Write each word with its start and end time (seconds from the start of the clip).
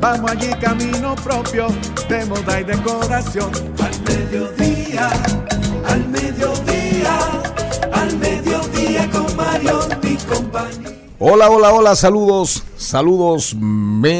Vamos 0.00 0.30
allí 0.30 0.50
camino 0.60 1.14
propio 1.16 1.68
de 2.08 2.24
moda 2.26 2.60
y 2.60 2.64
decoración. 2.64 3.50
Al 3.78 4.00
mediodía, 4.02 5.10
al 5.86 6.08
mediodía, 6.08 7.18
al 7.92 8.16
mediodía 8.18 9.10
con 9.10 9.36
Mario 9.36 9.80
y 10.02 10.16
compañía. 10.16 10.90
Hola, 11.18 11.50
hola, 11.50 11.72
hola, 11.72 11.96
saludos, 11.96 12.62
saludos, 12.76 13.56
mediodía, 13.58 14.16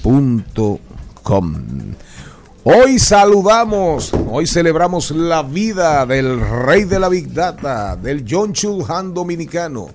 Hoy 2.63 2.97
saludamos, 2.97 4.11
hoy 4.27 4.47
celebramos 4.47 5.11
la 5.11 5.43
vida 5.43 6.03
del 6.07 6.39
rey 6.65 6.85
de 6.85 6.99
la 6.99 7.09
Big 7.09 7.31
Data, 7.31 7.95
del 7.95 8.25
John 8.27 8.53
Chulhan 8.53 9.13
dominicano, 9.13 9.89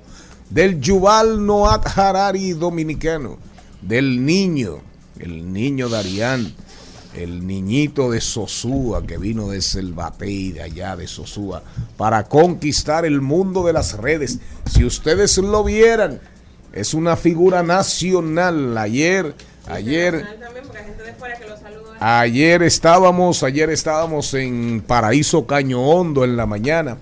del 0.50 0.81
Yuval 0.81 1.44
Noat 1.44 1.98
Harari 1.98 2.52
dominicano 2.52 3.53
del 3.86 4.24
niño, 4.24 4.80
el 5.18 5.52
niño 5.52 5.88
Darían, 5.88 6.52
el 7.14 7.46
niñito 7.46 8.10
de 8.10 8.20
Sosúa 8.20 9.06
que 9.06 9.18
vino 9.18 9.48
desde 9.48 9.80
el 9.80 9.92
Batey 9.92 10.52
de 10.52 10.62
allá 10.62 10.96
de 10.96 11.06
Sosúa 11.06 11.62
para 11.96 12.24
conquistar 12.24 13.04
el 13.04 13.20
mundo 13.20 13.64
de 13.64 13.72
las 13.72 13.96
redes. 13.96 14.38
Si 14.70 14.84
ustedes 14.84 15.38
lo 15.38 15.62
vieran, 15.62 16.20
es 16.72 16.92
una 16.92 17.16
figura 17.16 17.62
nacional. 17.62 18.76
Ayer, 18.76 19.34
ayer, 19.68 20.26
ayer 22.00 22.62
estábamos, 22.62 23.42
ayer 23.44 23.70
estábamos 23.70 24.34
en 24.34 24.82
Paraíso 24.84 25.46
Caño 25.46 25.82
Hondo 25.82 26.24
en 26.24 26.36
la 26.36 26.46
mañana 26.46 26.98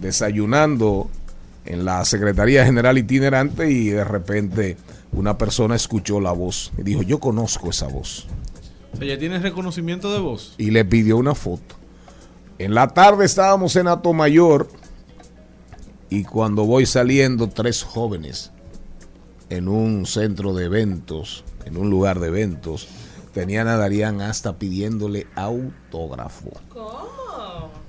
desayunando 0.00 1.08
en 1.64 1.84
la 1.84 2.04
Secretaría 2.04 2.64
General 2.64 2.98
Itinerante 2.98 3.70
y 3.70 3.88
de 3.88 4.04
repente 4.04 4.76
una 5.14 5.38
persona 5.38 5.76
escuchó 5.76 6.20
la 6.20 6.32
voz 6.32 6.72
y 6.76 6.82
dijo, 6.82 7.02
yo 7.02 7.20
conozco 7.20 7.70
esa 7.70 7.88
voz. 7.88 8.26
O 8.92 8.96
sea, 8.96 9.06
ya 9.06 9.18
tienes 9.18 9.42
reconocimiento 9.42 10.12
de 10.12 10.20
voz. 10.20 10.54
Y 10.58 10.70
le 10.70 10.84
pidió 10.84 11.16
una 11.16 11.34
foto. 11.34 11.76
En 12.58 12.74
la 12.74 12.88
tarde 12.88 13.24
estábamos 13.24 13.74
en 13.76 13.86
Mayor 14.14 14.68
y 16.10 16.22
cuando 16.24 16.64
voy 16.64 16.86
saliendo, 16.86 17.48
tres 17.48 17.82
jóvenes 17.82 18.52
en 19.50 19.68
un 19.68 20.06
centro 20.06 20.54
de 20.54 20.66
eventos, 20.66 21.44
en 21.64 21.76
un 21.76 21.90
lugar 21.90 22.20
de 22.20 22.28
eventos, 22.28 22.88
tenían 23.32 23.66
a 23.66 23.76
Darían 23.76 24.20
hasta 24.20 24.58
pidiéndole 24.58 25.26
autógrafo. 25.34 26.52
¿Cómo? 26.68 27.23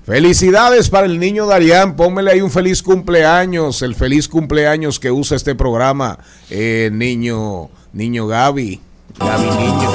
Felicidades 0.06 0.88
para 0.88 1.06
el 1.06 1.18
niño 1.18 1.46
Darían. 1.46 1.96
Pónmele 1.96 2.30
ahí 2.30 2.40
un 2.40 2.52
feliz 2.52 2.80
cumpleaños. 2.80 3.82
El 3.82 3.96
feliz 3.96 4.28
cumpleaños 4.28 5.00
que 5.00 5.10
usa 5.10 5.36
este 5.36 5.56
programa. 5.56 6.20
Eh, 6.48 6.90
niño, 6.92 7.70
niño 7.92 8.28
Gaby. 8.28 8.80
Gaby 9.18 9.46
niño. 9.46 9.90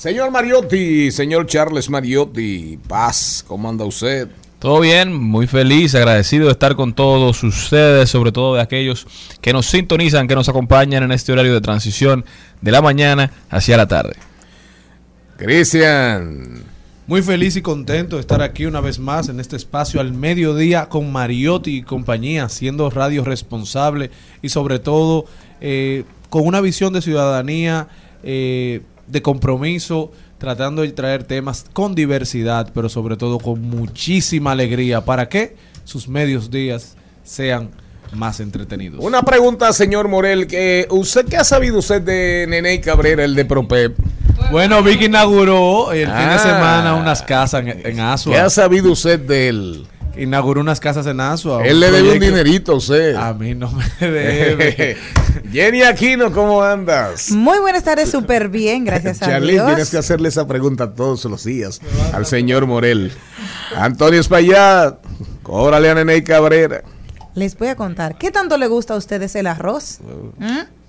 Señor 0.00 0.30
Mariotti, 0.30 1.10
señor 1.10 1.44
Charles 1.44 1.90
Mariotti, 1.90 2.78
paz, 2.88 3.44
¿cómo 3.46 3.68
anda 3.68 3.84
usted? 3.84 4.28
Todo 4.58 4.80
bien, 4.80 5.12
muy 5.12 5.46
feliz, 5.46 5.94
agradecido 5.94 6.46
de 6.46 6.52
estar 6.52 6.74
con 6.74 6.94
todos 6.94 7.44
ustedes, 7.44 8.08
sobre 8.08 8.32
todo 8.32 8.54
de 8.54 8.62
aquellos 8.62 9.06
que 9.42 9.52
nos 9.52 9.66
sintonizan, 9.66 10.26
que 10.26 10.34
nos 10.34 10.48
acompañan 10.48 11.02
en 11.02 11.12
este 11.12 11.32
horario 11.32 11.52
de 11.52 11.60
transición 11.60 12.24
de 12.62 12.72
la 12.72 12.80
mañana 12.80 13.30
hacia 13.50 13.76
la 13.76 13.88
tarde. 13.88 14.14
Cristian. 15.36 16.64
Muy 17.06 17.20
feliz 17.20 17.56
y 17.56 17.60
contento 17.60 18.16
de 18.16 18.20
estar 18.20 18.40
aquí 18.40 18.64
una 18.64 18.80
vez 18.80 18.98
más 18.98 19.28
en 19.28 19.38
este 19.38 19.56
espacio 19.56 20.00
al 20.00 20.14
mediodía 20.14 20.88
con 20.88 21.12
Mariotti 21.12 21.76
y 21.76 21.82
compañía, 21.82 22.48
siendo 22.48 22.88
radio 22.88 23.22
responsable 23.22 24.10
y 24.40 24.48
sobre 24.48 24.78
todo 24.78 25.26
eh, 25.60 26.04
con 26.30 26.46
una 26.46 26.62
visión 26.62 26.94
de 26.94 27.02
ciudadanía 27.02 27.88
eh, 28.22 28.82
de 29.10 29.22
compromiso, 29.22 30.12
tratando 30.38 30.82
de 30.82 30.92
traer 30.92 31.24
temas 31.24 31.66
con 31.72 31.94
diversidad, 31.94 32.70
pero 32.74 32.88
sobre 32.88 33.16
todo 33.16 33.38
con 33.38 33.60
muchísima 33.62 34.52
alegría 34.52 35.04
para 35.04 35.28
que 35.28 35.56
sus 35.84 36.08
medios 36.08 36.50
días 36.50 36.96
sean 37.24 37.70
más 38.12 38.40
entretenidos. 38.40 39.04
Una 39.04 39.22
pregunta, 39.22 39.72
señor 39.72 40.08
Morel, 40.08 40.46
que 40.46 40.86
usted 40.90 41.26
qué 41.26 41.36
ha 41.36 41.44
sabido 41.44 41.78
usted 41.78 42.02
de 42.02 42.46
Nene 42.48 42.80
Cabrera, 42.80 43.24
el 43.24 43.34
de 43.34 43.44
Propep? 43.44 43.96
Bueno, 44.50 44.82
Vicky 44.82 45.04
inauguró 45.04 45.92
el 45.92 46.06
fin 46.06 46.14
Ah. 46.16 46.32
de 46.32 46.38
semana 46.38 46.94
unas 46.94 47.22
casas 47.22 47.62
en, 47.64 47.86
en 47.86 48.00
Asua. 48.00 48.32
¿Qué 48.34 48.38
ha 48.40 48.50
sabido 48.50 48.90
usted 48.92 49.20
de 49.20 49.48
él? 49.48 49.86
Inauguró 50.16 50.60
unas 50.60 50.80
casas 50.80 51.06
en 51.06 51.20
Asua. 51.20 51.64
Él 51.64 51.80
le 51.80 51.90
debe 51.90 52.12
un 52.12 52.18
dinerito 52.18 52.72
a 52.72 52.76
usted. 52.76 53.14
A 53.14 53.32
mí 53.32 53.54
no 53.54 53.70
me 53.70 53.84
debe. 54.08 54.96
Jenny 55.52 55.82
Aquino, 55.82 56.32
¿cómo 56.32 56.62
andas? 56.62 57.30
Muy 57.30 57.58
buenas 57.58 57.84
tardes, 57.84 58.10
súper 58.10 58.48
bien, 58.48 58.84
gracias 58.84 59.22
a 59.22 59.26
Charly, 59.26 59.52
Dios. 59.52 59.66
tienes 59.66 59.90
que 59.90 59.98
hacerle 59.98 60.28
esa 60.28 60.46
pregunta 60.46 60.92
todos 60.94 61.24
los 61.26 61.44
días 61.44 61.80
al 62.12 62.26
señor 62.26 62.66
Morel. 62.66 63.12
Antonio 63.76 64.20
Espaillat, 64.20 64.98
cóbrale 65.42 65.90
a 65.90 65.94
Nene 65.94 66.22
Cabrera. 66.24 66.82
Les 67.34 67.56
voy 67.56 67.68
a 67.68 67.76
contar, 67.76 68.18
¿qué 68.18 68.30
tanto 68.30 68.56
le 68.58 68.66
gusta 68.66 68.94
a 68.94 68.96
ustedes 68.96 69.34
el 69.36 69.46
arroz? 69.46 70.00
¿Mm? 70.38 70.79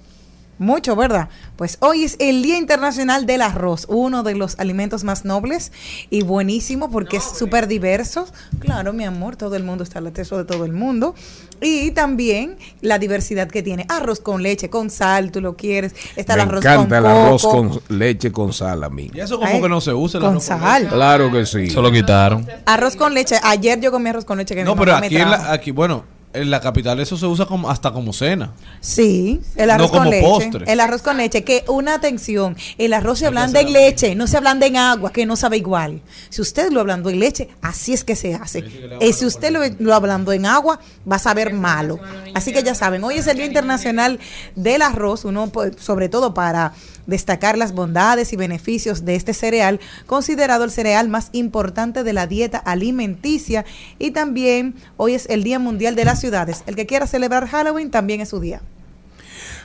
Mucho, 0.62 0.96
¿verdad? 0.96 1.28
Pues 1.56 1.78
hoy 1.82 2.04
es 2.04 2.18
el 2.20 2.44
Día 2.44 2.60
Internacional 2.60 3.26
del 3.26 3.42
Arroz, 3.42 3.88
uno 3.90 4.22
de 4.22 4.36
los 4.36 4.60
alimentos 4.60 5.04
más 5.04 5.26
nobles 5.26 5.72
y 6.12 6.22
buenísimo 6.22 6.92
porque 6.92 7.18
es 7.18 7.24
súper 7.24 7.66
diverso. 7.66 8.28
Claro, 8.60 8.94
mi 8.94 9.04
amor, 9.04 9.36
todo 9.38 9.56
el 9.56 9.64
mundo 9.64 9.84
está 9.84 9.98
al 9.98 10.06
acceso 10.06 10.38
de 10.38 10.46
todo 10.46 10.64
el 10.66 10.72
mundo. 10.72 11.16
Y 11.62 11.90
también 11.92 12.58
la 12.82 13.00
diversidad 13.00 13.48
que 13.48 13.64
tiene. 13.64 13.88
Arroz 13.90 14.20
con 14.20 14.44
leche, 14.44 14.70
con 14.70 14.92
sal, 14.92 15.32
tú 15.32 15.42
lo 15.42 15.56
quieres. 15.56 15.96
Está 16.16 16.36
Me 16.36 16.44
el 16.44 16.50
arroz 16.50 16.64
encanta 16.64 16.88
con 16.88 16.98
el 16.98 17.06
arroz 17.08 17.42
coco, 17.42 17.58
con 17.58 17.98
leche 17.98 18.32
con 18.32 18.54
sal 18.54 18.84
a 18.84 18.90
mí. 18.92 19.10
Y 19.16 19.20
eso 19.20 19.40
como 19.40 19.50
Ay, 19.52 19.62
que 19.64 19.70
no 19.70 19.82
se 19.82 19.94
usa 19.96 20.20
el 20.20 20.26
con 20.26 20.32
arroz 20.34 20.48
con 20.48 20.60
sal. 20.60 20.88
Claro 20.90 21.32
que 21.32 21.44
sí. 21.48 21.64
Eso 21.64 21.82
lo 21.82 21.92
quitaron. 21.92 22.48
Arroz 22.68 22.96
con 22.96 23.16
leche. 23.16 23.36
Ayer 23.42 23.80
yo 23.80 23.92
comí 23.92 24.10
arroz 24.10 24.26
con 24.26 24.38
leche 24.38 24.54
que 24.54 24.64
No, 24.64 24.76
mi 24.76 24.80
pero 24.82 24.92
mamá 24.92 25.02
me 25.02 25.06
aquí, 25.08 25.16
en 25.18 25.28
trajo. 25.28 25.44
la, 25.44 25.54
aquí, 25.54 25.72
bueno, 25.72 26.04
en 26.34 26.50
la 26.50 26.62
capital 26.62 27.00
eso 27.00 27.18
se 27.18 27.26
usa 27.26 27.46
como, 27.46 27.70
hasta 27.70 27.92
como 27.92 28.14
cena. 28.14 28.54
Sí, 28.80 29.42
el 29.56 29.68
No 29.68 29.74
arroz 29.74 29.92
con 29.92 30.00
como 30.00 30.12
leche. 30.12 30.26
postre. 30.28 30.72
El 30.72 30.80
arroz 30.80 31.02
con 31.02 31.18
leche, 31.18 31.44
que 31.44 31.64
una 31.68 31.96
atención, 31.96 32.56
el 32.78 32.94
arroz 32.94 33.20
se 33.20 33.28
ablanda 33.28 33.60
en 33.60 33.74
leche, 33.74 34.16
no 34.16 34.28
se 34.28 34.38
ablanda 34.38 34.66
en 34.66 34.78
agua, 34.78 35.12
que 35.12 35.26
no 35.26 35.36
sabe 35.36 35.58
igual. 35.58 36.02
Si 36.30 36.42
usted 36.42 36.72
lo 36.72 36.80
ablandó 36.82 37.10
en 37.10 37.20
leche, 37.20 37.50
así 37.62 37.94
es 37.94 38.04
que 38.04 38.16
se 38.16 38.34
hace. 38.36 38.64
Y 39.02 39.14
si 39.14 39.26
usted 39.26 39.52
lo, 39.52 39.60
lo 39.80 39.94
ablandó 39.94 40.32
en 40.34 40.46
agua, 40.46 40.80
va 41.10 41.18
a 41.18 41.20
saber 41.20 41.54
malo. 41.54 42.00
Así 42.34 42.54
que 42.54 42.64
ya 42.64 42.76
saben, 42.76 43.04
hoy 43.04 43.16
es 43.16 43.28
el 43.28 43.38
Día 43.38 43.46
Internacional 43.46 44.20
del 44.56 44.82
Arroz, 44.82 45.26
uno 45.26 45.48
pues, 45.50 45.74
sobre 45.80 46.10
todo 46.10 46.34
para 46.34 46.74
destacar 47.08 47.58
las 47.58 47.74
bondades 47.74 48.32
y 48.32 48.36
beneficios 48.38 49.04
de 49.06 49.16
este 49.16 49.34
cereal, 49.34 49.80
considerado 50.06 50.64
el 50.64 50.72
cereal 50.72 51.10
más 51.10 51.30
importante 51.34 52.04
de 52.04 52.14
la 52.14 52.28
dieta 52.28 52.58
alimenticia. 52.60 53.66
Y 54.00 54.12
también 54.12 54.76
hoy 54.98 55.16
es 55.16 55.28
el 55.30 55.44
Día 55.44 55.60
Mundial 55.60 55.96
de 55.96 56.06
las 56.06 56.21
Ciudades. 56.22 56.64
El 56.68 56.76
que 56.76 56.86
quiera 56.86 57.08
celebrar 57.08 57.48
Halloween 57.48 57.92
también 57.92 58.22
es 58.22 58.30
su 58.30 58.40
día. 58.40 58.62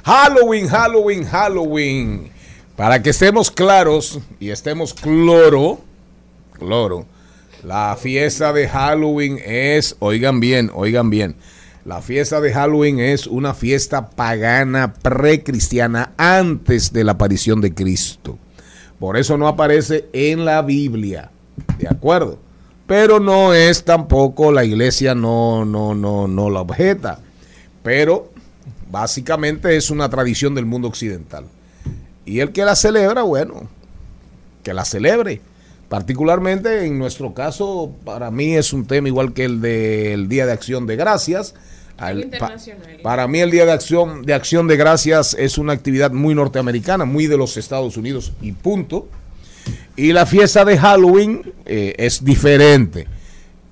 Halloween, 0.05 0.69
Halloween, 0.69 1.25
Halloween. 1.25 2.31
Para 2.77 3.03
que 3.03 3.11
estemos 3.11 3.51
claros 3.51 4.21
y 4.39 4.51
estemos 4.51 4.93
cloro, 4.93 5.81
cloro, 6.53 7.07
la 7.65 7.97
fiesta 7.97 8.53
de 8.53 8.69
Halloween 8.69 9.39
es, 9.45 9.97
oigan 9.99 10.41
bien, 10.41 10.71
oigan 10.75 11.09
bien, 11.09 11.37
la 11.87 12.03
fiesta 12.03 12.41
de 12.41 12.53
Halloween 12.53 13.01
es 13.01 13.27
una 13.27 13.55
fiesta 13.55 14.11
pagana 14.11 14.93
precristiana 14.93 16.13
antes 16.17 16.93
de 16.93 17.05
la 17.05 17.13
aparición 17.13 17.61
de 17.61 17.73
Cristo. 17.73 18.39
Por 18.99 19.17
eso 19.17 19.39
no 19.39 19.49
aparece 19.49 20.09
en 20.13 20.45
la 20.45 20.63
Biblia, 20.63 21.31
¿de 21.79 21.89
acuerdo? 21.89 22.39
Pero 22.87 23.19
no 23.21 23.53
es 23.53 23.85
tampoco 23.85 24.53
la 24.53 24.65
iglesia 24.65 25.15
no 25.15 25.65
no 25.65 25.95
no 25.95 26.29
no 26.29 26.51
la 26.51 26.61
objeta, 26.61 27.19
pero 27.83 28.31
básicamente 28.91 29.77
es 29.77 29.91
una 29.91 30.09
tradición 30.09 30.55
del 30.55 30.67
mundo 30.67 30.87
occidental. 30.89 31.45
Y 32.25 32.41
el 32.41 32.53
que 32.53 32.65
la 32.65 32.77
celebra, 32.77 33.23
bueno, 33.23 33.69
que 34.63 34.73
la 34.75 34.85
celebre. 34.85 35.41
Particularmente 35.89 36.85
en 36.85 36.99
nuestro 36.99 37.33
caso, 37.33 37.93
para 38.05 38.31
mí 38.33 38.57
es 38.57 38.73
un 38.73 38.87
tema 38.87 39.07
igual 39.09 39.33
que 39.33 39.45
el 39.45 39.61
del 39.61 40.29
Día 40.29 40.45
de 40.47 40.53
Acción 40.53 40.87
de 40.87 40.97
Gracias. 40.97 41.55
Al- 41.97 42.19
pa- 42.19 42.25
internacional. 42.25 42.99
para 43.03 43.27
mí 43.27 43.39
el 43.41 43.51
Día 43.51 43.65
de 43.65 43.73
Acción 43.73 44.23
de 44.23 44.35
Acción 44.35 44.67
de 44.69 44.77
Gracias 44.77 45.35
es 45.39 45.57
una 45.59 45.73
actividad 45.73 46.11
muy 46.13 46.35
norteamericana, 46.35 47.05
muy 47.05 47.27
de 47.27 47.37
los 47.39 47.57
Estados 47.57 47.97
Unidos 47.97 48.33
y 48.43 48.53
punto. 48.53 49.09
Y 49.97 50.13
la 50.13 50.27
fiesta 50.27 50.65
de 50.65 50.79
Halloween 50.79 51.53
eh, 51.65 51.95
es 51.99 52.25
diferente. 52.25 53.07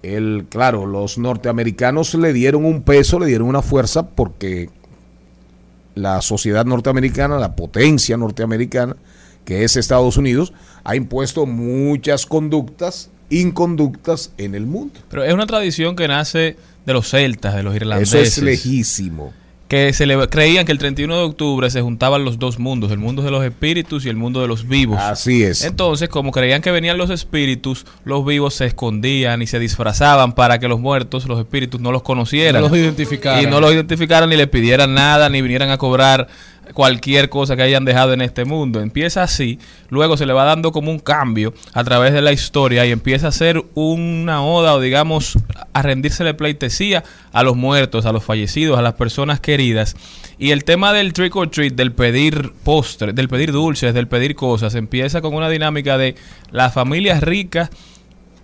El, 0.02 0.46
claro, 0.48 0.86
los 0.86 1.18
norteamericanos 1.18 2.14
le 2.14 2.32
dieron 2.32 2.64
un 2.64 2.82
peso, 2.82 3.18
le 3.18 3.26
dieron 3.26 3.48
una 3.48 3.62
fuerza 3.62 4.08
porque 4.08 4.70
la 5.94 6.20
sociedad 6.22 6.64
norteamericana, 6.64 7.38
la 7.38 7.54
potencia 7.56 8.16
norteamericana, 8.16 8.96
que 9.44 9.64
es 9.64 9.76
Estados 9.76 10.16
Unidos, 10.16 10.52
ha 10.82 10.96
impuesto 10.96 11.46
muchas 11.46 12.26
conductas, 12.26 13.10
inconductas 13.30 14.32
en 14.38 14.54
el 14.54 14.66
mundo. 14.66 15.00
Pero 15.10 15.24
es 15.24 15.32
una 15.32 15.46
tradición 15.46 15.96
que 15.96 16.08
nace 16.08 16.56
de 16.84 16.92
los 16.92 17.08
celtas, 17.08 17.54
de 17.54 17.62
los 17.62 17.74
Eso 17.74 17.84
irlandeses. 17.84 18.38
es 18.38 18.42
lejísimo. 18.42 19.32
Que 19.74 19.92
se 19.92 20.06
le, 20.06 20.28
creían 20.28 20.64
que 20.64 20.70
el 20.70 20.78
31 20.78 21.16
de 21.16 21.22
octubre 21.24 21.68
se 21.68 21.80
juntaban 21.80 22.24
los 22.24 22.38
dos 22.38 22.60
mundos, 22.60 22.92
el 22.92 22.98
mundo 22.98 23.22
de 23.22 23.32
los 23.32 23.44
espíritus 23.44 24.06
y 24.06 24.08
el 24.08 24.14
mundo 24.14 24.40
de 24.40 24.46
los 24.46 24.68
vivos. 24.68 25.00
Así 25.00 25.42
es. 25.42 25.64
Entonces, 25.64 26.08
como 26.08 26.30
creían 26.30 26.62
que 26.62 26.70
venían 26.70 26.96
los 26.96 27.10
espíritus, 27.10 27.84
los 28.04 28.24
vivos 28.24 28.54
se 28.54 28.66
escondían 28.66 29.42
y 29.42 29.48
se 29.48 29.58
disfrazaban 29.58 30.32
para 30.32 30.60
que 30.60 30.68
los 30.68 30.78
muertos, 30.78 31.26
los 31.26 31.40
espíritus, 31.40 31.80
no 31.80 31.90
los 31.90 32.02
conocieran. 32.02 32.62
No 32.62 32.68
los 32.68 32.78
identificaran. 32.78 33.42
Y 33.42 33.46
no 33.46 33.60
los 33.60 33.72
identificaran 33.72 34.30
ni 34.30 34.36
le 34.36 34.46
pidieran 34.46 34.94
nada, 34.94 35.28
ni 35.28 35.42
vinieran 35.42 35.70
a 35.70 35.76
cobrar 35.76 36.28
cualquier 36.72 37.28
cosa 37.28 37.56
que 37.56 37.62
hayan 37.62 37.84
dejado 37.84 38.12
en 38.12 38.20
este 38.20 38.44
mundo. 38.44 38.80
Empieza 38.80 39.22
así, 39.22 39.58
luego 39.90 40.16
se 40.16 40.26
le 40.26 40.32
va 40.32 40.44
dando 40.44 40.72
como 40.72 40.90
un 40.90 40.98
cambio 40.98 41.54
a 41.72 41.84
través 41.84 42.12
de 42.12 42.22
la 42.22 42.32
historia 42.32 42.86
y 42.86 42.90
empieza 42.90 43.28
a 43.28 43.32
ser 43.32 43.62
una 43.74 44.42
oda 44.42 44.74
o 44.74 44.80
digamos 44.80 45.38
a 45.72 45.82
rendírsele 45.82 46.34
pleitesía 46.34 47.04
a 47.32 47.42
los 47.42 47.56
muertos, 47.56 48.06
a 48.06 48.12
los 48.12 48.24
fallecidos, 48.24 48.78
a 48.78 48.82
las 48.82 48.94
personas 48.94 49.40
queridas. 49.40 49.96
Y 50.38 50.50
el 50.50 50.64
tema 50.64 50.92
del 50.92 51.12
trick 51.12 51.34
or 51.36 51.48
treat, 51.50 51.74
del 51.74 51.92
pedir 51.92 52.52
postres, 52.64 53.14
del 53.14 53.28
pedir 53.28 53.52
dulces, 53.52 53.94
del 53.94 54.08
pedir 54.08 54.34
cosas, 54.34 54.74
empieza 54.74 55.20
con 55.20 55.34
una 55.34 55.48
dinámica 55.48 55.98
de 55.98 56.16
las 56.50 56.72
familias 56.72 57.22
ricas 57.22 57.70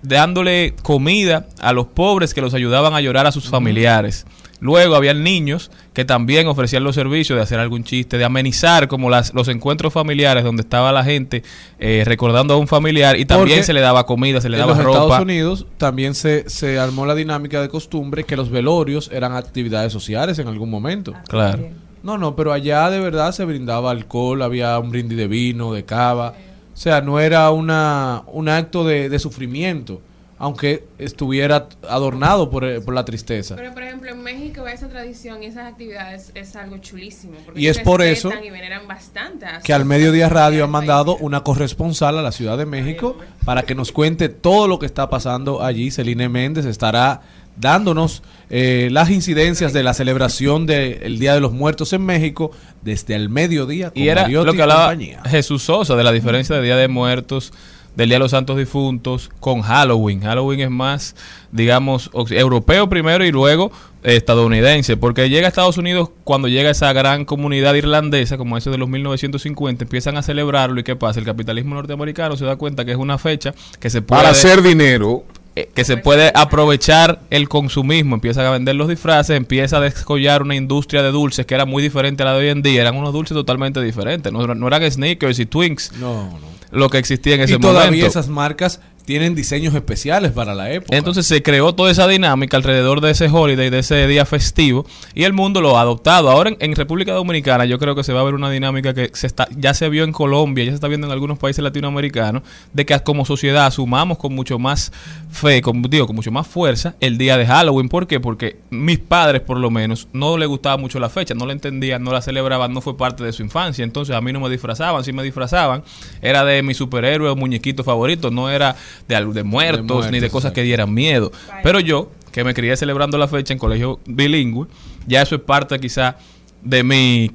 dándole 0.02 0.74
comida 0.82 1.46
a 1.60 1.72
los 1.72 1.86
pobres 1.86 2.32
que 2.32 2.40
los 2.40 2.54
ayudaban 2.54 2.94
a 2.94 3.00
llorar 3.00 3.26
a 3.26 3.32
sus 3.32 3.48
familiares. 3.48 4.26
Luego 4.60 4.94
habían 4.94 5.22
niños 5.22 5.70
que 5.94 6.04
también 6.04 6.46
ofrecían 6.46 6.84
los 6.84 6.94
servicios 6.94 7.36
de 7.36 7.42
hacer 7.42 7.58
algún 7.58 7.82
chiste, 7.82 8.18
de 8.18 8.24
amenizar 8.24 8.88
como 8.88 9.10
las, 9.10 9.32
los 9.34 9.48
encuentros 9.48 9.92
familiares 9.92 10.44
donde 10.44 10.62
estaba 10.62 10.92
la 10.92 11.02
gente 11.02 11.42
eh, 11.78 12.02
recordando 12.06 12.54
a 12.54 12.56
un 12.58 12.68
familiar 12.68 13.18
y 13.18 13.24
también 13.24 13.48
Porque 13.58 13.62
se 13.64 13.72
le 13.72 13.80
daba 13.80 14.04
comida, 14.06 14.40
se 14.40 14.48
le 14.48 14.56
en 14.56 14.60
daba 14.60 14.74
los 14.74 14.84
ropa. 14.84 15.00
Estados 15.00 15.22
Unidos 15.22 15.66
también 15.78 16.14
se, 16.14 16.48
se 16.48 16.78
armó 16.78 17.06
la 17.06 17.14
dinámica 17.14 17.62
de 17.62 17.68
costumbre 17.68 18.24
que 18.24 18.36
los 18.36 18.50
velorios 18.50 19.10
eran 19.12 19.34
actividades 19.34 19.92
sociales 19.92 20.38
en 20.38 20.48
algún 20.48 20.70
momento. 20.70 21.14
Claro. 21.28 21.68
No, 22.02 22.16
no, 22.18 22.36
pero 22.36 22.52
allá 22.52 22.88
de 22.90 23.00
verdad 23.00 23.32
se 23.32 23.44
brindaba 23.44 23.90
alcohol, 23.90 24.42
había 24.42 24.78
un 24.78 24.90
brindis 24.90 25.18
de 25.18 25.28
vino, 25.28 25.72
de 25.72 25.84
cava. 25.84 26.34
O 26.72 26.76
sea, 26.76 27.00
no 27.02 27.20
era 27.20 27.50
una, 27.50 28.22
un 28.26 28.48
acto 28.48 28.84
de, 28.84 29.08
de 29.10 29.18
sufrimiento, 29.18 30.00
aunque 30.40 30.84
estuviera 30.98 31.68
adornado 31.86 32.48
por, 32.48 32.64
eh, 32.64 32.80
por 32.80 32.94
la 32.94 33.04
tristeza. 33.04 33.56
Pero, 33.56 33.74
por 33.74 33.82
ejemplo, 33.82 34.10
en 34.10 34.22
México 34.22 34.66
esa 34.66 34.88
tradición 34.88 35.42
y 35.42 35.46
esas 35.46 35.70
actividades 35.70 36.32
es 36.34 36.56
algo 36.56 36.78
chulísimo. 36.78 37.34
porque 37.44 37.60
Y 37.60 37.66
es 37.66 37.78
por 37.78 38.00
eso 38.00 38.32
y 38.42 38.48
veneran 38.48 38.88
bastante 38.88 39.44
a 39.44 39.60
que 39.60 39.74
al 39.74 39.84
Mediodía 39.84 40.30
Radio 40.30 40.64
ha 40.64 40.66
países. 40.66 40.72
mandado 40.72 41.16
una 41.18 41.42
corresponsal 41.42 42.18
a 42.18 42.22
la 42.22 42.32
Ciudad 42.32 42.56
de 42.56 42.64
México 42.64 43.18
para 43.44 43.64
que 43.64 43.74
nos 43.74 43.92
cuente 43.92 44.30
todo 44.30 44.66
lo 44.66 44.78
que 44.78 44.86
está 44.86 45.10
pasando 45.10 45.62
allí. 45.62 45.90
Celine 45.90 46.30
Méndez 46.30 46.64
estará 46.64 47.20
dándonos 47.58 48.22
eh, 48.48 48.88
las 48.90 49.10
incidencias 49.10 49.74
de 49.74 49.82
la 49.82 49.92
celebración 49.92 50.64
del 50.64 51.18
Día 51.18 51.34
de 51.34 51.40
los 51.40 51.52
Muertos 51.52 51.92
en 51.92 52.02
México 52.06 52.50
desde 52.80 53.14
el 53.14 53.28
mediodía 53.28 53.90
con 53.90 54.02
Y 54.02 54.08
era 54.08 54.22
Mariotti 54.22 54.46
lo 54.46 54.52
que 54.54 54.62
hablaba 54.62 54.86
compañía. 54.86 55.20
Jesús 55.26 55.64
Sosa 55.64 55.96
de 55.96 56.04
la 56.04 56.12
diferencia 56.12 56.56
de 56.56 56.62
Día 56.62 56.76
de 56.76 56.88
Muertos, 56.88 57.52
del 57.96 58.08
Día 58.08 58.16
de 58.16 58.20
los 58.20 58.30
Santos 58.30 58.56
Difuntos, 58.56 59.30
con 59.40 59.62
Halloween. 59.62 60.20
Halloween 60.20 60.60
es 60.60 60.70
más, 60.70 61.16
digamos, 61.52 62.10
europeo 62.30 62.88
primero 62.88 63.24
y 63.24 63.32
luego 63.32 63.72
eh, 64.02 64.16
estadounidense, 64.16 64.96
porque 64.96 65.28
llega 65.28 65.46
a 65.46 65.48
Estados 65.48 65.78
Unidos 65.78 66.10
cuando 66.24 66.48
llega 66.48 66.70
esa 66.70 66.92
gran 66.92 67.24
comunidad 67.24 67.74
irlandesa, 67.74 68.38
como 68.38 68.56
eso 68.56 68.70
de 68.70 68.78
los 68.78 68.88
1950, 68.88 69.84
empiezan 69.84 70.16
a 70.16 70.22
celebrarlo 70.22 70.80
y 70.80 70.84
¿qué 70.84 70.96
pasa? 70.96 71.20
El 71.20 71.26
capitalismo 71.26 71.74
norteamericano 71.74 72.36
se 72.36 72.44
da 72.44 72.56
cuenta 72.56 72.84
que 72.84 72.92
es 72.92 72.98
una 72.98 73.18
fecha 73.18 73.54
que 73.78 73.90
se 73.90 74.02
puede... 74.02 74.20
Para 74.20 74.30
hacer 74.30 74.62
dinero, 74.62 75.24
que 75.74 75.84
se 75.84 75.96
puede 75.96 76.32
aprovechar 76.34 77.20
el 77.30 77.48
consumismo, 77.48 78.14
empiezan 78.14 78.46
a 78.46 78.50
vender 78.50 78.74
los 78.76 78.88
disfraces, 78.88 79.36
empieza 79.36 79.76
a 79.76 79.80
descollar 79.80 80.42
una 80.42 80.54
industria 80.56 81.02
de 81.02 81.10
dulces 81.10 81.46
que 81.46 81.54
era 81.54 81.64
muy 81.66 81.82
diferente 81.82 82.22
a 82.22 82.26
la 82.26 82.32
de 82.34 82.38
hoy 82.40 82.48
en 82.48 82.62
día, 82.62 82.80
eran 82.80 82.96
unos 82.96 83.12
dulces 83.12 83.34
totalmente 83.34 83.80
diferentes, 83.80 84.32
no, 84.32 84.46
no 84.54 84.66
eran 84.66 84.90
sneakers 84.90 85.38
y 85.38 85.46
twinks 85.46 85.92
No, 85.98 86.24
no. 86.24 86.38
lo 86.70 86.88
que 86.90 86.98
existía 86.98 87.34
en 87.34 87.42
ese 87.42 87.54
Y 87.54 87.58
todavía 87.58 87.86
momento. 87.86 88.06
esas 88.06 88.28
marcas 88.28 88.80
tienen 89.10 89.34
diseños 89.34 89.74
especiales 89.74 90.30
para 90.30 90.54
la 90.54 90.70
época. 90.70 90.96
Entonces 90.96 91.26
se 91.26 91.42
creó 91.42 91.74
toda 91.74 91.90
esa 91.90 92.06
dinámica 92.06 92.56
alrededor 92.56 93.00
de 93.00 93.10
ese 93.10 93.26
holiday, 93.26 93.68
de 93.68 93.80
ese 93.80 94.06
día 94.06 94.24
festivo, 94.24 94.86
y 95.16 95.24
el 95.24 95.32
mundo 95.32 95.60
lo 95.60 95.76
ha 95.76 95.80
adoptado. 95.80 96.30
Ahora 96.30 96.52
en, 96.56 96.76
República 96.76 97.12
Dominicana 97.12 97.64
yo 97.64 97.80
creo 97.80 97.96
que 97.96 98.04
se 98.04 98.12
va 98.12 98.20
a 98.20 98.22
ver 98.22 98.34
una 98.34 98.48
dinámica 98.50 98.94
que 98.94 99.10
se 99.12 99.26
está, 99.26 99.48
ya 99.56 99.74
se 99.74 99.88
vio 99.88 100.04
en 100.04 100.12
Colombia, 100.12 100.64
ya 100.64 100.70
se 100.70 100.76
está 100.76 100.86
viendo 100.86 101.08
en 101.08 101.12
algunos 101.12 101.40
países 101.40 101.60
latinoamericanos, 101.64 102.44
de 102.72 102.86
que 102.86 103.00
como 103.00 103.24
sociedad 103.24 103.66
asumamos 103.66 104.16
con 104.16 104.32
mucho 104.32 104.60
más 104.60 104.92
fe, 105.32 105.60
con, 105.60 105.82
digo, 105.82 106.06
con 106.06 106.14
mucho 106.14 106.30
más 106.30 106.46
fuerza 106.46 106.94
el 107.00 107.18
día 107.18 107.36
de 107.36 107.46
Halloween. 107.46 107.88
¿Por 107.88 108.06
qué? 108.06 108.20
Porque 108.20 108.60
mis 108.70 109.00
padres 109.00 109.42
por 109.42 109.56
lo 109.56 109.72
menos 109.72 110.06
no 110.12 110.38
les 110.38 110.46
gustaba 110.46 110.76
mucho 110.76 111.00
la 111.00 111.08
fecha, 111.08 111.34
no 111.34 111.46
la 111.46 111.52
entendían, 111.52 112.04
no 112.04 112.12
la 112.12 112.22
celebraban, 112.22 112.72
no 112.72 112.80
fue 112.80 112.96
parte 112.96 113.24
de 113.24 113.32
su 113.32 113.42
infancia. 113.42 113.82
Entonces 113.82 114.14
a 114.14 114.20
mí 114.20 114.32
no 114.32 114.38
me 114.38 114.48
disfrazaban, 114.48 115.02
si 115.02 115.12
me 115.12 115.24
disfrazaban 115.24 115.82
era 116.22 116.44
de 116.44 116.62
mi 116.62 116.74
superhéroe 116.74 117.28
o 117.28 117.34
muñequito 117.34 117.82
favorito, 117.82 118.30
no 118.30 118.48
era 118.48 118.76
de, 119.08 119.14
de 119.16 119.42
muertos, 119.42 119.86
muertos, 119.86 120.10
ni 120.10 120.20
de 120.20 120.28
cosas 120.28 120.46
exacto. 120.50 120.54
que 120.56 120.62
dieran 120.62 120.92
miedo. 120.92 121.32
Pero 121.62 121.80
yo, 121.80 122.10
que 122.32 122.44
me 122.44 122.54
crié 122.54 122.76
celebrando 122.76 123.18
la 123.18 123.28
fecha 123.28 123.52
en 123.52 123.58
colegio 123.58 124.00
bilingüe, 124.06 124.66
ya 125.06 125.22
eso 125.22 125.34
es 125.34 125.40
parte 125.42 125.78
quizá 125.78 126.16
de 126.62 126.82
mi 126.82 127.30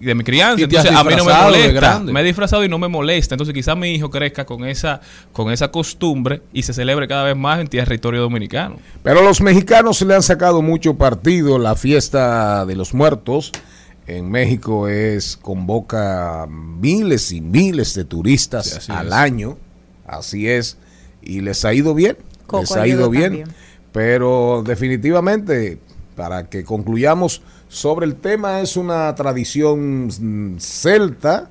de 0.00 0.14
mi 0.14 0.22
crianza, 0.22 0.62
entonces 0.62 0.92
a 0.92 1.02
mí 1.02 1.14
no 1.16 1.24
me 1.24 1.32
molesta, 1.32 1.98
me 2.00 2.20
he 2.20 2.24
disfrazado 2.24 2.62
y 2.62 2.68
no 2.68 2.78
me 2.78 2.88
molesta, 2.88 3.34
entonces 3.34 3.54
quizá 3.54 3.74
mi 3.74 3.92
hijo 3.94 4.10
crezca 4.10 4.44
con 4.44 4.64
esa 4.66 5.00
con 5.32 5.50
esa 5.50 5.70
costumbre 5.70 6.42
y 6.52 6.62
se 6.62 6.74
celebre 6.74 7.08
cada 7.08 7.24
vez 7.24 7.34
más 7.36 7.58
en 7.58 7.68
territorio 7.68 8.20
dominicano. 8.20 8.76
Pero 9.02 9.22
los 9.22 9.40
mexicanos 9.40 10.02
le 10.02 10.14
han 10.14 10.22
sacado 10.22 10.60
mucho 10.62 10.94
partido. 10.94 11.58
La 11.58 11.74
fiesta 11.74 12.66
de 12.66 12.76
los 12.76 12.92
muertos 12.92 13.50
en 14.06 14.30
México 14.30 14.88
es 14.88 15.36
convoca 15.36 16.46
miles 16.48 17.32
y 17.32 17.40
miles 17.40 17.94
de 17.94 18.04
turistas 18.04 18.80
Sí, 18.82 18.92
al 18.92 19.08
es. 19.08 19.12
año. 19.14 19.56
Así 20.06 20.48
es. 20.48 20.76
Y 21.22 21.40
les 21.40 21.64
ha 21.64 21.74
ido 21.74 21.94
bien. 21.94 22.16
Coco 22.46 22.62
les 22.62 22.72
ha 22.72 22.86
ido 22.86 23.10
bien. 23.10 23.24
también. 23.24 23.48
Pero 23.92 24.62
definitivamente, 24.66 25.78
para 26.16 26.48
que 26.48 26.64
concluyamos 26.64 27.42
sobre 27.68 28.06
el 28.06 28.16
tema, 28.16 28.60
es 28.60 28.76
una 28.76 29.14
tradición 29.14 30.56
celta. 30.58 31.50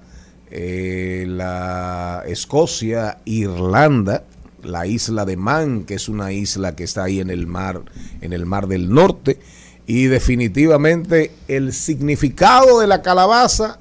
eh, 0.49 1.25
la 1.27 2.23
Escocia, 2.25 3.17
Irlanda, 3.25 4.23
la 4.63 4.87
isla 4.87 5.25
de 5.25 5.37
Man, 5.37 5.83
que 5.83 5.95
es 5.95 6.09
una 6.09 6.31
isla 6.31 6.75
que 6.75 6.83
está 6.83 7.03
ahí 7.03 7.19
en 7.19 7.29
el 7.29 7.47
mar, 7.47 7.81
en 8.21 8.33
el 8.33 8.45
mar 8.45 8.67
del 8.67 8.89
norte, 8.93 9.39
y 9.85 10.05
definitivamente 10.05 11.31
el 11.47 11.73
significado 11.73 12.79
de 12.79 12.87
la 12.87 13.01
calabaza 13.01 13.79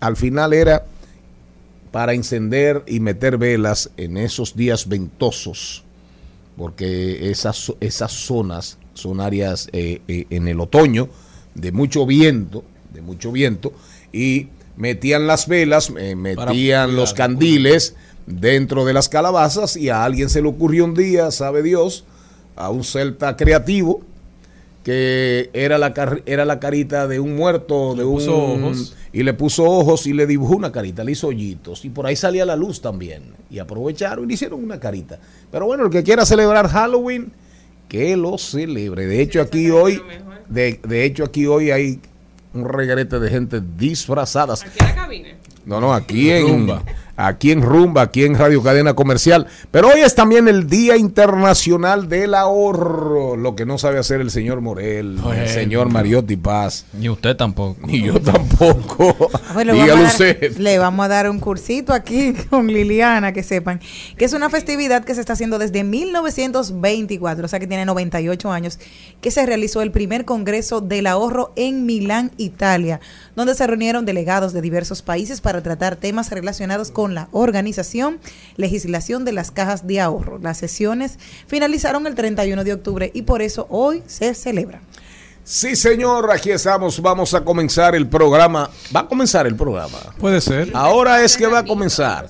al 0.00 0.16
final 0.16 0.52
era 0.52 0.84
para 1.90 2.14
encender 2.14 2.84
y 2.86 3.00
meter 3.00 3.36
velas 3.38 3.90
en 3.96 4.16
esos 4.16 4.56
días 4.56 4.88
ventosos, 4.88 5.84
porque 6.56 7.30
esas, 7.30 7.72
esas 7.80 8.12
zonas 8.12 8.78
son 8.94 9.20
áreas 9.20 9.68
eh, 9.72 10.02
eh, 10.08 10.26
en 10.30 10.48
el 10.48 10.60
otoño 10.60 11.08
de 11.54 11.72
mucho 11.72 12.06
viento, 12.06 12.64
de 12.92 13.00
mucho 13.00 13.32
viento, 13.32 13.72
y 14.12 14.48
metían 14.76 15.26
las 15.26 15.48
velas, 15.48 15.92
eh, 15.98 16.14
metían 16.14 16.94
los 16.94 17.12
candiles 17.12 17.94
dentro 18.26 18.84
de 18.84 18.92
las 18.92 19.08
calabazas 19.08 19.76
y 19.76 19.88
a 19.88 20.04
alguien 20.04 20.30
se 20.30 20.42
le 20.42 20.48
ocurrió 20.48 20.84
un 20.84 20.94
día, 20.94 21.30
sabe 21.30 21.62
Dios, 21.62 22.04
a 22.56 22.70
un 22.70 22.84
celta 22.84 23.36
creativo, 23.36 24.02
que 24.84 25.50
era 25.52 25.76
la, 25.78 25.92
car- 25.92 26.22
era 26.26 26.44
la 26.44 26.58
carita 26.58 27.06
de 27.06 27.20
un 27.20 27.36
muerto, 27.36 27.94
de 27.94 28.04
un 28.04 28.14
puso 28.14 28.36
ojos. 28.36 28.96
y 29.12 29.22
le 29.22 29.34
puso 29.34 29.64
ojos 29.64 30.06
y 30.06 30.14
le 30.14 30.26
dibujó 30.26 30.56
una 30.56 30.72
carita, 30.72 31.04
le 31.04 31.12
hizo 31.12 31.28
hoyitos 31.28 31.84
y 31.84 31.90
por 31.90 32.06
ahí 32.06 32.16
salía 32.16 32.46
la 32.46 32.56
luz 32.56 32.80
también 32.80 33.24
y 33.50 33.58
aprovecharon 33.58 34.24
y 34.24 34.28
le 34.28 34.34
hicieron 34.34 34.62
una 34.64 34.80
carita. 34.80 35.18
Pero 35.52 35.66
bueno, 35.66 35.84
el 35.84 35.90
que 35.90 36.02
quiera 36.02 36.24
celebrar 36.24 36.66
Halloween, 36.68 37.30
que 37.88 38.16
lo 38.16 38.38
celebre. 38.38 39.06
De 39.06 39.20
hecho 39.20 39.42
aquí 39.42 39.70
hoy, 39.70 40.00
de, 40.48 40.80
de 40.82 41.04
hecho 41.04 41.24
aquí 41.24 41.44
hoy 41.46 41.70
hay 41.70 42.00
un 42.54 42.64
regrete 42.66 43.18
de 43.20 43.28
gente 43.28 43.60
disfrazadas. 43.76 44.62
Aquí 44.62 44.78
en 44.80 44.86
la 44.86 44.94
cabina. 44.94 45.28
No, 45.66 45.78
no, 45.80 45.92
aquí 45.92 46.30
en 46.30 46.48
Rumba. 46.48 46.82
Aquí 47.26 47.52
en 47.52 47.62
Rumba, 47.62 48.02
aquí 48.02 48.24
en 48.24 48.36
Radio 48.36 48.62
Cadena 48.62 48.94
Comercial. 48.94 49.46
Pero 49.70 49.88
hoy 49.88 50.00
es 50.00 50.14
también 50.14 50.48
el 50.48 50.68
Día 50.68 50.96
Internacional 50.96 52.08
del 52.08 52.34
Ahorro, 52.34 53.36
lo 53.36 53.54
que 53.54 53.66
no 53.66 53.78
sabe 53.78 53.98
hacer 53.98 54.20
el 54.20 54.30
señor 54.30 54.60
Morel, 54.60 55.18
el 55.36 55.48
señor 55.48 55.90
Mariotti 55.90 56.36
Paz, 56.36 56.86
Ni 56.92 57.08
usted 57.08 57.36
tampoco. 57.36 57.86
ni 57.86 58.02
yo 58.02 58.20
tampoco. 58.20 59.30
Pues 59.52 59.66
Dígalo 59.66 60.04
usted. 60.04 60.56
le 60.58 60.78
vamos 60.78 61.04
a 61.04 61.08
dar 61.08 61.28
un 61.28 61.40
cursito 61.40 61.92
aquí 61.92 62.34
con 62.50 62.68
Liliana, 62.68 63.32
que 63.32 63.42
sepan 63.42 63.80
que 64.16 64.24
es 64.24 64.32
una 64.32 64.48
festividad 64.48 65.04
que 65.04 65.14
se 65.14 65.20
está 65.20 65.32
haciendo 65.32 65.58
desde 65.58 65.82
1924, 65.84 67.44
o 67.44 67.48
sea 67.48 67.58
que 67.58 67.66
tiene 67.66 67.84
98 67.84 68.50
años, 68.52 68.78
que 69.20 69.30
se 69.30 69.44
realizó 69.46 69.82
el 69.82 69.90
primer 69.90 70.24
Congreso 70.24 70.80
del 70.80 71.06
Ahorro 71.06 71.52
en 71.56 71.84
Milán, 71.86 72.30
Italia, 72.36 73.00
donde 73.36 73.54
se 73.54 73.66
reunieron 73.66 74.04
delegados 74.04 74.52
de 74.52 74.60
diversos 74.62 75.02
países 75.02 75.40
para 75.40 75.62
tratar 75.62 75.96
temas 75.96 76.30
relacionados 76.30 76.90
con 76.90 77.09
la 77.14 77.28
organización, 77.32 78.20
legislación 78.56 79.24
de 79.24 79.32
las 79.32 79.50
cajas 79.50 79.86
de 79.86 80.00
ahorro. 80.00 80.38
Las 80.38 80.58
sesiones 80.58 81.18
finalizaron 81.46 82.06
el 82.06 82.14
31 82.14 82.64
de 82.64 82.72
octubre 82.72 83.10
y 83.14 83.22
por 83.22 83.42
eso 83.42 83.66
hoy 83.70 84.02
se 84.06 84.34
celebra. 84.34 84.80
Sí, 85.44 85.74
señor, 85.74 86.30
aquí 86.30 86.50
estamos. 86.50 87.00
Vamos 87.00 87.34
a 87.34 87.42
comenzar 87.42 87.94
el 87.94 88.08
programa. 88.08 88.70
Va 88.94 89.00
a 89.00 89.08
comenzar 89.08 89.46
el 89.46 89.56
programa. 89.56 89.98
Puede 90.18 90.40
ser. 90.40 90.70
Ahora 90.74 91.24
es 91.24 91.36
que 91.36 91.46
va 91.46 91.60
a 91.60 91.64
comenzar. 91.64 92.28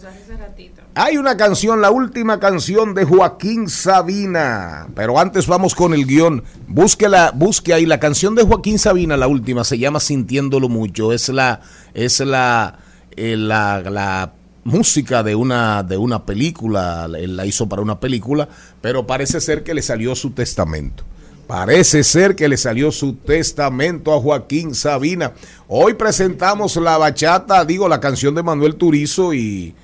Hay 0.94 1.18
una 1.18 1.36
canción, 1.36 1.80
la 1.80 1.90
última 1.90 2.40
canción 2.40 2.94
de 2.94 3.04
Joaquín 3.04 3.68
Sabina. 3.68 4.88
Pero 4.94 5.18
antes 5.18 5.46
vamos 5.46 5.74
con 5.74 5.92
el 5.92 6.06
guion. 6.06 6.42
Búsquela, 6.66 7.30
busque 7.34 7.74
ahí 7.74 7.86
la 7.86 8.00
canción 8.00 8.34
de 8.34 8.42
Joaquín 8.42 8.78
Sabina, 8.78 9.16
la 9.16 9.28
última, 9.28 9.64
se 9.64 9.78
llama 9.78 10.00
Sintiéndolo 10.00 10.68
Mucho. 10.68 11.12
Es 11.12 11.28
la, 11.28 11.60
es 11.94 12.20
la, 12.20 12.78
eh, 13.16 13.36
la, 13.36 13.82
la 13.82 14.32
música 14.64 15.22
de 15.22 15.34
una, 15.34 15.82
de 15.82 15.96
una 15.96 16.24
película. 16.26 17.08
Él 17.18 17.36
la 17.36 17.46
hizo 17.46 17.68
para 17.68 17.82
una 17.82 18.00
película, 18.00 18.48
pero 18.80 19.06
parece 19.06 19.40
ser 19.40 19.62
que 19.62 19.74
le 19.74 19.82
salió 19.82 20.14
su 20.14 20.30
testamento. 20.30 21.04
Parece 21.46 22.04
ser 22.04 22.36
que 22.36 22.48
le 22.48 22.56
salió 22.56 22.92
su 22.92 23.14
testamento 23.14 24.14
a 24.14 24.20
Joaquín 24.20 24.72
Sabina. 24.72 25.32
Hoy 25.66 25.94
presentamos 25.94 26.76
la 26.76 26.96
bachata, 26.96 27.64
digo, 27.64 27.88
la 27.88 27.98
canción 27.98 28.36
de 28.36 28.42
Manuel 28.44 28.76
Turizo 28.76 29.34
y 29.34 29.74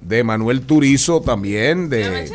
de 0.00 0.22
Manuel 0.22 0.60
Turizo 0.60 1.20
también 1.20 1.88
de 1.88 2.30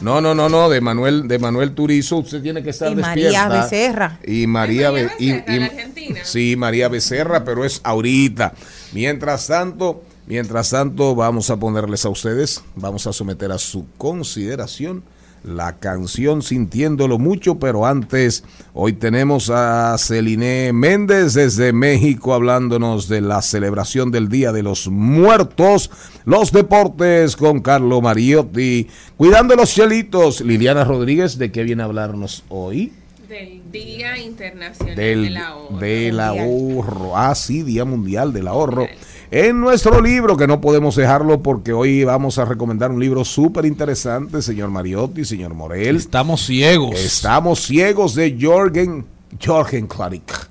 No, 0.00 0.20
no, 0.20 0.32
no, 0.32 0.48
no, 0.48 0.68
de 0.68 0.80
Manuel 0.80 1.26
de 1.26 1.40
Manuel 1.40 1.72
Turizo, 1.72 2.18
usted 2.18 2.40
tiene 2.40 2.62
que 2.62 2.70
estar 2.70 2.92
Y 2.92 2.94
María 2.94 3.24
despierta. 3.48 3.62
Becerra. 3.64 4.20
Y 4.24 4.46
María, 4.46 4.92
María 4.92 5.08
Be- 5.08 5.12
y- 5.18 5.32
Becerra, 5.32 5.56
y- 5.56 5.62
argentina. 5.64 6.20
Sí, 6.22 6.54
María 6.56 6.88
Becerra, 6.88 7.42
pero 7.44 7.64
es 7.64 7.80
ahorita. 7.82 8.52
Mientras 8.92 9.48
tanto, 9.48 10.04
mientras 10.26 10.70
tanto 10.70 11.14
vamos 11.14 11.50
a 11.50 11.56
ponerles 11.56 12.04
a 12.04 12.08
ustedes, 12.08 12.62
vamos 12.74 13.06
a 13.06 13.12
someter 13.12 13.52
a 13.52 13.58
su 13.58 13.86
consideración 13.96 15.02
la 15.46 15.78
canción 15.78 16.42
Sintiéndolo 16.42 17.18
Mucho, 17.18 17.58
pero 17.58 17.86
antes, 17.86 18.44
hoy 18.74 18.92
tenemos 18.92 19.50
a 19.50 19.96
Celine 19.98 20.72
Méndez 20.72 21.34
desde 21.34 21.72
México 21.72 22.34
hablándonos 22.34 23.08
de 23.08 23.20
la 23.20 23.40
celebración 23.42 24.10
del 24.10 24.28
Día 24.28 24.52
de 24.52 24.62
los 24.62 24.88
Muertos, 24.88 25.90
los 26.24 26.52
deportes 26.52 27.36
con 27.36 27.60
Carlo 27.60 28.00
Mariotti, 28.00 28.88
cuidando 29.16 29.54
los 29.54 29.72
chelitos, 29.72 30.40
Liliana 30.40 30.84
Rodríguez, 30.84 31.38
¿de 31.38 31.52
qué 31.52 31.62
viene 31.62 31.82
a 31.82 31.86
hablarnos 31.86 32.44
hoy? 32.48 32.92
Del 33.28 33.62
Día 33.72 34.18
Internacional 34.18 34.94
del, 34.94 35.22
del 35.24 35.36
Ahorro. 35.36 35.78
del 35.78 36.20
ahorro. 36.20 37.16
Ah, 37.16 37.34
sí, 37.34 37.62
Día 37.62 37.84
Mundial 37.84 38.32
del 38.32 38.46
Ahorro. 38.46 38.86
En 39.30 39.60
nuestro 39.60 40.00
libro, 40.00 40.36
que 40.36 40.46
no 40.46 40.60
podemos 40.60 40.94
dejarlo 40.94 41.42
porque 41.42 41.72
hoy 41.72 42.04
vamos 42.04 42.38
a 42.38 42.44
recomendar 42.44 42.92
un 42.92 43.00
libro 43.00 43.24
súper 43.24 43.66
interesante, 43.66 44.40
señor 44.40 44.70
Mariotti, 44.70 45.24
señor 45.24 45.52
Morel. 45.54 45.96
Estamos 45.96 46.46
ciegos. 46.46 47.00
Estamos 47.00 47.60
ciegos 47.60 48.14
de 48.14 48.38
Jorgen, 48.40 49.04
Jorgen 49.44 49.88
Klarik. 49.88 50.48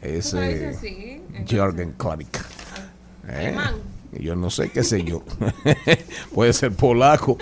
Es, 0.00 0.30
¿Tú 0.30 0.36
lo 0.36 0.42
dices 0.42 0.82
eh, 0.82 1.22
así? 1.36 1.56
Jorgen 1.56 1.94
Klarik. 1.96 2.44
Eh, 3.28 3.56
yo 4.18 4.34
no 4.34 4.50
sé 4.50 4.70
qué 4.70 4.82
sé 4.82 5.04
yo. 5.04 5.22
Puede 6.34 6.52
ser 6.54 6.72
polaco. 6.72 7.38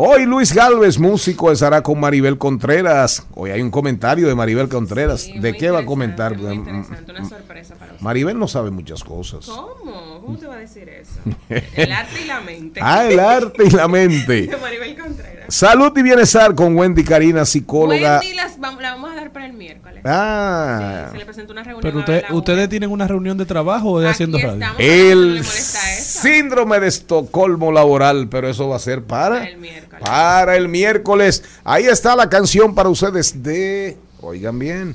Hoy 0.00 0.26
Luis 0.26 0.54
Galvez, 0.54 0.96
músico, 0.96 1.50
estará 1.50 1.82
con 1.82 1.98
Maribel 1.98 2.38
Contreras. 2.38 3.26
Hoy 3.34 3.50
hay 3.50 3.60
un 3.60 3.72
comentario 3.72 4.28
de 4.28 4.34
Maribel 4.36 4.68
Contreras. 4.68 5.22
Sí, 5.22 5.40
¿De 5.40 5.54
qué 5.54 5.72
va 5.72 5.80
a 5.80 5.86
comentar? 5.86 6.38
Mm, 6.38 6.52
interesante, 6.52 7.10
una 7.10 7.28
sorpresa 7.28 7.74
para 7.74 7.90
usted. 7.94 8.04
Maribel 8.04 8.38
no 8.38 8.46
sabe 8.46 8.70
muchas 8.70 9.02
cosas. 9.02 9.46
¿Cómo? 9.46 10.17
¿Cómo 10.28 10.38
te 10.38 10.46
va 10.46 10.54
a 10.56 10.58
decir 10.58 10.88
eso? 10.90 11.12
El 11.74 11.90
arte 11.92 12.20
y 12.22 12.26
la 12.26 12.40
mente. 12.40 12.80
Ah, 12.82 13.06
el 13.06 13.18
arte 13.18 13.64
y 13.64 13.70
la 13.70 13.88
mente. 13.88 14.42
De 14.46 14.56
Maribel 14.58 14.98
Contreras. 14.98 15.54
Salud 15.54 15.90
y 15.96 16.02
bienestar 16.02 16.54
con 16.54 16.76
Wendy 16.76 17.02
Karina, 17.02 17.46
psicóloga. 17.46 18.18
Wendy 18.20 18.34
las 18.34 18.58
la 18.58 18.90
vamos 18.90 19.10
a 19.10 19.14
dar 19.14 19.32
para 19.32 19.46
el 19.46 19.54
miércoles. 19.54 20.02
Ah, 20.04 21.08
Se 21.10 21.16
le 21.16 21.24
presentó 21.24 21.52
una 21.52 21.62
reunión. 21.62 21.80
Pero 21.82 21.98
usted, 22.00 22.24
ustedes 22.30 22.68
tienen 22.68 22.90
una 22.90 23.08
reunión 23.08 23.38
de 23.38 23.46
trabajo 23.46 23.92
o 23.92 24.00
de 24.00 24.08
Aquí 24.08 24.12
haciendo 24.12 24.38
radio. 24.38 24.66
el 24.78 25.42
síndrome 25.44 26.78
de 26.80 26.88
Estocolmo 26.88 27.72
laboral, 27.72 28.28
pero 28.28 28.48
eso 28.48 28.68
va 28.68 28.76
a 28.76 28.80
ser 28.80 29.04
para 29.04 29.48
El 29.48 29.56
miércoles. 29.56 30.02
para 30.04 30.56
el 30.56 30.68
miércoles. 30.68 31.42
Ahí 31.64 31.84
está 31.84 32.14
la 32.14 32.28
canción 32.28 32.74
para 32.74 32.90
ustedes 32.90 33.42
de, 33.42 33.96
oigan 34.20 34.58
bien, 34.58 34.94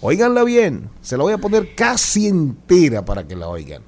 oiganla 0.00 0.44
bien, 0.44 0.88
se 1.00 1.16
la 1.16 1.24
voy 1.24 1.32
a 1.32 1.38
poner 1.38 1.74
casi 1.74 2.28
entera 2.28 3.04
para 3.04 3.26
que 3.26 3.34
la 3.34 3.48
oigan. 3.48 3.82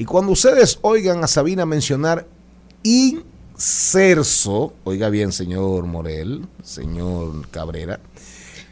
Y 0.00 0.06
cuando 0.06 0.32
ustedes 0.32 0.78
oigan 0.80 1.22
a 1.22 1.26
Sabina 1.26 1.66
mencionar 1.66 2.26
inserso, 2.82 4.72
oiga 4.82 5.10
bien, 5.10 5.30
señor 5.30 5.84
Morel, 5.84 6.46
señor 6.62 7.46
Cabrera, 7.50 8.00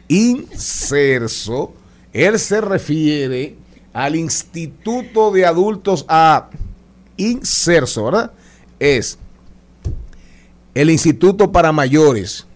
inserso, 0.07 1.71
él 2.13 2.39
se 2.39 2.61
refiere 2.61 3.55
al 3.93 4.15
Instituto 4.15 5.29
de 5.29 5.45
Adultos 5.45 6.03
a 6.07 6.49
inserso, 7.15 8.05
¿verdad? 8.05 8.31
Es 8.79 9.19
el 10.73 10.89
Instituto 10.89 11.51
para 11.51 11.71
Mayores, 11.71 12.47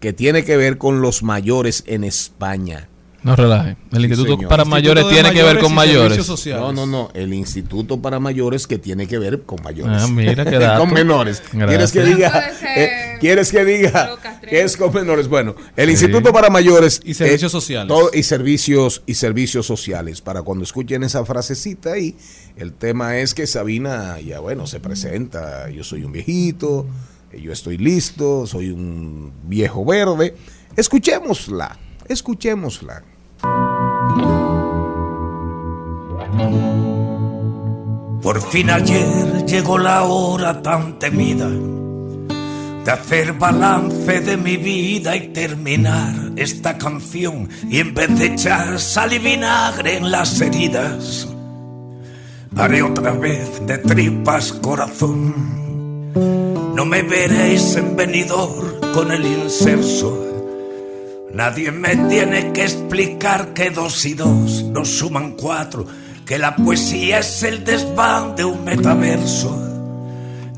que 0.00 0.12
tiene 0.12 0.44
que 0.44 0.58
ver 0.58 0.76
con 0.76 1.00
los 1.00 1.22
mayores 1.22 1.82
en 1.86 2.04
España. 2.04 2.90
No 3.22 3.36
relaje. 3.36 3.76
El 3.92 4.04
Instituto 4.04 4.34
señor. 4.34 4.48
para 4.48 4.64
Mayores 4.64 5.08
tiene 5.08 5.32
que 5.32 5.42
ver 5.42 5.58
con 5.60 5.72
mayores. 5.74 6.28
No, 6.46 6.72
no, 6.72 6.86
no, 6.86 7.10
el 7.14 7.32
Instituto 7.32 8.00
para 8.02 8.18
Mayores 8.18 8.66
que 8.66 8.78
tiene 8.78 9.06
que 9.06 9.18
ver 9.18 9.42
con 9.42 9.62
mayores. 9.62 10.02
Ah, 10.02 10.08
mira 10.08 10.44
qué 10.44 10.58
dato. 10.58 10.80
con 10.80 10.92
menores. 10.92 11.42
Gracias. 11.52 11.92
¿Quieres 11.92 11.92
que 11.92 12.02
diga? 12.16 12.50
Eh, 12.76 13.16
¿Quieres 13.20 13.50
que 13.52 13.64
diga 13.64 14.10
que 14.48 14.62
es 14.62 14.76
con 14.76 14.92
menores? 14.92 15.28
Bueno, 15.28 15.54
el 15.76 15.86
Sí. 15.86 15.92
Instituto 15.92 16.32
para 16.32 16.50
Mayores 16.50 17.00
Y 17.04 17.14
servicios 17.14 17.52
eh, 17.52 17.56
sociales. 17.60 17.88
todo- 17.88 18.10
y 18.12 18.22
servicios 18.24 19.02
y 19.06 19.14
servicios 19.14 19.66
sociales. 19.66 20.20
Para 20.20 20.42
cuando 20.42 20.64
escuchen 20.64 21.04
esa 21.04 21.24
frasecita 21.24 21.92
ahí, 21.92 22.16
el 22.56 22.72
tema 22.72 23.18
es 23.18 23.34
que 23.34 23.46
Sabina 23.46 24.18
ya 24.20 24.40
bueno 24.40 24.66
se 24.66 24.80
presenta. 24.80 25.70
Yo 25.70 25.84
soy 25.84 26.02
un 26.02 26.10
viejito, 26.10 26.86
yo 27.40 27.52
estoy 27.52 27.78
listo, 27.78 28.48
soy 28.48 28.70
un 28.70 29.32
viejo 29.44 29.84
verde. 29.84 30.34
Escuchémosla, 30.76 31.78
escuchémosla. 32.08 33.04
Por 38.22 38.40
fin 38.50 38.70
ayer 38.70 39.44
llegó 39.46 39.78
la 39.78 40.04
hora 40.04 40.62
tan 40.62 40.98
temida 40.98 41.48
de 41.48 42.90
hacer 42.90 43.32
balance 43.34 44.20
de 44.20 44.36
mi 44.36 44.56
vida 44.56 45.16
y 45.16 45.28
terminar 45.28 46.32
esta 46.36 46.78
canción 46.78 47.48
y 47.68 47.80
en 47.80 47.94
vez 47.94 48.18
de 48.18 48.26
echar 48.26 48.78
sal 48.80 49.12
y 49.12 49.18
vinagre 49.18 49.96
en 49.96 50.10
las 50.10 50.40
heridas 50.40 51.28
haré 52.56 52.82
otra 52.82 53.12
vez 53.12 53.66
de 53.66 53.78
tripas 53.78 54.52
corazón. 54.52 55.34
No 56.74 56.84
me 56.84 57.02
veréis 57.02 57.76
en 57.76 57.96
venidor 57.96 58.80
con 58.92 59.10
el 59.10 59.24
inserso. 59.24 60.31
Nadie 61.34 61.72
me 61.72 61.96
tiene 61.96 62.52
que 62.52 62.62
explicar 62.62 63.54
que 63.54 63.70
dos 63.70 64.04
y 64.04 64.12
dos 64.12 64.64
no 64.64 64.84
suman 64.84 65.32
cuatro, 65.32 65.86
que 66.26 66.38
la 66.38 66.54
poesía 66.54 67.20
es 67.20 67.42
el 67.42 67.64
desván 67.64 68.36
de 68.36 68.44
un 68.44 68.62
metaverso, 68.62 69.56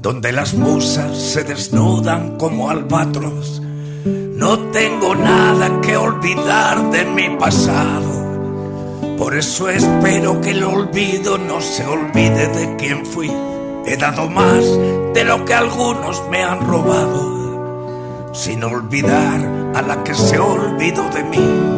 donde 0.01 0.33
las 0.33 0.55
musas 0.55 1.17
se 1.17 1.45
desnudan 1.45 2.37
como 2.39 2.71
albatros. 2.71 3.63
No 4.05 4.59
tengo 4.71 5.15
nada 5.15 5.81
que 5.81 5.97
olvidar 5.97 6.91
de 6.91 7.05
mi 7.05 7.31
pasado, 7.37 9.17
por 9.17 9.37
eso 9.37 9.69
espero 9.69 10.41
que 10.41 10.51
el 10.51 10.65
olvido 10.65 11.39
no 11.39 11.61
se 11.61 11.87
olvide 11.87 12.49
de 12.49 12.77
quién 12.77 13.07
fui. 13.07 13.31
He 13.87 13.97
dado 13.97 14.29
más 14.29 14.65
de 15.15 15.25
lo 15.25 15.45
que 15.45 15.55
algunos 15.55 16.21
me 16.31 16.43
han 16.43 16.67
robado 16.67 17.44
sin 18.35 18.65
olvidar 18.65 19.41
a 19.75 19.81
la 19.81 20.03
que 20.03 20.13
se 20.13 20.39
olvidó 20.39 21.09
de 21.11 21.25
mí. 21.25 21.71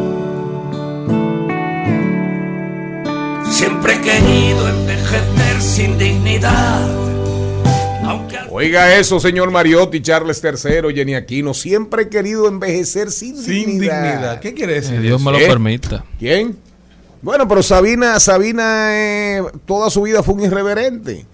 Siempre 3.51 3.93
he 3.93 4.01
querido 4.01 4.67
envejecer 4.67 5.61
sin 5.61 5.97
dignidad, 5.97 6.89
aunque 8.03 8.37
al 8.37 8.47
Oiga 8.51 8.95
eso, 8.95 9.19
señor 9.19 9.51
Mariotti, 9.51 10.01
Charles 10.01 10.43
III, 10.43 10.93
Jenny 10.93 11.13
Aquino. 11.13 11.53
Siempre 11.53 12.03
he 12.03 12.09
querido 12.09 12.47
envejecer 12.47 13.11
sin, 13.11 13.37
Sin 13.37 13.79
dignidad. 13.79 14.39
¿Qué 14.39 14.53
quiere 14.53 14.73
Que 14.73 14.81
decir? 14.81 15.01
Dios 15.01 15.21
me 15.21 15.31
lo 15.31 15.37
¿Eh? 15.37 15.47
permita. 15.47 16.03
¿Quién? 16.17 16.57
Bueno, 17.21 17.47
pero 17.47 17.61
Sabina, 17.61 18.19
Sabina 18.19 18.89
eh, 18.91 19.43
toda 19.65 19.89
su 19.89 20.01
vida 20.01 20.23
fue 20.23 20.35
un 20.35 20.41
irreverente. 20.41 21.25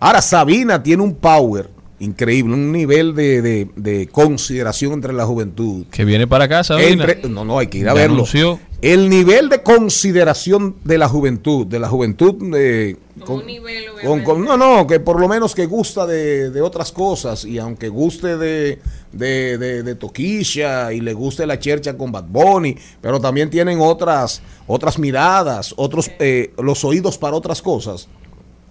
Ahora, 0.00 0.22
Sabina 0.22 0.82
tiene 0.82 1.02
un 1.02 1.14
power 1.14 1.68
increíble, 2.00 2.54
un 2.54 2.70
nivel 2.72 3.14
de, 3.14 3.42
de- 3.42 3.68
de 3.76 4.06
consideración 4.08 4.92
entre 4.92 5.12
la 5.12 5.26
juventud. 5.26 5.86
Que 5.90 6.04
viene 6.04 6.26
para 6.26 6.44
acá, 6.44 6.62
Sabina. 6.64 7.04
Entre- 7.04 7.28
no, 7.28 7.44
no, 7.44 7.58
hay 7.58 7.66
que 7.66 7.78
ir 7.78 7.88
a 7.88 7.94
verlo. 7.94 8.14
anunció. 8.16 8.60
El 8.80 9.08
nivel 9.08 9.48
de 9.48 9.62
consideración 9.64 10.76
de 10.84 10.98
la 10.98 11.08
juventud, 11.08 11.66
de 11.66 11.80
la 11.80 11.88
juventud 11.88 12.34
de, 12.52 12.96
Con 13.24 13.40
un 13.40 13.46
nivel, 13.46 13.84
con- 14.04 14.22
con- 14.22 14.44
no, 14.44 14.56
no, 14.56 14.86
que 14.86 15.00
por 15.00 15.18
lo 15.20 15.26
menos 15.26 15.52
que 15.56 15.66
gusta 15.66 16.06
de, 16.06 16.50
de 16.50 16.60
otras 16.62 16.92
cosas 16.92 17.44
y 17.44 17.58
aunque 17.58 17.88
guste 17.88 18.36
de, 18.36 18.78
de, 19.12 19.58
de, 19.58 19.82
de 19.82 19.94
Toquisha 19.96 20.92
y 20.92 21.00
le 21.00 21.12
guste 21.12 21.44
la 21.44 21.58
chercha 21.58 21.96
con 21.96 22.12
Bad 22.12 22.26
Bunny, 22.28 22.76
pero 23.00 23.18
también 23.20 23.50
tienen 23.50 23.80
otras, 23.80 24.40
otras 24.68 24.96
miradas, 25.00 25.74
otros, 25.76 26.08
eh, 26.20 26.52
los 26.62 26.84
oídos 26.84 27.18
para 27.18 27.34
otras 27.36 27.60
cosas. 27.60 28.06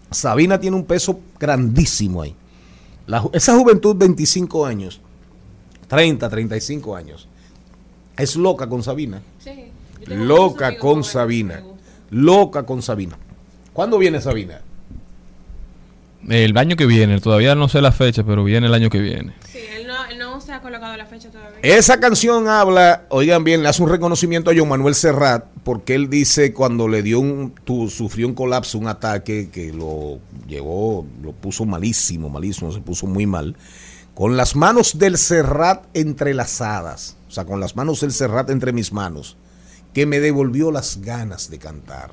Sabina 0.09 0.57
tiene 0.57 0.77
un 0.77 0.85
peso 0.85 1.19
grandísimo 1.37 2.21
ahí. 2.21 2.33
La 3.07 3.21
ju- 3.21 3.31
esa 3.33 3.57
juventud, 3.57 3.95
25 3.97 4.65
años, 4.65 5.01
30, 5.87 6.29
35 6.29 6.95
años, 6.95 7.27
es 8.17 8.35
loca 8.35 8.67
con 8.69 8.83
Sabina. 8.83 9.21
Sí. 9.39 9.71
Loca 10.05 10.77
con 10.77 11.03
Sabina. 11.03 11.63
Loca 12.11 12.63
con 12.63 12.81
Sabina. 12.81 13.17
¿Cuándo 13.73 13.97
viene 13.97 14.21
Sabina? 14.21 14.61
El 16.27 16.57
año 16.57 16.75
que 16.75 16.85
viene, 16.85 17.19
todavía 17.21 17.55
no 17.55 17.69
sé 17.69 17.81
la 17.81 17.91
fecha, 17.91 18.23
pero 18.23 18.43
viene 18.43 18.67
el 18.67 18.73
año 18.73 18.89
que 18.89 18.99
viene. 18.99 19.33
Sí, 19.47 19.59
colocado 20.61 20.95
la 20.97 21.05
fecha 21.05 21.29
todavía. 21.29 21.59
Esa 21.61 21.99
canción 21.99 22.47
habla, 22.47 23.05
oigan 23.09 23.43
bien, 23.43 23.63
le 23.63 23.69
hace 23.69 23.81
un 23.83 23.89
reconocimiento 23.89 24.49
a 24.49 24.53
John 24.57 24.69
Manuel 24.69 24.95
Serrat, 24.95 25.45
porque 25.63 25.95
él 25.95 26.09
dice 26.09 26.53
cuando 26.53 26.87
le 26.87 27.01
dio 27.03 27.19
un, 27.19 27.53
tu- 27.63 27.89
sufrió 27.89 28.27
un 28.27 28.33
colapso, 28.33 28.77
un 28.77 28.87
ataque 28.87 29.49
que 29.51 29.71
lo 29.73 30.19
llevó, 30.47 31.05
lo 31.21 31.31
puso 31.31 31.65
malísimo, 31.65 32.29
malísimo, 32.29 32.71
se 32.71 32.79
puso 32.81 33.07
muy 33.07 33.25
mal, 33.25 33.55
con 34.13 34.37
las 34.37 34.55
manos 34.55 34.97
del 34.97 35.17
Serrat 35.17 35.85
entrelazadas, 35.93 37.17
o 37.27 37.31
sea, 37.31 37.45
con 37.45 37.59
las 37.59 37.75
manos 37.75 38.01
del 38.01 38.11
Serrat 38.11 38.49
entre 38.49 38.71
mis 38.73 38.91
manos, 38.91 39.37
que 39.93 40.05
me 40.05 40.19
devolvió 40.19 40.71
las 40.71 41.01
ganas 41.01 41.49
de 41.49 41.59
cantar. 41.59 42.11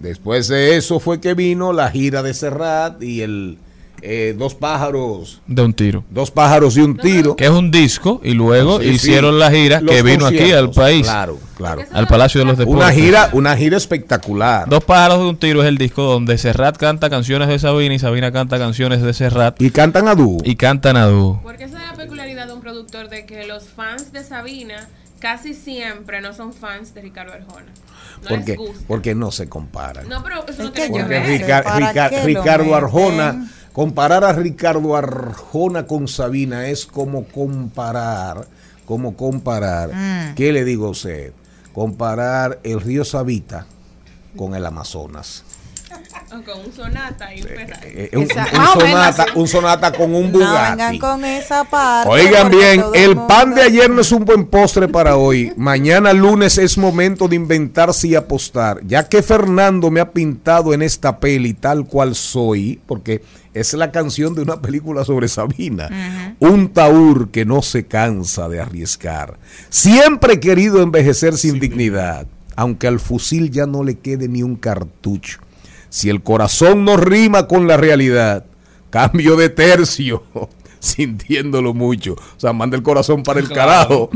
Después 0.00 0.48
de 0.48 0.76
eso 0.76 0.98
fue 1.00 1.20
que 1.20 1.34
vino 1.34 1.72
la 1.72 1.90
gira 1.90 2.22
de 2.22 2.34
Serrat 2.34 3.02
y 3.02 3.22
el 3.22 3.58
eh, 4.06 4.34
Dos 4.38 4.54
pájaros, 4.54 5.40
De 5.46 5.62
un 5.62 5.72
tiro. 5.72 6.04
dos 6.10 6.30
pájaros 6.30 6.76
y 6.76 6.80
un 6.80 6.96
tiro. 6.96 7.34
Que 7.36 7.44
es 7.44 7.50
un 7.50 7.70
disco 7.70 8.20
y 8.22 8.34
luego 8.34 8.80
Sí, 8.80 8.88
hicieron 8.88 9.34
sí. 9.34 9.40
la 9.40 9.50
gira 9.50 9.80
Los 9.80 9.94
que 9.94 10.02
vino 10.02 10.26
aquí 10.26 10.52
al 10.52 10.70
país. 10.70 11.02
Claro, 11.06 11.38
claro. 11.56 11.82
Al 11.92 12.06
Palacio 12.06 12.40
de 12.40 12.44
los 12.46 12.58
Deportes. 12.58 12.84
Una 12.84 12.92
gira, 12.92 13.30
una 13.32 13.56
gira 13.56 13.76
espectacular. 13.76 14.68
Dos 14.68 14.84
pájaros 14.84 15.20
de 15.20 15.24
un 15.26 15.36
tiro 15.38 15.62
es 15.62 15.68
el 15.68 15.78
disco 15.78 16.02
donde 16.02 16.36
Serrat 16.38 16.76
canta 16.76 17.08
canciones 17.08 17.48
de 17.48 17.58
Sabina 17.58 17.94
y 17.94 17.98
Sabina 17.98 18.30
canta 18.30 18.58
canciones 18.58 19.00
de 19.02 19.14
Serrat 19.14 19.60
Y 19.60 19.70
cantan 19.70 20.06
a 20.08 20.14
dúo. 20.14 20.38
y 20.44 20.56
cantan 20.56 20.96
a 20.96 21.06
dúo. 21.06 21.40
Porque 21.42 21.64
esa 21.64 21.78
es 21.82 21.88
la 21.90 21.94
peculiaridad 21.96 22.46
de 22.46 22.52
un 22.52 22.60
productor 22.60 23.08
de 23.08 23.24
que 23.26 23.46
los 23.46 23.64
fans 23.68 24.12
de 24.12 24.22
Sabina 24.22 24.88
casi 25.20 25.54
siempre 25.54 26.20
no 26.20 26.34
son 26.34 26.52
fans 26.52 26.92
de 26.94 27.00
Ricardo 27.00 27.32
Arjona. 27.32 27.64
No 28.22 28.28
porque, 28.28 28.50
les 28.52 28.58
gusta. 28.58 28.84
porque 28.86 29.14
no 29.14 29.30
se 29.30 29.48
comparan. 29.48 30.08
No, 30.08 30.22
pero 30.22 30.44
eso 30.46 30.62
no 30.64 30.72
que 30.72 30.88
tiene 30.88 31.04
ver. 31.08 31.26
Rica- 31.26 31.62
¿para 31.62 31.88
Rica- 31.88 32.10
Ricardo 32.24 32.64
meten? 32.64 32.74
Arjona, 32.74 33.50
comparar 33.74 34.22
a 34.24 34.32
Ricardo 34.32 34.96
Arjona 34.96 35.84
con 35.86 36.06
Sabina 36.06 36.68
es 36.68 36.86
como 36.86 37.24
comparar, 37.24 38.46
como 38.86 39.16
comparar, 39.16 39.90
Mm. 39.92 40.34
¿qué 40.36 40.52
le 40.52 40.64
digo 40.64 40.86
a 40.86 40.90
usted? 40.90 41.32
Comparar 41.74 42.60
el 42.62 42.80
río 42.80 43.04
Sabita 43.04 43.66
con 44.36 44.54
el 44.54 44.64
Amazonas. 44.64 45.42
Con 46.44 46.60
un 46.66 46.72
sonata 46.72 47.32
y 47.32 47.42
un 47.42 47.46
Ferrari. 47.48 47.88
Eh, 47.94 48.10
un, 48.14 48.22
Esa- 48.24 48.46
un 48.52 48.58
Más 48.58 48.74
o 48.76 48.78
menos 48.80 48.90
sonata, 48.90 49.26
un 49.36 49.48
sonata 49.48 49.92
con 49.92 50.14
un 50.14 50.32
No 50.32 50.38
vengan 50.38 50.72
Bugatti. 50.76 50.98
con 50.98 51.24
esa 51.24 51.62
parte. 51.64 52.10
Oigan 52.10 52.50
bien, 52.50 52.82
el 52.94 53.10
mundo- 53.14 53.26
pan 53.28 53.54
de 53.54 53.62
ayer 53.62 53.88
no 53.88 54.00
es 54.00 54.10
un 54.10 54.24
buen 54.24 54.44
postre 54.46 54.88
para 54.88 55.16
hoy. 55.16 55.52
Mañana 55.56 56.12
lunes 56.12 56.58
es 56.58 56.76
momento 56.76 57.28
de 57.28 57.36
inventarse 57.36 58.08
y 58.08 58.14
apostar. 58.16 58.80
Ya 58.84 59.08
que 59.08 59.22
Fernando 59.22 59.90
me 59.92 60.00
ha 60.00 60.10
pintado 60.10 60.74
en 60.74 60.82
esta 60.82 61.20
peli 61.20 61.54
tal 61.54 61.86
cual 61.86 62.16
soy, 62.16 62.80
porque 62.84 63.22
es 63.54 63.72
la 63.74 63.92
canción 63.92 64.34
de 64.34 64.42
una 64.42 64.60
película 64.60 65.04
sobre 65.04 65.28
Sabina. 65.28 65.88
Un 66.40 66.70
taur 66.72 67.30
que 67.30 67.44
no 67.44 67.62
se 67.62 67.86
cansa 67.86 68.48
de 68.48 68.60
arriesgar. 68.60 69.38
Siempre 69.70 70.34
he 70.34 70.40
querido 70.40 70.82
envejecer 70.82 71.38
sin 71.38 71.60
dignidad, 71.60 72.26
aunque 72.56 72.88
al 72.88 72.98
fusil 72.98 73.52
ya 73.52 73.66
no 73.66 73.84
le 73.84 73.94
quede 73.98 74.26
ni 74.26 74.42
un 74.42 74.56
cartucho. 74.56 75.38
Si 75.94 76.10
el 76.10 76.24
corazón 76.24 76.84
no 76.84 76.96
rima 76.96 77.46
con 77.46 77.68
la 77.68 77.76
realidad, 77.76 78.46
cambio 78.90 79.36
de 79.36 79.48
tercio, 79.48 80.24
sintiéndolo 80.80 81.72
mucho. 81.72 82.14
O 82.14 82.40
sea, 82.40 82.52
manda 82.52 82.76
el 82.76 82.82
corazón 82.82 83.22
para 83.22 83.38
el 83.38 83.48
carajo. 83.48 84.10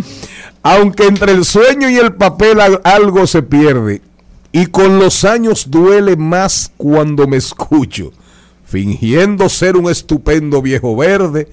Aunque 0.64 1.04
entre 1.06 1.30
el 1.30 1.44
sueño 1.44 1.88
y 1.88 1.94
el 1.96 2.14
papel 2.14 2.58
al- 2.60 2.80
algo 2.82 3.28
se 3.28 3.44
pierde. 3.44 4.02
Y 4.50 4.66
con 4.66 4.98
los 4.98 5.24
años 5.24 5.70
duele 5.70 6.16
más 6.16 6.72
cuando 6.76 7.28
me 7.28 7.36
escucho, 7.36 8.10
fingiendo 8.64 9.48
ser 9.48 9.76
un 9.76 9.88
estupendo 9.88 10.60
viejo 10.60 10.96
verde 10.96 11.46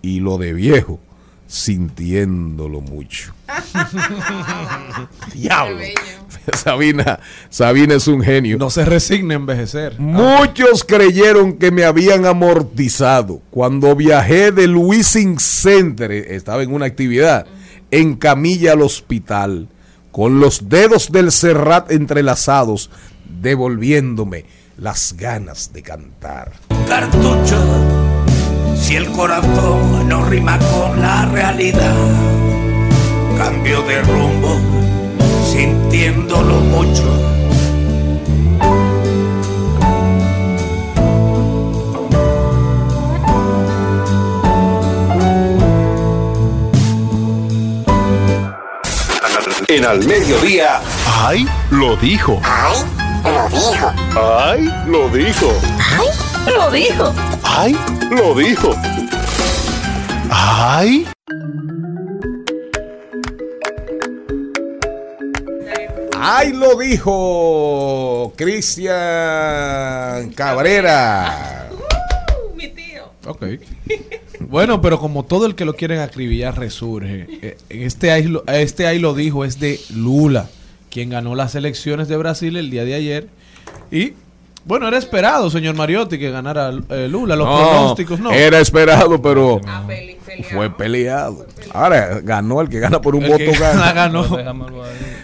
y 0.00 0.20
lo 0.20 0.38
de 0.38 0.54
viejo, 0.54 1.00
sintiéndolo 1.50 2.80
mucho. 2.80 3.34
Diablo. 5.34 5.80
Sabina, 6.56 7.18
Sabina 7.50 7.94
es 7.94 8.06
un 8.06 8.22
genio. 8.22 8.56
No 8.56 8.70
se 8.70 8.84
resigna 8.84 9.34
a 9.34 9.36
envejecer. 9.36 9.98
Muchos 9.98 10.84
creyeron 10.84 11.54
que 11.54 11.72
me 11.72 11.84
habían 11.84 12.24
amortizado 12.24 13.42
cuando 13.50 13.96
viajé 13.96 14.52
del 14.52 14.76
Wissing 14.76 15.40
Center, 15.40 16.12
estaba 16.12 16.62
en 16.62 16.72
una 16.72 16.86
actividad, 16.86 17.46
en 17.90 18.14
camilla 18.14 18.72
al 18.72 18.82
hospital, 18.82 19.68
con 20.12 20.38
los 20.38 20.68
dedos 20.68 21.10
del 21.10 21.32
Serrat 21.32 21.90
entrelazados, 21.90 22.90
devolviéndome 23.40 24.44
las 24.78 25.14
ganas 25.16 25.72
de 25.72 25.82
cantar. 25.82 26.52
cartucho 26.88 28.19
si 28.80 28.96
el 28.96 29.10
corazón 29.12 30.08
no 30.08 30.24
rima 30.24 30.58
con 30.58 31.00
la 31.00 31.26
realidad. 31.26 31.94
Cambio 33.38 33.82
de 33.82 34.02
rumbo, 34.02 34.58
sintiéndolo 35.52 36.60
mucho. 36.60 37.30
En 49.68 49.84
al 49.84 50.04
mediodía. 50.04 50.80
¡Ay! 51.06 51.46
Lo 51.70 51.94
dijo. 51.96 52.40
¡Ay! 52.42 52.76
Lo 53.22 53.48
dijo. 53.48 53.92
¡Ay! 54.16 54.68
Lo 54.86 55.08
dijo. 55.10 56.29
Lo 56.46 56.70
dijo. 56.70 57.12
¡Ay! 57.42 57.76
Lo 58.10 58.34
dijo. 58.34 58.74
¡Ay! 60.30 61.06
¡Ay, 66.22 66.52
lo 66.52 66.76
dijo 66.76 68.32
Cristian 68.36 70.30
Cabrera! 70.34 71.68
Mi 72.56 72.68
tío. 72.68 73.04
Ok. 73.26 73.44
Bueno, 74.40 74.80
pero 74.82 74.98
como 74.98 75.24
todo 75.24 75.46
el 75.46 75.54
que 75.54 75.64
lo 75.64 75.74
quieren 75.76 76.00
acribillar 76.00 76.58
resurge, 76.58 77.26
eh, 77.42 77.56
este 77.70 78.10
ahí, 78.10 78.24
lo- 78.24 78.44
este 78.46 78.86
ahí 78.86 78.98
lo 78.98 79.14
dijo, 79.14 79.44
es 79.44 79.60
de 79.60 79.80
Lula, 79.94 80.48
quien 80.90 81.10
ganó 81.10 81.34
las 81.34 81.54
elecciones 81.54 82.08
de 82.08 82.16
Brasil 82.16 82.56
el 82.56 82.70
día 82.70 82.84
de 82.84 82.94
ayer. 82.94 83.28
Y, 83.90 84.12
bueno, 84.64 84.86
era 84.88 84.98
esperado, 84.98 85.50
señor 85.50 85.74
Mariotti, 85.74 86.18
que 86.18 86.30
ganara 86.30 86.70
eh, 86.90 87.08
Lula. 87.10 87.34
Los 87.36 87.48
pronósticos 87.48 88.20
no. 88.20 88.30
Era 88.30 88.60
esperado, 88.60 89.20
pero 89.22 89.60
A 89.66 89.86
peli, 89.86 90.16
peleado. 90.24 90.50
fue 90.54 90.70
peleado. 90.76 91.46
Ahora 91.72 92.20
ganó 92.22 92.60
el 92.60 92.68
que 92.68 92.78
gana 92.78 93.00
por 93.00 93.14
un 93.14 93.24
El 93.24 93.30
voto 93.32 93.44
que 93.44 93.52
gana. 93.58 93.92
ganó. 93.92 94.26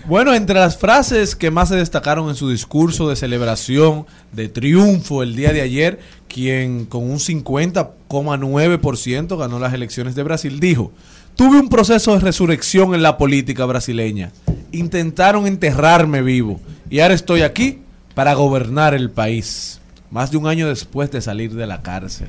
Bueno, 0.06 0.34
entre 0.34 0.58
las 0.58 0.76
frases 0.78 1.36
que 1.36 1.50
más 1.50 1.68
se 1.68 1.76
destacaron 1.76 2.28
en 2.28 2.34
su 2.34 2.48
discurso 2.50 3.08
de 3.08 3.16
celebración, 3.16 4.06
de 4.32 4.48
triunfo 4.48 5.22
el 5.22 5.36
día 5.36 5.52
de 5.52 5.60
ayer, 5.62 5.98
quien 6.28 6.86
con 6.86 7.02
un 7.10 7.18
50,9% 7.18 9.36
ganó 9.38 9.58
las 9.58 9.74
elecciones 9.74 10.14
de 10.14 10.22
Brasil, 10.22 10.60
dijo, 10.60 10.92
tuve 11.34 11.58
un 11.58 11.68
proceso 11.68 12.14
de 12.14 12.20
resurrección 12.20 12.94
en 12.94 13.02
la 13.02 13.18
política 13.18 13.64
brasileña. 13.64 14.32
Intentaron 14.72 15.46
enterrarme 15.46 16.22
vivo 16.22 16.60
y 16.90 17.00
ahora 17.00 17.14
estoy 17.14 17.42
aquí 17.42 17.80
para 18.16 18.32
gobernar 18.32 18.94
el 18.94 19.10
país, 19.10 19.78
más 20.10 20.30
de 20.30 20.38
un 20.38 20.46
año 20.46 20.68
después 20.68 21.10
de 21.10 21.20
salir 21.20 21.54
de 21.54 21.66
la 21.66 21.82
cárcel. 21.82 22.28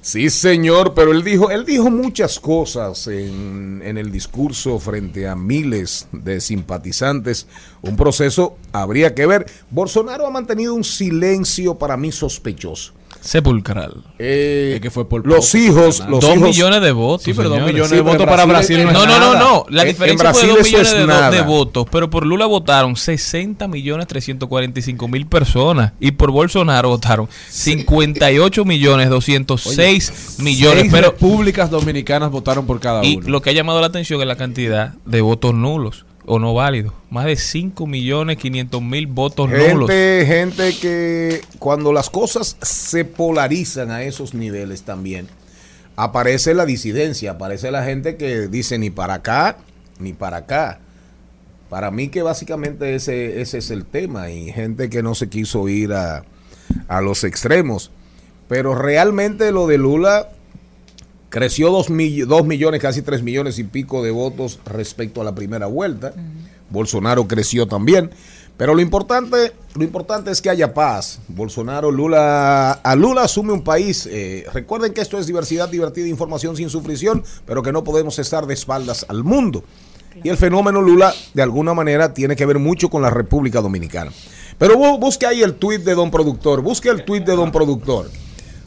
Sí, 0.00 0.30
señor, 0.30 0.94
pero 0.94 1.10
él 1.10 1.24
dijo, 1.24 1.50
él 1.50 1.64
dijo 1.64 1.90
muchas 1.90 2.38
cosas 2.38 3.08
en, 3.08 3.82
en 3.84 3.98
el 3.98 4.12
discurso 4.12 4.78
frente 4.78 5.26
a 5.26 5.34
miles 5.34 6.06
de 6.12 6.40
simpatizantes. 6.40 7.48
Un 7.82 7.96
proceso 7.96 8.58
habría 8.70 9.16
que 9.16 9.26
ver. 9.26 9.46
Bolsonaro 9.70 10.24
ha 10.24 10.30
mantenido 10.30 10.72
un 10.72 10.84
silencio 10.84 11.74
para 11.74 11.96
mí 11.96 12.12
sospechoso. 12.12 12.92
Sepulcral. 13.20 14.04
Eh, 14.18 14.72
Es 14.76 14.80
que 14.80 14.90
fue 14.90 15.08
por 15.08 15.26
los 15.26 15.46
poco, 15.46 15.58
hijos, 15.58 16.00
los 16.08 16.20
dos 16.20 16.36
hijos- 16.36 16.48
millones 16.48 16.80
de 16.80 16.92
votos. 16.92 17.24
Sí, 17.24 17.34
pero 17.34 17.48
dos 17.50 17.60
millones 17.62 17.88
Sí, 17.90 17.96
de 17.96 18.00
votos 18.02 18.26
para 18.26 18.44
Brasil 18.44 18.84
no 18.84 18.92
No, 18.92 19.06
no, 19.06 19.34
no. 19.34 19.66
La 19.70 19.82
En- 19.82 19.88
en 19.88 19.94
diferencia 19.94 20.32
fue 20.32 20.42
Brasil 20.42 20.48
de 20.48 20.54
dos 20.58 20.64
millones 20.66 20.88
es 20.88 20.94
de, 20.94 21.00
do- 21.00 21.06
nada. 21.06 21.30
de 21.30 21.40
votos, 21.42 21.86
pero 21.90 22.08
por 22.10 22.24
Lula 22.26 22.46
votaron 22.46 22.96
60 22.96 23.68
millones 23.68 24.06
345 24.06 25.08
mil 25.08 25.26
personas 25.26 25.92
y 26.00 26.12
por 26.12 26.30
Bolsonaro 26.30 26.88
votaron 26.90 27.28
58 27.48 28.64
millones 28.64 29.08
206 29.10 30.36
millones. 30.38 30.80
Seis 30.82 30.92
Pero 30.92 31.10
repúblicas 31.10 31.70
dominicanas 31.70 32.30
votaron 32.30 32.66
por 32.66 32.80
cada 32.80 33.04
y 33.04 33.16
uno. 33.16 33.28
lo 33.28 33.42
que 33.42 33.50
ha 33.50 33.52
llamado 33.52 33.80
la 33.80 33.88
atención 33.88 34.20
es 34.20 34.26
la 34.26 34.36
cantidad 34.36 34.94
de 35.04 35.20
votos 35.20 35.54
nulos 35.54 36.04
o 36.28 36.38
no 36.38 36.54
válidos. 36.54 36.92
Más 37.10 37.24
de 37.24 37.36
5 37.36 37.86
millones 37.86 38.36
500 38.36 38.82
mil 38.82 39.06
votos 39.06 39.48
nulos. 39.48 39.90
Gente, 39.90 40.26
gente 40.26 40.78
que 40.78 41.40
cuando 41.58 41.92
las 41.92 42.10
cosas 42.10 42.56
se 42.60 43.04
polarizan 43.04 43.90
a 43.90 44.02
esos 44.02 44.34
niveles 44.34 44.82
también, 44.82 45.26
aparece 45.96 46.54
la 46.54 46.66
disidencia, 46.66 47.32
aparece 47.32 47.70
la 47.70 47.82
gente 47.82 48.16
que 48.16 48.46
dice 48.48 48.78
ni 48.78 48.90
para 48.90 49.14
acá 49.14 49.56
ni 49.98 50.12
para 50.12 50.38
acá. 50.38 50.80
Para 51.70 51.90
mí 51.90 52.08
que 52.08 52.22
básicamente 52.22 52.94
ese, 52.94 53.40
ese 53.40 53.58
es 53.58 53.70
el 53.70 53.84
tema 53.84 54.30
y 54.30 54.52
gente 54.52 54.88
que 54.88 55.02
no 55.02 55.14
se 55.14 55.28
quiso 55.28 55.68
ir 55.68 55.92
a, 55.92 56.24
a 56.88 57.00
los 57.00 57.24
extremos. 57.24 57.90
Pero 58.48 58.74
realmente 58.74 59.52
lo 59.52 59.66
de 59.66 59.78
Lula 59.78 60.28
creció 61.28 61.70
dos, 61.70 61.90
mill- 61.90 62.26
dos 62.26 62.44
millones, 62.44 62.80
casi 62.80 63.02
tres 63.02 63.22
millones 63.22 63.58
y 63.58 63.64
pico 63.64 64.02
de 64.02 64.10
votos 64.10 64.58
respecto 64.66 65.20
a 65.20 65.24
la 65.24 65.34
primera 65.34 65.66
vuelta. 65.66 66.12
Bolsonaro 66.70 67.26
creció 67.26 67.66
también. 67.66 68.10
Pero 68.56 68.74
lo 68.74 68.80
importante, 68.80 69.52
lo 69.76 69.84
importante 69.84 70.32
es 70.32 70.42
que 70.42 70.50
haya 70.50 70.74
paz. 70.74 71.20
Bolsonaro, 71.28 71.92
Lula, 71.92 72.72
a 72.72 72.96
Lula 72.96 73.22
asume 73.22 73.52
un 73.52 73.62
país. 73.62 74.08
eh, 74.10 74.44
recuerden 74.52 74.92
que 74.92 75.00
esto 75.00 75.16
es 75.16 75.26
diversidad, 75.28 75.68
divertida, 75.68 76.08
información 76.08 76.56
sin 76.56 76.68
sufrición, 76.68 77.22
pero 77.46 77.62
que 77.62 77.70
no 77.70 77.84
podemos 77.84 78.18
estar 78.18 78.46
de 78.46 78.54
espaldas 78.54 79.06
al 79.08 79.22
mundo. 79.22 79.62
Y 80.24 80.28
el 80.28 80.36
fenómeno 80.36 80.82
Lula, 80.82 81.14
de 81.34 81.42
alguna 81.42 81.72
manera, 81.72 82.12
tiene 82.12 82.34
que 82.34 82.44
ver 82.46 82.58
mucho 82.58 82.90
con 82.90 83.00
la 83.00 83.10
República 83.10 83.60
Dominicana. 83.60 84.10
Pero 84.58 84.74
bu- 84.74 84.98
busque 84.98 85.24
ahí 85.24 85.40
el 85.42 85.54
tuit 85.54 85.82
de 85.84 85.94
Don 85.94 86.10
Productor, 86.10 86.60
busque 86.60 86.88
el 86.88 87.04
tuit 87.04 87.24
de 87.24 87.36
Don 87.36 87.52
Productor. 87.52 88.10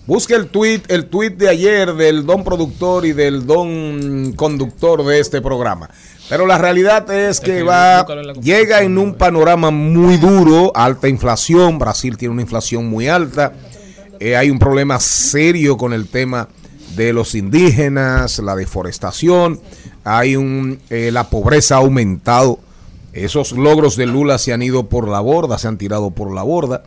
Busque 0.07 0.33
el 0.33 0.47
tweet, 0.47 0.81
el 0.87 1.05
tweet 1.05 1.31
de 1.31 1.47
ayer 1.47 1.93
del 1.93 2.25
don 2.25 2.43
productor 2.43 3.05
y 3.05 3.13
del 3.13 3.45
don 3.45 4.33
conductor 4.35 5.05
de 5.05 5.19
este 5.19 5.41
programa. 5.41 5.89
Pero 6.27 6.47
la 6.47 6.57
realidad 6.57 7.09
es 7.11 7.39
que 7.39 7.61
va, 7.61 8.05
llega 8.41 8.81
en 8.81 8.97
un 8.97 9.13
panorama 9.13 9.69
muy 9.69 10.17
duro, 10.17 10.71
alta 10.73 11.07
inflación, 11.07 11.77
Brasil 11.77 12.17
tiene 12.17 12.33
una 12.33 12.41
inflación 12.41 12.89
muy 12.89 13.09
alta, 13.09 13.53
eh, 14.19 14.35
hay 14.35 14.49
un 14.49 14.57
problema 14.57 14.99
serio 14.99 15.77
con 15.77 15.93
el 15.93 16.07
tema 16.07 16.47
de 16.95 17.13
los 17.13 17.35
indígenas, 17.35 18.39
la 18.39 18.55
deforestación, 18.55 19.59
hay 20.03 20.35
un, 20.35 20.79
eh, 20.89 21.11
la 21.11 21.29
pobreza 21.29 21.75
ha 21.75 21.79
aumentado, 21.79 22.59
esos 23.13 23.51
logros 23.51 23.97
de 23.97 24.07
Lula 24.07 24.37
se 24.37 24.53
han 24.53 24.61
ido 24.61 24.87
por 24.87 25.07
la 25.07 25.19
borda, 25.19 25.57
se 25.57 25.67
han 25.67 25.77
tirado 25.77 26.11
por 26.11 26.33
la 26.33 26.43
borda. 26.43 26.83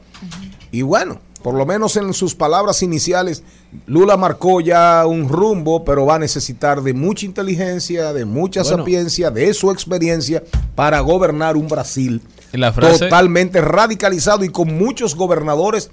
Y 0.73 0.83
bueno, 0.83 1.21
por 1.45 1.53
lo 1.55 1.67
menos 1.67 1.95
en 1.99 2.15
sus 2.15 2.35
palabras 2.35 2.83
iniciales, 2.83 3.43
Lula 3.85 4.17
marcó 4.17 4.63
ya 4.63 5.05
un 5.07 5.29
rumbo, 5.29 5.85
pero 5.85 6.07
va 6.07 6.15
a 6.15 6.19
necesitar 6.19 6.81
de 6.83 6.95
mucha 6.95 7.27
inteligencia, 7.27 8.15
de 8.15 8.25
mucha 8.25 8.63
Bueno. 8.63 8.79
sapiencia, 8.79 9.31
de 9.31 9.53
su 9.53 9.71
experiencia 9.71 10.43
para 10.75 11.01
gobernar 11.01 11.59
un 11.59 11.69
Brasil 11.69 12.23
la 12.53 12.73
frase- 12.73 13.01
totalmente 13.01 13.61
radicalizado 13.61 14.43
y 14.43 14.49
con 14.49 14.79
muchos 14.79 15.15
gobernadores 15.15 15.91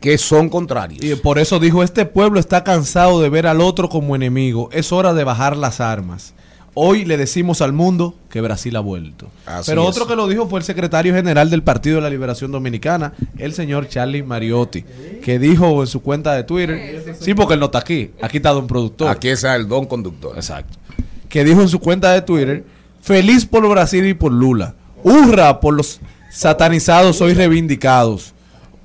que 0.00 0.16
son 0.16 0.48
contrarios. 0.48 1.04
Y 1.04 1.14
por 1.16 1.38
eso 1.38 1.58
dijo, 1.58 1.82
este 1.82 2.06
pueblo 2.06 2.40
está 2.40 2.64
cansado 2.64 3.20
de 3.20 3.28
ver 3.28 3.46
al 3.46 3.60
otro 3.60 3.90
como 3.90 4.16
enemigo. 4.16 4.70
Es 4.72 4.90
hora 4.90 5.12
de 5.12 5.24
bajar 5.24 5.54
las 5.54 5.80
armas. 5.80 6.32
Hoy 6.74 7.04
le 7.04 7.16
decimos 7.16 7.60
al 7.60 7.72
mundo 7.72 8.14
que 8.30 8.40
Brasil 8.40 8.76
ha 8.76 8.80
vuelto. 8.80 9.28
Así 9.46 9.70
Pero 9.70 9.82
es. 9.82 9.88
otro 9.88 10.06
que 10.06 10.14
lo 10.14 10.28
dijo 10.28 10.48
fue 10.48 10.60
el 10.60 10.64
secretario 10.64 11.14
general 11.14 11.50
del 11.50 11.62
Partido 11.62 11.96
de 11.96 12.02
la 12.02 12.10
Liberación 12.10 12.52
Dominicana, 12.52 13.14
el 13.36 13.52
señor 13.52 13.88
Charlie 13.88 14.22
Mariotti, 14.22 14.84
que 15.22 15.38
dijo 15.38 15.80
en 15.80 15.86
su 15.86 16.02
cuenta 16.02 16.34
de 16.34 16.44
Twitter, 16.44 17.16
sí, 17.18 17.34
porque 17.34 17.54
él 17.54 17.60
no 17.60 17.66
está 17.66 17.78
aquí, 17.78 18.12
aquí 18.22 18.36
está 18.36 18.50
don 18.50 18.66
productor. 18.66 19.08
Aquí 19.08 19.28
es 19.28 19.42
el 19.44 19.66
don 19.66 19.86
conductor. 19.86 20.36
Exacto. 20.36 20.78
Que 21.28 21.44
dijo 21.44 21.60
en 21.60 21.68
su 21.68 21.80
cuenta 21.80 22.12
de 22.12 22.22
Twitter, 22.22 22.64
feliz 23.00 23.44
por 23.44 23.68
Brasil 23.68 24.06
y 24.06 24.14
por 24.14 24.32
Lula. 24.32 24.74
Hurra 25.02 25.60
por 25.60 25.74
los 25.74 26.00
satanizados 26.30 27.20
hoy 27.20 27.34
reivindicados. 27.34 28.34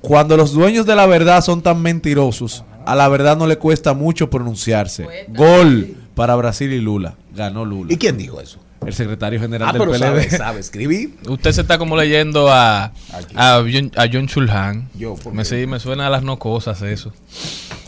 Cuando 0.00 0.36
los 0.36 0.52
dueños 0.52 0.84
de 0.84 0.94
la 0.96 1.06
verdad 1.06 1.42
son 1.42 1.62
tan 1.62 1.80
mentirosos, 1.80 2.64
a 2.84 2.94
la 2.94 3.08
verdad 3.08 3.36
no 3.36 3.46
le 3.46 3.56
cuesta 3.56 3.94
mucho 3.94 4.28
pronunciarse. 4.28 5.06
Gol 5.28 5.96
para 6.14 6.34
Brasil 6.36 6.72
y 6.72 6.80
Lula. 6.80 7.14
Ganó 7.34 7.64
Lula. 7.64 7.92
¿Y 7.92 7.96
quién 7.96 8.16
dijo 8.16 8.40
eso? 8.40 8.58
El 8.86 8.92
secretario 8.92 9.40
general 9.40 9.68
Ah, 9.70 9.72
del 9.72 9.80
pero 9.80 9.92
PLD. 9.92 9.98
sabe, 9.98 10.30
sabe 10.30 10.60
escribir. 10.60 11.14
Usted 11.26 11.52
se 11.52 11.62
está 11.62 11.78
como 11.78 11.96
leyendo 11.96 12.50
a, 12.52 12.92
a, 13.34 13.62
John, 13.72 13.90
a 13.96 14.06
John 14.12 14.26
Chulhan. 14.26 14.90
Yo, 14.94 15.14
¿por 15.14 15.32
me, 15.32 15.44
sí, 15.46 15.66
me 15.66 15.80
suena 15.80 16.06
a 16.06 16.10
las 16.10 16.22
no 16.22 16.38
cosas 16.38 16.82
eso. 16.82 17.10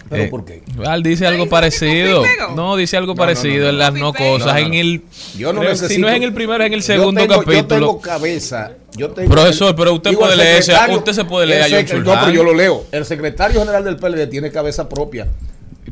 ¿Pero 0.08 0.22
Eh, 0.22 0.28
por 0.28 0.44
qué? 0.46 0.62
Val 0.76 1.02
dice 1.02 1.26
algo 1.26 1.48
parecido. 1.48 2.22
No, 2.54 2.76
dice 2.76 2.96
algo 2.96 3.08
No, 3.12 3.14
no, 3.16 3.18
parecido 3.18 3.64
no, 3.64 3.70
en 3.70 3.78
las 3.78 3.92
no 3.92 4.12
cosas. 4.14 4.46
No, 4.46 4.52
no, 4.52 4.58
en 4.58 4.74
el, 4.74 5.02
Yo 5.36 5.52
no 5.52 5.60
creo- 5.60 5.72
necesito. 5.72 5.94
Si 5.96 6.00
no 6.00 6.08
es 6.08 6.14
en 6.16 6.22
el 6.22 6.32
primero, 6.32 6.62
es 6.62 6.68
en 6.68 6.72
el 6.74 6.80
Yo 6.80 6.86
segundo 6.86 7.20
Yo 7.20 7.28
capítulo. 7.40 7.64
tengo 7.66 8.00
cabeza. 8.00 8.70
Yo 8.96 9.10
tengo 9.10 9.28
Profesor, 9.30 9.74
pero 9.76 9.92
usted 9.92 10.10
Digo, 10.10 10.22
puede 10.22 10.62
secretario- 10.62 10.96
usted 10.98 11.12
se 11.12 11.24
puede 11.24 11.46
leer 11.48 11.62
a 11.62 11.66
John 11.68 11.84
No, 11.84 12.04
Chulhan. 12.04 12.20
pero 12.20 12.32
yo 12.32 12.42
lo 12.44 12.54
leo. 12.54 12.84
El 12.92 13.04
secretario 13.04 13.60
general 13.60 13.84
del 13.84 13.96
PLD 13.96 14.26
tiene 14.28 14.50
cabeza 14.50 14.88
propia. 14.88 15.26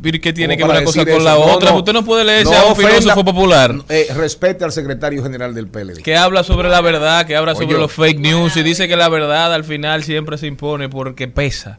¿Y 0.03 0.19
¿Qué 0.21 0.33
tiene 0.33 0.57
que 0.57 0.65
ver 0.65 0.77
una 0.77 0.85
cosa 0.85 1.01
con 1.05 1.09
eso. 1.09 1.19
la 1.21 1.35
No, 1.35 1.41
otra? 1.45 1.71
no. 1.71 1.79
usted 1.79 1.93
no 1.93 2.05
puede 2.05 2.25
leerse 2.25 2.53
No 2.53 2.59
a 2.59 2.65
un 2.67 2.73
ofenda- 2.73 2.89
filósofo 2.91 3.25
popular 3.25 3.75
Eh, 3.89 4.09
respete 4.17 4.65
al 4.65 4.73
secretario 4.73 5.23
general 5.23 5.55
del 5.55 5.69
PLD. 5.69 6.03
que 6.03 6.17
habla 6.17 6.43
sobre 6.45 6.69
la 6.69 6.81
verdad, 6.81 7.27
que 7.27 7.37
habla 7.37 7.53
Oye. 7.53 7.63
sobre 7.63 7.79
los 7.79 7.93
fake 7.93 8.19
news 8.19 8.57
y 8.57 8.63
dice 8.63 8.89
que 8.89 8.97
la 8.97 9.09
verdad 9.09 9.55
al 9.55 9.65
final 9.65 10.03
siempre 10.03 10.37
se 10.39 10.47
impone 10.47 10.89
porque 10.89 11.29
pesa 11.29 11.79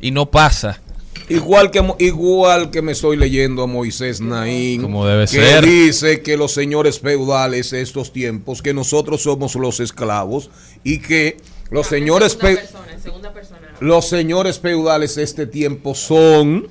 y 0.00 0.10
no 0.10 0.30
pasa. 0.30 0.80
Igual 1.28 1.70
que, 1.70 1.82
igual 2.00 2.70
que 2.70 2.82
me 2.82 2.92
estoy 2.92 3.16
leyendo 3.16 3.62
a 3.62 3.66
Moisés 3.66 4.20
Naín, 4.20 4.82
Como 4.82 5.06
debe 5.06 5.22
que 5.22 5.28
ser. 5.28 5.64
dice 5.64 6.22
que 6.22 6.36
los 6.36 6.52
señores 6.52 6.98
feudales 7.00 7.70
de 7.70 7.80
estos 7.80 8.12
tiempos, 8.12 8.60
que 8.62 8.74
nosotros 8.74 9.22
somos 9.22 9.54
los 9.54 9.80
esclavos 9.80 10.50
y 10.82 10.98
que 10.98 11.38
los 11.70 11.86
señores 11.86 12.34
En 12.34 12.40
segunda 12.40 12.48
fe- 12.60 12.66
persona, 12.66 12.92
en 12.92 13.00
segunda 13.02 13.32
persona. 13.32 13.58
los 13.80 14.08
señores 14.08 14.58
feudales 14.58 15.14
de 15.14 15.22
este 15.22 15.46
tiempo 15.46 15.94
son 15.94 16.68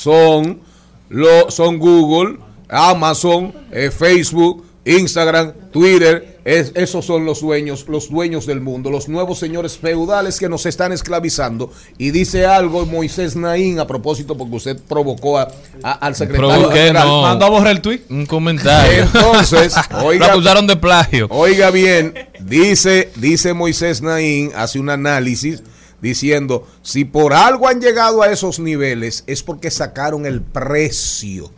son 0.00 0.60
lo, 1.08 1.50
son 1.50 1.78
Google, 1.78 2.36
Amazon, 2.68 3.54
eh, 3.72 3.90
Facebook, 3.90 4.64
Instagram, 4.84 5.52
Twitter, 5.72 6.38
es- 6.44 6.70
esos 6.74 7.04
son 7.04 7.24
los 7.24 7.40
dueños, 7.40 7.86
los 7.88 8.08
dueños 8.10 8.44
del 8.46 8.60
mundo, 8.60 8.90
los 8.90 9.08
nuevos 9.08 9.38
señores 9.38 9.78
feudales 9.78 10.38
que 10.38 10.48
nos 10.48 10.66
están 10.66 10.92
esclavizando. 10.92 11.72
Y 11.98 12.10
dice 12.10 12.44
algo 12.46 12.84
Moisés 12.86 13.34
Naín 13.36 13.80
a 13.80 13.86
propósito, 13.86 14.36
porque 14.36 14.56
usted 14.56 14.78
provocó 14.86 15.38
a- 15.38 15.48
a- 15.82 15.92
al 15.92 16.14
secretario 16.14 16.50
Provoqué, 16.58 16.78
general. 16.78 17.08
no. 17.08 17.22
Mandó 17.22 17.46
a 17.46 17.50
borrar 17.50 17.72
el 17.72 17.80
tweet. 17.80 18.02
Un 18.10 18.26
comentario. 18.26 19.04
Entonces, 19.04 19.74
Lo 19.90 20.04
oiga, 20.04 20.26
acusaron 20.32 20.66
de 20.66 20.76
plagio. 20.76 21.26
Oiga 21.30 21.70
bien, 21.70 22.14
dice, 22.40 23.10
dice 23.16 23.54
Moisés 23.54 24.02
Naín, 24.02 24.50
hace 24.54 24.78
un 24.78 24.90
análisis 24.90 25.62
diciendo, 26.06 26.66
si 26.82 27.04
por 27.04 27.32
algo 27.32 27.68
han 27.68 27.80
llegado 27.80 28.22
a 28.22 28.30
esos 28.30 28.58
niveles 28.58 29.24
es 29.26 29.42
porque 29.42 29.70
sacaron 29.70 30.24
el 30.26 30.40
precio 30.40 31.50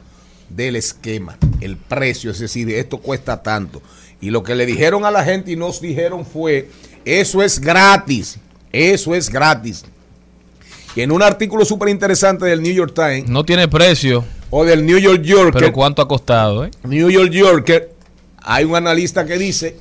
del 0.49 0.77
esquema, 0.77 1.37
el 1.61 1.77
precio, 1.77 2.31
es 2.31 2.39
decir, 2.39 2.69
esto 2.71 2.99
cuesta 2.99 3.43
tanto. 3.43 3.83
Y 4.21 4.31
lo 4.31 4.43
que 4.43 4.55
le 4.55 4.67
dijeron 4.67 5.05
a 5.05 5.11
la 5.11 5.23
gente 5.25 5.53
y 5.53 5.57
nos 5.57 5.81
dijeron 5.81 6.25
fue, 6.25 6.71
eso 7.05 7.43
es 7.43 7.61
gratis, 7.61 8.39
eso 8.73 9.15
es 9.15 9.31
gratis. 9.31 9.85
Y 10.97 11.03
en 11.03 11.13
un 11.13 11.23
artículo 11.23 11.65
súper 11.65 11.91
interesante 11.91 12.47
del 12.47 12.63
New 12.63 12.73
York 12.73 12.93
Times 12.95 13.29
No 13.29 13.45
tiene 13.45 13.69
precio, 13.69 14.25
o 14.51 14.65
del 14.65 14.85
New 14.85 14.99
York 14.99 15.23
Yorker, 15.23 15.61
pero 15.61 15.73
¿cuánto 15.73 16.03
ha 16.03 16.09
costado? 16.09 16.65
eh? 16.65 16.71
New 16.85 17.11
York 17.11 17.31
Yorker, 17.31 17.93
hay 18.39 18.65
un 18.65 18.75
analista 18.75 19.27
que 19.27 19.37
dice, 19.39 19.77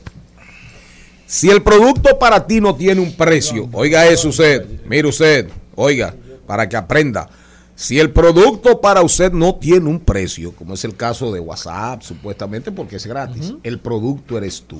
si 1.27 1.49
el 1.49 1.61
producto 1.61 2.17
para 2.17 2.47
ti 2.47 2.59
no 2.61 2.73
tiene 2.75 3.01
un 3.01 3.13
precio, 3.13 3.69
oiga 3.73 4.07
eso 4.07 4.29
usted, 4.29 4.65
mire 4.87 5.07
usted, 5.07 5.47
oiga, 5.75 6.15
para 6.47 6.67
que 6.67 6.75
aprenda, 6.77 7.29
si 7.75 7.99
el 7.99 8.09
producto 8.11 8.81
para 8.81 9.03
usted 9.03 9.31
no 9.31 9.53
tiene 9.55 9.87
un 9.87 9.99
precio, 9.99 10.51
como 10.53 10.73
es 10.73 10.83
el 10.83 10.95
caso 10.95 11.31
de 11.31 11.39
WhatsApp, 11.39 12.01
supuestamente 12.01 12.71
porque 12.71 12.95
es 12.95 13.05
gratis, 13.05 13.53
el 13.61 13.79
producto 13.79 14.37
eres 14.37 14.63
tú. 14.65 14.79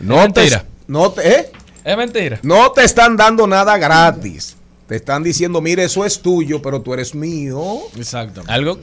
No 0.00 0.22
Es 0.22 0.32
te, 0.34 0.40
mentira. 0.40 0.64
no 0.86 1.10
te, 1.12 1.28
¿eh? 1.40 1.52
Es 1.84 1.96
mentira. 1.96 2.38
no 2.42 2.72
te 2.72 2.84
están 2.84 3.16
dando 3.16 3.46
nada 3.46 3.78
gratis. 3.78 4.56
Te 4.86 4.96
están 4.96 5.22
diciendo, 5.22 5.62
mire, 5.62 5.84
eso 5.84 6.04
es 6.04 6.20
tuyo, 6.20 6.60
pero 6.60 6.82
tú 6.82 6.92
eres 6.92 7.14
mío. 7.14 7.78
Exacto. 7.96 8.42
Algo 8.46 8.78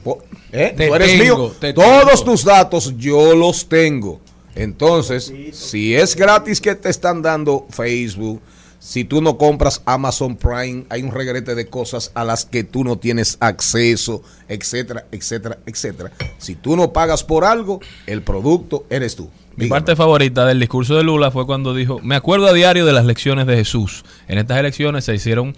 ¿eh? 0.51 0.73
Tú 0.75 0.95
eres 0.95 1.07
tengo, 1.19 1.23
mío. 1.37 1.55
te 1.59 1.73
Todos 1.73 2.09
tengo. 2.21 2.23
tus 2.31 2.43
datos 2.45 2.93
yo 2.97 3.35
los 3.35 3.69
tengo. 3.69 4.19
Entonces, 4.55 5.33
si 5.53 5.95
es 5.95 6.15
gratis 6.15 6.59
que 6.59 6.75
te 6.75 6.89
están 6.89 7.21
dando 7.21 7.67
Facebook, 7.69 8.41
si 8.79 9.03
tú 9.03 9.21
no 9.21 9.37
compras 9.37 9.81
Amazon 9.85 10.37
Prime, 10.37 10.85
hay 10.89 11.03
un 11.03 11.11
regrete 11.11 11.53
de 11.53 11.67
cosas 11.67 12.11
a 12.15 12.23
las 12.23 12.45
que 12.45 12.63
tú 12.63 12.83
no 12.83 12.97
tienes 12.97 13.37
acceso, 13.41 14.23
etcétera, 14.47 15.05
etcétera, 15.11 15.59
etcétera. 15.65 16.11
Si 16.37 16.55
tú 16.55 16.75
no 16.77 16.93
pagas 16.93 17.23
por 17.23 17.43
algo, 17.43 17.81
el 18.07 18.23
producto 18.23 18.85
eres 18.89 19.15
tú. 19.17 19.29
Mi 19.57 19.65
Dígame. 19.65 19.81
parte 19.81 19.95
favorita 19.97 20.45
del 20.45 20.61
discurso 20.61 20.95
de 20.95 21.03
Lula 21.03 21.31
fue 21.31 21.45
cuando 21.45 21.73
dijo, 21.73 21.99
me 22.01 22.15
acuerdo 22.15 22.47
a 22.47 22.53
diario 22.53 22.85
de 22.85 22.93
las 22.93 23.03
lecciones 23.03 23.45
de 23.45 23.57
Jesús. 23.57 24.05
En 24.29 24.37
estas 24.37 24.57
elecciones 24.57 25.03
se 25.03 25.13
hicieron 25.13 25.53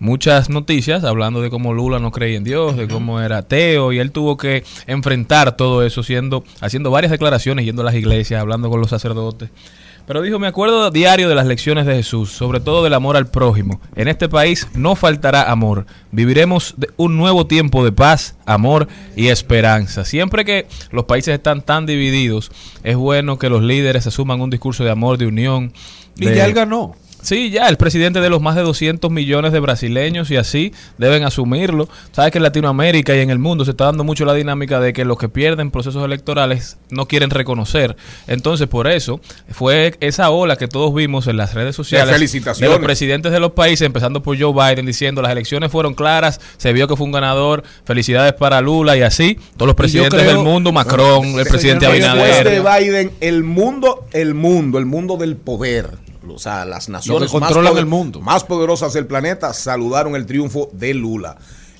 muchas 0.00 0.50
noticias 0.50 1.04
hablando 1.04 1.40
de 1.40 1.50
cómo 1.50 1.72
Lula 1.72 2.00
no 2.00 2.10
creía 2.10 2.36
en 2.36 2.42
Dios, 2.42 2.76
de 2.76 2.88
cómo 2.88 3.20
era 3.20 3.38
ateo, 3.38 3.92
y 3.92 4.00
él 4.00 4.10
tuvo 4.10 4.36
que 4.36 4.64
enfrentar 4.88 5.56
todo 5.56 5.84
eso 5.84 6.02
siendo, 6.02 6.42
haciendo 6.60 6.90
varias 6.90 7.12
declaraciones, 7.12 7.64
yendo 7.64 7.82
a 7.82 7.84
las 7.84 7.94
iglesias, 7.94 8.40
hablando 8.40 8.68
con 8.68 8.80
los 8.80 8.90
sacerdotes. 8.90 9.50
Pero 10.06 10.20
dijo, 10.20 10.38
me 10.38 10.46
acuerdo 10.46 10.90
diario 10.90 11.30
de 11.30 11.34
las 11.34 11.46
lecciones 11.46 11.86
de 11.86 11.94
Jesús, 11.94 12.30
sobre 12.30 12.60
todo 12.60 12.84
del 12.84 12.92
amor 12.92 13.16
al 13.16 13.26
prójimo. 13.26 13.80
En 13.96 14.08
este 14.08 14.28
país 14.28 14.68
no 14.74 14.96
faltará 14.96 15.50
amor. 15.50 15.86
Viviremos 16.10 16.74
de 16.76 16.90
un 16.96 17.16
nuevo 17.16 17.46
tiempo 17.46 17.82
de 17.84 17.92
paz, 17.92 18.36
amor 18.44 18.86
y 19.16 19.28
esperanza. 19.28 20.04
Siempre 20.04 20.44
que 20.44 20.66
los 20.90 21.04
países 21.04 21.34
están 21.34 21.62
tan 21.62 21.86
divididos, 21.86 22.52
es 22.82 22.96
bueno 22.96 23.38
que 23.38 23.48
los 23.48 23.62
líderes 23.62 24.06
asuman 24.06 24.42
un 24.42 24.50
discurso 24.50 24.84
de 24.84 24.90
amor, 24.90 25.16
de 25.16 25.26
unión. 25.26 25.72
Y 26.18 26.26
ya 26.26 26.44
él 26.44 26.52
ganó. 26.52 26.96
Sí, 27.24 27.48
ya, 27.50 27.68
el 27.68 27.78
presidente 27.78 28.20
de 28.20 28.28
los 28.28 28.42
más 28.42 28.54
de 28.54 28.60
200 28.62 29.10
millones 29.10 29.52
de 29.52 29.58
brasileños 29.60 30.30
y 30.30 30.36
así 30.36 30.72
deben 30.98 31.24
asumirlo. 31.24 31.88
Sabes 32.12 32.32
que 32.32 32.38
en 32.38 32.42
Latinoamérica 32.42 33.16
y 33.16 33.20
en 33.20 33.30
el 33.30 33.38
mundo 33.38 33.64
se 33.64 33.70
está 33.70 33.86
dando 33.86 34.04
mucho 34.04 34.26
la 34.26 34.34
dinámica 34.34 34.78
de 34.78 34.92
que 34.92 35.06
los 35.06 35.16
que 35.16 35.30
pierden 35.30 35.70
procesos 35.70 36.04
electorales 36.04 36.76
no 36.90 37.08
quieren 37.08 37.30
reconocer. 37.30 37.96
Entonces, 38.26 38.68
por 38.68 38.86
eso 38.88 39.20
fue 39.50 39.96
esa 40.00 40.28
ola 40.30 40.56
que 40.56 40.68
todos 40.68 40.94
vimos 40.94 41.26
en 41.26 41.38
las 41.38 41.54
redes 41.54 41.74
sociales 41.74 42.08
De 42.08 42.12
felicitaciones. 42.12 42.70
de 42.70 42.76
los 42.76 42.84
presidentes 42.84 43.32
de 43.32 43.40
los 43.40 43.52
países, 43.52 43.86
empezando 43.86 44.22
por 44.22 44.38
Joe 44.38 44.52
Biden, 44.52 44.84
diciendo 44.84 45.22
las 45.22 45.32
elecciones 45.32 45.70
fueron 45.72 45.94
claras, 45.94 46.40
se 46.58 46.74
vio 46.74 46.86
que 46.88 46.94
fue 46.96 47.06
un 47.06 47.12
ganador, 47.12 47.62
felicidades 47.86 48.34
para 48.34 48.60
Lula 48.60 48.96
y 48.98 49.02
así. 49.02 49.38
Todos 49.56 49.66
los 49.68 49.76
presidentes 49.76 50.20
creo- 50.20 50.34
del 50.34 50.44
mundo, 50.44 50.72
Macron, 50.72 51.38
el 51.38 51.46
presidente 51.46 51.86
Abinader. 51.86 52.44
Después 52.48 52.80
de 52.80 52.84
Biden, 52.84 53.12
el 53.22 53.44
mundo, 53.44 54.06
el 54.12 54.34
mundo, 54.34 54.76
el 54.78 54.84
mundo 54.84 55.16
del 55.16 55.36
poder, 55.36 56.03
o 56.28 56.38
sea, 56.38 56.64
las 56.64 56.88
naciones 56.88 57.30
que 57.30 57.38
controlan 57.38 57.64
más 57.64 57.70
poder- 57.72 57.82
el 57.84 57.86
mundo. 57.90 58.20
más 58.20 58.44
poderosas 58.44 58.92
del 58.92 59.06
planeta 59.06 59.52
saludaron 59.52 60.16
el 60.16 60.26
triunfo 60.26 60.68
de 60.72 60.94
Lula. 60.94 61.36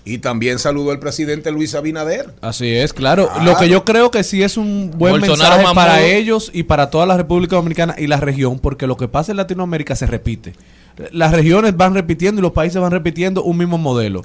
Y 0.07 0.18
también 0.18 0.59
saludó 0.59 0.92
el 0.92 0.98
presidente 0.98 1.50
Luis 1.50 1.74
Abinader. 1.74 2.35
Así 2.42 2.68
es, 2.74 2.92
claro. 2.92 3.26
Claro. 3.28 3.42
Lo 3.42 3.57
que 3.57 3.70
yo 3.70 3.85
creo 3.87 4.11
que 4.11 4.22
sí 4.22 4.42
es 4.42 4.59
un 4.59 4.90
buen 4.94 5.12
Bolsonaro 5.18 5.57
mensaje 5.57 5.74
para 5.74 6.02
ellos 6.02 6.50
y 6.52 6.64
para 6.64 6.90
toda 6.90 7.07
la 7.07 7.16
República 7.16 7.57
Dominicana 7.57 7.94
y 7.96 8.07
la 8.07 8.18
región, 8.18 8.59
porque 8.59 8.87
lo 8.87 8.98
que 8.98 9.09
pasa 9.09 9.33
en 9.33 9.38
Latinoamérica 9.38 9.96
se 9.96 10.04
repite. 10.04 10.52
Las 11.11 11.33
regiones 11.33 11.74
van 11.78 11.94
repitiendo 11.94 12.40
y 12.40 12.42
los 12.42 12.52
países 12.52 12.83
van 12.83 12.90
repitiendo 12.90 13.42
un 13.44 13.57
mismo 13.57 13.78
modelo. 13.78 14.20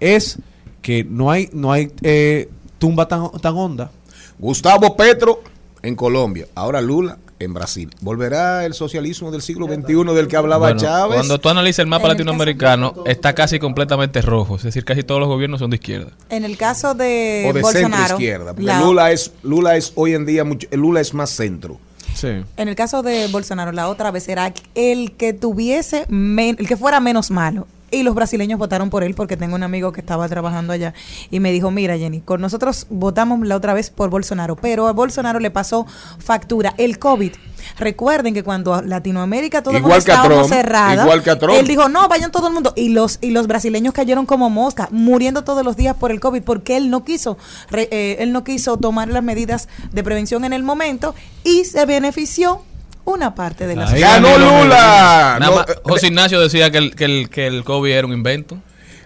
Es 0.00 0.38
que 0.82 1.02
no 1.02 1.30
hay, 1.30 1.48
no 1.54 1.72
hay 1.72 1.90
eh, 2.02 2.50
tumba 2.78 3.08
tan, 3.08 3.30
tan 3.40 3.56
honda. 3.56 3.90
Gustavo 4.38 4.94
Petro 4.96 5.40
en 5.80 5.96
Colombia. 5.96 6.46
Ahora 6.54 6.82
Lula 6.82 7.16
en 7.44 7.54
Brasil. 7.54 7.90
¿Volverá 8.00 8.64
el 8.66 8.74
socialismo 8.74 9.30
del 9.30 9.42
siglo 9.42 9.66
XXI 9.66 10.14
del 10.14 10.28
que 10.28 10.36
hablaba 10.36 10.68
Bueno, 10.68 10.80
Chávez? 10.80 11.16
Cuando 11.16 11.38
tú 11.38 11.48
analizas 11.48 11.80
el 11.80 11.86
mapa 11.86 12.04
En 12.04 12.10
el 12.12 12.16
caso 12.16 12.24
latinoamericano, 12.24 12.94
está 13.06 13.34
casi 13.34 13.58
completamente 13.58 14.20
rojo. 14.22 14.56
Es 14.56 14.62
decir, 14.62 14.84
casi 14.84 15.02
todos 15.02 15.20
los 15.20 15.28
gobiernos 15.28 15.60
son 15.60 15.70
de 15.70 15.76
izquierda. 15.76 16.12
En 16.28 16.44
el 16.44 16.56
caso 16.56 16.94
de, 16.94 17.46
o 17.48 17.52
de 17.52 17.62
centro 17.62 17.80
Bolsonaro, 17.80 18.14
izquierda. 18.14 18.46
Porque 18.54 18.62
la- 18.66 18.80
Lula 18.80 19.12
es, 19.12 19.32
Lula 19.42 19.76
es 19.76 19.92
hoy 19.94 20.14
en 20.14 20.26
día 20.26 20.44
mucho, 20.44 20.66
Lula 20.72 21.00
es 21.00 21.14
más 21.14 21.30
centro. 21.30 21.78
Sí. 22.14 22.28
en 22.28 22.68
el 22.68 22.74
caso 22.74 23.02
de 23.02 23.26
Bolsonaro, 23.28 23.72
la 23.72 23.88
otra 23.88 24.10
vez 24.10 24.28
era 24.28 24.52
el 24.74 25.12
que 25.12 25.32
tuviese, 25.32 26.04
men- 26.08 26.56
el 26.58 26.68
que 26.68 26.76
fuera 26.76 27.00
menos 27.00 27.30
malo. 27.30 27.66
Y 27.92 28.02
los 28.02 28.14
brasileños 28.14 28.58
votaron 28.58 28.90
por 28.90 29.04
él 29.04 29.14
porque 29.14 29.36
tengo 29.36 29.54
un 29.54 29.62
amigo 29.62 29.92
que 29.92 30.00
estaba 30.00 30.28
trabajando 30.28 30.72
allá 30.72 30.94
y 31.30 31.38
me 31.38 31.52
dijo, 31.52 31.70
mira 31.70 31.96
Jenny, 31.96 32.20
con 32.22 32.40
nosotros 32.40 32.86
votamos 32.90 33.46
la 33.46 33.54
otra 33.56 33.74
vez 33.74 33.90
por 33.90 34.10
Bolsonaro, 34.10 34.56
pero 34.56 34.88
a 34.88 34.92
Bolsonaro 34.92 35.38
le 35.38 35.50
pasó 35.50 35.86
factura 36.18 36.74
el 36.78 36.98
COVID. 36.98 37.32
Recuerden 37.78 38.34
que 38.34 38.42
cuando 38.42 38.82
Latinoamérica 38.82 39.62
todo 39.62 39.76
el 39.76 39.82
mundo 39.82 39.94
que 40.04 40.10
a 40.10 40.14
estábamos 40.14 40.48
Trump, 40.48 40.52
cerrada, 40.52 41.02
igual 41.04 41.22
que 41.22 41.30
a 41.30 41.38
Trump. 41.38 41.54
él 41.58 41.66
dijo, 41.68 41.88
no, 41.88 42.08
vayan 42.08 42.32
todo 42.32 42.48
el 42.48 42.54
mundo. 42.54 42.72
Y 42.74 42.88
los, 42.88 43.18
y 43.20 43.30
los 43.30 43.46
brasileños 43.46 43.94
cayeron 43.94 44.26
como 44.26 44.50
mosca, 44.50 44.88
muriendo 44.90 45.44
todos 45.44 45.64
los 45.64 45.76
días 45.76 45.94
por 45.96 46.10
el 46.10 46.18
COVID, 46.18 46.42
porque 46.42 46.76
él 46.76 46.90
no 46.90 47.04
quiso, 47.04 47.38
re- 47.70 47.88
eh, 47.92 48.16
él 48.20 48.32
no 48.32 48.42
quiso 48.42 48.76
tomar 48.78 49.08
las 49.08 49.22
medidas 49.22 49.68
de 49.92 50.02
prevención 50.02 50.44
en 50.44 50.52
el 50.52 50.64
momento 50.64 51.14
y 51.44 51.64
se 51.64 51.86
benefició 51.86 52.62
una 53.04 53.34
parte 53.34 53.66
de 53.66 53.76
la 53.76 53.86
sociedad. 53.86 54.20
¡Ganó 54.22 54.38
Lula! 54.38 55.36
Nada 55.38 55.38
No, 55.40 55.52
más, 55.56 55.68
eh, 55.68 55.74
José 55.84 56.06
Ignacio 56.08 56.40
decía 56.40 56.70
que 56.70 56.78
el, 56.78 56.94
que, 56.94 57.04
el, 57.04 57.28
que 57.30 57.46
el 57.46 57.64
COVID 57.64 57.90
era 57.90 58.06
un 58.06 58.12
invento. 58.12 58.58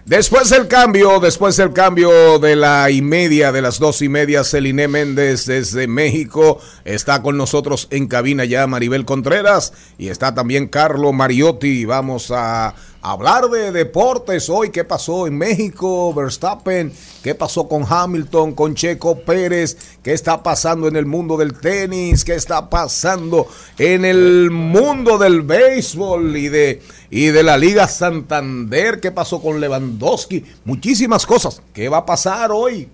Después 0.07 0.49
del 0.49 0.69
cambio, 0.69 1.19
después 1.19 1.57
del 1.57 1.73
cambio 1.73 2.39
de 2.39 2.55
la 2.55 2.89
y 2.89 3.01
media, 3.01 3.51
de 3.51 3.61
las 3.61 3.77
dos 3.77 4.01
y 4.01 4.07
media, 4.07 4.45
Celine 4.45 4.87
Méndez 4.87 5.45
desde 5.45 5.85
México 5.85 6.59
está 6.85 7.21
con 7.21 7.35
nosotros 7.35 7.89
en 7.91 8.07
cabina 8.07 8.45
ya 8.45 8.65
Maribel 8.67 9.03
Contreras 9.03 9.73
y 9.97 10.07
está 10.07 10.33
también 10.33 10.69
Carlo 10.69 11.11
Mariotti. 11.11 11.83
Vamos 11.83 12.31
a 12.31 12.73
hablar 13.01 13.49
de 13.49 13.73
deportes 13.73 14.49
hoy. 14.49 14.69
¿Qué 14.69 14.85
pasó 14.85 15.27
en 15.27 15.37
México? 15.37 16.13
Verstappen. 16.13 16.93
¿Qué 17.21 17.35
pasó 17.35 17.67
con 17.67 17.85
Hamilton, 17.87 18.53
con 18.53 18.75
Checo 18.75 19.19
Pérez? 19.19 19.77
¿Qué 20.01 20.13
está 20.13 20.41
pasando 20.41 20.87
en 20.87 20.95
el 20.95 21.05
mundo 21.05 21.35
del 21.35 21.53
tenis? 21.53 22.23
¿Qué 22.23 22.35
está 22.35 22.69
pasando 22.69 23.47
en 23.77 24.05
el 24.05 24.51
mundo 24.51 25.17
del 25.17 25.41
béisbol 25.41 26.37
y 26.37 26.47
de, 26.47 26.81
y 27.09 27.27
de 27.27 27.43
la 27.43 27.57
Liga 27.57 27.87
Santander? 27.87 28.99
¿Qué 28.99 29.11
pasó 29.11 29.41
con 29.41 29.59
Lewandowski? 29.59 30.43
Muchísimas 30.65 31.25
cosas. 31.25 31.61
¿Qué 31.73 31.89
va 31.89 31.97
a 31.99 32.05
pasar 32.05 32.51
hoy? 32.51 32.87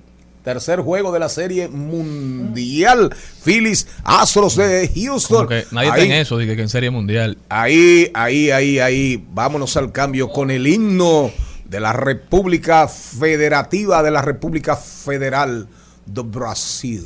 Tercer 0.44 0.82
juego 0.82 1.12
de 1.14 1.20
la 1.20 1.30
serie 1.30 1.70
mundial. 1.70 3.16
Phillies 3.46 3.88
Astros 4.04 4.58
de 4.58 4.92
Houston. 4.94 5.48
Que 5.48 5.66
nadie 5.72 5.90
Ahí- 5.92 6.02
está 6.02 6.16
en 6.16 6.22
eso, 6.22 6.38
dije 6.38 6.56
que 6.56 6.62
en 6.64 6.70
Serie 6.70 6.90
Mundial. 6.90 7.38
Ahí, 7.48 8.12
ahí, 8.14 8.52
ahí, 8.52 8.80
ahí. 8.80 9.26
Vámonos 9.32 9.78
al 9.78 9.92
cambio 9.94 10.30
con 10.30 10.52
el 10.52 10.68
himno 10.68 11.32
de 11.66 11.80
la 11.80 11.94
República 11.94 12.88
Federativa 12.90 14.04
de 14.04 14.12
la 14.12 14.22
República 14.22 14.76
Federal 14.76 15.68
de 16.06 16.22
Brasil. 16.22 17.06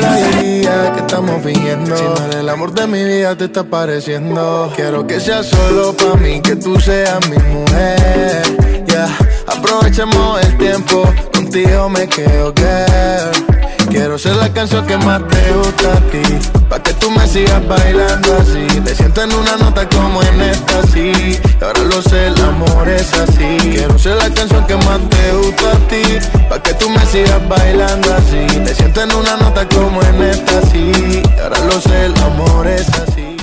La 0.00 0.14
alegría 0.14 0.92
que 0.94 1.00
estamos 1.00 1.42
fingiendo. 1.42 1.96
Si 1.96 2.02
no 2.02 2.40
el 2.40 2.48
amor 2.48 2.72
de 2.72 2.86
mi 2.86 3.04
vida, 3.04 3.36
te 3.36 3.46
está 3.46 3.64
pareciendo. 3.64 4.72
Quiero 4.76 5.06
que 5.06 5.20
sea 5.20 5.42
solo 5.42 5.94
para 5.96 6.14
mí, 6.14 6.40
que 6.40 6.56
tú 6.56 6.78
seas 6.80 7.18
mi 7.28 7.36
mujer. 7.36 8.84
Ya, 8.86 9.08
aprovechemos 9.46 10.44
el 10.44 10.58
tiempo, 10.58 11.04
contigo 11.32 11.88
me 11.88 12.08
quedo, 12.08 12.52
girl. 12.54 13.53
Quiero 13.94 14.18
ser 14.18 14.34
la 14.34 14.52
canción 14.52 14.84
que 14.88 14.96
más 14.96 15.22
te 15.28 15.52
gusta 15.52 15.92
a 15.92 16.00
ti, 16.10 16.20
pa' 16.68 16.82
que 16.82 16.92
tú 16.94 17.12
me 17.12 17.28
sigas 17.28 17.64
bailando 17.68 18.36
así. 18.38 18.66
Te 18.80 18.92
siento 18.92 19.22
en 19.22 19.32
una 19.32 19.56
nota 19.56 19.88
como 19.88 20.20
en 20.20 20.40
esta, 20.40 20.82
sí. 20.88 21.38
Ahora 21.62 21.78
lo 21.78 22.02
sé, 22.02 22.26
el 22.26 22.42
amor 22.42 22.88
es 22.88 23.12
así. 23.12 23.56
Quiero 23.70 23.96
ser 23.96 24.16
la 24.16 24.28
canción 24.30 24.66
que 24.66 24.74
más 24.78 24.98
te 25.08 25.32
gusta 25.34 25.70
a 25.70 25.88
ti, 25.88 26.02
pa' 26.48 26.60
que 26.60 26.74
tú 26.74 26.90
me 26.90 27.06
sigas 27.06 27.48
bailando 27.48 28.12
así. 28.14 28.44
Te 28.64 28.74
siento 28.74 29.00
en 29.00 29.14
una 29.14 29.36
nota 29.36 29.64
como 29.68 30.02
en 30.02 30.22
esta, 30.24 30.60
sí. 30.72 31.22
Ahora 31.40 31.60
lo 31.60 31.80
sé, 31.80 32.06
el 32.06 32.18
amor 32.18 32.66
es 32.66 32.88
así. 32.88 33.33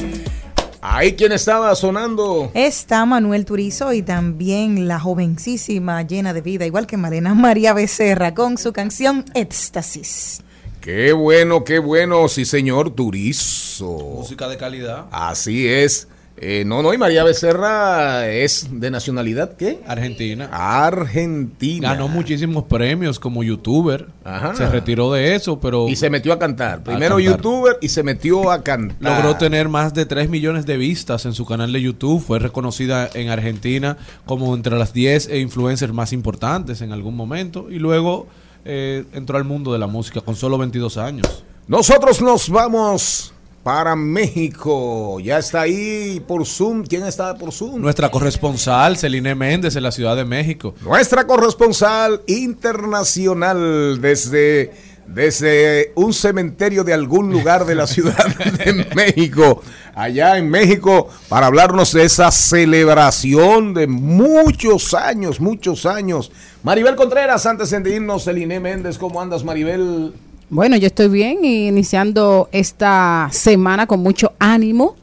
Ahí 0.83 1.13
quien 1.13 1.31
estaba 1.31 1.75
sonando. 1.75 2.49
Está 2.55 3.05
Manuel 3.05 3.45
Turizo 3.45 3.93
y 3.93 4.01
también 4.01 4.87
la 4.87 4.99
jovencísima, 4.99 6.01
llena 6.01 6.33
de 6.33 6.41
vida, 6.41 6.65
igual 6.65 6.87
que 6.87 6.97
Marena 6.97 7.35
María 7.35 7.73
Becerra, 7.73 8.33
con 8.33 8.57
su 8.57 8.73
canción 8.73 9.25
Éxtasis. 9.35 10.41
Qué 10.81 11.13
bueno, 11.13 11.63
qué 11.63 11.77
bueno, 11.77 12.27
sí 12.27 12.45
señor, 12.45 12.95
Turizo. 12.95 13.85
Música 13.85 14.47
de 14.47 14.57
calidad. 14.57 15.05
Así 15.11 15.67
es. 15.67 16.07
Eh, 16.43 16.63
no, 16.65 16.81
no, 16.81 16.91
y 16.91 16.97
María 16.97 17.23
Becerra 17.23 18.27
es 18.27 18.67
de 18.71 18.89
nacionalidad, 18.89 19.55
¿qué? 19.57 19.79
Argentina. 19.85 20.49
Argentina. 20.51 21.89
Ganó 21.89 22.07
muchísimos 22.07 22.63
premios 22.63 23.19
como 23.19 23.43
youtuber. 23.43 24.07
Ajá. 24.23 24.55
Se 24.55 24.67
retiró 24.67 25.11
de 25.13 25.35
eso, 25.35 25.59
pero 25.59 25.87
Y 25.87 25.95
se 25.95 26.09
metió 26.09 26.33
a 26.33 26.39
cantar. 26.39 26.81
Primero 26.81 27.17
cantar. 27.17 27.31
youtuber 27.31 27.77
y 27.79 27.89
se 27.89 28.01
metió 28.01 28.49
a 28.49 28.63
cantar. 28.63 28.97
logró 28.99 29.37
tener 29.37 29.69
más 29.69 29.93
de 29.93 30.07
3 30.07 30.29
millones 30.29 30.65
de 30.65 30.77
vistas 30.77 31.27
en 31.27 31.33
su 31.33 31.45
canal 31.45 31.71
de 31.71 31.79
YouTube. 31.79 32.19
Fue 32.19 32.39
reconocida 32.39 33.07
en 33.13 33.29
Argentina 33.29 33.97
como 34.25 34.55
entre 34.55 34.79
las 34.79 34.93
10 34.93 35.29
influencers 35.35 35.93
más 35.93 36.11
importantes 36.11 36.81
en 36.81 36.91
algún 36.91 37.15
momento. 37.15 37.69
Y 37.69 37.77
luego 37.77 38.25
eh, 38.65 39.05
entró 39.13 39.37
al 39.37 39.43
mundo 39.43 39.73
de 39.73 39.77
la 39.77 39.85
música 39.85 40.21
con 40.21 40.35
solo 40.35 40.57
22 40.57 40.97
años. 40.97 41.43
Nosotros 41.67 42.19
nos 42.19 42.49
vamos 42.49 43.31
para 43.63 43.95
México. 43.95 45.19
Ya 45.19 45.37
está 45.37 45.61
ahí 45.61 46.21
por 46.27 46.45
Zoom. 46.45 46.83
¿Quién 46.83 47.05
está 47.05 47.35
por 47.35 47.51
Zoom? 47.51 47.81
Nuestra 47.81 48.09
corresponsal, 48.09 48.97
Celine 48.97 49.35
Méndez, 49.35 49.75
en 49.75 49.83
la 49.83 49.91
Ciudad 49.91 50.15
de 50.15 50.25
México. 50.25 50.73
Nuestra 50.81 51.27
corresponsal 51.27 52.21
internacional 52.27 54.01
desde, 54.01 54.71
desde 55.07 55.91
un 55.95 56.13
cementerio 56.13 56.83
de 56.83 56.93
algún 56.93 57.31
lugar 57.31 57.65
de 57.65 57.75
la 57.75 57.85
Ciudad 57.85 58.25
de 58.65 58.87
México, 58.95 59.61
allá 59.93 60.37
en 60.37 60.49
México, 60.49 61.09
para 61.29 61.47
hablarnos 61.47 61.93
de 61.93 62.05
esa 62.05 62.31
celebración 62.31 63.73
de 63.73 63.85
muchos 63.85 64.93
años, 64.93 65.39
muchos 65.39 65.85
años. 65.85 66.31
Maribel 66.63 66.95
Contreras, 66.95 67.45
antes 67.45 67.69
de 67.69 67.95
irnos, 67.95 68.23
Celine 68.23 68.59
Méndez, 68.59 68.97
¿cómo 68.97 69.21
andas, 69.21 69.43
Maribel? 69.43 70.13
Bueno, 70.51 70.75
yo 70.75 70.87
estoy 70.87 71.07
bien 71.07 71.45
y 71.45 71.69
iniciando 71.69 72.49
esta 72.51 73.29
semana 73.31 73.87
con 73.87 74.01
mucho 74.01 74.33
ánimo 74.37 74.97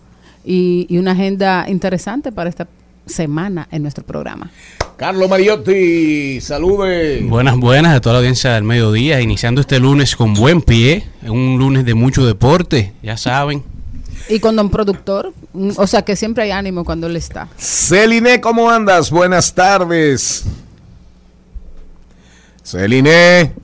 y, 0.44 0.84
y 0.90 0.98
una 0.98 1.12
agenda 1.12 1.64
interesante 1.70 2.32
para 2.32 2.50
esta 2.50 2.68
semana 3.06 3.66
en 3.70 3.80
nuestro 3.80 4.04
programa. 4.04 4.50
Carlos 4.98 5.26
Mariotti, 5.30 6.38
salude. 6.42 7.22
Buenas, 7.22 7.56
buenas 7.56 7.96
a 7.96 8.00
toda 8.02 8.12
la 8.12 8.18
audiencia 8.18 8.52
del 8.52 8.64
mediodía, 8.64 9.22
iniciando 9.22 9.62
este 9.62 9.80
lunes 9.80 10.16
con 10.16 10.34
buen 10.34 10.61
pie, 10.61 11.06
un 11.22 11.56
lunes 11.58 11.87
de 11.87 11.94
mucho 11.94 12.26
deporte, 12.26 12.92
ya 13.02 13.16
saben. 13.16 13.62
Y 14.28 14.40
con 14.40 14.54
don 14.54 14.68
productor, 14.68 15.32
mm, 15.54 15.70
o 15.78 15.87
sea 15.87 16.02
que 16.02 16.14
siempre 16.14 16.42
hay 16.42 16.50
ánimo 16.50 16.84
cuando 16.84 17.06
él 17.06 17.16
está. 17.16 17.48
Celine, 17.56 18.38
¿cómo 18.42 18.68
andas? 18.68 19.11
Buenas 19.11 19.54
tardes. 19.54 20.44
Celine. 22.62 23.54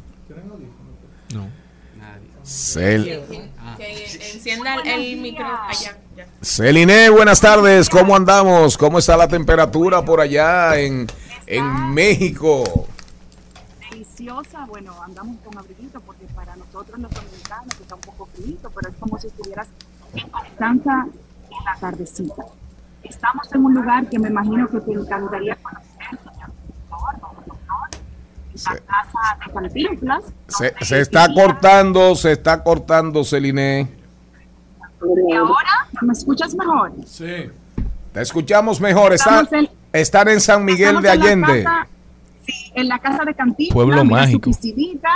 No. 2.45 2.51
Cel- 2.51 3.51
Que 3.79 4.05
encienda 4.35 4.75
el, 4.75 4.87
el 4.89 5.21
micro 5.21 5.47
allá. 5.47 5.97
Ya. 6.15 6.27
Celine, 6.43 7.09
buenas 7.09 7.41
tardes. 7.41 7.89
¿Cómo 7.89 8.15
andamos? 8.15 8.77
¿Cómo 8.77 8.99
está 8.99 9.17
la 9.17 9.27
temperatura 9.29 10.05
por 10.05 10.21
allá 10.21 10.79
en, 10.79 11.07
en 11.47 11.95
México? 11.95 12.87
deliciosa, 13.91 14.65
bueno, 14.67 14.95
andamos 15.03 15.37
con 15.45 15.57
abriguito 15.57 16.01
porque 16.03 16.25
para 16.35 16.55
nosotros 16.57 16.99
los 16.99 17.11
dominicanos 17.13 17.81
está 17.81 17.95
un 17.95 18.01
poco 18.03 18.27
frío, 18.35 18.57
pero 18.75 18.91
es 18.91 18.97
como 18.99 19.19
si 19.19 19.27
estuvieras 19.29 19.69
en 20.15 20.29
Constanza 20.29 21.07
en 21.51 21.65
la 21.65 21.77
tardecita. 21.81 22.45
Estamos 23.03 23.53
en 23.53 23.65
un 23.65 23.75
lugar 23.75 24.09
que 24.09 24.19
me 24.19 24.29
imagino 24.29 24.69
que 24.69 24.81
te 24.81 24.93
encantaría 24.93 25.57
conocer, 25.57 26.19
señor 26.19 26.51
don 26.91 27.21
doctor, 27.21 27.44
la 28.55 28.77
casa 28.81 29.39
de 29.47 29.53
Cantinflas. 29.53 30.25
Se, 30.49 30.71
donde 30.71 30.85
se 30.85 31.01
está 31.01 31.27
vivía 31.29 31.43
cortando, 31.45 32.15
se 32.15 32.33
está 32.33 32.63
cortando, 32.63 33.25
Celine. 33.25 33.89
Y 35.29 35.33
ahora, 35.35 35.89
¿me 36.01 36.13
escuchas 36.13 36.55
mejor? 36.55 36.93
Sí. 37.07 37.51
Te 38.13 38.21
escuchamos 38.23 38.81
mejor. 38.81 39.13
Están, 39.13 39.47
en- 39.53 39.69
están 39.93 40.29
en 40.29 40.41
San 40.41 40.65
Miguel 40.65 41.03
de 41.03 41.11
en 41.11 41.19
la 41.19 41.25
Allende. 41.25 41.63
casa- 41.65 41.87
sí, 42.47 42.73
en 42.75 42.89
la 42.89 42.99
casa 43.01 43.25
de 43.25 43.35
Cantina. 43.35 43.73
Pueblo 43.75 44.05
mira 44.05 44.17
su 44.17 44.23
mágico. 44.27 44.51
piscinita, 44.51 45.11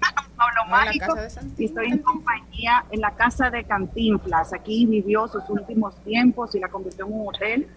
Pueblo 0.36 0.64
mágico. 0.70 1.14
Y 1.56 1.64
estoy 1.66 1.86
en 1.88 1.98
compañía 1.98 2.84
en 2.90 3.00
la 3.00 3.10
casa 3.12 3.50
de 3.50 3.64
Cantinflas. 3.64 4.52
Aquí 4.54 4.86
vivió 4.86 5.28
sus 5.28 5.42
últimos 5.48 5.94
tiempos 6.04 6.54
y 6.54 6.60
la 6.60 6.68
convirtió 6.68 7.06
en 7.06 7.12
un 7.12 7.28
hotel. 7.28 7.68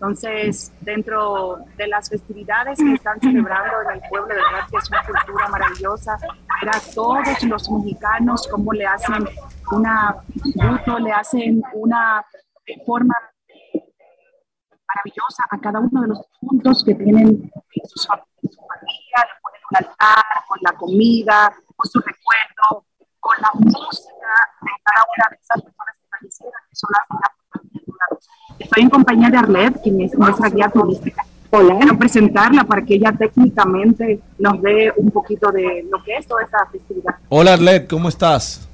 Entonces, 0.00 0.72
dentro 0.80 1.58
de 1.76 1.86
las 1.86 2.08
festividades 2.08 2.78
que 2.78 2.94
están 2.94 3.20
celebrando 3.20 3.82
en 3.82 3.96
el 3.96 4.08
pueblo, 4.08 4.28
de 4.28 4.36
verdad 4.36 4.66
que 4.70 4.78
es 4.78 4.88
una 4.88 5.04
cultura 5.04 5.48
maravillosa. 5.48 6.16
Ver 6.62 6.74
a 6.74 6.80
todos 6.94 7.42
los 7.42 7.70
mexicanos 7.70 8.48
cómo 8.50 8.72
le 8.72 8.86
hacen 8.86 9.28
una 9.70 10.16
tributo, 10.42 10.98
le 11.00 11.12
hacen 11.12 11.62
una 11.74 12.24
forma 12.86 13.14
maravillosa 14.88 15.44
a 15.50 15.58
cada 15.58 15.80
uno 15.80 16.00
de 16.00 16.08
los 16.08 16.26
puntos 16.40 16.82
que 16.82 16.94
tienen 16.94 17.28
en 17.28 17.88
sus 17.88 18.08
fam- 18.08 18.24
en 18.42 18.52
su 18.52 18.58
familia, 18.58 19.18
le 19.28 19.40
ponen 19.42 19.60
un 19.70 19.76
altar 19.76 20.24
con 20.48 20.58
la 20.62 20.72
comida, 20.78 21.52
con 21.76 21.90
su 21.90 22.00
recuerdo, 22.00 22.86
con 23.20 23.36
la 23.42 23.50
música 23.52 24.32
de 24.62 24.70
cada 24.82 25.04
una 25.14 25.28
de 25.28 25.36
esas 25.36 25.60
personas 25.62 25.94
que 26.00 26.08
fallecieron, 26.08 26.60
que 26.70 26.76
son 26.76 26.90
las 26.96 27.06
Estoy 28.58 28.82
en 28.82 28.90
compañía 28.90 29.30
de 29.30 29.38
Arlet, 29.38 29.80
quien 29.82 30.00
es 30.02 30.14
nuestra 30.14 30.48
guía 30.50 30.68
turística. 30.68 31.24
Hola. 31.50 31.76
Quiero 31.78 31.98
presentarla 31.98 32.64
para 32.64 32.82
que 32.82 32.94
ella 32.94 33.12
técnicamente 33.12 34.20
nos 34.38 34.62
dé 34.62 34.92
un 34.96 35.10
poquito 35.10 35.50
de 35.50 35.84
lo 35.90 36.02
que 36.04 36.16
es 36.16 36.26
toda 36.26 36.44
esta 36.44 36.58
festividad. 36.70 37.14
Hola 37.28 37.54
Arlet, 37.54 37.88
¿cómo 37.88 38.08
estás? 38.08 38.68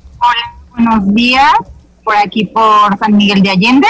Buenos 0.71 1.15
días, 1.15 1.55
por 2.05 2.17
aquí 2.17 2.47
por 2.47 2.99
San 2.99 3.17
Miguel 3.17 3.43
de 3.43 3.51
Allende. 3.51 3.89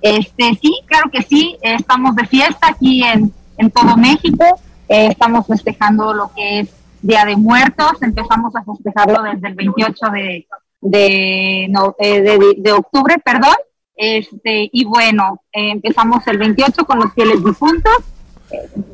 Este, 0.00 0.58
sí, 0.60 0.80
claro 0.86 1.10
que 1.10 1.22
sí, 1.22 1.56
estamos 1.60 2.14
de 2.16 2.26
fiesta 2.26 2.68
aquí 2.68 3.02
en, 3.02 3.32
en 3.58 3.70
todo 3.70 3.96
México. 3.96 4.44
Eh, 4.88 5.08
estamos 5.08 5.46
festejando 5.46 6.14
lo 6.14 6.30
que 6.34 6.60
es 6.60 6.68
Día 7.02 7.24
de 7.24 7.36
Muertos. 7.36 8.00
Empezamos 8.00 8.54
a 8.56 8.64
festejarlo 8.64 9.22
desde 9.22 9.48
el 9.48 9.54
28 9.54 10.06
de, 10.12 10.46
de, 10.80 11.66
no, 11.70 11.94
eh, 11.98 12.20
de, 12.20 12.54
de 12.56 12.72
octubre, 12.72 13.16
perdón. 13.22 13.54
Este, 13.96 14.68
y 14.72 14.84
bueno, 14.84 15.40
eh, 15.52 15.70
empezamos 15.70 16.26
el 16.26 16.38
28 16.38 16.84
con 16.84 16.98
los 16.98 17.12
fieles 17.14 17.44
difuntos. 17.44 17.92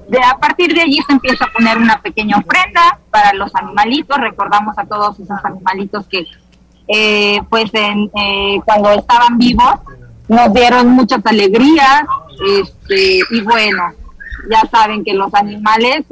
De, 0.08 0.18
a 0.22 0.38
partir 0.38 0.74
de 0.74 0.82
allí 0.82 0.98
se 1.06 1.12
empieza 1.12 1.44
a 1.44 1.52
poner 1.52 1.78
una 1.78 2.00
pequeña 2.00 2.38
ofrenda 2.38 2.98
para 3.10 3.32
los 3.34 3.54
animalitos. 3.54 4.16
Recordamos 4.18 4.78
a 4.78 4.84
todos 4.84 5.18
esos 5.18 5.44
animalitos 5.44 6.06
que 6.06 6.26
eh, 6.88 7.40
pues 7.48 7.70
eh, 7.72 8.60
cuando 8.64 8.90
estaban 8.90 9.38
vivos 9.38 9.74
nos 10.28 10.52
dieron 10.52 10.88
muchas 10.90 11.24
alegrías 11.24 12.02
este, 12.46 13.20
y 13.30 13.40
bueno, 13.42 13.82
ya 14.50 14.68
saben 14.70 15.04
que 15.04 15.12
los 15.14 15.32
animales 15.34 16.04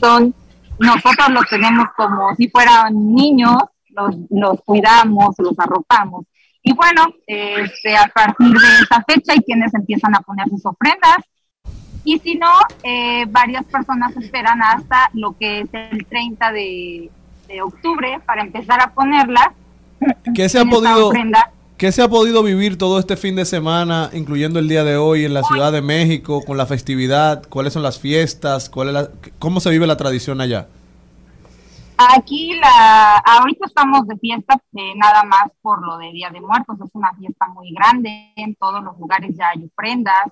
son, 0.00 0.34
nosotros 0.78 1.28
los 1.30 1.46
tenemos 1.48 1.86
como 1.96 2.34
si 2.36 2.48
fueran 2.48 3.14
niños, 3.14 3.56
los, 3.88 4.14
los 4.30 4.60
cuidamos, 4.64 5.34
los 5.38 5.58
arropamos. 5.58 6.24
Y 6.62 6.72
bueno, 6.74 7.06
este, 7.26 7.96
a 7.96 8.06
partir 8.14 8.48
de 8.48 8.68
esa 8.82 9.02
fecha 9.06 9.32
hay 9.32 9.40
quienes 9.40 9.72
empiezan 9.74 10.14
a 10.14 10.20
poner 10.20 10.48
sus 10.48 10.64
ofrendas 10.66 11.16
y 12.04 12.18
si 12.18 12.34
no, 12.34 12.50
eh, 12.82 13.24
varias 13.28 13.64
personas 13.66 14.16
esperan 14.16 14.62
hasta 14.62 15.10
lo 15.14 15.36
que 15.38 15.60
es 15.60 15.68
el 15.72 16.06
30 16.06 16.52
de, 16.52 17.10
de 17.48 17.62
octubre 17.62 18.20
para 18.26 18.42
empezar 18.42 18.80
a 18.80 18.90
ponerlas 18.92 19.48
¿Qué 20.34 20.48
se 20.48 20.58
ha 20.58 20.64
podido. 20.64 21.12
¿Qué 21.76 21.92
se 21.92 22.02
ha 22.02 22.08
podido 22.08 22.42
vivir 22.42 22.76
todo 22.76 22.98
este 22.98 23.16
fin 23.16 23.36
de 23.36 23.46
semana, 23.46 24.10
incluyendo 24.12 24.58
el 24.58 24.68
día 24.68 24.84
de 24.84 24.96
hoy 24.96 25.24
en 25.24 25.32
la 25.32 25.42
Ciudad 25.42 25.72
de 25.72 25.80
México, 25.80 26.42
con 26.46 26.58
la 26.58 26.66
festividad? 26.66 27.42
¿Cuáles 27.48 27.72
son 27.72 27.82
las 27.82 27.98
fiestas? 27.98 28.68
¿Cuál 28.68 28.88
es 28.88 28.94
la- 28.94 29.08
¿Cómo 29.38 29.60
se 29.60 29.70
vive 29.70 29.86
la 29.86 29.96
tradición 29.96 30.42
allá? 30.42 30.68
Aquí 32.02 32.54
la, 32.54 33.18
ahorita 33.18 33.66
estamos 33.66 34.08
de 34.08 34.16
fiesta 34.16 34.54
eh, 34.74 34.94
nada 34.96 35.22
más 35.22 35.50
por 35.60 35.86
lo 35.86 35.98
de 35.98 36.10
Día 36.12 36.30
de 36.30 36.40
Muertos, 36.40 36.78
es 36.82 36.90
una 36.94 37.12
fiesta 37.12 37.46
muy 37.48 37.74
grande, 37.74 38.32
en 38.36 38.54
todos 38.54 38.82
los 38.82 38.98
lugares 38.98 39.36
ya 39.36 39.50
hay 39.50 39.66
ofrendas, 39.66 40.24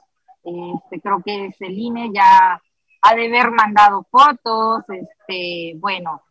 este, 0.43 0.99
creo 0.99 1.23
que 1.23 1.53
Celine 1.59 2.11
ya 2.11 2.59
ha 3.03 3.15
de 3.15 3.27
haber 3.27 3.51
mandado 3.51 4.07
fotos, 4.11 4.83
este, 4.89 5.75
bueno, 5.77 6.23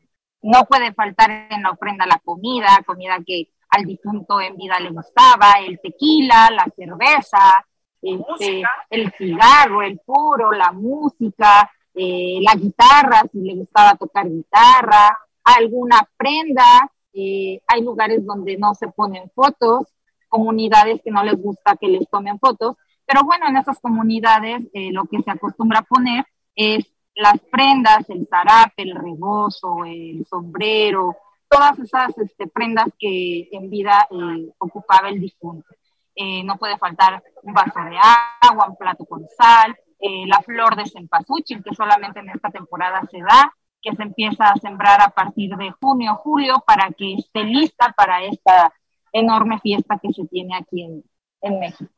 no 0.41 0.65
puede 0.65 0.91
faltar 0.95 1.29
en 1.51 1.61
la 1.61 1.69
ofrenda 1.69 2.07
la 2.07 2.17
comida, 2.17 2.69
comida 2.83 3.19
que 3.23 3.49
al 3.69 3.85
difunto 3.85 4.41
en 4.41 4.57
vida 4.57 4.79
le 4.79 4.89
gustaba, 4.89 5.59
el 5.63 5.79
tequila, 5.79 6.49
la 6.49 6.65
cerveza, 6.75 7.63
este, 8.01 8.63
el 8.89 9.13
cigarro, 9.15 9.83
el 9.83 9.99
puro, 9.99 10.51
la 10.51 10.71
música, 10.71 11.69
eh, 11.93 12.39
la 12.41 12.55
guitarra, 12.55 13.21
si 13.31 13.39
le 13.41 13.53
gustaba 13.53 13.93
tocar 13.93 14.27
guitarra, 14.27 15.15
alguna 15.55 16.07
prenda, 16.17 16.91
eh, 17.13 17.61
hay 17.67 17.81
lugares 17.81 18.25
donde 18.25 18.57
no 18.57 18.73
se 18.75 18.87
ponen 18.89 19.29
fotos, 19.33 19.87
comunidades 20.27 21.01
que 21.03 21.11
no 21.11 21.23
les 21.23 21.41
gusta 21.41 21.77
que 21.77 21.87
les 21.87 22.07
tomen 22.09 22.39
fotos, 22.39 22.75
pero 23.05 23.23
bueno, 23.23 23.47
en 23.47 23.57
esas 23.57 23.79
comunidades 23.79 24.63
eh, 24.73 24.91
lo 24.91 25.05
que 25.05 25.21
se 25.21 25.31
acostumbra 25.31 25.79
a 25.79 25.83
poner 25.83 26.25
es 26.55 26.85
las 27.15 27.39
prendas, 27.51 28.09
el 28.09 28.27
zarape, 28.27 28.83
el 28.83 28.95
rebozo, 28.95 29.85
el 29.85 30.25
sombrero, 30.29 31.15
todas 31.49 31.79
esas 31.79 32.17
este, 32.17 32.47
prendas 32.47 32.87
que 32.99 33.49
en 33.51 33.69
vida 33.69 34.07
eh, 34.11 34.51
ocupaba 34.59 35.09
el 35.09 35.19
difunto. 35.19 35.67
Eh, 36.15 36.43
no 36.43 36.57
puede 36.57 36.77
faltar 36.77 37.23
un 37.43 37.53
vaso 37.53 37.79
de 37.79 37.97
agua, 38.41 38.69
un 38.69 38.75
plato 38.75 39.05
con 39.05 39.25
sal, 39.37 39.75
eh, 39.99 40.25
la 40.27 40.41
flor 40.41 40.75
de 40.75 40.89
cempasúchil, 40.89 41.63
que 41.63 41.75
solamente 41.75 42.19
en 42.19 42.29
esta 42.29 42.49
temporada 42.49 43.01
se 43.09 43.19
da, 43.19 43.53
que 43.81 43.95
se 43.95 44.03
empieza 44.03 44.49
a 44.49 44.59
sembrar 44.59 45.01
a 45.01 45.09
partir 45.09 45.55
de 45.55 45.71
junio, 45.79 46.15
julio, 46.23 46.63
para 46.65 46.91
que 46.91 47.13
esté 47.15 47.43
lista 47.43 47.93
para 47.95 48.23
esta 48.23 48.73
enorme 49.13 49.59
fiesta 49.59 49.99
que 50.01 50.11
se 50.13 50.25
tiene 50.27 50.55
aquí 50.55 50.83
en, 50.83 51.03
en 51.41 51.59
México. 51.59 51.91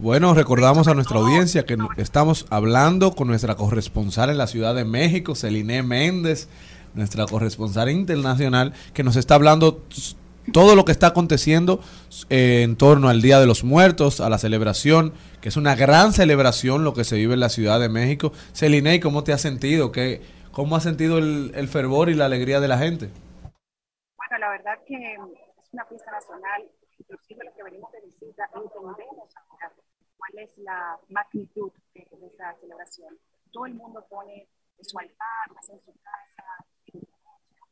Bueno, 0.00 0.34
recordamos 0.34 0.88
a 0.88 0.94
nuestra 0.94 1.18
audiencia 1.18 1.64
que 1.64 1.76
estamos 1.98 2.46
hablando 2.50 3.14
con 3.14 3.28
nuestra 3.28 3.54
corresponsal 3.54 4.28
en 4.30 4.38
la 4.38 4.48
Ciudad 4.48 4.74
de 4.74 4.84
México, 4.84 5.36
Celine 5.36 5.82
Méndez, 5.82 6.48
nuestra 6.94 7.26
corresponsal 7.26 7.90
internacional, 7.90 8.72
que 8.92 9.04
nos 9.04 9.16
está 9.16 9.36
hablando 9.36 9.84
todo 10.52 10.76
lo 10.76 10.84
que 10.84 10.92
está 10.92 11.08
aconteciendo 11.08 11.80
eh, 12.28 12.62
en 12.62 12.76
torno 12.76 13.08
al 13.08 13.22
Día 13.22 13.40
de 13.40 13.46
los 13.46 13.64
Muertos, 13.64 14.20
a 14.20 14.28
la 14.28 14.38
celebración, 14.38 15.12
que 15.40 15.48
es 15.48 15.56
una 15.56 15.74
gran 15.74 16.12
celebración 16.12 16.84
lo 16.84 16.92
que 16.92 17.04
se 17.04 17.16
vive 17.16 17.34
en 17.34 17.40
la 17.40 17.48
Ciudad 17.48 17.80
de 17.80 17.88
México. 17.88 18.32
Celine, 18.52 19.00
¿cómo 19.00 19.24
te 19.24 19.32
has 19.32 19.40
sentido? 19.40 19.92
¿Qué, 19.92 20.22
¿Cómo 20.54 20.76
has 20.76 20.84
sentido 20.84 21.18
el, 21.18 21.68
fervor 21.68 22.10
y 22.10 22.14
la 22.14 22.26
alegría 22.26 22.60
de 22.60 22.68
la 22.68 22.78
gente? 22.78 23.10
Bueno, 24.14 24.38
la 24.38 24.50
verdad 24.50 24.78
que 24.86 24.94
es 24.94 25.72
una 25.72 25.84
fiesta 25.86 26.12
nacional, 26.12 26.70
inclusive 26.96 27.44
los 27.44 27.54
que 27.54 27.62
venimos 27.64 27.90
de 27.90 28.00
visita 28.02 28.48
entendemos 28.54 29.34
cuál 30.16 30.38
es 30.38 30.56
la 30.58 30.96
magnitud 31.08 31.72
de, 31.92 32.06
esta 32.26 32.54
celebración. 32.60 33.18
Todo 33.50 33.66
el 33.66 33.74
mundo 33.74 34.06
pone 34.08 34.46
su 34.80 34.96
altar, 34.96 35.50
en 35.50 35.80
su 35.80 35.92
casa, 35.98 36.46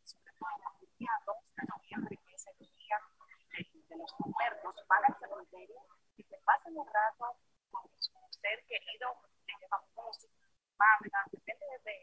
sobre 0.03 0.33
todo 0.41 0.51
el 0.81 0.89
día 0.99 1.11
2 1.25 1.37
de 1.55 1.63
noviembre, 1.63 2.19
que 2.27 2.35
es 2.35 2.47
el 2.49 2.67
día 2.67 2.99
de, 3.91 3.97
los 3.97 4.13
muertos, 4.27 4.75
van 4.89 5.05
al 5.07 5.17
cementerio 5.21 5.77
y 6.17 6.25
se 6.25 6.37
pasan 6.45 6.77
un 6.77 6.87
rato 6.89 7.37
con 7.71 7.89
su 8.01 8.11
ser 8.41 8.59
querido, 8.67 9.07
le 9.47 9.55
llevan 9.61 9.83
música. 9.95 10.42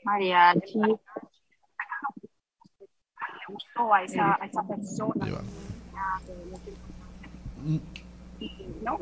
Mariachi. 0.03 0.79
le 0.79 0.97
gustó 3.47 3.93
a 3.93 4.03
esa, 4.03 4.37
a 4.41 4.45
esa 4.45 4.63
persona. 4.67 5.27
No, 8.81 8.97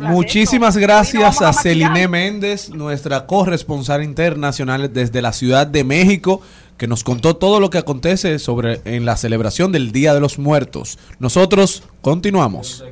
Muchísimas 0.00 0.76
eso. 0.76 0.82
gracias 0.82 1.40
a. 1.40 1.52
Celine 1.52 2.06
Méndez, 2.08 2.70
nuestra 2.70 3.26
corresponsal 3.26 4.02
internacional 4.02 4.92
desde 4.92 5.22
la 5.22 5.32
Ciudad 5.32 5.66
de 5.66 5.84
México, 5.84 6.42
que 6.76 6.86
nos 6.86 7.04
contó 7.04 7.36
todo 7.36 7.60
lo 7.60 7.70
que 7.70 7.78
acontece 7.78 8.38
sobre 8.38 8.82
en 8.84 9.06
la 9.06 9.16
celebración 9.16 9.72
del 9.72 9.92
Día 9.92 10.12
de 10.12 10.20
los 10.20 10.38
Muertos. 10.38 10.98
Nosotros 11.18 11.82
continuamos. 12.02 12.84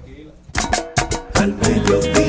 Al 1.34 1.54
mediodía, 1.54 2.25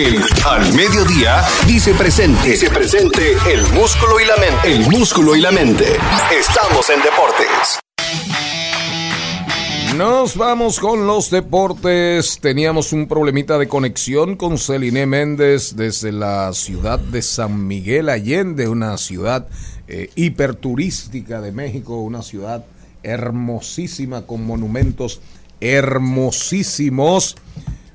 El 0.00 0.16
Al 0.46 0.72
Mediodía 0.72 1.42
dice 1.66 1.92
presente. 1.92 2.52
Dice 2.52 2.70
presente 2.70 3.32
el 3.52 3.60
músculo 3.74 4.18
y 4.18 4.24
la 4.24 4.34
mente. 4.36 4.72
El 4.72 4.98
músculo 4.98 5.36
y 5.36 5.42
la 5.42 5.50
mente. 5.50 5.84
Estamos 6.32 6.88
en 6.88 7.02
deportes. 7.02 7.80
Nos 9.98 10.38
vamos 10.38 10.80
con 10.80 11.06
los 11.06 11.30
deportes. 11.30 12.38
Teníamos 12.40 12.94
un 12.94 13.08
problemita 13.08 13.58
de 13.58 13.68
conexión 13.68 14.36
con 14.36 14.56
Celine 14.56 15.04
Méndez 15.04 15.76
desde 15.76 16.12
la 16.12 16.54
ciudad 16.54 16.98
de 16.98 17.20
San 17.20 17.66
Miguel 17.66 18.08
Allende, 18.08 18.68
una 18.68 18.96
ciudad 18.96 19.48
eh, 19.86 20.08
hiperturística 20.14 21.42
de 21.42 21.52
México, 21.52 22.00
una 22.00 22.22
ciudad 22.22 22.64
hermosísima 23.02 24.26
con 24.26 24.46
monumentos 24.46 25.20
hermosísimos. 25.60 27.36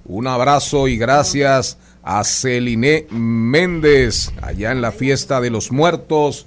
Un 0.05 0.27
abrazo 0.27 0.87
y 0.87 0.97
gracias 0.97 1.79
a 2.05 2.23
Celine 2.23 3.07
Méndez 3.09 4.31
allá 4.41 4.71
en 4.71 4.81
la 4.81 4.91
fiesta 4.91 5.41
de 5.41 5.49
los 5.49 5.71
muertos, 5.71 6.45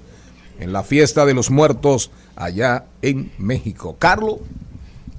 en 0.59 0.71
la 0.73 0.83
fiesta 0.83 1.25
de 1.25 1.33
los 1.33 1.51
muertos 1.51 2.09
allá 2.35 2.85
en 3.01 3.31
México. 3.37 3.95
Carlos. 3.99 4.37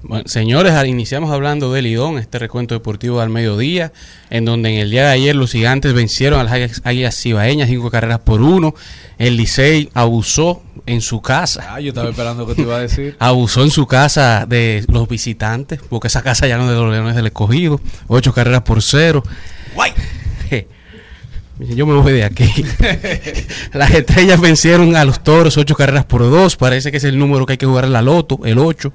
Bueno, 0.03 0.23
señores, 0.27 0.73
iniciamos 0.87 1.29
hablando 1.29 1.71
de 1.71 1.83
Lidón, 1.83 2.17
este 2.17 2.39
recuento 2.39 2.73
deportivo 2.73 3.21
al 3.21 3.29
mediodía, 3.29 3.93
en 4.31 4.45
donde 4.45 4.69
en 4.73 4.79
el 4.79 4.89
día 4.89 5.03
de 5.05 5.11
ayer 5.11 5.35
los 5.35 5.51
gigantes 5.51 5.93
vencieron 5.93 6.39
a 6.39 6.43
las 6.43 6.81
Águilas- 6.83 7.15
cibaeñas 7.15 7.69
cinco 7.69 7.91
carreras 7.91 8.17
por 8.19 8.41
uno. 8.41 8.73
El 9.19 9.37
Licey 9.37 9.89
abusó 9.93 10.63
en 10.87 11.01
su 11.01 11.21
casa. 11.21 11.75
Ah, 11.75 11.79
yo 11.79 11.89
estaba 11.89 12.09
esperando 12.09 12.47
que 12.47 12.55
te 12.55 12.63
iba 12.63 12.77
a 12.77 12.79
decir. 12.79 13.15
Abusó 13.19 13.61
en 13.61 13.69
su 13.69 13.85
casa 13.85 14.47
de 14.49 14.83
los 14.87 15.07
visitantes, 15.07 15.79
porque 15.87 16.07
esa 16.07 16.23
casa 16.23 16.47
ya 16.47 16.57
no 16.57 16.63
es 16.63 16.69
de 16.71 16.75
los 16.77 16.91
Leones 16.91 17.15
del 17.15 17.27
Escogido. 17.27 17.79
Ocho 18.07 18.33
carreras 18.33 18.63
por 18.63 18.81
cero 18.81 19.21
que 20.51 20.67
yo 21.59 21.85
me 21.85 21.93
voy 21.93 22.13
de 22.13 22.23
aquí. 22.23 22.45
Las 23.73 23.91
estrellas 23.91 24.41
vencieron 24.41 24.95
a 24.95 25.05
los 25.05 25.23
toros 25.23 25.57
ocho 25.57 25.75
carreras 25.75 26.05
por 26.05 26.21
dos. 26.21 26.55
Parece 26.55 26.91
que 26.91 26.97
es 26.97 27.03
el 27.03 27.19
número 27.19 27.45
que 27.45 27.53
hay 27.53 27.57
que 27.57 27.67
jugar 27.67 27.85
en 27.85 27.93
la 27.93 28.01
loto, 28.01 28.39
el 28.45 28.57
8. 28.57 28.91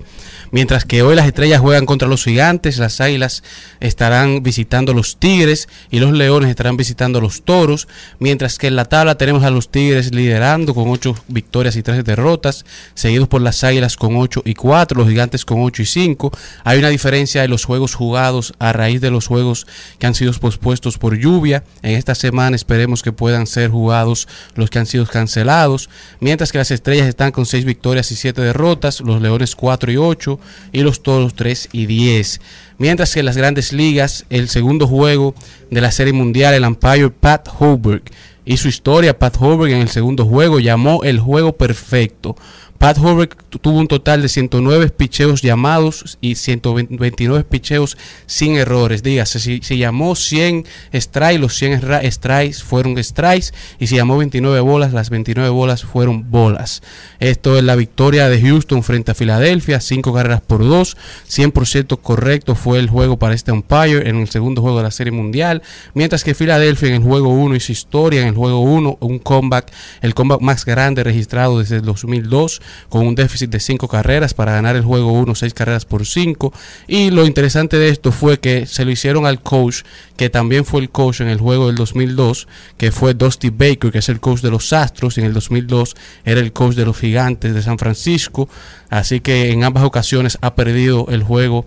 Mientras 0.51 0.85
que 0.85 1.03
hoy 1.03 1.17
las 1.17 1.27
estrellas 1.27 1.61
juegan 1.61 1.87
contra 1.87 2.09
los 2.09 2.25
gigantes, 2.25 2.79
las 2.79 3.01
águilas 3.01 3.43
estarán 3.81 4.43
visitando 4.43 4.93
a 4.93 4.95
los 4.95 5.17
tigres 5.17 5.69
y 5.91 5.99
los 5.99 6.13
leones 6.13 6.51
estarán 6.51 6.77
visitando 6.77 7.19
a 7.19 7.23
los 7.23 7.43
toros. 7.43 7.89
Mientras 8.19 8.59
que 8.59 8.69
en 8.69 8.77
la 8.77 8.85
tabla 8.85 9.17
tenemos 9.17 9.45
a 9.45 9.51
los 9.51 9.71
tigres 9.71 10.15
liderando 10.15 10.75
con 10.75 10.89
ocho 10.89 11.17
victorias 11.29 11.77
y 11.77 11.83
tres 11.83 12.05
derrotas, 12.05 12.65
seguidos 12.95 13.29
por 13.29 13.43
las 13.43 13.63
águilas 13.65 13.97
con 13.97 14.17
8 14.17 14.43
y 14.45 14.55
4, 14.55 14.99
los 14.99 15.09
gigantes 15.09 15.45
con 15.45 15.63
8 15.63 15.83
y 15.83 15.87
5. 15.87 16.33
Hay 16.65 16.79
una 16.79 16.89
diferencia 16.89 17.45
en 17.45 17.51
los 17.51 17.65
juegos 17.65 17.95
jugados 17.95 18.55
a 18.59 18.73
raíz 18.73 19.01
de 19.01 19.11
los 19.11 19.27
juegos 19.27 19.67
que 19.99 20.07
han 20.07 20.15
sido 20.15 20.33
pospuestos 20.33 20.99
por 20.99 21.17
lluvia. 21.17 21.65
En 21.83 21.93
esta 21.93 22.15
semana 22.15 22.56
esperemos 22.57 23.03
que 23.03 23.13
puedan 23.13 23.47
ser 23.47 23.71
jugados 23.71 24.27
los 24.55 24.71
que 24.71 24.79
han 24.79 24.87
sido 24.87 25.07
cancelados. 25.07 25.89
Mientras 26.21 26.51
que 26.51 26.59
las 26.59 26.71
estrellas 26.71 27.07
están 27.07 27.31
con 27.31 27.47
6 27.47 27.65
victorias 27.65 28.11
y 28.11 28.17
7 28.17 28.41
derrotas, 28.41 29.01
los 29.01 29.23
leones 29.23 29.55
4 29.55 29.93
y 29.93 29.97
8 29.97 30.41
y 30.73 30.81
los 30.81 31.03
toros 31.03 31.35
3 31.35 31.69
y 31.73 31.87
10. 31.87 32.41
Mientras 32.79 33.15
que 33.15 33.21
en 33.21 33.27
las 33.27 33.37
grandes 33.37 33.73
ligas, 33.73 34.27
el 34.29 34.49
segundo 34.49 34.87
juego 34.87 35.35
de 35.71 35.81
la 35.81 35.93
Serie 35.93 36.13
Mundial, 36.13 36.55
el 36.55 36.65
umpire 36.65 37.11
Pat 37.11 37.49
Hoberg 37.59 38.03
y 38.45 38.59
su 38.59 38.69
historia, 38.69 39.19
Pat 39.19 39.37
Hoberg 39.41 39.73
en 39.73 39.81
el 39.81 39.89
segundo 39.89 40.25
juego 40.25 40.61
llamó 40.61 41.03
el 41.05 41.19
juego 41.19 41.57
perfecto. 41.57 42.37
Pat 42.79 42.97
tu- 42.97 43.59
tuvo 43.59 43.79
un 43.79 43.89
total 43.89 44.23
de 44.23 44.29
109 44.29 44.91
picheos 44.91 45.43
llamados 45.43 46.19
y 46.21 46.35
129 46.35 47.45
picheos 47.45 47.97
sin 48.27 48.57
errores. 48.57 49.03
Dígase, 49.03 49.41
si 49.41 49.61
se 49.63 49.77
llamó 49.79 50.15
100 50.15 50.65
strikes, 50.95 51.39
los 51.39 51.55
100 51.55 51.81
ra- 51.83 52.03
strikes 52.11 52.59
fueron 52.63 53.03
strikes 53.03 53.49
y 53.79 53.87
si 53.87 53.97
llamó 53.97 54.17
29 54.19 54.61
bolas, 54.61 54.93
las 54.93 55.11
29 55.11 55.51
bolas 55.51 55.85
fueron 55.85 56.31
bolas. 56.31 56.83
Esto 57.19 57.57
es 57.57 57.65
la 57.65 57.77
victoria 57.77 58.29
de 58.29 58.41
Houston 58.41 58.83
frente 58.83 59.11
a 59.13 59.15
Filadelfia, 59.15 59.81
5 59.81 60.13
carreras 60.13 60.41
por 60.41 60.61
2, 60.67 60.97
100% 61.29 61.99
correcto 62.01 62.55
fue 62.55 62.79
el 62.79 62.89
juego 62.89 63.19
para 63.19 63.35
este 63.35 63.53
umpire 63.53 64.09
en 64.09 64.17
el 64.17 64.29
segundo 64.29 64.63
juego 64.63 64.79
de 64.79 64.85
la 64.85 64.91
Serie 64.91 65.13
Mundial, 65.13 65.63
mientras 65.95 66.25
que 66.25 66.35
Filadelfia 66.35 66.89
en 66.89 66.95
el 66.97 67.03
juego 67.03 67.29
1 67.31 67.57
hizo 67.57 67.73
historia, 67.73 68.23
en 68.23 68.29
el 68.29 68.35
juego 68.35 68.61
1 68.61 68.99
un 69.01 69.19
comeback, 69.19 69.73
el 70.03 70.15
comeback 70.15 70.41
más 70.41 70.65
grande 70.65 71.05
registrado 71.05 71.59
desde 71.59 71.77
el 71.77 71.83
2002 71.83 72.61
con 72.89 73.07
un 73.07 73.15
déficit 73.15 73.51
de 73.51 73.61
5 73.61 73.89
carreras 73.89 74.35
para 74.35 74.53
ganar 74.53 74.77
el 74.77 74.83
juego 74.83 75.13
1, 75.13 75.35
6 75.35 75.55
carreras 75.55 75.85
por 75.85 76.07
5 76.07 76.53
y 76.87 77.11
lo 77.11 77.27
interesante 77.27 77.79
de 77.79 77.89
esto 77.89 78.13
fue 78.13 78.39
que 78.41 78.67
se 78.67 78.85
lo 78.85 78.91
hicieron 78.91 79.27
al 79.27 79.43
coach 79.43 79.83
que 80.17 80.31
también 80.31 80.65
fue 80.65 80.81
el 80.81 80.91
coach 80.91 81.21
en 81.21 81.29
el 81.29 81.39
juego 81.39 81.67
del 81.67 81.77
2002, 81.77 82.49
que 82.79 82.91
fue 82.91 83.15
Dusty 83.15 83.51
Baker, 83.51 83.93
que 83.93 83.99
es 83.99 84.09
el 84.09 84.21
coach 84.21 84.41
de 84.41 84.51
los 84.51 84.73
Astros, 84.73 85.17
y 85.17 85.21
en 85.21 85.27
el 85.27 85.35
2002 85.35 85.95
era 86.25 86.41
el 86.41 86.53
coach 86.53 86.75
de 86.75 86.85
los 86.85 86.99
Gigantes 86.99 87.55
de 87.55 87.63
San 87.63 87.79
Francisco, 87.79 88.49
así 88.91 89.21
que 89.21 89.51
en 89.51 89.65
ambas 89.65 89.85
ocasiones 89.85 90.39
ha 90.41 90.55
perdido 90.55 91.07
el 91.09 91.23
juego 91.23 91.67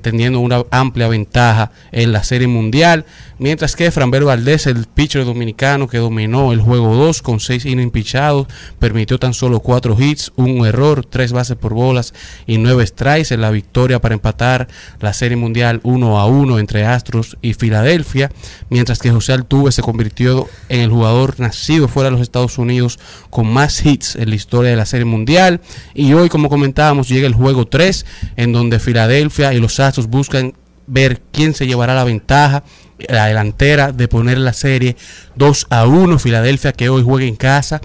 teniendo 0.00 0.38
una 0.40 0.62
amplia 0.70 1.08
ventaja 1.08 1.72
en 1.90 2.12
la 2.12 2.22
Serie 2.22 2.46
Mundial, 2.46 3.04
mientras 3.38 3.74
que 3.74 3.90
Framber 3.90 4.24
Valdez, 4.24 4.66
el 4.66 4.86
pitcher 4.86 5.24
dominicano 5.24 5.88
que 5.88 5.98
dominó 5.98 6.52
el 6.52 6.60
juego 6.60 6.94
2 6.94 7.22
con 7.22 7.40
6 7.40 7.66
innings 7.66 7.90
permitió 8.78 9.18
tan 9.18 9.34
solo 9.34 9.60
4 9.60 9.96
hits, 9.98 10.32
un 10.36 10.64
error, 10.66 11.04
3 11.04 11.32
bases 11.32 11.56
por 11.56 11.74
bolas 11.74 12.14
y 12.46 12.58
9 12.58 12.86
strikes 12.86 13.34
en 13.34 13.40
la 13.40 13.50
victoria 13.50 14.00
para 14.00 14.14
empatar 14.14 14.68
la 15.00 15.12
Serie 15.12 15.36
Mundial 15.36 15.80
1 15.82 16.18
a 16.18 16.26
1 16.26 16.58
entre 16.58 16.84
Astros 16.84 17.36
y 17.42 17.54
Filadelfia, 17.54 18.30
mientras 18.68 19.00
que 19.00 19.10
José 19.10 19.32
Altuve 19.32 19.72
se 19.72 19.82
convirtió 19.82 20.48
en 20.68 20.80
el 20.80 20.90
jugador 20.90 21.40
nacido 21.40 21.88
fuera 21.88 22.08
de 22.08 22.12
los 22.12 22.20
Estados 22.20 22.58
Unidos 22.58 22.98
con 23.30 23.52
más 23.52 23.84
hits 23.84 24.16
en 24.16 24.30
la 24.30 24.36
historia 24.36 24.70
de 24.70 24.76
la 24.76 24.86
Serie 24.86 25.06
Mundial. 25.06 25.60
Y 25.94 26.12
como 26.28 26.48
comentábamos, 26.48 27.08
llega 27.08 27.26
el 27.26 27.34
juego 27.34 27.66
3, 27.66 28.06
en 28.36 28.52
donde 28.52 28.78
Filadelfia 28.78 29.54
y 29.54 29.60
los 29.60 29.80
Astros 29.80 30.08
buscan 30.08 30.54
ver 30.86 31.22
quién 31.32 31.54
se 31.54 31.66
llevará 31.66 31.94
la 31.94 32.04
ventaja 32.04 32.64
la 33.08 33.26
delantera 33.26 33.92
de 33.92 34.08
poner 34.08 34.38
la 34.38 34.52
serie 34.52 34.96
2 35.36 35.68
a 35.70 35.86
1 35.86 36.18
Filadelfia 36.18 36.72
que 36.72 36.88
hoy 36.88 37.02
juega 37.02 37.24
en 37.24 37.36
casa 37.36 37.80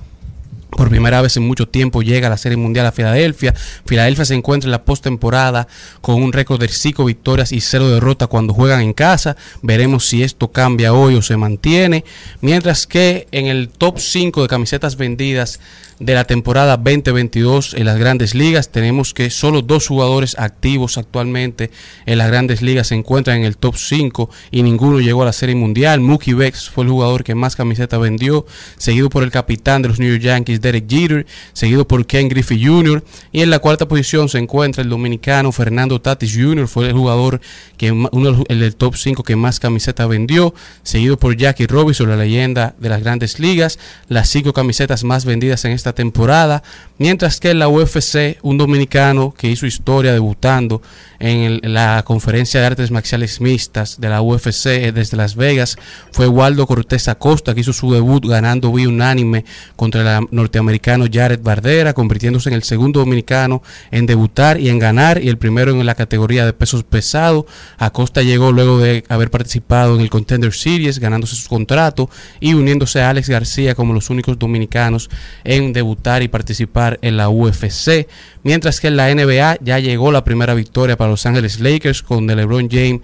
por 0.76 0.90
primera 0.90 1.22
vez 1.22 1.38
en 1.38 1.48
mucho 1.48 1.68
tiempo 1.68 2.02
llega 2.02 2.28
a 2.28 2.30
la 2.30 2.38
Serie 2.38 2.58
Mundial 2.58 2.86
a 2.86 2.92
Filadelfia. 2.92 3.54
Filadelfia 3.86 4.26
se 4.26 4.36
encuentra 4.36 4.68
en 4.68 4.72
la 4.72 4.84
postemporada 4.84 5.68
con 6.02 6.22
un 6.22 6.34
récord 6.34 6.60
de 6.60 6.68
5 6.68 7.06
victorias 7.06 7.54
y 7.54 7.62
0 7.62 7.90
derrotas 7.92 8.28
cuando 8.28 8.54
juegan 8.54 8.82
en 8.82 8.92
casa. 8.92 9.38
Veremos 9.62 10.06
si 10.06 10.22
esto 10.22 10.52
cambia 10.52 10.94
hoy 10.94 11.16
o 11.16 11.22
se 11.22 11.38
mantiene. 11.38 12.04
Mientras 12.42 12.88
que 12.88 13.28
en 13.32 13.48
el 13.48 13.70
top 13.70 14.00
5 14.00 14.42
de 14.42 14.48
camisetas 14.50 14.98
vendidas 14.98 15.62
de 16.00 16.14
la 16.14 16.26
temporada 16.26 16.76
2022 16.78 17.74
en 17.74 17.86
las 17.86 17.98
grandes 17.98 18.36
ligas 18.36 18.70
tenemos 18.70 19.14
que 19.14 19.30
solo 19.30 19.62
dos 19.62 19.88
jugadores 19.88 20.36
activos 20.38 20.98
actualmente 20.98 21.72
en 22.06 22.18
las 22.18 22.28
grandes 22.28 22.62
ligas 22.62 22.88
se 22.88 22.96
encuentran 22.96 23.38
en 23.38 23.46
el 23.46 23.58
top 23.58 23.78
5 23.78 24.30
y 24.52 24.64
ninguno 24.64 25.00
llegó 25.00 25.22
a 25.22 25.26
la 25.26 25.34
Serie 25.34 25.56
Mundial. 25.56 26.02
Mookie 26.02 26.34
Betts 26.34 26.70
fue 26.70 26.84
el 26.84 26.90
jugador 26.90 27.24
que 27.24 27.36
más 27.36 27.56
camisetas 27.56 28.00
vendió, 28.00 28.46
seguido 28.78 29.10
por 29.10 29.24
el 29.24 29.32
capitán 29.32 29.82
de 29.82 29.90
los 29.90 30.00
New 30.00 30.10
York 30.10 30.24
Yankees 30.24 30.62
Derek 30.62 30.90
Jeter, 30.90 31.26
seguido 31.54 31.88
por 31.88 32.06
Ken 32.06 32.28
Griffey 32.28 32.64
Jr. 32.64 33.04
y 33.32 33.42
en 33.42 33.50
la 33.50 33.60
cuarta 33.60 33.88
posición 33.88 34.28
se 34.28 34.40
encuentra 34.40 34.84
el 34.84 34.90
dominicano 34.90 35.52
Fernando 35.52 36.02
Tatis 36.02 36.36
Jr. 36.36 36.68
fue 36.68 36.88
el 36.88 36.94
jugador 36.94 37.40
que 37.78 37.92
uno 37.92 38.44
del 38.50 38.76
top 38.76 38.96
5 38.96 39.24
que 39.24 39.36
más 39.36 39.60
camisetas 39.60 40.08
vendió, 40.08 40.54
seguido 40.84 41.18
por 41.18 41.36
Jackie 41.38 41.68
Robinson, 41.68 42.10
la 42.10 42.18
leyenda 42.18 42.76
de 42.80 42.90
las 42.90 43.02
grandes 43.02 43.40
ligas, 43.40 43.80
las 44.08 44.30
cinco 44.30 44.54
camisetas 44.54 45.04
más 45.04 45.26
vendidas 45.26 45.66
en 45.66 45.72
esta 45.86 45.94
temporada, 45.94 46.64
mientras 46.98 47.40
que 47.40 47.52
en 47.52 47.60
la 47.60 47.68
UFC 47.68 48.40
un 48.42 48.58
dominicano 48.58 49.36
que 49.38 49.50
hizo 49.50 49.68
historia 49.68 50.14
debutando 50.14 50.82
en 51.20 51.60
el- 51.64 51.74
la 51.74 52.02
conferencia 52.04 52.60
de 52.60 52.66
artes 52.66 52.90
marciales 52.90 53.40
mixtas 53.40 54.02
de 54.02 54.10
la 54.10 54.22
UFC 54.22 54.92
desde 54.92 55.16
Las 55.16 55.36
Vegas 55.36 55.78
fue 56.12 56.28
Waldo 56.28 56.66
Cortés 56.66 57.08
Acosta 57.08 57.54
que 57.54 57.62
hizo 57.62 57.72
su 57.72 57.94
debut 57.94 58.26
ganando 58.26 58.72
vía 58.74 58.90
unánime 58.90 59.46
contra 59.76 60.18
el 60.18 60.28
norteamericano 60.32 61.06
Jared 61.12 61.42
Bardera 61.42 61.94
convirtiéndose 61.94 62.50
en 62.50 62.56
el 62.56 62.64
segundo 62.64 63.00
dominicano 63.02 63.62
en 63.92 64.08
debutar 64.08 64.60
y 64.60 64.70
en 64.70 64.80
ganar 64.80 65.24
y 65.24 65.30
el 65.30 65.38
primero 65.38 65.72
en 65.72 65.86
la 65.86 65.94
categoría 65.96 66.46
de 66.46 66.54
pesos 66.54 66.84
pesados. 66.84 67.46
Acosta 67.78 68.24
llegó 68.24 68.52
luego 68.52 68.80
de 68.80 69.04
haber 69.08 69.30
participado 69.30 69.96
en 69.96 70.02
el 70.02 70.10
Contender 70.10 70.52
Series 70.54 70.98
ganándose 71.00 71.36
su 71.36 71.48
contrato 71.48 72.10
y 72.40 72.56
uniéndose 72.56 73.02
a 73.02 73.12
Alex 73.12 73.30
García 73.30 73.76
como 73.76 73.94
los 73.94 74.10
únicos 74.10 74.40
dominicanos 74.40 75.10
en 75.44 75.74
debutar 75.76 76.24
y 76.24 76.28
participar 76.28 76.98
en 77.04 77.18
la 77.18 77.30
UFC 77.30 78.08
mientras 78.42 78.80
que 78.80 78.88
en 78.88 78.98
la 78.98 79.14
NBA 79.14 79.60
ya 79.62 79.78
llegó 79.78 80.12
la 80.12 80.24
primera 80.24 80.56
victoria 80.56 80.98
para 80.98 81.12
Los 81.12 81.26
Ángeles 81.28 81.60
Lakers 81.60 82.02
con 82.02 82.26
LeBron 82.26 82.68
James 82.72 83.02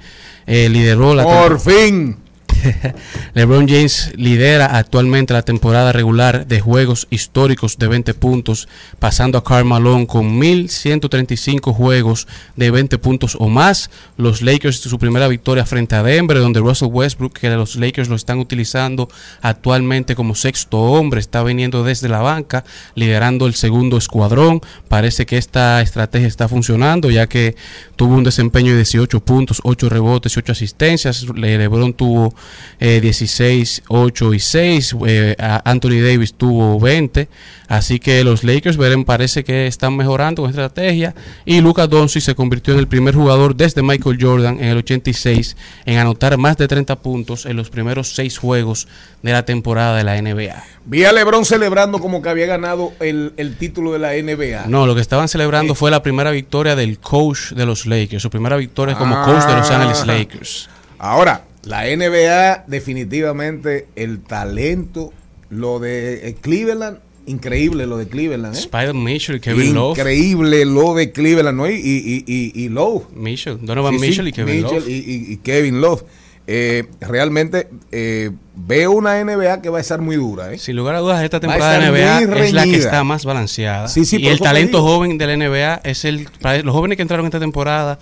eh, 0.47 0.69
lideró 0.69 1.13
la 1.13 1.23
Por 1.23 1.59
fin. 1.59 2.17
LeBron 3.33 3.67
James 3.67 4.11
lidera 4.15 4.77
actualmente 4.77 5.33
la 5.33 5.41
temporada 5.41 5.91
regular 5.91 6.45
de 6.47 6.59
juegos 6.61 7.07
históricos 7.09 7.77
de 7.77 7.87
20 7.87 8.13
puntos, 8.13 8.67
pasando 8.99 9.37
a 9.37 9.43
Karl 9.43 9.65
Malone 9.65 10.07
con 10.07 10.37
1135 10.37 11.73
juegos 11.73 12.27
de 12.55 12.71
20 12.71 12.97
puntos 12.97 13.35
o 13.39 13.49
más. 13.49 13.89
Los 14.17 14.41
Lakers 14.41 14.77
su 14.81 14.99
primera 14.99 15.27
victoria 15.27 15.65
frente 15.65 15.95
a 15.95 16.03
Denver, 16.03 16.37
donde 16.39 16.59
Russell 16.59 16.89
Westbrook, 16.91 17.33
que 17.33 17.49
los 17.49 17.75
Lakers 17.75 18.09
lo 18.09 18.15
están 18.15 18.39
utilizando 18.39 19.09
actualmente 19.41 20.15
como 20.15 20.35
sexto 20.35 20.79
hombre, 20.79 21.19
está 21.19 21.43
viniendo 21.43 21.83
desde 21.83 22.09
la 22.09 22.19
banca, 22.19 22.63
liderando 22.95 23.47
el 23.47 23.53
segundo 23.55 23.97
escuadrón. 23.97 24.61
Parece 24.87 25.25
que 25.25 25.37
esta 25.37 25.81
estrategia 25.81 26.27
está 26.27 26.47
funcionando, 26.47 27.09
ya 27.09 27.27
que 27.27 27.55
tuvo 27.95 28.15
un 28.15 28.23
desempeño 28.23 28.71
de 28.71 28.77
18 28.77 29.19
puntos, 29.21 29.61
8 29.63 29.89
rebotes 29.89 30.35
y 30.35 30.39
8 30.39 30.51
asistencias. 30.51 31.25
Le- 31.35 31.57
LeBron 31.57 31.93
tuvo 31.93 32.33
eh, 32.79 32.99
16, 33.01 33.83
8 33.87 34.33
y 34.33 34.39
6. 34.39 34.95
eh, 35.07 35.35
Anthony 35.63 36.01
Davis 36.01 36.33
tuvo 36.33 36.79
20. 36.79 37.27
Así 37.67 37.99
que 37.99 38.23
los 38.25 38.43
Lakers 38.43 38.75
verán, 38.77 39.05
parece 39.05 39.43
que 39.45 39.65
están 39.67 39.95
mejorando 39.95 40.41
con 40.41 40.49
estrategia. 40.49 41.15
Y 41.45 41.61
Lucas 41.61 41.89
Doncic 41.89 42.21
se 42.21 42.35
convirtió 42.35 42.73
en 42.73 42.79
el 42.79 42.87
primer 42.87 43.15
jugador 43.15 43.55
desde 43.55 43.81
Michael 43.81 44.17
Jordan 44.19 44.57
en 44.59 44.65
el 44.69 44.77
86 44.77 45.55
en 45.85 45.97
anotar 45.97 46.37
más 46.37 46.57
de 46.57 46.67
30 46.67 46.97
puntos 46.97 47.45
en 47.45 47.55
los 47.55 47.69
primeros 47.69 48.13
6 48.15 48.37
juegos 48.37 48.87
de 49.21 49.31
la 49.31 49.45
temporada 49.45 49.95
de 49.97 50.03
la 50.03 50.21
NBA. 50.21 50.63
Vi 50.85 51.05
a 51.05 51.13
LeBron 51.13 51.45
celebrando 51.45 51.99
como 51.99 52.21
que 52.21 52.29
había 52.29 52.45
ganado 52.47 52.91
el, 52.99 53.33
el 53.37 53.55
título 53.55 53.93
de 53.93 53.99
la 53.99 54.11
NBA. 54.13 54.65
No, 54.67 54.85
lo 54.85 54.95
que 54.95 55.01
estaban 55.01 55.27
celebrando 55.29 55.75
fue 55.75 55.91
la 55.91 56.03
primera 56.03 56.31
victoria 56.31 56.75
del 56.75 56.99
coach 56.99 57.51
de 57.51 57.65
los 57.65 57.85
Lakers, 57.85 58.21
su 58.23 58.29
primera 58.29 58.57
victoria 58.57 58.95
como 58.97 59.15
Ah. 59.15 59.23
coach 59.25 59.45
de 59.45 59.55
Los 59.55 59.69
Ángeles 59.69 60.05
Lakers. 60.07 60.69
Ahora, 60.97 61.43
la 61.63 61.83
NBA 61.85 62.65
definitivamente 62.67 63.87
el 63.95 64.21
talento, 64.21 65.13
lo 65.49 65.79
de 65.79 66.27
eh, 66.29 66.35
Cleveland, 66.41 66.99
increíble 67.27 67.85
lo 67.85 67.97
de 67.97 68.07
Cleveland. 68.07 68.55
¿eh? 68.55 68.59
Spider 68.59 68.93
Mitchell 68.93 69.35
y 69.37 69.39
Kevin 69.39 69.73
Love. 69.73 69.97
Increíble 69.97 70.65
lo 70.65 70.93
de 70.95 71.11
Cleveland, 71.11 71.57
¿no? 71.57 71.69
Y, 71.69 71.73
y, 71.75 72.23
y, 72.25 72.51
y 72.63 72.69
Love. 72.69 73.03
Mitchell, 73.13 73.59
Donovan 73.61 73.93
Sí, 73.93 73.99
sí, 73.99 74.07
Mitchell 74.07 74.27
y 74.27 74.31
Kevin 74.33 74.55
Mitchell 74.63 74.79
Love. 74.79 74.87
y, 74.87 75.37
Kevin 75.37 75.81
Love. 75.81 76.03
Eh, 76.47 76.85
realmente 76.99 77.69
eh, 77.91 78.31
veo 78.55 78.91
una 78.91 79.23
NBA 79.23 79.61
que 79.61 79.69
va 79.69 79.77
a 79.77 79.81
estar 79.81 80.01
muy 80.01 80.15
dura. 80.15 80.51
¿eh? 80.51 80.57
Sin 80.57 80.75
lugar 80.75 80.95
a 80.95 80.99
dudas, 80.99 81.23
esta 81.23 81.39
temporada 81.39 81.79
de 81.79 81.91
NBA 81.91 82.43
es 82.43 82.53
la 82.53 82.63
que 82.63 82.75
está 82.75 83.03
más 83.03 83.25
balanceada. 83.25 83.87
Sí, 83.87 84.05
sí, 84.05 84.17
y 84.17 84.27
el 84.27 84.39
talento 84.39 84.79
digo. 84.79 84.89
joven 84.89 85.17
de 85.17 85.27
la 85.27 85.37
NBA 85.37 85.81
es 85.83 86.03
el. 86.03 86.27
para 86.41 86.61
los 86.63 86.73
jóvenes 86.73 86.95
que 86.97 87.03
entraron 87.03 87.25
esta 87.25 87.39
temporada 87.39 87.99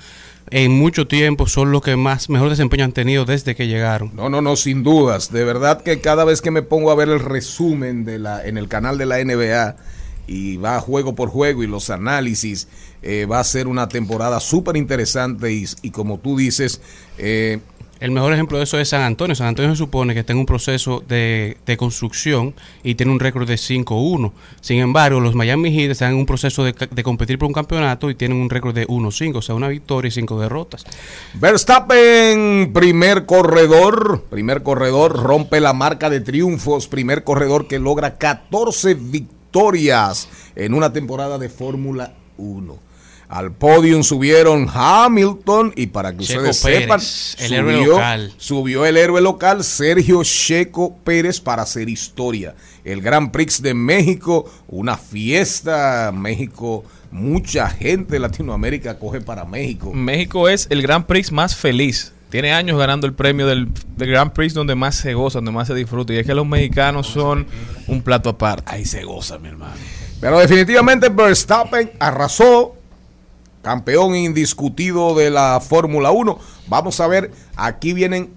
en 0.52 0.72
mucho 0.72 1.08
tiempo 1.08 1.48
son 1.48 1.72
los 1.72 1.82
que 1.82 1.96
más 1.96 2.30
mejor 2.30 2.50
desempeño 2.50 2.86
han 2.86 2.92
tenido 2.92 3.26
desde 3.26 3.56
que 3.56 3.68
llegaron. 3.68 4.12
No, 4.16 4.30
no, 4.30 4.42
no, 4.42 4.56
sin 4.56 4.84
dudas. 4.84 5.32
De 5.32 5.44
verdad 5.44 5.82
que 5.82 6.02
cada 6.02 6.26
vez 6.26 6.42
que 6.42 6.52
me 6.52 6.62
pongo 6.62 6.92
a 6.92 6.96
ver 6.96 7.10
el 7.10 7.20
resumen 7.20 8.06
de 8.06 8.20
la, 8.20 8.46
en 8.46 8.58
el 8.58 8.68
canal 8.68 8.98
de 8.98 9.06
la 9.06 9.24
NBA 9.24 9.76
y 10.28 10.58
va 10.58 10.80
juego 10.80 11.16
por 11.16 11.30
juego 11.30 11.64
y 11.64 11.68
los 11.68 11.90
análisis, 11.90 12.68
eh, 13.02 13.26
va 13.26 13.40
a 13.40 13.44
ser 13.44 13.68
una 13.68 13.88
temporada 13.88 14.40
súper 14.40 14.78
interesante 14.78 15.52
y, 15.52 15.66
y 15.82 15.92
como 15.92 16.20
tú 16.20 16.38
dices, 16.38 16.82
eh, 17.18 17.60
El 18.00 18.12
mejor 18.12 18.34
ejemplo 18.34 18.58
de 18.58 18.64
eso 18.64 18.80
es 18.80 18.90
San 18.90 19.02
Antonio. 19.02 19.36
San 19.36 19.48
Antonio 19.48 19.72
se 19.72 19.78
supone 19.78 20.14
que 20.14 20.22
está 20.22 20.32
en 20.32 20.40
un 20.40 20.46
proceso 20.46 21.04
de, 21.06 21.58
de 21.66 21.78
construcción 21.78 22.54
y 22.82 22.96
tiene 22.96 23.12
un 23.12 23.20
récord 23.20 23.46
de 23.46 23.56
5-1. 23.56 24.32
Sin 24.62 24.80
embargo, 24.80 25.20
los 25.20 25.36
Miami 25.36 25.72
Heat 25.74 25.92
están 25.92 26.14
en 26.14 26.18
un 26.18 26.26
proceso 26.26 26.64
de, 26.64 26.74
de 26.74 27.04
competir 27.04 27.38
por 27.38 27.48
un 27.48 27.54
campeonato 27.54 28.10
y 28.10 28.16
tienen 28.16 28.38
un 28.38 28.50
récord 28.50 28.74
de 28.74 28.88
1-5, 28.88 29.36
o 29.36 29.42
sea, 29.42 29.56
una 29.56 29.68
victoria 29.68 30.08
y 30.08 30.12
cinco 30.12 30.40
derrotas. 30.40 30.86
Verstappen, 31.34 32.72
primer 32.74 33.26
corredor, 33.26 34.24
primer 34.30 34.64
corredor, 34.64 35.22
rompe 35.22 35.60
la 35.60 35.74
marca 35.74 36.10
de 36.10 36.22
triunfos, 36.22 36.88
primer 36.88 37.26
corredor 37.26 37.68
que 37.68 37.80
logra 37.80 38.18
14 38.18 38.94
victorias 38.94 40.30
en 40.56 40.74
una 40.74 40.94
temporada 40.94 41.38
de 41.38 41.50
Fórmula 41.50 42.14
1. 42.38 42.89
Al 43.30 43.52
podium 43.52 44.02
subieron 44.02 44.68
Hamilton 44.74 45.74
y 45.76 45.88
para 45.88 46.18
que 46.18 46.26
Checo 46.26 46.50
ustedes 46.50 46.64
Pérez, 46.64 47.08
sepan, 47.08 47.46
el 47.46 47.54
héroe 47.54 47.74
subió, 47.76 47.92
local. 47.92 48.34
subió 48.38 48.86
el 48.88 48.98
héroe 48.98 49.22
local 49.22 49.64
Sergio 49.64 50.24
Checo 50.24 50.98
Pérez 51.04 51.40
para 51.40 51.62
hacer 51.62 51.90
historia. 51.90 52.56
El 52.84 53.02
Gran 53.02 53.32
Prix 53.32 53.62
de 53.62 53.76
México, 53.76 54.52
una 54.68 54.98
fiesta, 54.98 56.12
México, 56.12 56.84
mucha 57.12 57.70
gente 57.70 58.14
de 58.14 58.20
Latinoamérica 58.20 58.98
coge 58.98 59.22
para 59.22 59.46
México. 59.46 59.94
México 59.94 60.50
es 60.50 60.66
el 60.72 60.82
Grand 60.82 61.06
Prix 61.06 61.32
más 61.32 61.56
feliz. 61.56 62.14
Tiene 62.32 62.54
años 62.54 62.80
ganando 62.80 63.06
el 63.06 63.14
premio 63.14 63.46
del, 63.46 63.68
del 63.96 64.10
Grand 64.10 64.32
Prix 64.32 64.56
donde 64.56 64.74
más 64.74 64.96
se 64.96 65.14
goza, 65.14 65.38
donde 65.38 65.52
más 65.52 65.68
se 65.68 65.76
disfruta. 65.76 66.14
Y 66.14 66.18
es 66.18 66.26
que 66.26 66.34
los 66.34 66.48
mexicanos 66.48 67.06
son 67.06 67.46
un 67.88 68.02
plato 68.02 68.30
aparte. 68.30 68.72
Ahí 68.74 68.86
se 68.86 69.04
goza, 69.04 69.38
mi 69.38 69.50
hermano. 69.50 69.74
Pero 70.20 70.40
definitivamente 70.40 71.10
Verstappen 71.10 71.92
arrasó, 72.00 72.76
campeón 73.62 74.16
indiscutido 74.16 75.16
de 75.16 75.30
la 75.30 75.60
Fórmula 75.60 76.12
1. 76.12 76.40
Vamos 76.68 77.00
a 77.00 77.08
ver, 77.08 77.32
aquí 77.56 77.94
vienen, 77.94 78.32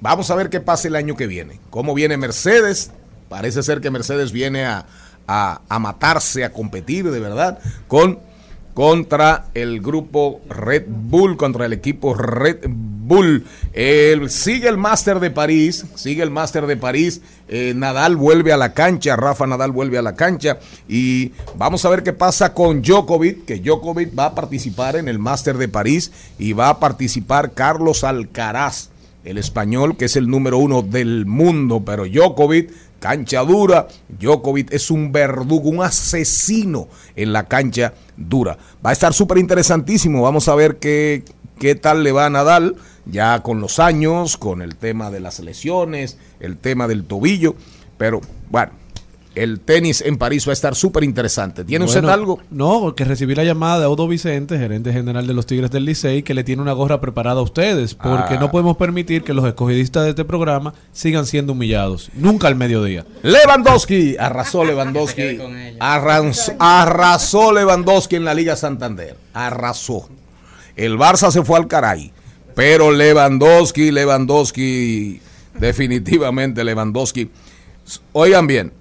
vamos 0.00 0.30
a 0.30 0.34
ver 0.34 0.50
qué 0.50 0.60
pasa 0.60 0.88
el 0.88 0.96
año 0.96 1.16
que 1.16 1.26
viene. 1.26 1.60
¿Cómo 1.70 1.94
viene 1.94 2.16
Mercedes? 2.16 2.90
Parece 3.28 3.62
ser 3.62 3.80
que 3.80 3.90
Mercedes 3.90 4.32
viene 4.32 4.64
a, 4.64 4.86
a- 5.26 5.60
a 5.68 5.78
matarse, 5.78 6.44
a 6.44 6.52
competir 6.52 7.10
de 7.10 7.20
verdad 7.20 7.58
con 7.88 8.18
contra 8.74 9.46
el 9.54 9.80
grupo 9.80 10.40
Red 10.48 10.84
Bull, 10.88 11.36
contra 11.36 11.64
el 11.66 11.72
equipo 11.72 12.14
Red 12.14 12.66
Bull. 12.68 13.44
Sigue 14.28 14.68
el 14.68 14.76
Máster 14.76 15.20
de 15.20 15.30
París, 15.30 15.86
sigue 15.94 16.22
el 16.22 16.30
Máster 16.30 16.66
de 16.66 16.76
París. 16.76 17.20
eh, 17.48 17.72
Nadal 17.76 18.16
vuelve 18.16 18.52
a 18.52 18.56
la 18.56 18.72
cancha, 18.72 19.16
Rafa 19.16 19.46
Nadal 19.46 19.70
vuelve 19.70 19.98
a 19.98 20.02
la 20.02 20.14
cancha 20.14 20.58
y 20.88 21.32
vamos 21.56 21.84
a 21.84 21.90
ver 21.90 22.02
qué 22.02 22.12
pasa 22.12 22.54
con 22.54 22.82
Djokovic, 22.82 23.44
que 23.44 23.60
Djokovic 23.60 24.18
va 24.18 24.26
a 24.26 24.34
participar 24.34 24.96
en 24.96 25.08
el 25.08 25.18
Máster 25.18 25.58
de 25.58 25.68
París 25.68 26.10
y 26.38 26.54
va 26.54 26.70
a 26.70 26.80
participar 26.80 27.52
Carlos 27.52 28.02
Alcaraz, 28.02 28.88
el 29.24 29.38
español 29.38 29.96
que 29.96 30.06
es 30.06 30.16
el 30.16 30.28
número 30.28 30.58
uno 30.58 30.82
del 30.82 31.26
mundo, 31.26 31.82
pero 31.84 32.06
Djokovic 32.06 32.72
cancha 33.04 33.42
dura. 33.42 33.86
Djokovic 34.08 34.72
es 34.72 34.90
un 34.90 35.12
verdugo, 35.12 35.68
un 35.68 35.82
asesino 35.82 36.88
en 37.14 37.34
la 37.34 37.44
cancha 37.44 37.92
dura. 38.16 38.56
Va 38.84 38.90
a 38.90 38.92
estar 38.94 39.12
súper 39.12 39.36
interesantísimo. 39.36 40.22
Vamos 40.22 40.48
a 40.48 40.54
ver 40.54 40.78
qué, 40.78 41.22
qué 41.58 41.74
tal 41.74 42.02
le 42.02 42.12
va 42.12 42.24
a 42.24 42.30
Nadal, 42.30 42.76
ya 43.04 43.42
con 43.42 43.60
los 43.60 43.78
años, 43.78 44.38
con 44.38 44.62
el 44.62 44.76
tema 44.76 45.10
de 45.10 45.20
las 45.20 45.38
lesiones, 45.40 46.16
el 46.40 46.56
tema 46.56 46.88
del 46.88 47.04
tobillo. 47.04 47.56
Pero 47.98 48.22
bueno, 48.50 48.72
el 49.34 49.60
tenis 49.60 50.00
en 50.00 50.16
París 50.16 50.46
va 50.46 50.50
a 50.50 50.54
estar 50.54 50.74
súper 50.74 51.02
interesante. 51.04 51.64
¿Tiene 51.64 51.84
usted 51.84 52.04
algo? 52.04 52.40
No, 52.50 52.80
porque 52.80 53.04
recibí 53.04 53.34
la 53.34 53.44
llamada 53.44 53.80
de 53.80 53.84
Audo 53.86 54.06
Vicente, 54.06 54.58
gerente 54.58 54.92
general 54.92 55.26
de 55.26 55.34
los 55.34 55.46
Tigres 55.46 55.70
del 55.70 55.84
Licey, 55.84 56.22
que 56.22 56.34
le 56.34 56.44
tiene 56.44 56.62
una 56.62 56.72
gorra 56.72 57.00
preparada 57.00 57.40
a 57.40 57.42
ustedes, 57.42 57.94
porque 57.94 58.34
Ah. 58.34 58.38
no 58.40 58.50
podemos 58.50 58.76
permitir 58.76 59.22
que 59.24 59.34
los 59.34 59.44
escogidistas 59.44 60.04
de 60.04 60.10
este 60.10 60.24
programa 60.24 60.74
sigan 60.92 61.26
siendo 61.26 61.52
humillados. 61.52 62.10
Nunca 62.14 62.48
al 62.48 62.54
mediodía. 62.56 63.04
Lewandowski, 63.22 64.16
arrasó 64.18 64.64
Lewandowski, 64.64 65.38
arrasó, 65.80 66.52
arrasó 66.58 67.52
Lewandowski 67.52 68.16
en 68.16 68.24
la 68.24 68.34
Liga 68.34 68.56
Santander, 68.56 69.16
arrasó. 69.32 70.08
El 70.76 70.96
Barça 70.98 71.30
se 71.30 71.42
fue 71.44 71.58
al 71.58 71.66
caray, 71.68 72.12
pero 72.54 72.90
Lewandowski, 72.92 73.90
Lewandowski, 73.90 75.20
definitivamente 75.58 76.64
Lewandowski. 76.64 77.30
Oigan 78.12 78.46
bien, 78.46 78.72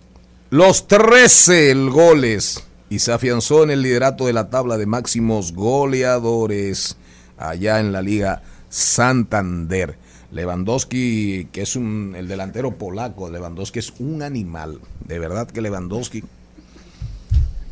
los 0.54 0.88
13 0.88 1.74
goles 1.90 2.64
y 2.88 3.00
se 3.00 3.12
afianzó 3.12 3.64
en 3.64 3.72
el 3.72 3.82
liderato 3.82 4.28
de 4.28 4.34
la 4.34 4.52
tabla 4.52 4.78
de 4.78 4.86
máximos 4.86 5.52
goleadores 5.54 6.96
allá 7.40 7.80
en 7.80 7.92
la 7.92 8.04
Liga 8.04 8.44
Santander. 8.70 9.98
Lewandowski, 10.32 11.48
que 11.52 11.64
es 11.64 11.76
un, 11.76 12.14
el 12.16 12.28
delantero 12.28 12.70
polaco, 12.78 13.32
Lewandowski 13.32 13.80
es 13.80 13.94
un 13.98 14.22
animal. 14.22 14.80
De 15.08 15.18
verdad 15.18 15.48
que 15.50 15.60
Lewandowski. 15.60 16.24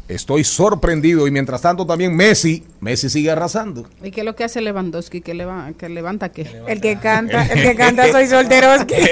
Estoy 0.08 0.44
sorprendido 0.44 1.28
y 1.28 1.32
mientras 1.32 1.62
tanto 1.62 1.86
también 1.86 2.16
Messi, 2.16 2.64
Messi 2.80 3.12
sigue 3.12 3.30
arrasando. 3.30 3.88
¿Y 4.02 4.10
qué 4.10 4.22
es 4.22 4.26
lo 4.26 4.36
que 4.36 4.44
hace 4.44 4.60
Lewandowski? 4.60 5.22
¿Que, 5.22 5.36
leva- 5.36 5.72
que 5.78 5.88
levanta 5.88 6.30
qué? 6.30 6.50
El 6.68 6.82
que 6.82 6.98
canta, 6.98 7.46
el 7.46 7.62
que 7.62 7.76
canta 7.76 8.12
soy 8.12 8.26
solteroski. 8.26 8.96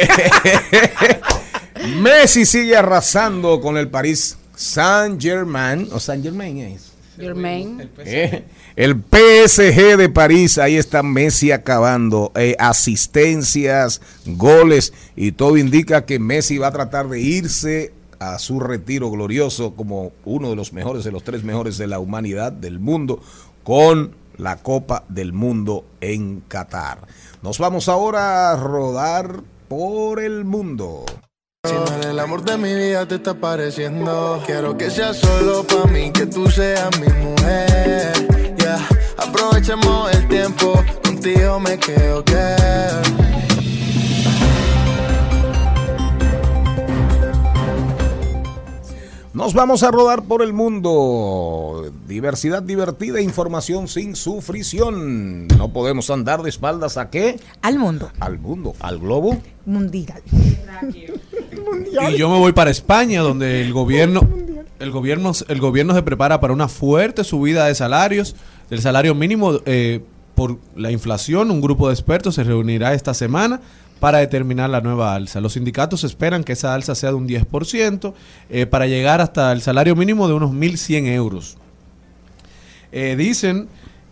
Messi 1.98 2.46
sigue 2.46 2.76
arrasando 2.76 3.60
con 3.62 3.78
el 3.78 3.90
París 3.90 4.38
Saint 4.56 5.22
Germain 5.22 5.88
o 5.92 6.00
Saint 6.00 6.24
Germain 6.24 6.58
es. 6.60 6.92
Germain. 7.18 7.90
Eh, 8.00 8.46
El 8.76 8.96
PSG 8.96 9.98
de 9.98 10.10
París, 10.10 10.58
ahí 10.58 10.78
está 10.78 11.04
Messi 11.04 11.52
acabando. 11.52 12.32
Eh, 12.36 12.56
asistencias, 12.60 14.02
goles 14.26 14.94
y 15.16 15.34
todo 15.34 15.58
indica 15.58 16.06
que 16.06 16.20
Messi 16.20 16.58
va 16.58 16.68
a 16.68 16.72
tratar 16.72 17.10
de 17.10 17.20
irse 17.20 17.94
a 18.20 18.40
su 18.40 18.60
retiro 18.60 19.12
glorioso 19.12 19.76
como 19.76 20.12
uno 20.26 20.50
de 20.50 20.56
los 20.56 20.72
mejores, 20.72 21.04
de 21.04 21.12
los 21.12 21.24
tres 21.24 21.44
mejores 21.44 21.78
de 21.78 21.88
la 21.88 22.00
humanidad, 22.00 22.52
del 22.52 22.80
mundo, 22.80 23.22
con 23.64 24.16
la 24.38 24.58
Copa 24.58 25.04
del 25.10 25.34
Mundo 25.34 25.86
en 26.00 26.42
Qatar. 26.48 27.08
Nos 27.42 27.60
vamos 27.60 27.90
ahora 27.90 28.52
a 28.52 28.56
rodar 28.56 29.42
por 29.68 30.20
el 30.22 30.46
mundo. 30.46 31.06
Si 31.66 31.74
no 31.74 31.86
eres 31.88 32.05
el 32.05 32.20
amor 32.20 32.41
de 32.45 32.57
mi 32.57 32.74
vida 32.74 33.05
te 33.05 33.16
está 33.16 33.34
pareciendo 33.34 34.41
Quiero 34.45 34.78
que 34.78 34.89
sea 34.89 35.14
solo 35.14 35.68
para 35.68 35.91
mí, 35.91 36.10
que 36.10 36.26
tú 36.26 36.49
seas 36.49 36.89
mi 37.01 37.07
mujer 37.22 38.55
Ya, 38.57 38.80
aprovechemos 39.18 40.10
el 40.14 40.26
tiempo, 40.30 40.82
contigo 41.03 41.60
me 41.60 41.78
quedo 41.78 42.24
que 42.24 42.55
Nos 49.34 49.53
vamos 49.53 49.84
a 49.84 49.91
rodar 49.91 50.24
por 50.24 50.41
el 50.41 50.51
mundo. 50.51 51.89
Diversidad 52.05 52.62
divertida, 52.62 53.22
información 53.22 53.88
sin 53.88 54.18
sufrición. 54.18 55.47
No 55.47 55.72
podemos 55.72 56.10
andar 56.10 56.43
de 56.43 56.49
espaldas 56.49 56.97
a 56.97 57.10
qué? 57.10 57.39
Al 57.62 57.80
mundo. 57.80 58.12
Al 58.20 58.38
mundo, 58.38 58.76
al 58.82 58.99
globo. 58.99 59.38
Mundial. 61.58 62.14
Y 62.14 62.18
yo 62.18 62.30
me 62.30 62.38
voy 62.38 62.54
para 62.54 62.72
España, 62.72 63.22
donde 63.22 63.62
el 63.62 63.74
gobierno, 63.74 64.28
el 64.80 64.91
gobierno, 64.91 65.32
el 65.47 65.60
gobierno 65.60 65.93
se 65.93 66.04
prepara 66.04 66.39
para 66.39 66.54
una 66.54 66.68
fuerte 66.68 67.24
subida 67.24 67.66
de 67.66 67.76
salarios, 67.76 68.36
del 68.70 68.82
salario 68.82 69.16
mínimo 69.16 69.60
eh, 69.66 70.02
por 70.36 70.58
la 70.76 70.91
inflación. 70.91 71.52
Un 71.52 71.62
grupo 71.62 71.88
de 71.88 71.93
expertos 71.93 72.36
se 72.36 72.43
reunirá 72.43 72.93
esta 72.93 73.14
semana 73.14 73.62
para 74.00 74.20
determinar 74.20 74.70
la 74.70 74.82
nueva 74.82 75.14
alza. 75.14 75.41
Los 75.41 75.54
sindicatos 75.54 76.04
esperan 76.04 76.43
que 76.43 76.54
esa 76.54 76.74
alza 76.74 76.95
sea 76.95 77.10
de 77.10 77.16
un 77.16 77.28
10% 77.28 78.14
eh, 78.50 78.66
para 78.66 78.88
llegar 78.88 79.22
hasta 79.22 79.52
el 79.52 79.62
salario 79.62 79.95
mínimo 79.95 80.28
de 80.28 80.34
unos 80.34 80.52
1.100 80.52 81.08
euros. 81.08 81.58
Eh, 82.91 83.16
dicen 83.18 83.68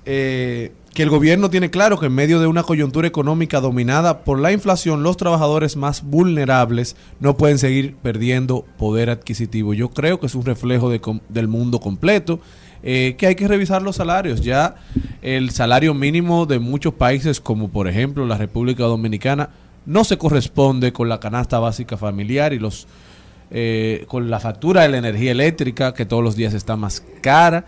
eh, 0.05 0.71
que 0.97 1.03
el 1.03 1.11
gobierno 1.11 1.51
tiene 1.51 1.69
claro 1.69 1.99
que 1.99 2.07
en 2.07 2.15
medio 2.15 2.39
de 2.39 2.47
una 2.47 2.63
coyuntura 2.63 3.07
económica 3.07 3.61
dominada 3.61 4.23
por 4.23 4.39
la 4.39 4.51
inflación, 4.51 5.03
los 5.03 5.15
trabajadores 5.15 5.75
más 5.75 6.01
vulnerables 6.01 6.95
no 7.19 7.37
pueden 7.37 7.59
seguir 7.59 7.95
perdiendo 7.97 8.65
poder 8.79 9.11
adquisitivo. 9.11 9.75
Yo 9.75 9.89
creo 9.89 10.19
que 10.19 10.25
es 10.25 10.33
un 10.33 10.43
reflejo 10.43 10.89
de 10.89 10.99
del 11.29 11.47
mundo 11.47 11.79
completo. 11.79 12.39
eh, 12.81 13.13
que 13.15 13.27
hay 13.27 13.35
que 13.35 13.47
revisar 13.47 13.83
los 13.83 13.97
salarios. 13.97 14.41
Ya 14.41 14.73
el 15.21 15.51
salario 15.51 15.93
mínimo 15.93 16.47
de 16.47 16.57
muchos 16.57 16.95
países, 16.95 17.39
como 17.39 17.69
por 17.69 17.87
ejemplo 17.87 18.25
la 18.25 18.39
República 18.39 18.85
Dominicana, 18.85 19.51
no 19.85 20.03
se 20.03 20.17
corresponde 20.17 20.93
con 20.93 21.09
la 21.09 21.19
canasta 21.19 21.59
básica 21.59 21.95
familiar 21.95 22.53
y 22.53 22.59
los 22.59 22.87
eh, 23.51 24.05
con 24.07 24.31
la 24.31 24.39
factura 24.39 24.81
de 24.81 24.89
la 24.89 24.97
energía 24.97 25.31
eléctrica, 25.31 25.93
que 25.93 26.07
todos 26.07 26.23
los 26.23 26.35
días 26.35 26.55
está 26.55 26.75
más 26.75 27.03
cara. 27.21 27.65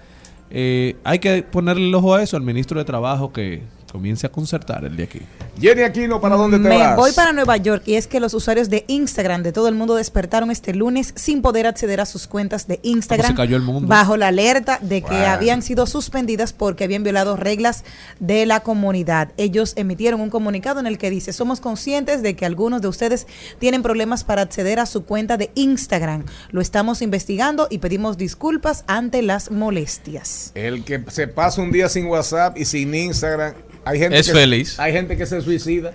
Eh, 0.52 0.96
hay 1.04 1.20
que 1.20 1.44
ponerle 1.44 1.88
el 1.88 1.96
ojo 1.96 2.16
a 2.16 2.24
eso 2.24 2.38
al 2.38 2.44
ministro 2.44 2.80
de 2.80 2.86
Trabajo 2.86 3.32
que 3.32 3.62
comience 3.92 4.26
a 4.28 4.30
concertar 4.32 4.86
el 4.86 4.96
de 4.96 5.04
aquí. 5.04 5.20
Jenny 5.60 5.82
Aquino, 5.84 6.22
¿para 6.22 6.36
dónde 6.36 6.58
te 6.58 6.70
Me 6.70 6.78
vas? 6.78 6.96
voy 6.96 7.12
para 7.12 7.34
Nueva 7.34 7.58
York 7.58 7.84
y 7.86 7.96
es 7.96 8.08
que 8.08 8.20
los 8.20 8.34
usuarios 8.34 8.70
de 8.70 8.86
Instagram 8.88 9.44
de 9.44 9.52
todo 9.52 9.68
el 9.68 9.76
mundo 9.76 9.96
despertaron 9.96 10.52
este 10.52 10.74
lunes 10.74 11.14
sin 11.16 11.42
poder 11.42 11.68
acceder 11.68 12.00
a 12.00 12.06
sus 12.06 12.28
cuentas 12.28 12.68
de 12.68 12.80
Instagram 12.84 13.32
se 13.32 13.36
cayó 13.36 13.58
el 13.58 13.64
mundo? 13.64 13.88
bajo 13.88 14.16
la 14.18 14.28
alerta 14.28 14.80
de 14.82 15.02
que 15.02 15.08
Bueno. 15.10 15.26
habían 15.28 15.62
sido 15.62 15.86
suspendidas 15.88 16.54
porque 16.54 16.84
habían 16.86 17.04
violado 17.04 17.36
reglas 17.36 17.84
de 18.20 18.46
la 18.46 18.62
comunidad. 18.62 19.32
Ellos 19.38 19.74
emitieron 19.76 20.22
un 20.22 20.30
comunicado 20.30 20.80
en 20.80 20.88
el 20.88 20.98
que 20.98 21.10
dice, 21.10 21.34
somos 21.34 21.60
conscientes 21.60 22.22
de 22.22 22.36
que 22.36 22.46
algunos 22.46 22.82
de 22.82 22.88
ustedes 22.88 23.28
tienen 23.60 23.82
problemas 23.84 24.24
para 24.24 24.42
acceder 24.44 24.80
a 24.80 24.86
su 24.86 25.04
cuenta 25.06 25.38
de 25.38 25.52
Instagram. 25.56 26.26
Lo 26.52 26.62
estamos 26.62 27.02
investigando 27.02 27.68
y 27.70 27.80
pedimos 27.80 28.18
disculpas 28.18 28.84
ante 28.88 29.22
las 29.22 29.52
molestias. 29.52 30.52
El 30.56 30.84
que 30.84 31.04
se 31.10 31.28
pasa 31.28 31.62
un 31.62 31.72
día 31.72 31.90
sin 31.90 32.06
WhatsApp 32.08 32.58
y 32.58 32.66
sin 32.66 32.94
Instagram, 32.94 33.54
hay 33.86 34.00
gente 34.00 34.18
Es 34.20 34.28
que, 34.28 34.34
feliz. 34.34 34.80
Hay 34.80 34.92
gente 34.94 35.18
que 35.18 35.26
se 35.26 35.42
suicida. 35.42 35.92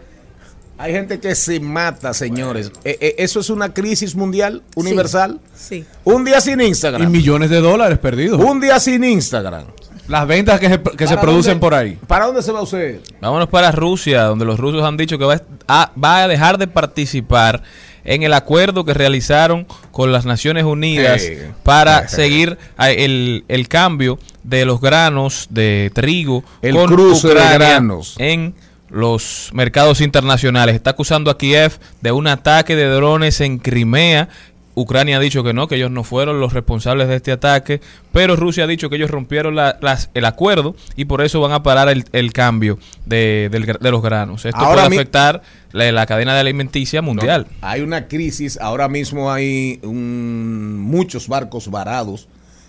Hay 0.77 0.93
gente 0.93 1.21
que 1.21 1.35
se 1.37 1.61
mata, 1.61 2.13
señores. 2.15 2.73
Eh, 2.85 2.99
eh, 3.01 3.15
eso 3.19 3.39
es 3.39 3.49
una 3.49 3.73
crisis 3.73 4.17
mundial, 4.17 4.63
universal. 4.75 5.41
Sí. 5.55 5.85
Un 6.03 6.25
día 6.25 6.41
sin 6.41 6.61
Y 6.61 6.65
Instagram. 6.67 7.11
millones 7.13 7.49
de 7.51 7.61
dólares 7.61 7.99
perdidos. 7.99 8.41
Un 8.43 8.61
día 8.61 8.81
sin 8.81 9.05
Instagram. 9.05 9.67
Las 10.09 10.27
ventas 10.27 10.59
que 10.61 10.69
se, 10.69 10.83
que 10.83 11.07
se 11.07 11.15
¿Para 11.15 11.21
producen 11.23 11.53
dónde- 11.53 11.61
por 11.61 11.75
ahí. 11.75 11.99
¿Para 12.09 12.27
dónde 12.27 12.43
se 12.43 12.51
va 12.53 12.61
usted? 12.61 13.01
Vámonos 13.21 13.49
para 13.49 13.71
Rusia, 13.71 14.25
donde 14.25 14.45
los 14.45 14.59
rusos 14.59 14.83
han 14.83 14.97
dicho 14.97 15.17
que 15.17 15.25
va 15.25 15.41
a, 15.69 15.93
va 16.03 16.25
a 16.25 16.29
dejar 16.29 16.59
de 16.59 16.67
participar 16.67 17.63
en 18.05 18.23
el 18.25 18.35
acuerdo 18.35 18.85
que 18.85 18.93
realizaron 18.93 19.67
con 19.93 20.13
las 20.13 20.27
Naciones 20.27 20.65
Unidas 20.65 21.23
para 21.63 22.07
seguir 22.09 22.59
el 22.79 23.67
cambio 23.69 24.19
de 24.45 24.65
los 24.65 24.81
granos 24.81 25.49
de 25.51 25.91
trigo 25.95 26.45
El 26.63 26.77
cruce 26.87 27.29
de 27.29 27.35
granos. 27.35 28.15
en 28.19 28.55
los 28.91 29.51
mercados 29.53 30.01
internacionales. 30.01 30.75
Está 30.77 30.91
acusando 30.91 31.31
a 31.31 31.39
Kiev 31.39 31.79
de 32.01 32.13
un 32.13 32.27
ataque 32.29 32.77
de 32.77 32.85
drones 32.87 33.41
en 33.41 33.59
Crimea. 33.59 34.29
Ucrania 34.77 35.19
ha 35.19 35.21
dicho 35.21 35.45
que 35.45 35.53
no, 35.53 35.69
que 35.69 35.77
ellos 35.77 35.91
no 35.93 36.03
fueron 36.03 36.41
los 36.41 36.53
responsables 36.53 37.07
de 37.07 37.15
este 37.15 37.31
ataque, 37.31 37.81
pero 38.13 38.35
Rusia 38.35 38.65
ha 38.65 38.67
dicho 38.67 38.91
que 38.91 38.97
ellos 38.97 39.09
rompieron 39.11 39.55
la- 39.55 39.79
las- 39.81 40.11
el 40.15 40.25
acuerdo 40.25 40.75
y 40.97 41.05
por 41.05 41.23
eso 41.23 41.41
van 41.41 41.53
a 41.53 41.63
parar 41.63 41.89
el, 41.89 42.05
el 42.13 42.33
cambio 42.33 42.79
de, 43.07 43.79
los 43.81 44.03
granos. 44.03 44.45
Esto 44.45 44.59
Ahora 44.61 44.87
puede 44.87 44.97
afectar 44.97 45.43
la, 45.71 45.93
la 45.93 46.07
cadena 46.07 46.35
de 46.35 46.41
alimenticia 46.41 47.03
mundial. 47.03 47.47
No, 47.63 47.69
hay 47.69 47.83
una 47.83 48.09
crisis, 48.09 48.59
ahora 48.61 48.89
mismo 48.89 49.31
hay 49.31 49.79
un- 49.85 50.77
muchos 50.81 51.29
barcos 51.29 51.71
varados 51.71 52.27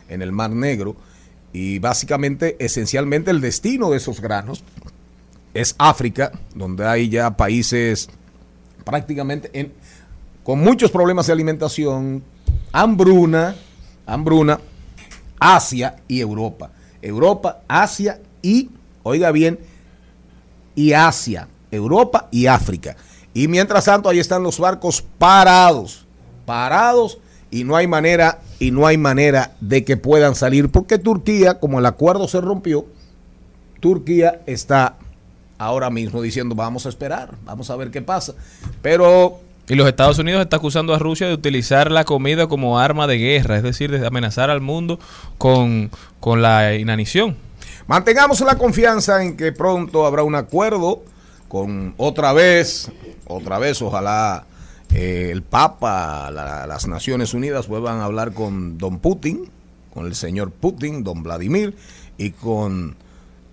en 0.08 0.22
el 0.22 0.32
Mar 0.32 0.52
Negro 0.52 0.96
y 1.58 1.80
básicamente, 1.80 2.58
esencialmente 2.60 3.32
el 3.32 3.40
destino 3.40 3.90
de 3.90 3.96
esos 3.96 4.20
granos 4.20 4.62
es 5.54 5.74
África, 5.78 6.34
donde 6.54 6.86
hay 6.86 7.08
ya 7.08 7.38
países 7.38 8.10
prácticamente 8.84 9.50
en- 9.54 9.72
con 10.44 10.60
muchos 10.60 10.92
problemas 10.92 11.28
de 11.28 11.34
alimentación, 11.34 12.26
hambruna, 12.74 13.56
hambruna, 14.06 14.60
Asia 15.40 15.96
y 16.10 16.20
Europa. 16.20 16.72
Europa, 17.02 17.62
Asia 17.70 18.20
y, 18.42 18.70
oiga 19.04 19.32
bien, 19.32 19.58
y 20.76 20.92
Asia, 20.92 21.48
Europa 21.72 22.28
y 22.32 22.48
África. 22.48 22.98
Y 23.34 23.48
mientras 23.48 23.86
tanto, 23.86 24.10
ahí 24.10 24.20
están 24.20 24.44
los 24.44 24.60
barcos 24.60 25.02
parados, 25.18 26.06
parados, 26.46 27.18
y 27.50 27.64
no 27.64 27.78
hay 27.78 27.88
manera, 27.88 28.42
y 28.60 28.72
no 28.72 28.88
hay 28.88 28.98
manera 28.98 29.54
de 29.60 29.84
que 29.84 29.98
puedan 29.98 30.36
salir, 30.36 30.70
porque 30.70 30.98
Turquía, 30.98 31.60
como 31.60 31.80
el 31.80 31.86
acuerdo 31.86 32.28
se 32.28 32.42
rompió, 32.42 32.86
Turquía 33.80 34.42
está 34.46 34.96
ahora 35.58 35.90
mismo 35.90 36.22
diciendo, 36.22 36.56
vamos 36.56 36.86
a 36.86 36.90
esperar, 36.90 37.36
vamos 37.44 37.70
a 37.70 37.76
ver 37.76 37.92
qué 37.92 38.02
pasa. 38.02 38.34
Pero 38.82 39.40
Y 39.68 39.76
los 39.76 39.88
Estados 39.88 40.20
Unidos 40.20 40.42
está 40.42 40.58
acusando 40.58 40.94
a 40.94 41.00
Rusia 41.00 41.28
de 41.28 41.34
utilizar 41.34 41.92
la 41.92 42.04
comida 42.04 42.48
como 42.48 42.80
arma 42.80 43.08
de 43.08 43.18
guerra, 43.18 43.58
es 43.58 43.64
decir, 43.64 43.92
de 43.92 44.06
amenazar 44.06 44.50
al 44.50 44.62
mundo 44.62 45.00
con, 45.38 45.92
con 46.20 46.42
la 46.42 46.76
inanición. 46.76 47.36
Mantengamos 47.88 48.42
la 48.42 48.58
confianza 48.58 49.24
en 49.24 49.38
que 49.38 49.52
pronto 49.52 50.06
habrá 50.06 50.24
un 50.24 50.36
acuerdo 50.36 51.04
con 51.48 51.94
otra 51.98 52.34
vez, 52.34 52.92
otra 53.28 53.60
vez, 53.60 53.82
ojalá 53.82 54.46
eh, 54.94 55.30
el 55.32 55.42
Papa, 55.44 56.30
la- 56.32 56.68
las 56.68 56.88
Naciones 56.88 57.34
Unidas 57.34 57.68
vuelvan 57.68 58.00
a 58.00 58.06
hablar 58.06 58.34
con 58.34 58.78
don 58.78 59.00
Putin, 59.00 59.50
con 59.94 60.06
el 60.06 60.16
señor 60.16 60.52
Putin, 60.52 61.04
don 61.04 61.24
Vladimir, 61.24 61.76
y 62.18 62.32
con 62.32 62.96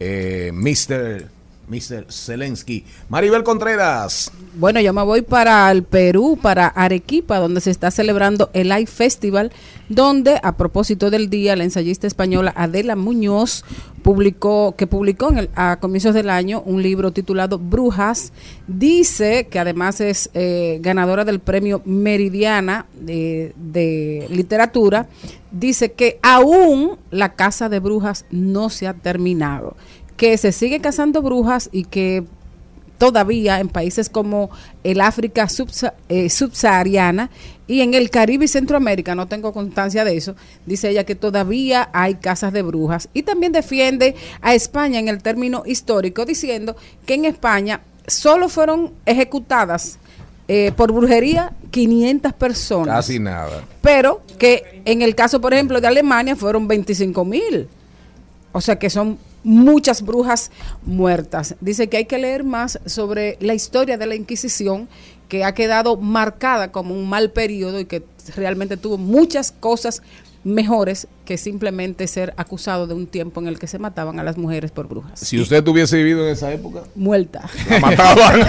eh, 0.01 0.51
Mr. 0.53 1.29
Mr. 1.69 2.07
Zelensky. 2.11 2.85
Maribel 3.09 3.43
Contreras. 3.45 4.31
Bueno, 4.55 4.81
yo 4.81 4.93
me 4.93 5.03
voy 5.03 5.23
para 5.23 5.71
el 5.71 5.83
Perú, 5.83 6.39
para 6.41 6.67
Arequipa, 6.67 7.39
donde 7.39 7.61
se 7.61 7.71
está 7.71 7.91
celebrando 7.91 8.51
el 8.53 8.69
Live 8.69 8.87
Festival, 8.87 9.53
donde 9.89 10.39
a 10.43 10.57
propósito 10.57 11.11
del 11.11 11.31
día, 11.31 11.57
la 11.57 11.65
ensayista 11.65 12.07
española 12.07 12.53
Adela 12.57 12.97
Muñoz 12.97 13.65
publicó, 14.03 14.75
que 14.77 14.87
publicó 14.87 15.31
en 15.31 15.39
el- 15.39 15.51
a 15.55 15.79
comienzos 15.81 16.15
del 16.15 16.29
año 16.31 16.63
un 16.67 16.83
libro 16.83 17.13
titulado 17.13 17.59
Brujas. 17.59 18.33
Dice 18.67 19.47
que 19.49 19.59
además 19.59 20.01
es 20.01 20.31
eh, 20.35 20.79
ganadora 20.83 21.25
del 21.25 21.41
premio 21.41 21.83
Meridiana 21.85 22.87
de, 23.01 23.55
de 23.57 24.27
literatura. 24.31 25.09
Dice 25.53 25.93
que 25.93 26.19
aún 26.23 26.99
la 27.11 27.35
casa 27.35 27.69
de 27.69 27.79
brujas 27.79 28.25
no 28.31 28.71
se 28.71 28.87
ha 28.87 28.95
terminado, 28.95 29.77
que 30.17 30.37
se 30.39 30.53
sigue 30.53 30.81
cazando 30.81 31.23
brujas 31.23 31.69
y 31.73 31.85
que 31.85 32.25
todavía 32.99 33.59
en 33.59 33.69
países 33.69 34.09
como 34.09 34.51
el 34.85 35.01
África 35.01 35.47
subsa- 35.49 35.95
eh, 36.09 36.31
subsahariana 36.31 37.31
y 37.67 37.81
en 37.81 37.95
el 37.95 38.11
Caribe 38.11 38.45
y 38.45 38.49
Centroamérica, 38.49 39.15
no 39.15 39.27
tengo 39.27 39.53
constancia 39.53 40.05
de 40.05 40.17
eso, 40.17 40.37
dice 40.67 40.91
ella 40.91 41.05
que 41.05 41.15
todavía 41.17 41.89
hay 41.93 42.15
casas 42.17 42.53
de 42.53 42.63
brujas 42.63 43.09
y 43.13 43.23
también 43.23 43.51
defiende 43.53 44.15
a 44.41 44.55
España 44.55 44.99
en 45.01 45.09
el 45.09 45.23
término 45.23 45.63
histórico 45.67 46.25
diciendo 46.25 46.77
que 47.07 47.15
en 47.15 47.25
España 47.25 47.81
solo 48.07 48.49
fueron 48.49 48.93
ejecutadas 49.07 49.99
eh, 50.49 50.73
por 50.77 50.93
brujería 50.93 51.53
500 51.71 52.33
personas 52.35 52.95
Casi 52.97 53.19
nada. 53.19 53.63
pero 53.81 54.21
que 54.39 54.83
en 54.85 55.01
el 55.03 55.15
caso, 55.15 55.41
por 55.41 55.55
ejemplo, 55.55 55.81
de 55.81 55.87
Alemania 55.89 56.37
fueron 56.37 56.69
25 56.69 57.25
mil. 57.25 57.69
O 58.53 58.61
sea 58.61 58.79
que 58.79 58.91
son 58.91 59.19
muchas 59.45 60.03
brujas 60.03 60.51
muertas. 60.85 61.57
Dice 61.61 61.89
que 61.89 61.99
hay 61.99 62.05
que 62.05 62.19
leer 62.19 62.45
más 62.45 62.79
sobre 62.87 63.37
la 63.41 63.55
historia 63.55 63.99
de 63.99 64.07
la 64.07 64.15
Inquisición, 64.15 64.89
que 65.29 65.45
ha 65.45 65.55
quedado 65.55 65.97
marcada 65.97 66.73
como 66.73 66.95
un 66.95 67.09
mal 67.09 67.31
periodo 67.31 67.81
y 67.81 67.87
que 67.87 68.05
realmente 68.37 68.77
tuvo 68.77 68.99
muchas 68.99 69.51
cosas 69.51 70.03
mejores 70.45 71.07
que 71.25 71.39
simplemente 71.39 72.07
ser 72.09 72.35
acusado 72.37 72.87
de 72.87 72.95
un 72.95 73.07
tiempo 73.07 73.41
en 73.41 73.47
el 73.47 73.59
que 73.59 73.67
se 73.69 73.79
mataban 73.79 74.19
a 74.19 74.25
las 74.25 74.37
mujeres 74.37 74.71
por 74.73 74.89
brujas. 74.89 75.21
Si 75.21 75.39
usted 75.41 75.67
hubiese 75.69 75.97
vivido 75.99 76.27
en 76.27 76.33
esa 76.33 76.53
época, 76.53 76.83
Muerta. 76.95 77.49
la 77.71 77.79
mataban. 77.81 78.41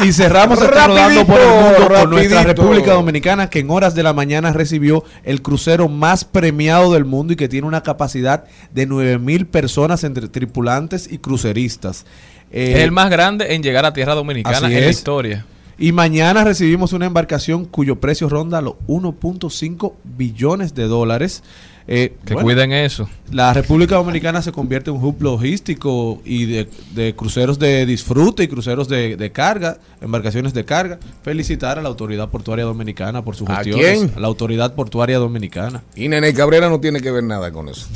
Y 0.06 0.12
cerramos 0.12 0.60
este 0.60 0.70
rodando 0.74 1.24
por 1.26 1.38
el 1.40 1.46
Rapidito, 1.46 1.78
mundo 1.80 1.94
con 2.00 2.10
nuestra 2.10 2.42
rapidito. 2.42 2.62
República 2.62 2.92
Dominicana 2.94 3.50
que 3.50 3.60
en 3.60 3.70
horas 3.70 3.94
de 3.94 4.02
la 4.02 4.12
mañana 4.12 4.52
recibió 4.52 5.04
el 5.24 5.42
crucero 5.42 5.88
más 5.88 6.24
premiado 6.24 6.92
del 6.92 7.04
mundo 7.04 7.32
y 7.32 7.36
que 7.36 7.48
tiene 7.48 7.66
una 7.66 7.82
capacidad 7.82 8.44
de 8.72 8.86
9 8.86 9.18
mil 9.18 9.46
personas 9.46 10.04
entre 10.04 10.28
tripulantes 10.28 11.10
y 11.10 11.18
cruceristas. 11.18 12.06
Eh, 12.50 12.72
Es 12.76 12.80
el 12.80 12.90
más 12.92 13.10
grande 13.10 13.54
en 13.54 13.62
llegar 13.62 13.84
a 13.84 13.92
tierra 13.92 14.14
dominicana 14.14 14.56
Así 14.66 14.66
en 14.76 14.80
la 14.84 14.90
historia. 14.90 15.46
Y 15.80 15.92
mañana 15.92 16.44
recibimos 16.44 16.92
una 16.92 17.06
embarcación 17.06 17.64
cuyo 17.64 17.96
precio 17.98 18.28
ronda 18.28 18.60
los 18.60 18.74
1.5 18.86 19.94
billones 20.04 20.74
de 20.74 20.84
dólares. 20.84 21.42
Eh, 21.88 22.14
Que 22.24 22.34
bueno, 22.34 22.44
cuiden 22.46 22.72
eso. 22.72 23.08
La 23.32 23.52
República 23.54 23.96
Dominicana 23.96 24.42
se 24.42 24.52
convierte 24.52 24.90
en 24.90 24.96
un 24.96 25.04
hub 25.04 25.16
logístico 25.22 26.20
y 26.24 26.44
de, 26.44 26.68
de 26.94 27.16
cruceros 27.16 27.58
de 27.58 27.84
disfrute 27.86 28.44
y 28.44 28.48
cruceros 28.48 28.86
de, 28.88 29.16
de 29.16 29.32
carga, 29.32 29.78
embarcaciones 30.00 30.52
de 30.54 30.64
carga. 30.64 31.00
Felicitar 31.22 31.78
a 31.78 31.82
la 31.82 31.88
Autoridad 31.88 32.28
Portuaria 32.28 32.64
Dominicana 32.66 33.24
por 33.24 33.34
su 33.34 33.44
¿A 33.48 33.56
gestión. 33.56 33.80
quién? 33.80 34.12
A 34.14 34.20
la 34.20 34.26
Autoridad 34.28 34.74
Portuaria 34.74 35.18
Dominicana. 35.18 35.82
Y 35.96 36.08
Nene 36.08 36.32
Cabrera 36.34 36.68
no 36.68 36.78
tiene 36.78 37.00
que 37.00 37.10
ver 37.10 37.24
nada 37.24 37.50
con 37.50 37.68
eso. 37.70 37.86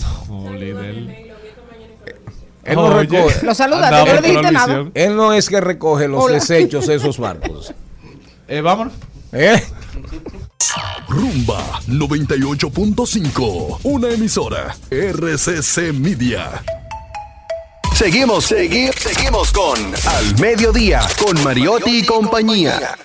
Él 2.65 2.77
no 2.77 2.99
recoge. 2.99 3.45
Lo 3.45 3.55
saludaste, 3.55 3.97
no 3.97 4.21
le 4.21 4.29
dijiste 4.29 4.53
nada. 4.53 4.87
Él 4.95 5.17
no 5.17 5.33
es 5.33 5.49
que 5.49 5.61
recoge 5.61 6.09
los 6.09 6.25
Hola. 6.25 6.35
desechos 6.35 6.87
de 6.87 6.95
esos 6.97 7.19
barcos. 7.19 7.73
Eh, 8.47 8.61
vámonos. 8.61 8.93
¿Eh? 9.33 9.59
Rumba 11.09 11.81
98.5. 11.89 13.79
Una 13.85 14.11
emisora. 14.11 14.77
RCC 14.91 15.95
Media. 15.95 16.63
Seguimos, 17.95 18.45
seguimos, 18.45 18.97
seguimos 18.97 19.51
con 19.51 19.79
Al 19.79 20.39
Mediodía, 20.41 21.01
con 21.25 21.43
Mariotti 21.43 22.01
y 22.01 22.05
compañía. 22.05 22.99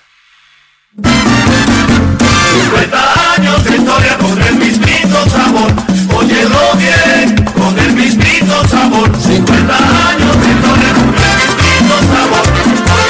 50 2.51 3.33
años 3.35 3.63
de 3.63 3.77
historia 3.77 4.17
con 4.17 4.41
el 4.41 4.55
mismito 4.55 5.29
sabor. 5.29 5.71
Óyelo 6.17 6.59
bien, 6.77 7.45
con 7.59 7.77
el 7.77 7.93
mismito 7.93 8.67
sabor. 8.67 9.11
50 9.21 9.75
años 9.75 10.41
de 10.41 10.47
historia 10.51 10.93
con 10.93 11.09
el 11.09 11.33
mismito 11.39 11.95
sabor. 12.11 12.45
Con 12.89 13.03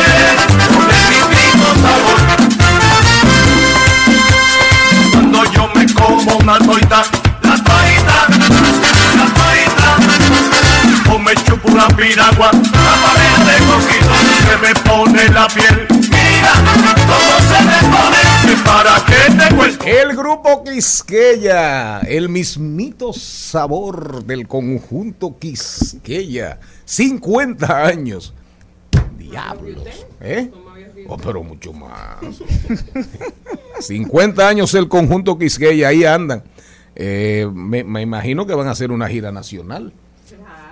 el 0.00 0.24
sabor. 1.82 2.18
Cuando 5.12 5.44
yo 5.52 5.70
me 5.74 5.84
como 5.94 6.36
una 6.36 6.58
toita, 6.58 7.02
la 7.42 7.56
toita, 7.62 8.18
la 9.16 9.26
toita, 9.40 9.88
o 11.12 11.18
me 11.18 11.34
chupo 11.34 11.68
una 11.68 11.86
piragua, 11.88 12.50
la 12.52 12.94
pared 13.02 13.38
de 13.46 13.56
coquito 13.64 14.14
se 14.46 14.56
me 14.58 14.72
pone 14.80 15.28
la 15.30 15.46
piel. 15.48 15.86
Mira 16.10 16.52
cómo 17.06 17.34
se 17.48 17.58
me 17.64 17.78
pone, 17.90 18.33
para 18.62 19.04
te. 19.06 20.00
El 20.00 20.16
grupo 20.16 20.64
Quisqueya, 20.64 22.00
el 22.00 22.28
mismito 22.28 23.12
sabor 23.12 24.24
del 24.24 24.46
conjunto 24.46 25.38
Quisqueya. 25.38 26.58
50 26.84 27.86
años. 27.86 28.34
Diablos. 29.18 30.06
¿Eh? 30.20 30.50
Oh, 31.08 31.16
pero 31.16 31.42
mucho 31.42 31.72
más. 31.72 32.18
50 33.80 34.48
años 34.48 34.74
el 34.74 34.88
conjunto 34.88 35.38
Quisqueya, 35.38 35.88
ahí 35.88 36.04
andan. 36.04 36.44
Eh, 36.96 37.48
me, 37.52 37.84
me 37.84 38.02
imagino 38.02 38.46
que 38.46 38.54
van 38.54 38.68
a 38.68 38.72
hacer 38.72 38.90
una 38.90 39.08
gira 39.08 39.32
nacional. 39.32 39.92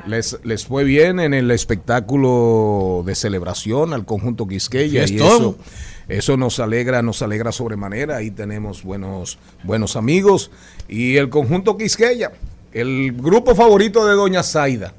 Les, 0.07 0.39
les 0.43 0.66
fue 0.66 0.83
bien 0.83 1.20
en 1.20 1.33
el 1.33 1.51
espectáculo 1.53 3.03
de 3.07 3.14
celebración 3.14 3.93
al 3.93 4.05
conjunto 4.05 4.49
Quisqueya 4.49 5.05
y 5.07 5.16
eso, 5.16 5.57
eso 6.12 6.36
nos 6.36 6.60
alegra, 6.60 7.00
nos 7.00 7.22
alegra 7.22 7.52
sobremanera. 7.52 8.18
Ahí 8.18 8.30
tenemos 8.30 8.82
buenos, 8.82 9.38
buenos 9.64 9.96
amigos. 9.96 10.50
Y 10.86 11.16
el 11.16 11.30
conjunto 11.30 11.78
Quisqueya, 11.78 12.32
el 12.72 13.12
grupo 13.12 13.54
favorito 13.54 14.06
de 14.06 14.14
Doña 14.14 14.42
Zaida. 14.42 14.92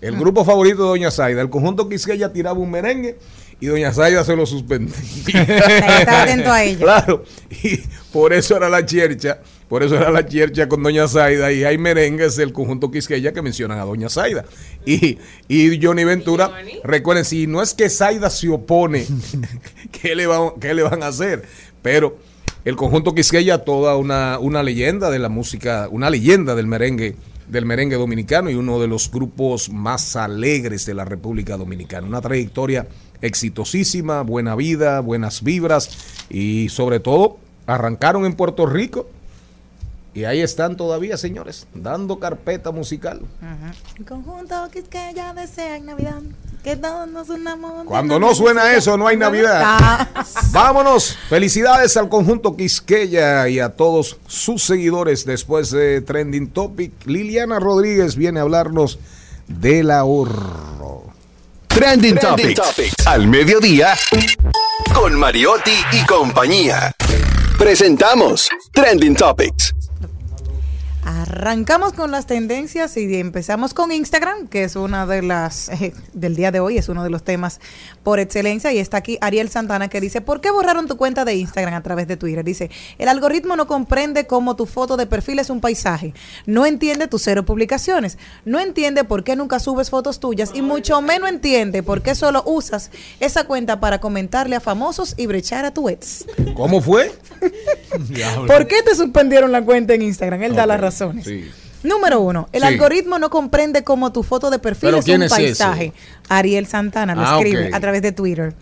El 0.00 0.16
grupo 0.16 0.44
favorito 0.44 0.82
de 0.82 0.88
Doña 0.88 1.10
Zaida. 1.10 1.42
El 1.42 1.50
conjunto 1.50 1.88
Quisqueya 1.88 2.32
tiraba 2.32 2.60
un 2.60 2.70
merengue 2.70 3.18
y 3.58 3.66
Doña 3.66 3.92
Zaida 3.92 4.24
se 4.24 4.36
lo 4.36 4.46
suspendía. 4.46 4.94
Está 5.26 6.22
atento 6.22 6.52
a 6.52 6.62
ello. 6.62 6.78
Claro, 6.84 7.24
y 7.50 7.78
por 8.12 8.32
eso 8.32 8.56
era 8.56 8.68
la 8.68 8.86
chercha, 8.86 9.40
por 9.72 9.82
eso 9.82 9.96
era 9.96 10.10
la 10.10 10.26
chercha 10.26 10.68
con 10.68 10.82
Doña 10.82 11.08
Zaida 11.08 11.50
y 11.50 11.64
hay 11.64 11.78
merengues 11.78 12.36
del 12.36 12.52
conjunto 12.52 12.90
Quisqueya 12.90 13.32
que 13.32 13.40
mencionan 13.40 13.78
a 13.78 13.86
Doña 13.86 14.10
Zaida. 14.10 14.44
Y, 14.84 15.16
y 15.48 15.82
Johnny 15.82 16.04
Ventura, 16.04 16.52
recuerden, 16.84 17.24
si 17.24 17.46
no 17.46 17.62
es 17.62 17.72
que 17.72 17.88
Zaida 17.88 18.28
se 18.28 18.50
opone, 18.50 19.06
¿qué 19.90 20.14
le, 20.14 20.26
van, 20.26 20.50
¿qué 20.60 20.74
le 20.74 20.82
van 20.82 21.02
a 21.02 21.06
hacer? 21.06 21.44
Pero 21.80 22.18
el 22.66 22.76
conjunto 22.76 23.14
Quisqueya, 23.14 23.64
toda 23.64 23.96
una, 23.96 24.38
una 24.38 24.62
leyenda 24.62 25.08
de 25.08 25.18
la 25.18 25.30
música, 25.30 25.88
una 25.90 26.10
leyenda 26.10 26.54
del 26.54 26.66
merengue 26.66 27.16
del 27.48 27.64
merengue 27.64 27.96
dominicano 27.96 28.50
y 28.50 28.54
uno 28.56 28.78
de 28.78 28.88
los 28.88 29.10
grupos 29.10 29.70
más 29.70 30.16
alegres 30.16 30.84
de 30.84 30.92
la 30.92 31.06
República 31.06 31.56
Dominicana. 31.56 32.06
Una 32.06 32.20
trayectoria 32.20 32.88
exitosísima, 33.22 34.20
buena 34.20 34.54
vida, 34.54 35.00
buenas 35.00 35.42
vibras 35.42 36.26
y 36.28 36.68
sobre 36.68 37.00
todo 37.00 37.38
arrancaron 37.66 38.26
en 38.26 38.34
Puerto 38.34 38.66
Rico 38.66 39.08
y 40.14 40.24
ahí 40.24 40.40
están 40.40 40.76
todavía, 40.76 41.16
señores, 41.16 41.66
dando 41.74 42.18
carpeta 42.18 42.70
musical. 42.70 43.20
El 43.98 44.04
conjunto 44.04 44.68
Quisqueya 44.70 45.32
desea 45.32 45.76
en 45.76 45.86
Navidad 45.86 46.20
que 46.62 46.76
todos 46.76 47.08
nos 47.08 47.28
unamos. 47.30 47.86
Cuando 47.86 48.20
no 48.20 48.34
suena 48.34 48.74
eso, 48.74 48.96
no 48.96 49.06
hay 49.06 49.16
Navidad. 49.16 50.08
Vámonos. 50.52 51.16
Felicidades 51.28 51.96
al 51.96 52.08
conjunto 52.08 52.56
Quisqueya 52.56 53.48
y 53.48 53.58
a 53.58 53.70
todos 53.70 54.18
sus 54.26 54.62
seguidores. 54.62 55.24
Después 55.24 55.70
de 55.70 56.02
Trending 56.02 56.50
Topic, 56.50 56.92
Liliana 57.06 57.58
Rodríguez 57.58 58.14
viene 58.16 58.38
a 58.38 58.42
hablarnos 58.42 58.98
del 59.48 59.90
ahorro. 59.90 61.04
Trending, 61.68 62.16
Topics. 62.16 63.06
Al 63.06 63.26
mediodía, 63.26 63.94
con 64.94 65.18
Mariotti 65.18 65.72
y 65.92 66.04
compañía. 66.04 66.94
Presentamos 67.58 68.50
Trending 68.72 69.16
Topics. 69.16 69.74
Arrancamos 71.04 71.92
con 71.92 72.10
las 72.10 72.26
tendencias 72.26 72.96
y 72.96 73.16
empezamos 73.16 73.74
con 73.74 73.90
Instagram, 73.90 74.46
que 74.46 74.64
es 74.64 74.76
una 74.76 75.06
de 75.06 75.22
las 75.22 75.68
eh, 75.68 75.92
del 76.12 76.36
día 76.36 76.50
de 76.52 76.60
hoy, 76.60 76.78
es 76.78 76.88
uno 76.88 77.02
de 77.02 77.10
los 77.10 77.24
temas 77.24 77.60
por 78.02 78.20
excelencia. 78.20 78.72
Y 78.72 78.78
está 78.78 78.98
aquí 78.98 79.18
Ariel 79.20 79.48
Santana 79.48 79.88
que 79.88 80.00
dice, 80.00 80.20
¿por 80.20 80.40
qué 80.40 80.50
borraron 80.50 80.86
tu 80.86 80.96
cuenta 80.96 81.24
de 81.24 81.34
Instagram 81.34 81.74
a 81.74 81.82
través 81.82 82.06
de 82.06 82.16
Twitter? 82.16 82.44
Dice, 82.44 82.70
el 82.98 83.08
algoritmo 83.08 83.56
no 83.56 83.66
comprende 83.66 84.26
cómo 84.26 84.56
tu 84.56 84.66
foto 84.66 84.96
de 84.96 85.06
perfil 85.06 85.40
es 85.40 85.50
un 85.50 85.60
paisaje, 85.60 86.14
no 86.46 86.66
entiende 86.66 87.08
tus 87.08 87.22
cero 87.22 87.44
publicaciones, 87.44 88.16
no 88.44 88.60
entiende 88.60 89.04
por 89.04 89.24
qué 89.24 89.36
nunca 89.36 89.58
subes 89.58 89.90
fotos 89.90 90.20
tuyas 90.20 90.52
y 90.54 90.62
mucho 90.62 91.00
menos 91.02 91.28
entiende 91.28 91.82
por 91.82 92.02
qué 92.02 92.14
solo 92.14 92.42
usas 92.46 92.90
esa 93.18 93.44
cuenta 93.44 93.80
para 93.80 94.00
comentarle 94.00 94.56
a 94.56 94.60
famosos 94.60 95.14
y 95.16 95.26
brechar 95.26 95.64
a 95.64 95.74
tu 95.74 95.88
ex. 95.88 96.26
¿Cómo 96.54 96.80
fue? 96.80 97.12
¿Por 98.46 98.66
qué 98.66 98.82
te 98.82 98.94
suspendieron 98.94 99.52
la 99.52 99.62
cuenta 99.62 99.94
en 99.94 100.02
Instagram? 100.02 100.42
Él 100.42 100.54
da 100.54 100.62
Ok, 100.62 100.68
las 100.68 100.80
razones. 100.92 101.24
sí. 101.24 101.50
Número 101.84 102.20
uno, 102.20 102.48
el 102.52 102.62
Sí. 102.62 102.68
algoritmo 102.68 103.18
no 103.18 103.28
comprende 103.28 103.82
cómo 103.82 104.12
tu 104.12 104.22
foto 104.22 104.50
de 104.50 104.60
perfil 104.60 104.90
¿Pero 104.90 104.98
es 104.98 105.08
un 105.08 105.22
es 105.24 105.30
paisaje. 105.32 105.92
Ariel 106.28 106.68
Santana 106.68 107.16
lo 107.16 107.22
Ah, 107.22 107.38
escribe 107.38 107.70
a 107.72 107.80
través 107.80 108.02
de 108.02 108.12
Twitter. 108.12 108.54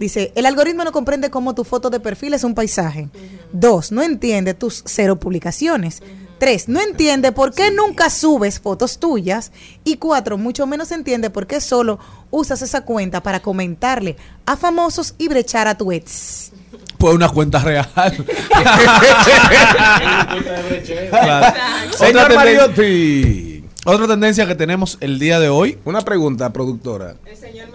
Dice, 0.00 0.32
el 0.34 0.46
algoritmo 0.46 0.82
no 0.82 0.90
comprende 0.90 1.30
cómo 1.30 1.54
tu 1.54 1.62
foto 1.62 1.90
de 1.90 2.00
perfil 2.00 2.34
es 2.34 2.42
un 2.42 2.56
paisaje. 2.56 3.08
Dos, 3.52 3.92
no 3.92 4.02
entiende 4.02 4.52
tus 4.52 4.82
cero 4.84 5.20
publicaciones. 5.20 6.02
Tres, 6.38 6.68
no 6.68 6.80
entiende 6.80 7.30
por 7.30 7.54
qué 7.54 7.70
nunca 7.70 8.10
subes 8.10 8.58
fotos 8.58 8.98
tuyas. 8.98 9.52
Y 9.84 9.98
cuatro, 9.98 10.36
mucho 10.36 10.66
menos 10.66 10.90
entiende 10.90 11.30
por 11.30 11.46
qué 11.46 11.60
solo 11.60 12.00
usas 12.32 12.62
esa 12.62 12.80
cuenta 12.80 13.22
para 13.22 13.40
comentarle 13.40 14.16
a 14.44 14.56
famosos 14.56 15.14
y 15.18 15.28
brechar 15.28 15.68
a 15.68 15.78
tu 15.78 15.92
ex. 15.92 16.50
Pues 16.98 17.14
una 17.14 17.28
cuenta 17.28 17.58
real. 17.60 17.88
Claro. 21.10 21.56
Señor 21.96 22.24
Otra, 22.24 22.34
Mariotti. 22.34 23.64
otra 23.84 24.06
tendencia 24.06 24.46
que 24.46 24.54
tenemos 24.54 24.98
el 25.00 25.18
día 25.18 25.38
de 25.40 25.48
hoy. 25.48 25.78
Una 25.84 26.00
pregunta, 26.02 26.52
productora. 26.52 27.16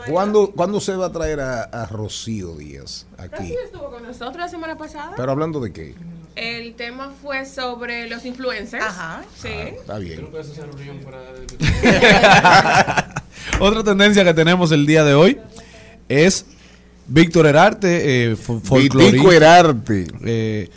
¿Cuándo, 0.07 0.51
¿Cuándo 0.51 0.79
se 0.79 0.95
va 0.95 1.07
a 1.07 1.11
traer 1.11 1.39
a, 1.39 1.63
a 1.63 1.85
Rocío 1.85 2.55
Díaz 2.55 3.05
aquí? 3.17 3.43
Rocío 3.43 3.57
estuvo 3.65 3.91
con 3.91 4.03
nosotros 4.03 4.37
la 4.37 4.49
semana 4.49 4.77
pasada. 4.77 5.13
Pero 5.15 5.31
hablando 5.31 5.59
de 5.59 5.71
qué? 5.71 5.95
El 6.35 6.73
tema 6.75 7.11
fue 7.21 7.45
sobre 7.45 8.09
los 8.09 8.25
influencers. 8.25 8.83
Ajá. 8.83 9.21
Sí. 9.41 9.49
Está 9.49 9.97
bien. 9.99 10.21
Otra 13.59 13.83
tendencia 13.83 14.23
que 14.23 14.33
tenemos 14.33 14.71
el 14.71 14.85
día 14.85 15.03
de 15.03 15.13
hoy 15.13 15.39
es 16.09 16.45
Víctor 17.07 17.45
Herarte, 17.47 18.31
eh, 18.31 18.35
fo- 18.35 18.61
folclorista, 18.61 19.33
Herarte. 19.35 20.07
eh, 20.25 20.69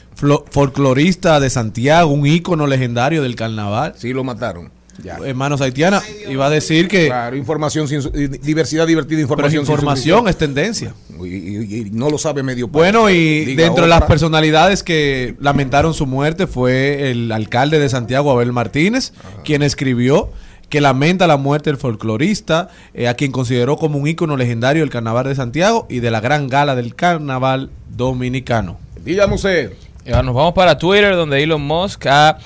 folclorista 0.50 1.40
de 1.40 1.50
Santiago, 1.50 2.10
un 2.12 2.26
ícono 2.26 2.66
legendario 2.66 3.22
del 3.22 3.36
carnaval. 3.36 3.94
Sí, 3.96 4.12
lo 4.12 4.24
mataron. 4.24 4.70
Ya. 5.02 5.18
Hermanos 5.24 5.60
haitianas, 5.60 6.04
iba 6.30 6.46
a 6.46 6.50
decir 6.50 6.86
que 6.86 7.06
Claro, 7.06 7.34
información 7.36 7.88
sin 7.88 8.00
diversidad 8.42 8.86
divertida, 8.86 9.20
información. 9.20 9.64
sin 9.66 9.72
información 9.72 10.28
es 10.28 10.36
tendencia. 10.38 10.94
Y, 11.20 11.26
y- 11.26 11.76
y 11.80 11.90
no 11.90 12.10
lo 12.10 12.16
sabe 12.16 12.44
medio 12.44 12.68
país. 12.68 12.72
Bueno, 12.74 13.10
y 13.10 13.44
Diga 13.44 13.64
dentro 13.64 13.82
de 13.84 13.90
las 13.90 14.02
personalidades 14.02 14.84
que 14.84 15.34
lamentaron 15.40 15.94
su 15.94 16.06
muerte 16.06 16.46
fue 16.46 17.10
el 17.10 17.32
alcalde 17.32 17.80
de 17.80 17.88
Santiago, 17.88 18.30
Abel 18.30 18.52
Martínez, 18.52 19.12
quien 19.44 19.62
escribió 19.62 20.30
que 20.74 20.80
lamenta 20.80 21.28
la 21.28 21.36
muerte 21.36 21.70
del 21.70 21.76
folclorista, 21.76 22.68
eh, 22.94 23.06
a 23.06 23.14
quien 23.14 23.30
consideró 23.30 23.76
como 23.76 23.96
un 23.96 24.08
ícono 24.08 24.36
legendario 24.36 24.82
del 24.82 24.90
carnaval 24.90 25.24
de 25.24 25.36
Santiago 25.36 25.86
y 25.88 26.00
de 26.00 26.10
la 26.10 26.18
gran 26.18 26.48
gala 26.48 26.74
del 26.74 26.96
carnaval 26.96 27.70
dominicano. 27.90 28.76
Dígame 29.04 29.36
usted. 29.36 29.72
Y 30.04 30.10
ahora 30.10 30.24
nos 30.24 30.34
vamos 30.34 30.52
para 30.52 30.76
Twitter, 30.76 31.14
donde 31.14 31.40
Elon 31.40 31.62
Musk 31.62 32.06
ha, 32.08 32.38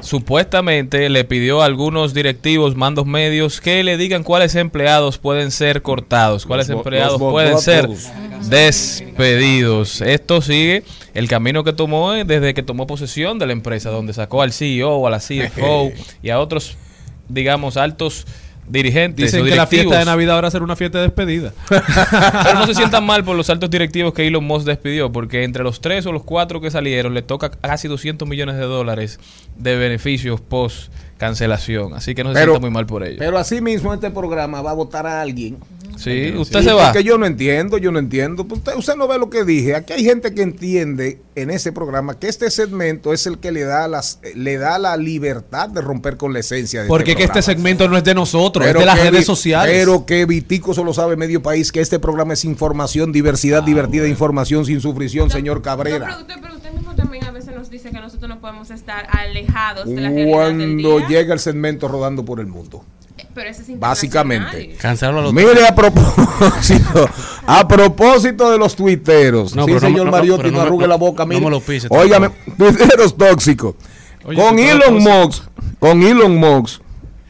supuestamente 0.00 1.08
le 1.10 1.22
pidió 1.22 1.62
a 1.62 1.66
algunos 1.66 2.12
directivos, 2.12 2.74
mandos 2.74 3.06
medios, 3.06 3.60
que 3.60 3.84
le 3.84 3.96
digan 3.96 4.24
cuáles 4.24 4.56
empleados 4.56 5.18
pueden 5.18 5.52
ser 5.52 5.82
cortados, 5.82 6.44
cuáles 6.44 6.68
Los 6.68 6.78
empleados 6.78 7.20
los 7.20 7.30
pueden 7.30 7.60
ser 7.60 7.88
despedidos. 8.48 10.00
Esto 10.00 10.42
sigue 10.42 10.82
el 11.14 11.28
camino 11.28 11.62
que 11.62 11.72
tomó 11.72 12.14
eh, 12.14 12.24
desde 12.24 12.52
que 12.52 12.64
tomó 12.64 12.88
posesión 12.88 13.38
de 13.38 13.46
la 13.46 13.52
empresa, 13.52 13.90
donde 13.90 14.12
sacó 14.12 14.42
al 14.42 14.52
CEO, 14.52 15.06
a 15.06 15.10
la 15.10 15.20
CFO 15.20 15.92
y 16.24 16.30
a 16.30 16.40
otros, 16.40 16.76
digamos, 17.28 17.76
altos 17.76 18.26
dirigentes. 18.68 19.26
Dicen 19.26 19.42
o 19.42 19.44
que 19.44 19.54
la 19.54 19.66
fiesta 19.66 19.98
de 19.98 20.04
Navidad 20.04 20.34
ahora 20.34 20.50
será 20.50 20.64
una 20.64 20.76
fiesta 20.76 20.98
de 20.98 21.04
despedida. 21.04 21.52
Pero 21.68 22.58
no 22.58 22.66
se 22.66 22.74
sientan 22.74 23.04
mal 23.04 23.24
por 23.24 23.36
los 23.36 23.48
altos 23.50 23.70
directivos 23.70 24.12
que 24.12 24.26
Elon 24.26 24.44
Musk 24.44 24.66
despidió, 24.66 25.10
porque 25.12 25.44
entre 25.44 25.62
los 25.62 25.80
tres 25.80 26.06
o 26.06 26.12
los 26.12 26.24
cuatro 26.24 26.60
que 26.60 26.70
salieron 26.70 27.14
le 27.14 27.22
toca 27.22 27.50
casi 27.50 27.88
200 27.88 28.28
millones 28.28 28.56
de 28.56 28.64
dólares 28.64 29.20
de 29.56 29.76
beneficios 29.76 30.40
post 30.40 30.92
cancelación. 31.18 31.94
Así 31.94 32.14
que 32.14 32.22
no 32.24 32.30
se 32.30 32.34
Pero- 32.34 32.52
sientan 32.52 32.62
muy 32.62 32.70
mal 32.70 32.86
por 32.86 33.04
ello. 33.04 33.16
Pero 33.18 33.38
así 33.38 33.60
mismo 33.60 33.92
este 33.94 34.10
programa 34.10 34.62
va 34.62 34.70
a 34.70 34.74
votar 34.74 35.06
a 35.06 35.20
alguien. 35.20 35.56
Sí, 35.96 36.34
usted 36.36 36.58
Sí, 36.60 36.66
se 36.66 36.72
va. 36.74 36.92
Porque 36.92 37.02
yo 37.04 37.16
no 37.16 37.24
entiendo, 37.24 37.78
yo 37.78 37.90
no 37.90 37.98
entiendo. 37.98 38.46
Pues 38.46 38.58
Usted, 38.58 38.74
usted 38.76 38.96
no 38.96 39.08
ve 39.08 39.18
lo 39.18 39.30
que 39.30 39.44
dije. 39.44 39.74
Aquí 39.74 39.94
hay 39.94 40.04
gente 40.04 40.34
que 40.34 40.42
entiende 40.42 41.22
en 41.34 41.48
ese 41.50 41.72
programa 41.72 42.18
que 42.18 42.28
este 42.28 42.50
segmento 42.50 43.14
es 43.14 43.26
el 43.26 43.38
que 43.38 43.50
le 43.50 43.64
da 43.64 43.88
las 43.88 44.20
le 44.34 44.58
da 44.58 44.78
la 44.78 44.98
libertad 44.98 45.70
de 45.70 45.80
romper 45.80 46.18
con 46.18 46.34
la 46.34 46.40
esencia 46.40 46.82
de 46.82 46.88
Porque 46.88 47.12
este 47.12 47.18
que 47.22 47.24
este 47.24 47.40
segmento 47.40 47.88
no 47.88 47.96
es 47.96 48.04
de 48.04 48.14
nosotros, 48.14 48.66
Pero 48.66 48.80
es 48.80 48.82
de 48.82 48.86
las 48.86 48.98
que 48.98 49.10
redes 49.10 49.24
sociales. 49.24 49.74
Pero 49.74 50.04
que 50.04 50.26
Vitico 50.26 50.74
solo 50.74 50.92
sabe 50.92 51.16
medio 51.16 51.42
país 51.42 51.72
que 51.72 51.80
este 51.80 51.98
programa 51.98 52.34
es 52.34 52.44
información, 52.44 53.10
diversidad 53.10 53.62
divertida, 53.62 54.06
información 54.06 54.66
sin 54.66 54.82
sufrición, 54.82 55.30
señor 55.30 55.56
No, 55.58 55.62
Cabrera. 55.62 56.06
pero, 56.08 56.20
usted, 56.20 56.34
pero 56.42 56.54
usted 56.56 56.72
mismo 56.72 56.94
también 56.94 57.24
a 57.24 57.30
veces 57.30 57.54
nos 57.54 57.65
dice 57.76 57.90
que 57.90 58.00
nosotros 58.00 58.28
no 58.28 58.40
podemos 58.40 58.70
estar 58.70 59.06
alejados 59.10 59.86
de 59.88 59.94
la 60.00 60.08
realidad 60.08 60.24
del 60.24 60.30
Cuando 60.82 60.98
día. 60.98 61.08
llega 61.08 61.34
el 61.34 61.40
segmento 61.40 61.88
rodando 61.88 62.24
por 62.24 62.40
el 62.40 62.46
mundo. 62.46 62.84
Pero 63.34 63.48
ese 63.50 63.62
es 63.72 63.78
Básicamente. 63.80 64.76
Cancelarlo 64.80 65.20
a 65.20 65.22
los 65.24 65.32
Mire 65.32 65.66
a 65.66 65.74
propósito, 65.74 67.08
a 67.46 67.66
propósito 67.68 68.50
de 68.50 68.58
los 68.58 68.76
tuiteros. 68.76 69.54
No, 69.54 69.64
sí, 69.64 69.72
pero 69.72 69.80
no 69.80 69.86
señor 69.88 70.04
me- 70.06 70.10
no, 70.10 70.16
Mariotti, 70.16 70.42
no, 70.44 70.50
no 70.50 70.56
me- 70.58 70.62
arrugue 70.64 70.82
no- 70.84 70.88
la 70.88 70.96
boca. 70.96 71.22
no 71.24 71.28
mire. 71.28 71.40
me 71.44 71.50
lo 71.50 71.60
pise 71.60 71.86
Óigame, 71.90 72.30
tuiteros 72.58 73.16
tóxicos. 73.16 73.74
Oye, 74.24 74.40
con 74.42 74.58
Elon. 74.58 75.02
Musk, 75.02 75.44
con 75.78 76.02
Elon 76.02 76.36
Musk, 76.36 76.80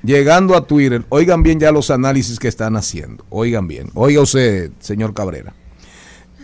llegando 0.03 0.57
a 0.57 0.67
Twitter, 0.67 1.05
oigan 1.09 1.43
bien 1.43 1.61
ya 1.61 1.71
los 1.73 1.91
análisis 1.91 2.39
que 2.39 2.49
están 2.49 2.77
haciendo. 2.77 3.25
Oigan 3.29 3.67
bien. 3.69 3.91
Oiga 3.95 4.21
usted, 4.23 4.71
señor 4.81 5.13
Cabrera. 5.15 5.55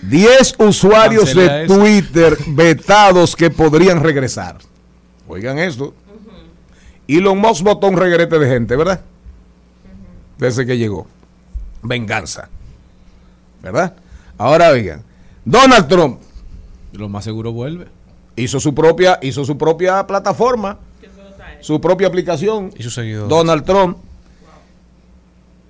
10 0.03 0.57
usuarios 0.59 1.35
de 1.35 1.65
eso. 1.65 1.79
Twitter 1.79 2.37
vetados 2.49 3.37
que 3.37 3.51
podrían 3.51 4.03
regresar. 4.03 4.59
Oigan 5.29 5.59
esto. 5.59 5.95
Elon 7.09 7.39
Musk 7.39 7.63
votó 7.63 7.89
un 7.89 7.97
regrete 7.97 8.39
de 8.39 8.49
gente, 8.49 8.77
¿verdad? 8.77 9.01
Desde 10.39 10.67
que 10.67 10.79
llegó. 10.79 11.07
Venganza. 11.83 12.49
¿Verdad? 13.63 13.95
Ahora 14.39 14.71
oigan. 14.71 15.03
Donald 15.45 15.89
Trump 15.89 16.21
Lo 16.93 17.09
más 17.09 17.25
seguro 17.25 17.53
vuelve. 17.53 17.87
hizo 18.37 18.61
su 18.61 18.75
propia, 18.75 19.19
hizo 19.23 19.45
su 19.45 19.59
propia 19.59 20.07
plataforma, 20.07 20.79
su 21.61 21.81
propia 21.81 22.09
aplicación. 22.09 22.73
Y 22.77 22.83
sus 22.83 22.95
seguidores. 22.95 23.29
Donald 23.29 23.65
Trump. 23.65 23.99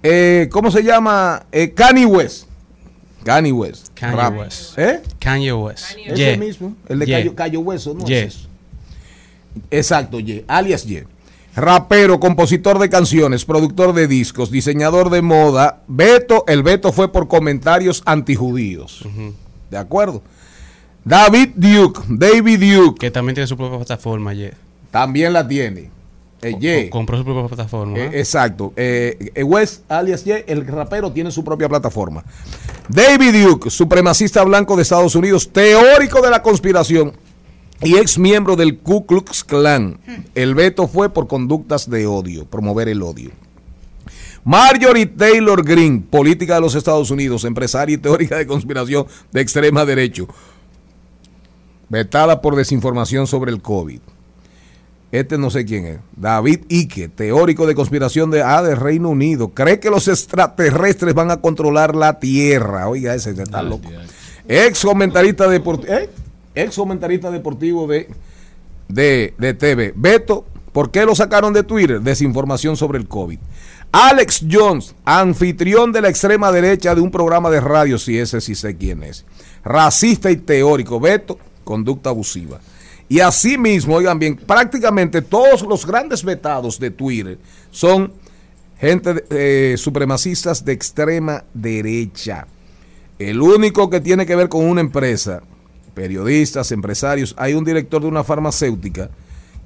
Eh, 0.02 0.48
¿Cómo 0.50 0.70
se 0.70 0.82
llama? 0.82 1.44
Eh, 1.52 1.72
Kanye 1.72 2.06
West. 2.06 2.46
Kanye 3.24 3.52
West. 3.52 3.88
Kanye 3.94 4.16
Rap. 4.16 4.38
West. 4.38 4.78
¿Eh? 4.78 5.00
Kanye 5.18 5.52
West. 5.52 5.96
Ese 5.96 6.14
Yeah. 6.16 6.36
mismo. 6.36 6.74
El 6.88 6.98
de 7.00 7.06
Yeah. 7.06 7.34
Cayo, 7.34 7.60
Hueso, 7.60 7.94
¿no? 7.94 8.04
Yeah. 8.04 8.24
Es 8.26 8.34
eso. 8.36 8.48
Exacto, 9.70 10.20
Ye. 10.20 10.44
Alias 10.48 10.84
Ye. 10.84 11.06
Rapero, 11.54 12.18
compositor 12.18 12.78
de 12.78 12.88
canciones, 12.88 13.44
productor 13.44 13.92
de 13.92 14.08
discos, 14.08 14.50
diseñador 14.50 15.10
de 15.10 15.20
moda. 15.20 15.82
Beto, 15.86 16.44
el 16.48 16.62
veto 16.62 16.92
fue 16.92 17.12
por 17.12 17.28
comentarios 17.28 18.02
antijudíos. 18.06 19.04
¿De 19.70 19.76
acuerdo? 19.76 20.22
David 21.04 21.50
Duke, 21.56 22.00
David 22.08 22.58
Duke, 22.76 22.98
Que 23.00 23.10
también 23.10 23.34
tiene 23.34 23.46
su 23.46 23.56
propia 23.56 23.76
plataforma, 23.78 24.32
yeah. 24.32 24.52
también 24.90 25.32
la 25.34 25.46
tiene. 25.46 25.90
Eh, 26.42 26.56
Ye. 26.58 26.90
Co- 26.90 26.98
Compró 26.98 27.16
su 27.18 27.24
propia 27.24 27.46
plataforma. 27.48 27.98
Eh, 27.98 28.10
exacto. 28.14 28.72
Eh, 28.76 29.32
West, 29.44 29.90
alias 29.90 30.24
Ye, 30.24 30.44
el 30.48 30.66
rapero, 30.66 31.12
tiene 31.12 31.30
su 31.30 31.44
propia 31.44 31.68
plataforma. 31.68 32.24
David 32.88 33.44
Duke, 33.46 33.70
supremacista 33.70 34.42
blanco 34.44 34.76
de 34.76 34.82
Estados 34.82 35.14
Unidos, 35.14 35.50
teórico 35.52 36.20
de 36.20 36.30
la 36.30 36.42
conspiración 36.42 37.12
y 37.80 37.96
ex 37.96 38.18
miembro 38.18 38.56
del 38.56 38.78
Ku 38.78 39.06
Klux 39.06 39.44
Klan. 39.44 39.98
El 40.34 40.54
veto 40.54 40.88
fue 40.88 41.08
por 41.10 41.26
conductas 41.28 41.88
de 41.88 42.06
odio, 42.06 42.44
promover 42.44 42.88
el 42.88 43.02
odio. 43.02 43.30
Marjorie 44.44 45.06
Taylor 45.06 45.64
Greene, 45.64 46.02
política 46.10 46.56
de 46.56 46.60
los 46.62 46.74
Estados 46.74 47.12
Unidos, 47.12 47.44
empresaria 47.44 47.94
y 47.94 47.98
teórica 47.98 48.36
de 48.36 48.46
conspiración 48.48 49.06
de 49.30 49.40
extrema 49.40 49.84
derecha, 49.84 50.24
vetada 51.88 52.40
por 52.40 52.56
desinformación 52.56 53.26
sobre 53.28 53.52
el 53.52 53.62
COVID. 53.62 54.00
Este 55.12 55.36
no 55.36 55.50
sé 55.50 55.66
quién 55.66 55.84
es. 55.84 55.98
David 56.16 56.60
Icke, 56.70 57.10
teórico 57.10 57.66
de 57.66 57.74
conspiración 57.74 58.30
de, 58.30 58.42
ah, 58.42 58.62
de 58.62 58.74
Reino 58.74 59.10
Unido. 59.10 59.50
Cree 59.50 59.78
que 59.78 59.90
los 59.90 60.08
extraterrestres 60.08 61.12
van 61.12 61.30
a 61.30 61.36
controlar 61.42 61.94
la 61.94 62.18
Tierra. 62.18 62.88
Oiga, 62.88 63.14
ese 63.14 63.30
está 63.30 63.62
loco. 63.62 63.90
Ex 64.48 64.80
comentarista 64.82 65.46
deportivo. 65.48 65.92
Ex 66.54 66.74
comentarista 66.74 67.30
deportivo 67.30 67.86
de, 67.86 68.08
de, 68.88 69.34
de 69.36 69.52
TV. 69.52 69.92
Beto, 69.94 70.46
¿por 70.72 70.90
qué 70.90 71.04
lo 71.04 71.14
sacaron 71.14 71.52
de 71.52 71.62
Twitter? 71.62 72.00
Desinformación 72.00 72.78
sobre 72.78 72.98
el 72.98 73.06
COVID. 73.06 73.38
Alex 73.92 74.46
Jones, 74.50 74.94
anfitrión 75.04 75.92
de 75.92 76.00
la 76.00 76.08
extrema 76.08 76.50
derecha 76.50 76.94
de 76.94 77.02
un 77.02 77.10
programa 77.10 77.50
de 77.50 77.60
radio, 77.60 77.98
si 77.98 78.18
ese 78.18 78.40
sí 78.40 78.54
sé 78.54 78.78
quién 78.78 79.02
es. 79.02 79.26
Racista 79.62 80.30
y 80.30 80.36
teórico. 80.36 80.98
Beto, 80.98 81.38
conducta 81.64 82.08
abusiva. 82.08 82.60
Y 83.12 83.20
asimismo, 83.20 83.96
oigan 83.96 84.18
bien, 84.18 84.36
prácticamente 84.36 85.20
todos 85.20 85.60
los 85.60 85.84
grandes 85.84 86.24
vetados 86.24 86.80
de 86.80 86.90
Twitter 86.90 87.38
son 87.70 88.10
gente 88.80 89.26
eh, 89.28 89.74
supremacistas 89.76 90.64
de 90.64 90.72
extrema 90.72 91.44
derecha. 91.52 92.46
El 93.18 93.42
único 93.42 93.90
que 93.90 94.00
tiene 94.00 94.24
que 94.24 94.34
ver 94.34 94.48
con 94.48 94.64
una 94.64 94.80
empresa, 94.80 95.42
periodistas, 95.92 96.72
empresarios, 96.72 97.34
hay 97.36 97.52
un 97.52 97.64
director 97.64 98.00
de 98.00 98.08
una 98.08 98.24
farmacéutica 98.24 99.10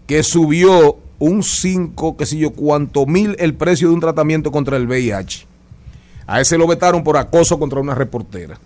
que 0.09 0.25
subió 0.25 0.99
un 1.21 1.45
5, 1.45 2.17
qué 2.17 2.27
sé 2.27 2.39
yo, 2.39 2.51
cuánto 2.51 3.07
mil 3.07 3.37
el 3.39 3.55
precio 3.55 3.87
de 3.87 3.95
un 3.95 4.01
tratamiento 4.01 4.51
contra 4.51 4.77
el 4.77 4.89
VIH. 4.89 5.47
A 6.27 6.41
ese 6.41 6.59
lo 6.59 6.67
vetaron 6.67 7.05
por 7.05 7.17
acoso 7.17 7.61
contra 7.61 7.79
una 7.79 7.95
reportera. 7.95 8.59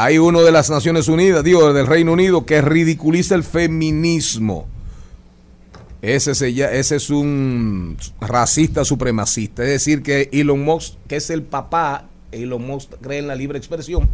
Hay 0.00 0.18
uno 0.18 0.42
de 0.42 0.52
las 0.52 0.70
Naciones 0.70 1.08
Unidas, 1.08 1.42
digo, 1.42 1.72
del 1.72 1.88
Reino 1.88 2.12
Unido, 2.12 2.46
que 2.46 2.62
ridiculiza 2.62 3.34
el 3.34 3.42
feminismo. 3.42 4.68
Ese, 6.02 6.36
se 6.36 6.50
ese 6.50 6.94
es 6.94 7.10
un 7.10 7.96
racista 8.20 8.84
supremacista. 8.84 9.64
Es 9.64 9.70
decir, 9.70 10.04
que 10.04 10.28
Elon 10.32 10.60
Musk, 10.62 10.94
que 11.08 11.16
es 11.16 11.30
el 11.30 11.42
papá, 11.42 12.04
Elon 12.30 12.64
Musk 12.64 12.92
cree 13.00 13.18
en 13.18 13.26
la 13.26 13.34
libre 13.34 13.58
expresión, 13.58 14.08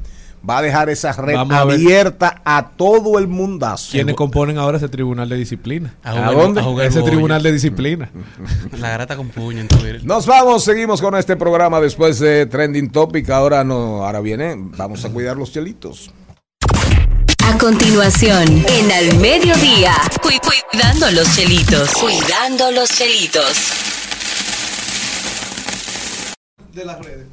va 0.49 0.59
a 0.59 0.63
dejar 0.63 0.91
esa 0.91 1.13
red 1.13 1.35
Vamos 1.35 1.55
abierta 1.57 2.43
a 2.45 2.69
todo 2.77 3.19
el 3.19 3.29
mundazo. 3.29 3.93
¿Quiénes 3.93 4.15
componen 4.15 4.59
ahora 4.59 4.77
ese 4.79 4.89
tribunal 4.89 5.29
de 5.29 5.37
disciplina? 5.37 5.95
A 6.03 6.13
jugar- 6.13 6.29
¿A 6.29 6.33
dónde? 6.33 6.61
a 6.61 6.65
jugar 6.65 6.87
Ese 6.87 7.01
bollo. 7.01 7.11
tribunal 7.13 7.43
de 7.43 7.53
disciplina. 7.53 8.11
La 8.79 8.91
grata 8.91 9.17
con 9.17 9.29
puño 9.29 9.61
en 9.61 9.69
Twitter. 9.69 10.05
Nos 10.05 10.27
vamos, 10.27 10.65
seguimos 10.65 11.01
con 11.01 11.15
este 11.17 11.37
programa 11.37 11.81
después 11.81 12.19
de 12.19 12.47
Trending 12.47 12.91
Topic. 12.91 13.29
Ahora 13.31 13.65
no, 13.65 14.05
ahora 14.05 14.21
viene, 14.21 14.55
vamos 14.77 15.05
a 15.05 15.11
cuidar 15.11 15.37
los 15.37 15.53
chelitos. 15.53 16.11
A 17.47 17.59
continuación, 17.59 18.43
en 18.69 18.91
Al 18.93 19.19
Mediodía, 19.21 19.93
cu- 20.23 20.29
cuidando 20.71 21.11
los 21.11 21.35
chelitos. 21.37 21.91
Cuidando 21.93 22.71
los 22.73 22.89
chelitos. 22.91 23.71
De 26.73 26.85
las 26.85 26.99
redes. 27.05 27.27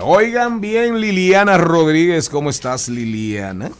Oigan 0.00 0.60
bien, 0.60 1.00
Liliana 1.00 1.58
Rodríguez, 1.58 2.28
¿cómo 2.30 2.50
estás, 2.50 2.88
Liliana? 2.88 3.70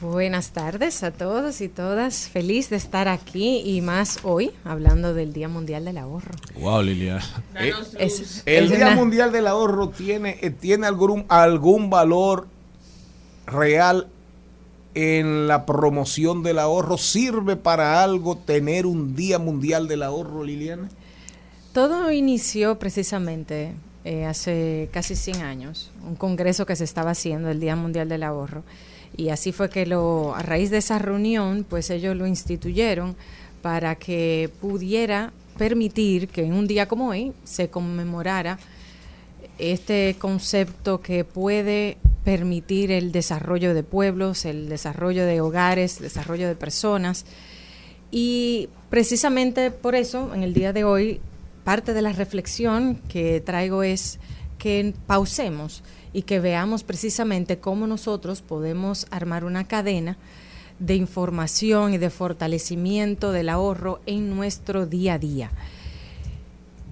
Buenas 0.00 0.50
tardes 0.50 1.02
a 1.02 1.10
todos 1.10 1.60
y 1.60 1.68
todas. 1.68 2.28
Feliz 2.28 2.70
de 2.70 2.76
estar 2.76 3.08
aquí 3.08 3.58
y 3.64 3.80
más 3.82 4.20
hoy 4.22 4.52
hablando 4.64 5.14
del 5.14 5.32
Día 5.32 5.48
Mundial 5.48 5.84
del 5.84 5.98
Ahorro. 5.98 6.32
Wow, 6.60 6.82
Liliana. 6.82 7.24
Eh, 7.58 7.72
Es- 7.98 8.42
El 8.46 8.64
es 8.64 8.70
Día 8.70 8.86
una- 8.88 8.96
Mundial 8.96 9.32
del 9.32 9.46
Ahorro 9.46 9.90
tiene, 9.90 10.38
eh, 10.42 10.50
tiene 10.50 10.86
algún, 10.86 11.24
algún 11.28 11.90
valor 11.90 12.46
real 13.46 14.08
en 14.94 15.46
la 15.46 15.66
promoción 15.66 16.42
del 16.42 16.58
ahorro. 16.58 16.96
¿Sirve 16.96 17.56
para 17.56 18.02
algo 18.02 18.36
tener 18.38 18.86
un 18.86 19.14
Día 19.14 19.38
Mundial 19.38 19.88
del 19.88 20.02
Ahorro, 20.02 20.42
Liliana? 20.42 20.88
Todo 21.72 22.10
inició 22.10 22.78
precisamente 22.78 23.72
eh, 24.08 24.24
hace 24.24 24.88
casi 24.92 25.16
100 25.16 25.42
años, 25.42 25.90
un 26.06 26.14
congreso 26.14 26.64
que 26.64 26.76
se 26.76 26.84
estaba 26.84 27.10
haciendo, 27.10 27.50
el 27.50 27.58
Día 27.58 27.74
Mundial 27.74 28.08
del 28.08 28.22
Ahorro. 28.22 28.62
Y 29.16 29.30
así 29.30 29.50
fue 29.50 29.68
que 29.68 29.84
lo, 29.84 30.32
a 30.36 30.42
raíz 30.42 30.70
de 30.70 30.76
esa 30.76 31.00
reunión, 31.00 31.66
pues 31.68 31.90
ellos 31.90 32.14
lo 32.14 32.24
instituyeron 32.28 33.16
para 33.62 33.96
que 33.96 34.48
pudiera 34.60 35.32
permitir 35.58 36.28
que 36.28 36.44
en 36.44 36.52
un 36.52 36.68
día 36.68 36.86
como 36.86 37.08
hoy 37.08 37.32
se 37.42 37.68
conmemorara 37.68 38.60
este 39.58 40.14
concepto 40.20 41.00
que 41.00 41.24
puede 41.24 41.96
permitir 42.22 42.92
el 42.92 43.10
desarrollo 43.10 43.74
de 43.74 43.82
pueblos, 43.82 44.44
el 44.44 44.68
desarrollo 44.68 45.26
de 45.26 45.40
hogares, 45.40 45.96
el 45.96 46.04
desarrollo 46.04 46.46
de 46.46 46.54
personas. 46.54 47.24
Y 48.12 48.68
precisamente 48.88 49.72
por 49.72 49.96
eso, 49.96 50.32
en 50.32 50.44
el 50.44 50.54
día 50.54 50.72
de 50.72 50.84
hoy, 50.84 51.20
parte 51.66 51.94
de 51.94 52.00
la 52.00 52.12
reflexión 52.12 52.94
que 53.08 53.40
traigo 53.40 53.82
es 53.82 54.20
que 54.56 54.94
pausemos 55.08 55.82
y 56.12 56.22
que 56.22 56.38
veamos 56.38 56.84
precisamente 56.84 57.58
cómo 57.58 57.88
nosotros 57.88 58.40
podemos 58.40 59.08
armar 59.10 59.44
una 59.44 59.64
cadena 59.64 60.16
de 60.78 60.94
información 60.94 61.92
y 61.92 61.98
de 61.98 62.08
fortalecimiento 62.10 63.32
del 63.32 63.48
ahorro 63.48 63.98
en 64.06 64.30
nuestro 64.30 64.86
día 64.86 65.14
a 65.14 65.18
día 65.18 65.50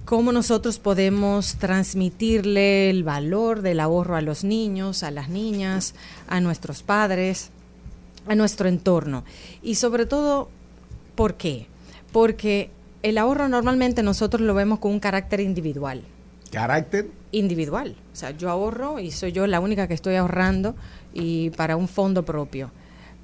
cómo 0.03 0.33
nosotros 0.33 0.77
podemos 0.77 1.55
transmitirle 1.55 2.89
el 2.89 3.05
valor 3.05 3.61
del 3.61 3.79
ahorro 3.79 4.17
a 4.17 4.21
los 4.21 4.43
niños, 4.43 5.03
a 5.03 5.09
las 5.09 5.29
niñas, 5.29 5.95
a 6.27 6.41
nuestros 6.41 6.83
padres, 6.83 7.49
a 8.27 8.35
nuestro 8.35 8.67
entorno. 8.67 9.23
Y 9.63 9.75
sobre 9.75 10.05
todo, 10.05 10.49
¿por 11.15 11.35
qué? 11.35 11.67
Porque 12.11 12.71
el 13.05 13.19
ahorro 13.19 13.47
normalmente 13.47 14.01
nosotros 14.01 14.41
lo 14.41 14.55
vemos 14.55 14.79
con 14.79 14.91
un 14.91 14.99
carácter 14.99 15.39
individual. 15.39 16.01
¿Carácter? 16.51 17.11
Individual. 17.31 17.95
O 18.11 18.15
sea, 18.15 18.31
yo 18.31 18.49
ahorro 18.49 18.97
y 18.99 19.11
soy 19.11 19.31
yo 19.31 19.45
la 19.45 19.59
única 19.59 19.87
que 19.87 19.93
estoy 19.93 20.15
ahorrando 20.15 20.75
y 21.13 21.51
para 21.51 21.75
un 21.75 21.87
fondo 21.87 22.25
propio 22.25 22.71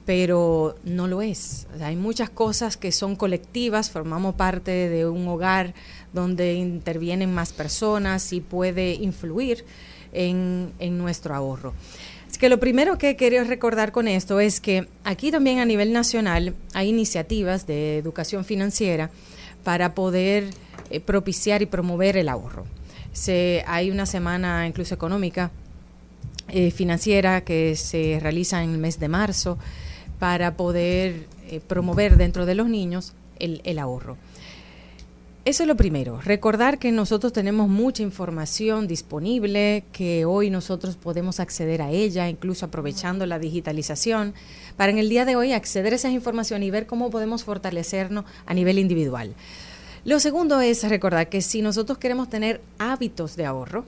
pero 0.03 0.75
no 0.83 1.07
lo 1.07 1.21
es. 1.21 1.67
O 1.75 1.77
sea, 1.77 1.87
hay 1.87 1.95
muchas 1.95 2.29
cosas 2.29 2.75
que 2.75 2.91
son 2.91 3.15
colectivas, 3.15 3.91
formamos 3.91 4.33
parte 4.33 4.89
de 4.89 5.05
un 5.05 5.27
hogar 5.27 5.75
donde 6.11 6.55
intervienen 6.55 7.33
más 7.33 7.53
personas 7.53 8.33
y 8.33 8.41
puede 8.41 8.93
influir 8.95 9.63
en, 10.11 10.73
en 10.79 10.97
nuestro 10.97 11.35
ahorro. 11.35 11.73
Es 12.29 12.39
que 12.39 12.49
lo 12.49 12.59
primero 12.59 12.97
que 12.97 13.15
quería 13.15 13.43
recordar 13.43 13.91
con 13.91 14.07
esto 14.07 14.39
es 14.39 14.59
que 14.59 14.87
aquí 15.03 15.31
también 15.31 15.59
a 15.59 15.65
nivel 15.65 15.93
nacional 15.93 16.55
hay 16.73 16.89
iniciativas 16.89 17.67
de 17.67 17.99
educación 17.99 18.43
financiera 18.43 19.11
para 19.63 19.93
poder 19.93 20.49
eh, 20.89 20.99
propiciar 20.99 21.61
y 21.61 21.65
promover 21.65 22.17
el 22.17 22.29
ahorro. 22.29 22.65
Se, 23.13 23.63
hay 23.67 23.91
una 23.91 24.05
semana 24.05 24.67
incluso 24.67 24.93
económica 24.93 25.51
eh, 26.47 26.71
financiera 26.71 27.41
que 27.41 27.75
se 27.75 28.19
realiza 28.21 28.63
en 28.63 28.71
el 28.71 28.77
mes 28.77 28.99
de 28.99 29.07
marzo 29.07 29.57
para 30.19 30.55
poder 30.55 31.27
eh, 31.47 31.61
promover 31.65 32.17
dentro 32.17 32.45
de 32.45 32.55
los 32.55 32.67
niños 32.67 33.13
el, 33.39 33.61
el, 33.63 33.79
ahorro. 33.79 34.17
Eso 35.43 35.63
es 35.63 35.67
lo 35.67 35.75
primero, 35.75 36.21
recordar 36.21 36.77
que 36.77 36.91
nosotros 36.91 37.33
tenemos 37.33 37.67
mucha 37.67 38.03
información 38.03 38.87
disponible, 38.87 39.83
que 39.91 40.23
hoy 40.23 40.51
nosotros 40.51 40.97
podemos 40.97 41.39
acceder 41.39 41.81
a 41.81 41.89
ella, 41.89 42.29
incluso 42.29 42.67
aprovechando 42.67 43.25
la 43.25 43.39
digitalización, 43.39 44.35
para 44.77 44.91
en 44.91 44.99
el 44.99 45.09
día 45.09 45.25
de 45.25 45.35
hoy 45.35 45.53
acceder 45.53 45.93
a 45.93 45.95
esa 45.95 46.11
información 46.11 46.61
y 46.61 46.69
ver 46.69 46.85
cómo 46.85 47.09
podemos 47.09 47.43
fortalecernos 47.43 48.25
a 48.45 48.53
nivel 48.53 48.77
individual. 48.77 49.33
Lo 50.05 50.19
segundo 50.19 50.61
es 50.61 50.87
recordar 50.87 51.27
que 51.27 51.41
si 51.41 51.63
nosotros 51.63 51.97
queremos 51.97 52.29
tener 52.29 52.61
hábitos 52.77 53.35
de 53.35 53.47
ahorro, 53.47 53.85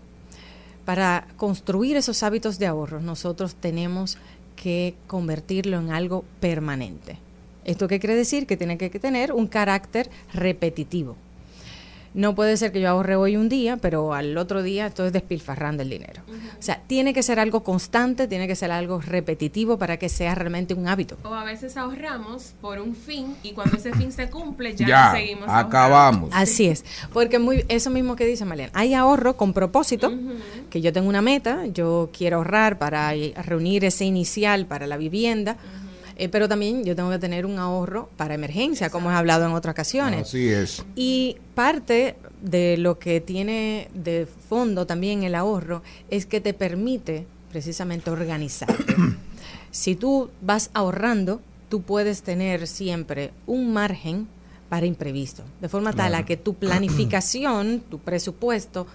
para 0.85 1.27
construir 1.37 1.97
esos 1.97 2.23
hábitos 2.23 2.57
de 2.57 2.65
ahorro, 2.65 2.99
nosotros 2.99 3.53
tenemos 3.53 4.17
que 4.55 4.95
convertirlo 5.05 5.77
en 5.77 5.91
algo 5.91 6.25
permanente. 6.39 7.19
¿Esto 7.63 7.87
qué 7.87 7.99
quiere 7.99 8.15
decir? 8.15 8.47
Que 8.47 8.57
tiene 8.57 8.79
que 8.79 8.89
tener 8.89 9.33
un 9.33 9.45
carácter 9.45 10.09
repetitivo. 10.33 11.15
No 12.13 12.35
puede 12.35 12.57
ser 12.57 12.71
que 12.71 12.79
yo 12.79 12.89
ahorre 12.89 13.15
hoy 13.15 13.35
un 13.37 13.49
día, 13.49 13.77
pero 13.77 14.13
al 14.13 14.37
otro 14.37 14.61
día 14.61 14.87
estoy 14.87 15.09
despilfarrando 15.09 15.81
el 15.83 15.89
dinero. 15.89 16.21
Uh 16.27 16.31
-huh. 16.31 16.59
O 16.59 16.61
sea, 16.61 16.81
tiene 16.85 17.13
que 17.13 17.23
ser 17.23 17.39
algo 17.39 17.63
constante, 17.63 18.27
tiene 18.27 18.47
que 18.47 18.55
ser 18.55 18.71
algo 18.71 19.01
repetitivo 19.01 19.77
para 19.77 19.97
que 19.97 20.09
sea 20.09 20.35
realmente 20.35 20.73
un 20.73 20.87
hábito. 20.87 21.17
O 21.23 21.33
a 21.33 21.43
veces 21.43 21.75
ahorramos 21.75 22.53
por 22.61 22.79
un 22.79 22.95
fin 22.95 23.35
y 23.41 23.53
cuando 23.53 23.77
ese 23.77 23.93
fin 23.93 24.11
se 24.11 24.29
cumple 24.29 24.75
ya, 24.75 24.87
ya 24.87 25.05
no 25.07 25.17
seguimos 25.17 25.49
acabamos. 25.49 26.23
Ahorrando. 26.23 26.37
Así 26.37 26.67
es, 26.67 26.85
porque 27.11 27.39
muy 27.39 27.65
eso 27.67 27.89
mismo 27.89 28.15
que 28.15 28.25
dice 28.25 28.45
Malena, 28.45 28.71
hay 28.73 28.93
ahorro 28.93 29.35
con 29.35 29.53
propósito, 29.53 30.09
uh 30.09 30.11
-huh. 30.11 30.69
que 30.69 30.81
yo 30.81 30.93
tengo 30.93 31.09
una 31.09 31.21
meta, 31.21 31.65
yo 31.65 32.09
quiero 32.15 32.37
ahorrar 32.37 32.77
para 32.77 33.11
reunir 33.43 33.85
ese 33.85 34.05
inicial 34.05 34.65
para 34.67 34.85
la 34.87 34.97
vivienda. 34.97 35.53
Uh 35.53 35.55
-huh. 35.55 35.82
Eh, 36.15 36.29
pero 36.29 36.47
también 36.47 36.83
yo 36.83 36.95
tengo 36.95 37.09
que 37.09 37.19
tener 37.19 37.45
un 37.45 37.57
ahorro 37.59 38.09
para 38.17 38.33
emergencia, 38.33 38.89
como 38.89 39.11
he 39.11 39.13
hablado 39.13 39.45
en 39.45 39.53
otras 39.53 39.73
ocasiones. 39.73 40.27
Así 40.27 40.49
es. 40.49 40.83
Y 40.95 41.37
parte 41.55 42.15
de 42.41 42.77
lo 42.77 42.99
que 42.99 43.21
tiene 43.21 43.89
de 43.93 44.27
fondo 44.49 44.85
también 44.85 45.23
el 45.23 45.35
ahorro 45.35 45.81
es 46.09 46.25
que 46.25 46.41
te 46.41 46.53
permite 46.53 47.25
precisamente 47.51 48.09
organizarte. 48.09 48.95
si 49.71 49.95
tú 49.95 50.29
vas 50.41 50.69
ahorrando, 50.73 51.41
tú 51.69 51.81
puedes 51.81 52.21
tener 52.21 52.67
siempre 52.67 53.31
un 53.47 53.73
margen 53.73 54.27
para 54.69 54.85
imprevisto, 54.85 55.43
de 55.61 55.69
forma 55.69 55.93
claro. 55.93 56.11
tal 56.11 56.21
a 56.21 56.25
que 56.25 56.37
tu 56.37 56.53
planificación, 56.59 57.81
tu 57.89 57.99
presupuesto, 57.99 58.87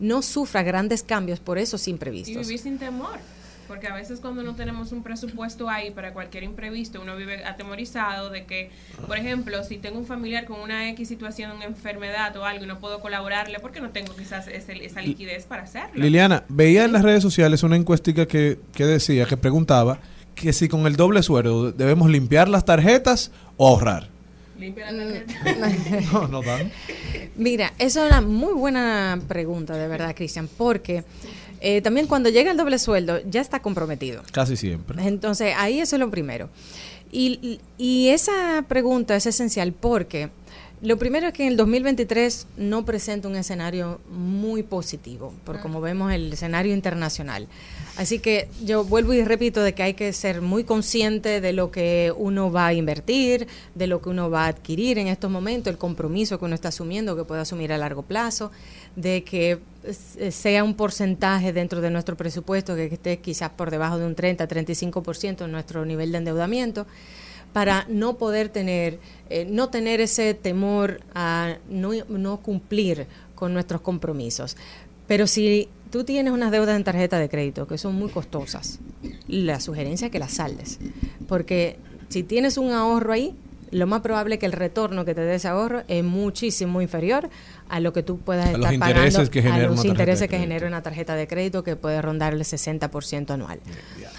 no 0.00 0.22
sufra 0.22 0.62
grandes 0.62 1.02
cambios 1.02 1.40
por 1.40 1.58
esos 1.58 1.88
imprevistos. 1.88 2.34
Y 2.34 2.38
vivir 2.38 2.58
sin 2.58 2.78
temor. 2.78 3.18
Porque 3.66 3.86
a 3.88 3.94
veces 3.94 4.20
cuando 4.20 4.42
no 4.42 4.54
tenemos 4.54 4.92
un 4.92 5.02
presupuesto 5.02 5.68
ahí 5.68 5.90
para 5.90 6.12
cualquier 6.12 6.44
imprevisto, 6.44 7.00
uno 7.00 7.16
vive 7.16 7.44
atemorizado 7.44 8.30
de 8.30 8.44
que, 8.44 8.70
por 9.06 9.18
ejemplo, 9.18 9.62
si 9.64 9.78
tengo 9.78 9.98
un 9.98 10.06
familiar 10.06 10.44
con 10.44 10.60
una 10.60 10.88
X 10.90 11.08
situación, 11.08 11.52
una 11.52 11.64
enfermedad 11.64 12.36
o 12.36 12.44
algo 12.44 12.64
y 12.64 12.66
no 12.66 12.78
puedo 12.78 13.00
colaborarle 13.00 13.58
porque 13.60 13.80
no 13.80 13.90
tengo 13.90 14.14
quizás 14.14 14.48
ese, 14.48 14.84
esa 14.84 15.00
liquidez 15.00 15.44
para 15.44 15.64
hacerlo. 15.64 16.02
Liliana, 16.02 16.44
veía 16.48 16.84
en 16.84 16.92
las 16.92 17.02
redes 17.02 17.22
sociales 17.22 17.62
una 17.62 17.76
encuestica 17.76 18.26
que, 18.26 18.58
que 18.72 18.84
decía, 18.84 19.26
que 19.26 19.36
preguntaba 19.36 19.98
que 20.34 20.52
si 20.52 20.68
con 20.68 20.86
el 20.86 20.96
doble 20.96 21.22
sueldo 21.22 21.72
debemos 21.72 22.10
limpiar 22.10 22.48
las 22.48 22.64
tarjetas 22.64 23.32
o 23.56 23.68
ahorrar. 23.68 24.16
Limpia 24.58 24.90
la 24.90 25.04
tarjeta. 25.04 26.00
no, 26.12 26.28
no 26.28 26.42
dan. 26.42 26.70
Mira, 27.36 27.72
esa 27.78 28.06
es 28.06 28.12
una 28.12 28.20
muy 28.22 28.54
buena 28.54 29.20
pregunta, 29.28 29.76
de 29.76 29.86
verdad, 29.86 30.14
Cristian, 30.14 30.48
porque 30.56 31.04
eh, 31.68 31.82
también 31.82 32.06
cuando 32.06 32.28
llega 32.28 32.52
el 32.52 32.56
doble 32.56 32.78
sueldo 32.78 33.18
ya 33.28 33.40
está 33.40 33.60
comprometido. 33.60 34.22
Casi 34.30 34.56
siempre. 34.56 35.04
Entonces, 35.04 35.52
ahí 35.56 35.80
eso 35.80 35.96
es 35.96 36.00
lo 36.00 36.12
primero. 36.12 36.48
Y, 37.10 37.58
y 37.76 38.10
esa 38.10 38.64
pregunta 38.68 39.16
es 39.16 39.26
esencial 39.26 39.72
porque 39.72 40.30
lo 40.82 40.98
primero 40.98 41.28
es 41.28 41.32
que 41.32 41.42
en 41.42 41.48
el 41.48 41.56
2023 41.56 42.46
no 42.58 42.84
presenta 42.84 43.26
un 43.26 43.34
escenario 43.34 43.98
muy 44.10 44.62
positivo, 44.62 45.32
por 45.42 45.58
como 45.60 45.80
vemos 45.80 46.12
el 46.12 46.32
escenario 46.32 46.74
internacional. 46.74 47.48
Así 47.96 48.18
que 48.18 48.48
yo 48.62 48.84
vuelvo 48.84 49.14
y 49.14 49.24
repito 49.24 49.62
de 49.62 49.72
que 49.72 49.82
hay 49.82 49.94
que 49.94 50.12
ser 50.12 50.42
muy 50.42 50.64
consciente 50.64 51.40
de 51.40 51.54
lo 51.54 51.70
que 51.70 52.12
uno 52.14 52.52
va 52.52 52.66
a 52.66 52.74
invertir, 52.74 53.48
de 53.74 53.86
lo 53.86 54.02
que 54.02 54.10
uno 54.10 54.28
va 54.28 54.44
a 54.44 54.48
adquirir 54.48 54.98
en 54.98 55.08
estos 55.08 55.30
momentos, 55.30 55.70
el 55.70 55.78
compromiso 55.78 56.38
que 56.38 56.44
uno 56.44 56.54
está 56.54 56.68
asumiendo, 56.68 57.16
que 57.16 57.24
puede 57.24 57.40
asumir 57.40 57.72
a 57.72 57.78
largo 57.78 58.02
plazo, 58.02 58.52
de 58.96 59.22
que 59.24 59.60
sea 60.30 60.64
un 60.64 60.74
porcentaje 60.74 61.52
dentro 61.52 61.80
de 61.80 61.90
nuestro 61.90 62.16
presupuesto 62.16 62.74
que 62.74 62.86
esté 62.86 63.18
quizás 63.18 63.50
por 63.50 63.70
debajo 63.70 63.98
de 63.98 64.06
un 64.06 64.16
30-35% 64.16 65.44
en 65.44 65.52
nuestro 65.52 65.84
nivel 65.84 66.10
de 66.12 66.18
endeudamiento 66.18 66.86
para 67.52 67.86
no 67.88 68.18
poder 68.18 68.48
tener, 68.48 68.98
eh, 69.30 69.46
no 69.48 69.70
tener 69.70 70.00
ese 70.00 70.34
temor 70.34 71.00
a 71.14 71.56
no, 71.70 71.92
no 72.08 72.38
cumplir 72.38 73.06
con 73.34 73.52
nuestros 73.52 73.80
compromisos. 73.80 74.56
Pero 75.06 75.26
si 75.26 75.68
tú 75.90 76.04
tienes 76.04 76.32
unas 76.32 76.50
deudas 76.50 76.76
en 76.76 76.84
tarjeta 76.84 77.18
de 77.18 77.28
crédito 77.28 77.66
que 77.66 77.78
son 77.78 77.94
muy 77.94 78.10
costosas. 78.10 78.80
La 79.28 79.60
sugerencia 79.60 80.06
es 80.06 80.12
que 80.12 80.18
las 80.18 80.32
saldes. 80.34 80.78
Porque 81.28 81.78
si 82.08 82.22
tienes 82.22 82.58
un 82.58 82.72
ahorro 82.72 83.12
ahí, 83.12 83.34
lo 83.70 83.86
más 83.86 84.00
probable 84.00 84.34
es 84.34 84.40
que 84.40 84.46
el 84.46 84.52
retorno 84.52 85.04
que 85.04 85.14
te 85.14 85.22
dé 85.22 85.34
ese 85.34 85.48
ahorro 85.48 85.82
es 85.88 86.04
muchísimo 86.04 86.80
inferior 86.82 87.28
a 87.68 87.80
lo 87.80 87.92
que 87.92 88.02
tú 88.02 88.18
puedas 88.18 88.46
A 88.46 88.52
los 88.52 88.60
estar 88.60 88.74
intereses 88.74 89.14
pagando 89.14 89.30
que 89.30 89.42
genera 89.42 89.66
a 89.66 89.70
los 89.70 89.84
intereses 89.84 90.28
que 90.28 90.38
genera 90.38 90.66
una 90.66 90.82
tarjeta 90.82 91.14
de 91.14 91.26
crédito 91.26 91.64
que 91.64 91.76
puede 91.76 92.00
rondar 92.00 92.34
el 92.34 92.40
60% 92.40 93.30
anual. 93.30 93.60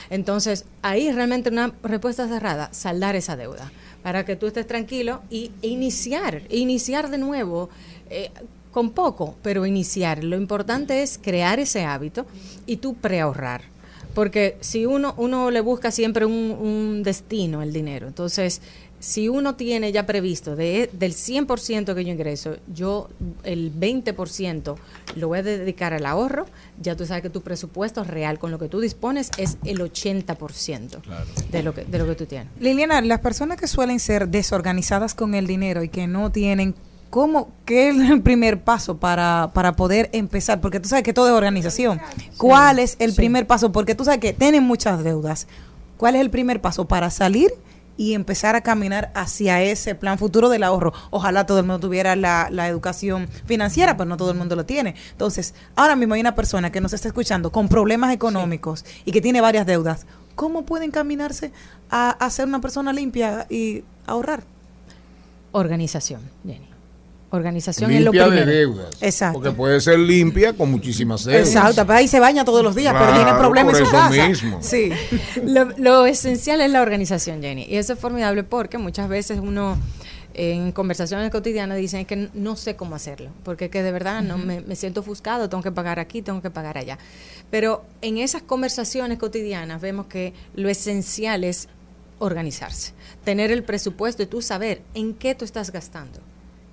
Entonces, 0.10 0.66
ahí 0.82 1.12
realmente 1.12 1.50
una 1.50 1.74
respuesta 1.84 2.28
cerrada, 2.28 2.70
saldar 2.72 3.16
esa 3.16 3.36
deuda 3.36 3.72
para 4.04 4.26
que 4.26 4.36
tú 4.36 4.48
estés 4.48 4.68
tranquilo 4.68 5.22
y 5.30 5.52
iniciar, 5.62 6.44
iniciar 6.50 7.10
de 7.10 7.18
nuevo 7.18 7.70
eh, 8.10 8.32
con 8.72 8.92
poco, 8.92 9.36
pero 9.42 9.66
iniciar. 9.66 10.24
Lo 10.24 10.38
importante 10.38 11.02
es 11.02 11.20
crear 11.22 11.60
ese 11.60 11.84
hábito 11.84 12.26
y 12.66 12.78
tú 12.78 12.96
preahorrar. 12.96 13.64
Porque 14.14 14.58
si 14.62 14.86
uno, 14.86 15.14
uno 15.18 15.52
le 15.52 15.62
busca 15.62 15.92
siempre 15.92 16.26
un, 16.26 16.34
un 16.34 17.04
destino, 17.04 17.62
el 17.62 17.72
dinero. 17.72 18.08
Entonces, 18.08 18.62
si 19.00 19.30
uno 19.30 19.56
tiene 19.56 19.92
ya 19.92 20.06
previsto 20.06 20.56
de, 20.56 20.90
del 20.94 21.14
100% 21.14 21.94
que 21.94 22.06
yo 22.06 22.12
ingreso, 22.12 22.58
yo 22.74 23.10
el 23.44 23.72
20% 23.74 24.76
lo 25.16 25.28
voy 25.28 25.40
a 25.40 25.44
dedicar 25.44 25.94
al 25.94 26.06
ahorro, 26.06 26.48
ya 26.82 26.96
tú 26.96 27.06
sabes 27.06 27.22
que 27.22 27.30
tu 27.30 27.42
presupuesto 27.42 28.04
real 28.04 28.40
con 28.40 28.52
lo 28.52 28.60
que 28.60 28.68
tú 28.68 28.80
dispones 28.80 29.30
es 29.38 29.58
el 29.66 29.80
80% 29.80 31.02
de, 31.52 31.64
lo 31.64 31.74
que, 31.74 31.86
de 31.86 31.98
lo 32.00 32.08
que 32.08 32.16
tú 32.16 32.26
tienes. 32.26 32.48
Liliana, 32.60 33.02
las 33.02 33.20
personas 33.20 33.60
que 33.60 33.68
suelen 33.68 34.00
ser 34.00 34.30
desorganizadas 34.30 35.14
con 35.14 35.36
el 35.36 35.46
dinero 35.46 35.84
y 35.84 35.90
que 35.90 36.08
no 36.08 36.32
tienen 36.32 36.76
¿Cómo, 37.10 37.52
¿Qué 37.64 37.90
es 37.90 38.10
el 38.10 38.22
primer 38.22 38.62
paso 38.62 38.98
para, 38.98 39.52
para 39.54 39.78
poder 39.78 40.10
empezar? 40.12 40.60
Porque 40.60 40.82
tú 40.82 40.90
sabes 40.90 41.04
que 41.04 41.14
todo 41.14 41.28
es 41.28 41.34
organización. 41.34 42.02
¿Cuál 42.36 42.80
es 42.80 42.98
el 43.00 43.14
primer 43.14 43.48
paso? 43.48 43.72
Porque 43.72 43.96
tú 43.96 44.04
sabes 44.04 44.20
que 44.20 44.34
tienen 44.34 44.64
muchas 44.64 45.02
deudas. 45.06 45.48
¿Cuál 45.96 46.16
es 46.16 46.22
el 46.22 46.30
primer 46.30 46.60
paso 46.60 46.86
para 46.86 47.10
salir 47.10 47.54
y 47.98 48.14
empezar 48.14 48.56
a 48.56 48.62
caminar 48.62 49.12
hacia 49.16 49.62
ese 49.62 49.96
plan 49.96 50.18
futuro 50.18 50.50
del 50.50 50.64
ahorro? 50.64 50.94
Ojalá 51.10 51.46
todo 51.46 51.60
el 51.60 51.66
mundo 51.66 51.80
tuviera 51.80 52.16
la, 52.16 52.48
la 52.52 52.68
educación 52.68 53.28
financiera, 53.46 53.98
pero 53.98 54.08
no 54.08 54.18
todo 54.18 54.32
el 54.32 54.38
mundo 54.38 54.56
lo 54.56 54.66
tiene. 54.66 54.96
Entonces, 55.12 55.56
ahora 55.76 55.96
mismo 55.96 56.14
hay 56.14 56.22
una 56.22 56.36
persona 56.36 56.72
que 56.72 56.82
nos 56.82 56.94
está 56.94 57.08
escuchando 57.08 57.52
con 57.52 57.68
problemas 57.68 58.14
económicos 58.14 58.86
y 59.04 59.12
que 59.12 59.22
tiene 59.22 59.42
varias 59.42 59.66
deudas. 59.66 60.06
¿Cómo 60.36 60.66
puede 60.66 60.86
encaminarse 60.86 61.52
a, 61.90 62.12
a 62.12 62.30
ser 62.30 62.48
una 62.48 62.62
persona 62.62 62.94
limpia 62.94 63.48
y 63.50 63.84
ahorrar? 64.06 64.44
Organización, 65.52 66.22
Jenny. 66.46 66.77
Organización 67.30 67.92
es 67.92 68.02
lo 68.02 68.12
Limpia 68.12 68.24
de 68.24 68.30
primero. 68.44 68.52
deudas. 68.52 68.90
Exacto. 69.02 69.40
Porque 69.40 69.52
puede 69.56 69.82
ser 69.82 70.00
limpia 70.00 70.54
con 70.54 70.72
muchísimas 70.72 71.26
deudas. 71.26 71.48
Exacto, 71.48 71.86
pero 71.86 72.00
ahí 72.00 72.08
se 72.08 72.20
baña 72.22 72.46
todos 72.46 72.64
los 72.64 72.74
días, 72.76 72.94
pero 72.94 73.08
tiene 73.08 73.24
Claro, 73.26 73.40
problemas 73.40 73.74
por 73.74 73.82
en 73.82 73.86
su 73.88 73.96
eso 73.96 74.02
casa. 74.04 74.28
mismo. 74.30 74.60
Sí. 74.62 74.92
lo, 75.44 75.66
lo 75.78 76.06
esencial 76.06 76.62
es 76.62 76.72
la 76.72 76.82
organización, 76.82 77.42
Jenny. 77.42 77.66
Y 77.68 77.76
eso 77.76 77.94
es 77.94 78.00
formidable 78.00 78.44
porque 78.44 78.78
muchas 78.78 79.10
veces 79.10 79.40
uno 79.42 79.78
en 80.40 80.72
conversaciones 80.72 81.32
cotidianas 81.32 81.78
dicen 81.80 82.06
que 82.06 82.30
no 82.34 82.56
sé 82.56 82.76
cómo 82.76 82.96
hacerlo, 82.96 83.32
porque 83.44 83.70
que 83.70 83.82
de 83.84 83.92
verdad 83.92 84.22
no 84.22 84.38
me, 84.38 84.62
me 84.62 84.76
siento 84.76 85.00
ofuscado, 85.02 85.50
tengo 85.50 85.64
que 85.64 85.72
pagar 85.72 86.00
aquí, 86.00 86.22
tengo 86.22 86.42
que 86.44 86.52
pagar 86.52 86.78
allá. 86.78 86.98
Pero 87.50 87.84
en 88.02 88.20
esas 88.20 88.44
conversaciones 88.44 89.18
cotidianas 89.18 89.82
vemos 89.82 90.06
que 90.06 90.34
lo 90.54 90.70
esencial 90.70 91.44
es 91.44 91.68
organizarse, 92.20 92.94
tener 93.24 93.52
el 93.52 93.64
presupuesto 93.64 94.24
y 94.24 94.28
tú 94.28 94.42
saber 94.42 94.82
en 94.94 95.14
qué 95.16 95.34
tú 95.36 95.44
estás 95.44 95.72
gastando, 95.72 96.20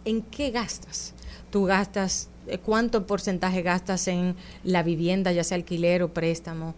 en 0.04 0.22
qué 0.22 0.50
gastas. 0.50 1.14
Tú 1.50 1.64
gastas, 1.64 2.28
eh, 2.46 2.58
cuánto 2.58 3.06
porcentaje 3.06 3.62
gastas 3.62 4.08
en 4.08 4.36
la 4.62 4.82
vivienda, 4.82 5.32
ya 5.32 5.44
sea 5.44 5.56
alquiler 5.56 6.02
o 6.02 6.12
préstamo, 6.12 6.74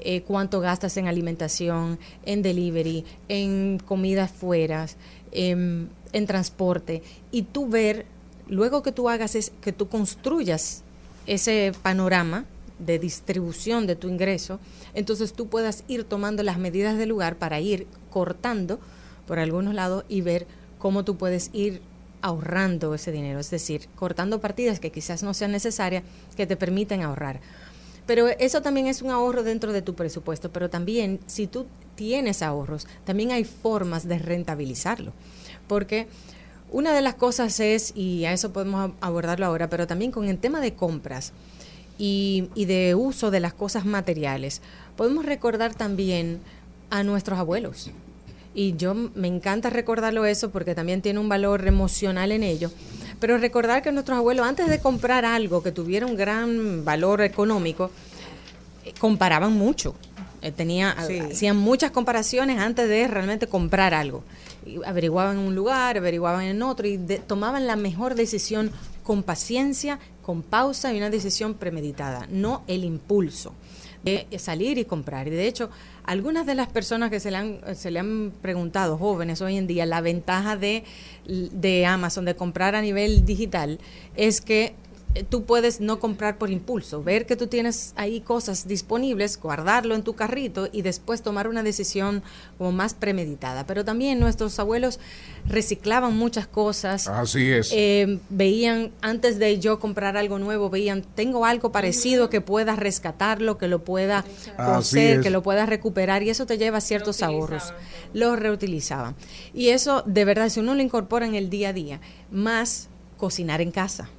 eh, 0.00 0.22
cuánto 0.22 0.60
gastas 0.60 0.96
en 0.96 1.08
alimentación, 1.08 1.98
en 2.24 2.42
delivery, 2.42 3.04
en 3.28 3.80
comidas 3.84 4.30
fuera, 4.30 4.86
en, 5.32 5.90
en 6.12 6.26
transporte, 6.26 7.02
y 7.32 7.42
tú 7.42 7.68
ver, 7.68 8.06
luego 8.46 8.82
que 8.82 8.92
tú 8.92 9.08
hagas 9.08 9.34
es 9.34 9.52
que 9.60 9.72
tú 9.72 9.88
construyas 9.88 10.82
ese 11.26 11.72
panorama 11.82 12.44
de 12.78 12.98
distribución 12.98 13.86
de 13.86 13.96
tu 13.96 14.08
ingreso, 14.08 14.60
entonces 14.94 15.32
tú 15.32 15.48
puedas 15.48 15.84
ir 15.88 16.04
tomando 16.04 16.42
las 16.42 16.58
medidas 16.58 16.96
del 16.96 17.08
lugar 17.08 17.36
para 17.36 17.60
ir 17.60 17.86
cortando 18.10 18.78
por 19.26 19.38
algunos 19.38 19.74
lados 19.74 20.04
y 20.08 20.20
ver 20.20 20.46
cómo 20.78 21.04
tú 21.04 21.16
puedes 21.16 21.50
ir 21.52 21.82
ahorrando 22.22 22.94
ese 22.94 23.12
dinero, 23.12 23.38
es 23.38 23.50
decir, 23.50 23.88
cortando 23.94 24.40
partidas 24.40 24.80
que 24.80 24.90
quizás 24.90 25.22
no 25.22 25.34
sean 25.34 25.52
necesarias, 25.52 26.02
que 26.36 26.46
te 26.46 26.56
permiten 26.56 27.02
ahorrar. 27.02 27.40
Pero 28.06 28.28
eso 28.28 28.62
también 28.62 28.86
es 28.86 29.02
un 29.02 29.10
ahorro 29.10 29.42
dentro 29.42 29.72
de 29.72 29.82
tu 29.82 29.94
presupuesto, 29.94 30.50
pero 30.50 30.70
también 30.70 31.20
si 31.26 31.46
tú 31.46 31.66
tienes 31.94 32.42
ahorros, 32.42 32.86
también 33.04 33.32
hay 33.32 33.44
formas 33.44 34.08
de 34.08 34.18
rentabilizarlo, 34.18 35.12
porque 35.66 36.06
una 36.70 36.94
de 36.94 37.02
las 37.02 37.14
cosas 37.14 37.60
es, 37.60 37.92
y 37.94 38.24
a 38.24 38.32
eso 38.32 38.52
podemos 38.52 38.92
abordarlo 39.00 39.46
ahora, 39.46 39.68
pero 39.68 39.86
también 39.86 40.10
con 40.10 40.26
el 40.26 40.38
tema 40.38 40.60
de 40.60 40.74
compras 40.74 41.32
y, 41.98 42.48
y 42.54 42.64
de 42.64 42.94
uso 42.94 43.30
de 43.30 43.40
las 43.40 43.52
cosas 43.52 43.84
materiales, 43.84 44.62
podemos 44.96 45.26
recordar 45.26 45.74
también 45.74 46.40
a 46.90 47.02
nuestros 47.02 47.38
abuelos. 47.38 47.90
Y 48.58 48.74
yo 48.76 48.92
me 48.92 49.28
encanta 49.28 49.70
recordarlo 49.70 50.24
eso 50.24 50.50
porque 50.50 50.74
también 50.74 51.00
tiene 51.00 51.20
un 51.20 51.28
valor 51.28 51.64
emocional 51.68 52.32
en 52.32 52.42
ello. 52.42 52.72
Pero 53.20 53.38
recordar 53.38 53.82
que 53.82 53.92
nuestros 53.92 54.18
abuelos, 54.18 54.48
antes 54.48 54.68
de 54.68 54.80
comprar 54.80 55.24
algo 55.24 55.62
que 55.62 55.70
tuviera 55.70 56.06
un 56.06 56.16
gran 56.16 56.84
valor 56.84 57.20
económico, 57.22 57.92
eh, 58.84 58.92
comparaban 58.98 59.52
mucho. 59.52 59.94
Eh, 60.42 60.50
tenía, 60.50 60.96
Sí. 61.06 61.20
Hacían 61.20 61.56
muchas 61.56 61.92
comparaciones 61.92 62.58
antes 62.58 62.88
de 62.88 63.06
realmente 63.06 63.46
comprar 63.46 63.94
algo. 63.94 64.24
Averiguaban 64.84 65.38
en 65.38 65.44
un 65.44 65.54
lugar, 65.54 65.96
averiguaban 65.96 66.42
en 66.44 66.60
otro 66.62 66.88
y 66.88 66.96
de- 66.96 67.18
tomaban 67.20 67.68
la 67.68 67.76
mejor 67.76 68.16
decisión 68.16 68.72
con 69.04 69.22
paciencia, 69.22 70.00
con 70.20 70.42
pausa 70.42 70.92
y 70.92 70.96
una 70.98 71.10
decisión 71.10 71.54
premeditada, 71.54 72.26
no 72.28 72.62
el 72.66 72.82
impulso 72.82 73.54
salir 74.38 74.78
y 74.78 74.84
comprar. 74.84 75.28
Y 75.28 75.30
de 75.30 75.46
hecho, 75.46 75.70
algunas 76.04 76.46
de 76.46 76.54
las 76.54 76.68
personas 76.68 77.10
que 77.10 77.20
se 77.20 77.30
le 77.30 77.36
han, 77.36 77.60
se 77.74 77.90
le 77.90 77.98
han 77.98 78.32
preguntado, 78.42 78.96
jóvenes 78.98 79.40
hoy 79.40 79.56
en 79.56 79.66
día, 79.66 79.86
la 79.86 80.00
ventaja 80.00 80.56
de, 80.56 80.84
de 81.26 81.86
Amazon, 81.86 82.24
de 82.24 82.34
comprar 82.34 82.74
a 82.74 82.82
nivel 82.82 83.24
digital, 83.24 83.78
es 84.16 84.40
que 84.40 84.74
tú 85.30 85.44
puedes 85.44 85.80
no 85.80 85.98
comprar 85.98 86.38
por 86.38 86.50
impulso, 86.50 87.02
ver 87.02 87.26
que 87.26 87.36
tú 87.36 87.46
tienes 87.46 87.92
ahí 87.96 88.20
cosas 88.20 88.68
disponibles, 88.68 89.40
guardarlo 89.40 89.94
en 89.94 90.02
tu 90.02 90.14
carrito 90.14 90.68
y 90.70 90.82
después 90.82 91.22
tomar 91.22 91.48
una 91.48 91.62
decisión 91.62 92.22
como 92.56 92.72
más 92.72 92.94
premeditada. 92.94 93.66
Pero 93.66 93.84
también 93.84 94.20
nuestros 94.20 94.58
abuelos 94.58 95.00
reciclaban 95.46 96.16
muchas 96.16 96.46
cosas. 96.46 97.08
Así 97.08 97.50
es. 97.50 97.70
Eh, 97.72 98.18
veían, 98.28 98.92
antes 99.00 99.38
de 99.38 99.58
yo 99.58 99.80
comprar 99.80 100.16
algo 100.16 100.38
nuevo, 100.38 100.70
veían, 100.70 101.02
tengo 101.02 101.44
algo 101.46 101.72
parecido 101.72 102.28
que 102.28 102.40
pueda 102.40 102.76
rescatarlo, 102.76 103.58
que 103.58 103.68
lo 103.68 103.84
pueda 103.84 104.24
coser, 104.56 105.20
que 105.20 105.30
lo 105.30 105.42
pueda 105.42 105.66
recuperar 105.66 106.22
y 106.22 106.30
eso 106.30 106.46
te 106.46 106.58
lleva 106.58 106.78
a 106.78 106.82
ciertos 106.82 107.22
ahorros. 107.22 107.72
Los 108.12 108.38
reutilizaban. 108.38 109.16
Y 109.54 109.70
eso, 109.70 110.02
de 110.06 110.24
verdad, 110.24 110.48
si 110.50 110.60
uno 110.60 110.74
lo 110.74 110.82
incorpora 110.82 111.26
en 111.26 111.34
el 111.34 111.50
día 111.50 111.70
a 111.70 111.72
día, 111.72 112.00
más 112.30 112.88
cocinar 113.16 113.60
en 113.60 113.72
casa 113.72 114.10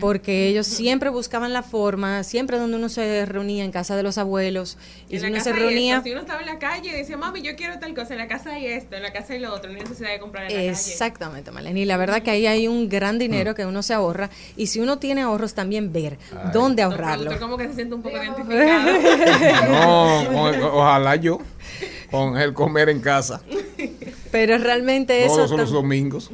porque 0.00 0.48
ellos 0.48 0.66
siempre 0.66 1.10
buscaban 1.10 1.52
la 1.52 1.62
forma, 1.62 2.22
siempre 2.22 2.58
donde 2.58 2.76
uno 2.76 2.88
se 2.88 3.24
reunía 3.26 3.64
en 3.64 3.72
casa 3.72 3.96
de 3.96 4.02
los 4.02 4.18
abuelos, 4.18 4.76
y 5.08 5.16
En 5.16 5.22
si 5.22 5.26
uno 5.28 5.40
se 5.40 5.52
reunía... 5.52 5.96
esto. 5.96 6.04
Si 6.04 6.12
uno 6.12 6.20
estaba 6.20 6.40
en 6.40 6.46
la 6.46 6.58
calle 6.58 6.90
y 6.90 6.92
decía, 6.92 7.16
mami, 7.16 7.42
yo 7.42 7.56
quiero 7.56 7.78
tal 7.78 7.94
cosa, 7.94 8.14
en 8.14 8.18
la 8.18 8.28
casa 8.28 8.50
hay 8.50 8.66
esto, 8.66 8.96
en 8.96 9.02
la 9.02 9.12
casa 9.12 9.32
hay 9.32 9.40
lo 9.40 9.52
otro, 9.54 9.70
no 9.70 9.76
hay 9.76 9.82
necesidad 9.82 10.10
de 10.10 10.18
comprar 10.18 10.44
en 10.44 10.50
la 10.50 10.56
calle. 10.56 10.70
Exactamente, 10.70 11.50
Maleni. 11.50 11.82
Y 11.82 11.84
la 11.84 11.96
verdad 11.96 12.22
que 12.22 12.30
ahí 12.30 12.46
hay 12.46 12.68
un 12.68 12.88
gran 12.88 13.18
dinero 13.18 13.54
que 13.54 13.66
uno 13.66 13.82
se 13.82 13.94
ahorra. 13.94 14.30
Y 14.56 14.66
si 14.68 14.80
uno 14.80 14.98
tiene 14.98 15.22
ahorros, 15.22 15.54
también 15.54 15.92
ver 15.92 16.18
dónde 16.52 16.82
Don 16.82 16.92
ahorrarlo. 16.92 17.38
como 17.38 17.56
que 17.56 17.68
se 17.68 17.74
siente 17.74 17.94
un 17.94 18.02
poco 18.02 18.16
identificado. 18.16 18.90
No, 19.68 20.20
ojalá 20.72 21.16
yo 21.16 21.38
con 22.10 22.36
el 22.36 22.52
comer 22.52 22.88
en 22.88 23.00
casa 23.00 23.42
Pero 24.30 24.58
realmente 24.58 25.24
eso... 25.24 25.36
todos 25.36 25.50
los 25.52 25.70
domingos 25.70 26.30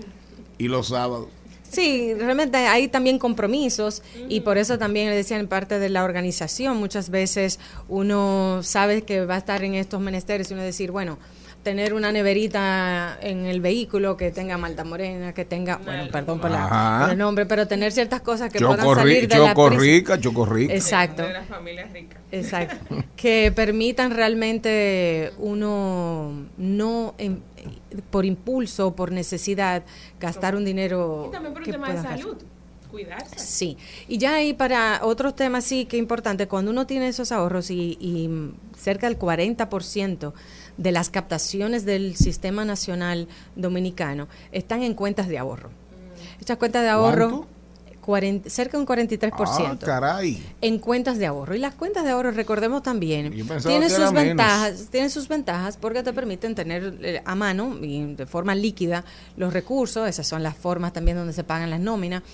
y 0.58 0.68
los 0.68 0.88
sábados. 0.88 1.28
Sí, 1.70 2.14
realmente 2.14 2.56
hay 2.58 2.88
también 2.88 3.18
compromisos 3.18 4.02
y 4.28 4.40
por 4.40 4.58
eso 4.58 4.76
también 4.78 5.08
le 5.10 5.16
decían 5.16 5.46
parte 5.46 5.78
de 5.78 5.88
la 5.88 6.02
organización. 6.04 6.76
Muchas 6.78 7.10
veces 7.10 7.60
uno 7.88 8.60
sabe 8.62 9.02
que 9.02 9.24
va 9.24 9.36
a 9.36 9.38
estar 9.38 9.62
en 9.62 9.74
estos 9.76 10.00
menesteres 10.00 10.50
y 10.50 10.54
uno 10.54 10.62
decir, 10.64 10.90
bueno, 10.90 11.18
tener 11.62 11.92
una 11.92 12.10
neverita 12.10 13.18
en 13.20 13.44
el 13.44 13.60
vehículo 13.60 14.16
que 14.16 14.30
tenga 14.30 14.56
malta 14.56 14.82
morena, 14.82 15.34
que 15.34 15.44
tenga, 15.44 15.76
bueno, 15.76 16.10
perdón 16.10 16.40
por, 16.40 16.50
la- 16.50 17.00
por 17.02 17.12
el 17.12 17.18
nombre, 17.18 17.44
pero 17.46 17.68
tener 17.68 17.92
ciertas 17.92 18.22
cosas 18.22 18.50
que 18.50 18.58
puedan 18.70 18.86
salir 18.96 19.28
de 19.28 19.34
la 19.44 19.54
rica, 19.78 20.18
choco 20.18 20.46
rica. 20.46 20.74
Exacto. 20.74 21.22
De 21.22 21.32
la 21.34 21.44
familia 21.44 21.86
rica. 21.92 22.16
Exacto. 22.32 22.96
que 23.14 23.52
permitan 23.54 24.10
realmente 24.10 25.32
uno 25.38 26.46
no 26.56 27.14
en- 27.18 27.42
por 28.10 28.24
impulso, 28.24 28.94
por 28.94 29.12
necesidad, 29.12 29.82
gastar 30.20 30.54
un 30.56 30.64
dinero 30.64 31.26
Y 31.28 31.32
también 31.32 31.52
por 31.52 31.62
un 31.62 31.66
que 31.66 31.72
tema 31.72 31.88
de 31.88 31.94
gastar. 31.94 32.18
salud. 32.18 32.36
cuidarse. 32.90 33.38
Sí, 33.38 33.76
y 34.08 34.18
ya 34.18 34.34
ahí 34.34 34.52
para 34.52 35.00
otros 35.04 35.36
temas 35.36 35.64
sí 35.64 35.84
que 35.84 35.96
importante, 35.96 36.48
cuando 36.48 36.70
uno 36.72 36.86
tiene 36.86 37.08
esos 37.08 37.30
ahorros 37.32 37.70
y, 37.70 37.96
y 38.00 38.28
cerca 38.76 39.06
del 39.08 39.18
40% 39.18 40.32
de 40.76 40.92
las 40.92 41.10
captaciones 41.10 41.84
del 41.84 42.16
sistema 42.16 42.64
nacional 42.64 43.28
dominicano 43.54 44.28
están 44.50 44.82
en 44.82 44.94
cuentas 44.94 45.28
de 45.28 45.38
ahorro. 45.38 45.70
Estas 46.40 46.56
cuentas 46.56 46.82
de 46.82 46.88
ahorro, 46.88 47.28
¿Cuánto? 47.30 47.46
40 48.10 48.50
cerca 48.50 48.76
de 48.76 48.82
un 48.82 48.86
43%. 48.86 49.30
Ah, 49.38 49.78
caray. 49.78 50.44
en 50.60 50.78
cuentas 50.80 51.16
de 51.18 51.26
ahorro. 51.26 51.54
Y 51.54 51.58
las 51.60 51.74
cuentas 51.76 52.02
de 52.02 52.10
ahorro, 52.10 52.32
recordemos 52.32 52.82
también, 52.82 53.32
tienen 53.32 53.88
sus 53.88 53.98
menos. 53.98 54.14
ventajas, 54.14 54.86
tienen 54.90 55.10
sus 55.10 55.28
ventajas 55.28 55.76
porque 55.76 56.02
te 56.02 56.12
permiten 56.12 56.56
tener 56.56 56.98
eh, 57.02 57.22
a 57.24 57.34
mano 57.36 57.76
y 57.80 58.14
de 58.14 58.26
forma 58.26 58.56
líquida 58.56 59.04
los 59.36 59.52
recursos, 59.52 60.08
esas 60.08 60.26
son 60.26 60.42
las 60.42 60.56
formas 60.56 60.92
también 60.92 61.16
donde 61.16 61.32
se 61.32 61.44
pagan 61.44 61.70
las 61.70 61.78
nóminas. 61.78 62.24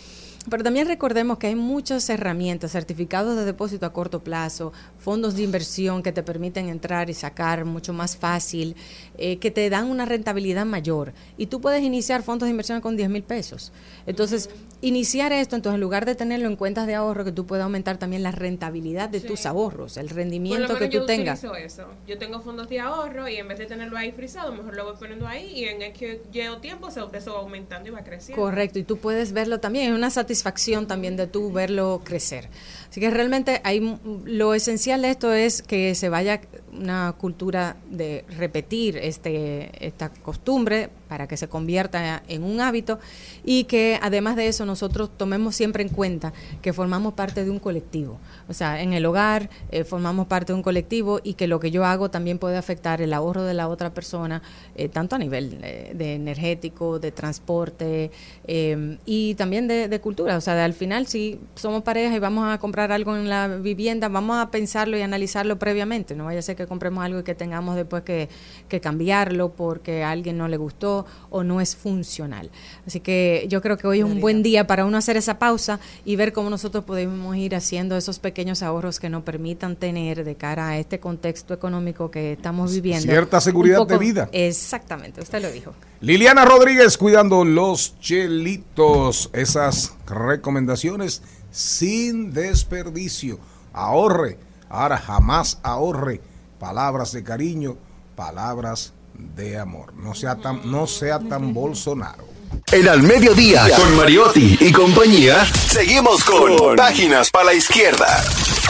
Pero 0.48 0.62
también 0.62 0.86
recordemos 0.86 1.38
que 1.38 1.48
hay 1.48 1.56
muchas 1.56 2.08
herramientas, 2.08 2.70
certificados 2.70 3.36
de 3.36 3.44
depósito 3.44 3.84
a 3.84 3.92
corto 3.92 4.22
plazo, 4.22 4.72
fondos 4.98 5.34
de 5.34 5.42
inversión 5.42 6.04
que 6.04 6.12
te 6.12 6.22
permiten 6.22 6.68
entrar 6.68 7.10
y 7.10 7.14
sacar 7.14 7.64
mucho 7.64 7.92
más 7.92 8.16
fácil, 8.16 8.76
eh, 9.18 9.38
que 9.38 9.50
te 9.50 9.68
dan 9.68 9.90
una 9.90 10.04
rentabilidad 10.04 10.64
mayor. 10.64 11.12
Y 11.36 11.46
tú 11.46 11.60
puedes 11.60 11.82
iniciar 11.82 12.22
fondos 12.22 12.46
de 12.46 12.52
inversión 12.52 12.80
con 12.80 12.96
10 12.96 13.10
mil 13.10 13.24
pesos. 13.24 13.72
Entonces, 14.06 14.48
iniciar 14.82 15.32
esto, 15.32 15.56
entonces 15.56 15.76
en 15.76 15.80
lugar 15.80 16.04
de 16.04 16.14
tenerlo 16.14 16.48
en 16.48 16.56
cuentas 16.56 16.86
de 16.86 16.94
ahorro, 16.94 17.24
que 17.24 17.32
tú 17.32 17.46
puedas 17.46 17.64
aumentar 17.64 17.96
también 17.96 18.22
la 18.22 18.30
rentabilidad 18.30 19.08
de 19.08 19.20
tus 19.20 19.46
ahorros, 19.46 19.96
el 19.96 20.08
Por 20.08 20.16
rendimiento 20.16 20.74
lo 20.74 20.78
que 20.78 20.88
menos 20.88 20.90
tú 20.90 20.98
yo 21.00 21.06
tengas. 21.06 21.38
utilizo 21.38 21.56
eso. 21.56 21.88
Yo 22.06 22.18
tengo 22.18 22.40
fondos 22.40 22.68
de 22.68 22.80
ahorro 22.80 23.28
y 23.28 23.36
en 23.36 23.48
vez 23.48 23.58
de 23.58 23.66
tenerlo 23.66 23.96
ahí 23.96 24.12
frisado, 24.12 24.52
mejor 24.52 24.76
lo 24.76 24.84
voy 24.84 24.94
poniendo 24.98 25.26
ahí 25.26 25.46
y 25.54 25.64
en 25.64 25.82
el 25.82 25.92
que 25.92 26.22
llevo 26.32 26.58
tiempo 26.58 26.88
eso 26.88 27.10
va 27.32 27.40
aumentando 27.40 27.88
y 27.88 27.92
va 27.92 28.04
creciendo. 28.04 28.42
Correcto, 28.42 28.78
y 28.78 28.82
tú 28.84 28.98
puedes 28.98 29.32
verlo 29.32 29.60
también, 29.60 29.90
es 29.90 29.96
una 29.96 30.10
satisfacción 30.10 30.86
también 30.86 31.16
de 31.16 31.26
tú 31.26 31.50
verlo 31.50 32.02
crecer. 32.04 32.48
Así 32.96 33.02
que 33.02 33.10
realmente 33.10 33.60
hay 33.62 33.98
lo 34.24 34.54
esencial 34.54 35.02
de 35.02 35.10
esto 35.10 35.30
es 35.30 35.60
que 35.60 35.94
se 35.94 36.08
vaya 36.08 36.40
una 36.72 37.14
cultura 37.18 37.76
de 37.90 38.24
repetir 38.38 38.96
este 38.96 39.70
esta 39.86 40.08
costumbre 40.08 40.88
para 41.08 41.26
que 41.26 41.36
se 41.36 41.48
convierta 41.48 42.22
en 42.28 42.42
un 42.42 42.60
hábito 42.60 42.98
y 43.44 43.64
que 43.64 43.98
además 44.02 44.36
de 44.36 44.48
eso 44.48 44.66
nosotros 44.66 45.10
tomemos 45.16 45.54
siempre 45.54 45.82
en 45.82 45.88
cuenta 45.88 46.32
que 46.62 46.72
formamos 46.72 47.14
parte 47.14 47.44
de 47.44 47.50
un 47.50 47.58
colectivo. 47.58 48.18
O 48.48 48.54
sea, 48.54 48.82
en 48.82 48.92
el 48.92 49.06
hogar 49.06 49.48
eh, 49.70 49.84
formamos 49.84 50.26
parte 50.26 50.52
de 50.52 50.56
un 50.56 50.62
colectivo 50.62 51.20
y 51.22 51.34
que 51.34 51.46
lo 51.46 51.60
que 51.60 51.70
yo 51.70 51.84
hago 51.84 52.10
también 52.10 52.38
puede 52.38 52.56
afectar 52.56 53.00
el 53.00 53.12
ahorro 53.12 53.44
de 53.44 53.54
la 53.54 53.68
otra 53.68 53.94
persona, 53.94 54.42
eh, 54.74 54.88
tanto 54.88 55.16
a 55.16 55.18
nivel 55.18 55.58
eh, 55.62 55.92
de 55.94 56.14
energético, 56.14 56.98
de 56.98 57.12
transporte 57.12 58.10
y 58.48 59.34
también 59.34 59.68
de, 59.68 60.00
cultura. 60.00 60.36
O 60.36 60.40
sea, 60.40 60.64
al 60.64 60.74
final 60.74 61.06
si 61.06 61.38
somos 61.54 61.82
pareja 61.82 62.14
y 62.14 62.18
vamos 62.18 62.52
a 62.52 62.58
comprar 62.58 62.85
algo 62.92 63.16
en 63.16 63.28
la 63.28 63.48
vivienda, 63.48 64.08
vamos 64.08 64.38
a 64.38 64.50
pensarlo 64.50 64.96
y 64.96 65.02
analizarlo 65.02 65.58
previamente. 65.58 66.14
No 66.14 66.24
vaya 66.26 66.38
a 66.38 66.42
ser 66.42 66.56
que 66.56 66.66
compremos 66.66 67.04
algo 67.04 67.20
y 67.20 67.22
que 67.22 67.34
tengamos 67.34 67.76
después 67.76 68.02
que, 68.02 68.28
que 68.68 68.80
cambiarlo 68.80 69.50
porque 69.52 70.02
a 70.04 70.10
alguien 70.10 70.36
no 70.38 70.48
le 70.48 70.56
gustó 70.56 71.06
o 71.30 71.42
no 71.44 71.60
es 71.60 71.76
funcional. 71.76 72.50
Así 72.86 73.00
que 73.00 73.46
yo 73.48 73.60
creo 73.62 73.76
que 73.76 73.86
hoy 73.86 73.98
es 74.00 74.04
un 74.04 74.20
buen 74.20 74.42
día 74.42 74.66
para 74.66 74.84
uno 74.84 74.96
hacer 74.98 75.16
esa 75.16 75.38
pausa 75.38 75.80
y 76.04 76.16
ver 76.16 76.32
cómo 76.32 76.50
nosotros 76.50 76.84
podemos 76.84 77.36
ir 77.36 77.54
haciendo 77.54 77.96
esos 77.96 78.18
pequeños 78.18 78.62
ahorros 78.62 79.00
que 79.00 79.08
nos 79.10 79.22
permitan 79.22 79.76
tener 79.76 80.24
de 80.24 80.34
cara 80.34 80.68
a 80.68 80.78
este 80.78 81.00
contexto 81.00 81.54
económico 81.54 82.10
que 82.10 82.32
estamos 82.32 82.72
viviendo. 82.74 83.02
Cierta 83.10 83.40
seguridad 83.40 83.78
poco- 83.78 83.92
de 83.92 83.98
vida. 83.98 84.28
Exactamente, 84.32 85.20
usted 85.20 85.42
lo 85.42 85.50
dijo. 85.50 85.72
Liliana 86.00 86.44
Rodríguez 86.44 86.98
cuidando 86.98 87.44
los 87.44 87.98
chelitos. 88.00 89.30
Esas 89.32 89.94
recomendaciones 90.06 91.22
sin 91.56 92.34
desperdicio. 92.34 93.38
Ahorre. 93.72 94.38
Ahora 94.68 94.98
jamás 94.98 95.58
ahorre. 95.62 96.20
Palabras 96.60 97.12
de 97.12 97.24
cariño, 97.24 97.76
palabras 98.14 98.92
de 99.14 99.58
amor. 99.58 99.94
No 99.94 100.14
sea 100.14 100.36
tan, 100.36 100.70
no 100.70 100.86
sea 100.86 101.18
tan 101.18 101.54
Bolsonaro. 101.54 102.24
En 102.70 102.88
al 102.88 103.02
mediodía, 103.02 103.66
con 103.76 103.96
Mariotti 103.96 104.58
y 104.60 104.72
compañía, 104.72 105.44
seguimos 105.46 106.22
con 106.24 106.76
Páginas 106.76 107.30
para 107.30 107.46
la 107.46 107.54
Izquierda. 107.54 108.22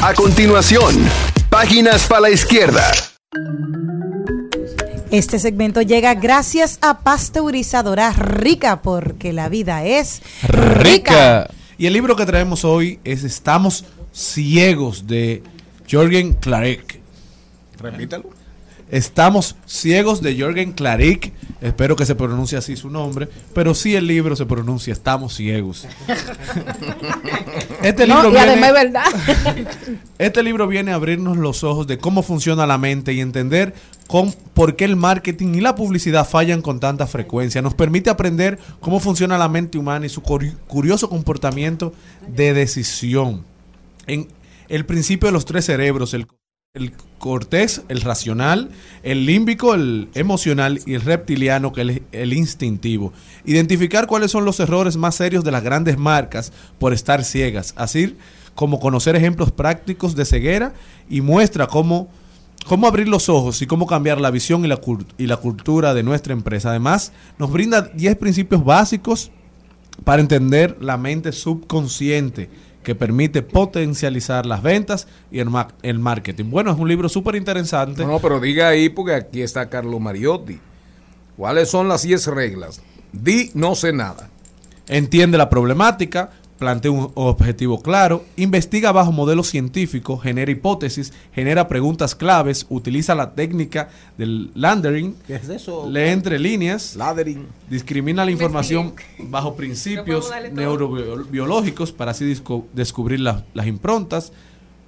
A 0.03 0.15
continuación, 0.15 0.95
Páginas 1.51 2.07
para 2.07 2.23
la 2.23 2.31
Izquierda. 2.31 2.91
Este 5.11 5.39
segmento 5.39 5.83
llega 5.83 6.15
gracias 6.15 6.79
a 6.83 7.01
Pasteurizadora 7.01 8.13
Rica, 8.13 8.83
porque 8.83 9.33
la 9.33 9.49
vida 9.49 9.85
es 9.85 10.21
rica. 10.43 11.49
Y 11.79 11.87
el 11.87 11.93
libro 11.93 12.17
que 12.17 12.25
traemos 12.27 12.65
hoy 12.65 12.99
es 13.05 13.23
Estamos 13.25 13.85
ciegos 14.13 15.07
de 15.07 15.43
Jorgen 15.91 16.33
Clarek. 16.35 17.01
Repítalo. 17.79 18.31
Estamos 18.91 19.57
ciegos 19.67 20.23
de 20.23 20.41
Jorgen 20.41 20.73
Clarek. 20.73 21.33
Espero 21.61 21.97
que 21.97 22.07
se 22.07 22.15
pronuncie 22.15 22.57
así 22.57 22.77
su 22.77 22.89
nombre, 22.89 23.29
pero 23.53 23.75
sí 23.75 23.95
el 23.97 24.07
libro 24.07 24.37
se 24.37 24.47
pronuncia 24.47 24.93
Estamos 24.93 25.35
ciegos. 25.35 25.87
Este 27.83 28.07
No, 28.07 28.23
libro 28.23 28.29
y 28.31 28.33
viene- 28.33 28.53
además 28.53 28.69
es 28.69 28.75
verdad. 28.75 29.05
Este 30.19 30.43
libro 30.43 30.67
viene 30.67 30.93
a 30.93 30.95
abrirnos 30.95 31.37
los 31.37 31.63
ojos 31.63 31.87
de 31.87 31.99
cómo 31.99 32.23
funciona 32.23 32.67
la 32.67 32.79
mente 32.79 33.13
y 33.13 33.21
entender 33.21 33.75
con, 34.07 34.33
por 34.55 34.77
qué 34.77 34.85
el 34.85 34.97
marketing 34.97 35.55
y 35.55 35.61
la 35.61 35.75
publicidad 35.75 36.29
fallan 36.29 36.63
con 36.63 36.81
tanta 36.81 37.07
frecuencia. 37.07 37.63
Nos 37.63 37.75
permite 37.75 38.11
aprender 38.11 38.59
cómo 38.81 39.01
funciona 39.01 39.39
la 39.39 39.49
mente 39.49 39.79
humana 39.79 40.07
y 40.07 40.09
su 40.09 40.23
curi- 40.23 40.57
curioso 40.67 41.09
comportamiento 41.09 41.93
de 42.29 42.55
decisión. 42.55 43.45
En 44.07 44.29
el 44.69 44.87
principio 44.87 45.27
de 45.27 45.33
los 45.33 45.45
tres 45.45 45.65
cerebros, 45.65 46.15
el, 46.15 46.27
el 46.75 46.93
cortés, 47.19 47.83
el 47.89 48.01
racional, 48.03 48.71
el 49.03 49.27
límbico, 49.27 49.75
el 49.75 50.09
emocional 50.15 50.81
y 50.87 50.95
el 50.95 51.01
reptiliano, 51.01 51.73
que 51.73 51.83
es 51.83 51.89
el, 51.89 52.03
el 52.13 52.33
instintivo. 52.33 53.13
Identificar 53.45 54.07
cuáles 54.07 54.31
son 54.31 54.45
los 54.45 54.61
errores 54.61 54.97
más 54.97 55.17
serios 55.17 55.43
de 55.43 55.51
las 55.51 55.65
grandes 55.65 55.99
marcas 55.99 56.53
por 56.79 56.93
estar 56.93 57.25
ciegas. 57.25 57.75
Así 57.77 58.17
como 58.55 58.79
conocer 58.79 59.17
ejemplos 59.17 59.51
prácticos 59.51 60.15
de 60.15 60.25
ceguera 60.25 60.75
y 61.11 61.21
muestra 61.21 61.67
cómo, 61.67 62.09
cómo 62.67 62.87
abrir 62.87 63.09
los 63.09 63.29
ojos 63.29 63.63
y 63.63 63.67
cómo 63.67 63.87
cambiar 63.87 64.21
la 64.21 64.31
visión 64.31 64.65
y 64.65 64.69
la, 64.69 64.81
cul- 64.81 65.07
y 65.19 65.27
la 65.27 65.37
cultura 65.39 65.95
de 65.95 66.03
nuestra 66.03 66.33
empresa. 66.33 66.71
Además, 66.71 67.13
nos 67.39 67.51
brinda 67.51 67.83
10 67.83 68.17
principios 68.17 68.65
básicos 68.65 69.31
para 70.05 70.21
entender 70.21 70.77
la 70.81 70.97
mente 70.97 71.33
subconsciente 71.33 72.51
que 72.83 72.95
permite 72.95 73.43
potencializar 73.43 74.47
las 74.47 74.63
ventas 74.63 75.09
y 75.33 75.41
el, 75.41 75.51
ma- 75.51 75.69
el 75.83 75.99
marketing. 75.99 76.45
Bueno, 76.51 76.71
es 76.73 76.79
un 76.79 76.89
libro 76.89 77.09
súper 77.09 77.35
interesante. 77.37 78.03
No, 78.03 78.13
no, 78.13 78.19
pero 78.21 78.39
diga 78.39 78.69
ahí 78.69 78.89
porque 78.89 79.15
aquí 79.15 79.43
está 79.43 79.69
Carlos 79.69 80.01
Mariotti. 80.01 80.59
¿Cuáles 81.37 81.69
son 81.69 81.89
las 81.89 82.03
10 82.03 82.27
reglas? 82.29 82.81
Di 83.13 83.51
no 83.55 83.75
sé 83.75 83.93
nada. 83.93 84.31
Entiende 84.89 85.37
la 85.37 85.51
problemática, 85.51 86.31
plantea 86.59 86.91
un 86.91 87.11
objetivo 87.15 87.83
claro, 87.83 88.25
investiga 88.37 88.91
bajo 88.91 89.13
modelos 89.13 89.49
científicos, 89.49 90.23
genera 90.23 90.51
hipótesis, 90.51 91.13
genera 91.35 91.69
preguntas 91.69 92.15
claves, 92.15 92.65
utiliza 92.71 93.15
la 93.15 93.35
técnica 93.35 93.91
del 94.17 94.51
landering, 94.55 95.15
¿Qué 95.27 95.35
es 95.37 95.49
eso? 95.51 95.87
lee 95.91 96.09
entre 96.09 96.39
líneas, 96.39 96.97
discrimina 97.69 98.25
la 98.25 98.31
información 98.31 98.95
bajo 99.19 99.55
principios 99.55 100.31
neurobiológicos 100.53 101.93
para 101.93 102.13
así 102.13 102.25
disco- 102.25 102.67
descubrir 102.73 103.21
la- 103.21 103.45
las 103.55 103.67
improntas, 103.67 104.33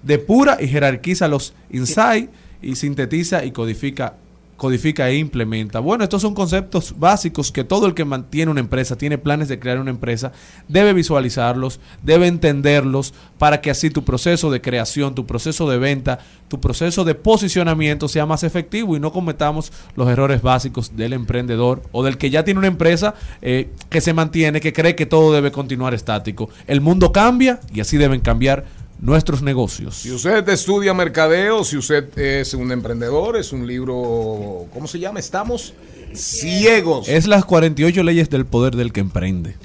depura 0.03 0.59
y 0.61 0.69
jerarquiza 0.69 1.28
los 1.28 1.53
insights 1.70 2.31
y 2.62 2.77
sintetiza 2.77 3.45
y 3.45 3.53
codifica 3.53 4.15
codifica 4.59 5.09
e 5.09 5.16
implementa. 5.16 5.78
Bueno, 5.78 6.05
estos 6.05 6.20
son 6.20 6.35
conceptos 6.35 6.94
básicos 6.98 7.52
que 7.52 7.64
todo 7.64 7.86
el 7.86 7.94
que 7.94 8.05
mantiene 8.05 8.51
una 8.51 8.60
empresa, 8.60 8.98
tiene 8.98 9.16
planes 9.16 9.48
de 9.48 9.59
crear 9.59 9.78
una 9.78 9.90
empresa, 9.90 10.32
debe 10.66 10.93
visualizarlos, 10.93 11.80
debe 12.02 12.26
entenderlos 12.26 13.14
para 13.39 13.60
que 13.60 13.70
así 13.70 13.89
tu 13.89 14.05
proceso 14.05 14.51
de 14.51 14.60
creación, 14.60 15.14
tu 15.14 15.26
proceso 15.26 15.70
de 15.70 15.78
venta, 15.78 16.18
tu 16.48 16.60
proceso 16.60 17.05
de 17.05 17.14
posicionamiento 17.14 18.09
sea 18.09 18.26
más 18.26 18.43
efectivo 18.43 18.97
y 18.97 19.01
no 19.01 19.12
cometamos 19.12 19.72
los 19.94 20.09
errores 20.09 20.43
básicos 20.43 20.97
del 20.97 21.12
emprendedor 21.12 21.82
o 21.93 22.02
del 22.02 22.18
que 22.18 22.30
ya 22.30 22.43
tiene 22.43 22.59
una 22.59 22.66
empresa 22.66 23.14
eh, 23.40 23.70
que 23.89 24.01
se 24.01 24.12
mantiene, 24.12 24.60
que 24.60 24.72
cree 24.72 24.97
que 24.97 25.06
todo 25.06 25.32
debe 25.32 25.52
continuar 25.52 25.94
estático. 25.94 26.51
El 26.66 26.80
mundo 26.80 27.12
cambia 27.12 27.60
y 27.72 27.80
así 27.80 27.97
deben 27.97 28.20
cambiar 28.20 28.64
nuestros 28.99 29.43
negocios. 29.43 29.97
Si 29.97 30.11
usted 30.11 30.49
estudia 30.49 30.93
mercadeo, 30.95 31.65
si 31.65 31.77
usted 31.77 32.16
es 32.19 32.55
un 32.55 32.73
emprendedor, 32.73 33.37
es 33.37 33.53
un 33.53 33.66
libro, 33.66 34.66
¿cómo 34.73 34.87
se 34.89 34.99
llama? 34.99 35.20
Estamos 35.20 35.75
ciegos. 36.15 37.09
Es 37.09 37.27
las 37.27 37.45
48 37.45 38.03
leyes 38.03 38.31
del 38.31 38.47
poder 38.47 38.75
del 38.77 38.93
que 38.93 39.01
emprende. 39.01 39.57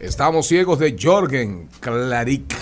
Estamos 0.00 0.46
ciegos 0.46 0.78
de 0.78 0.96
Jorgen 1.00 1.68
Klarik. 1.80 2.54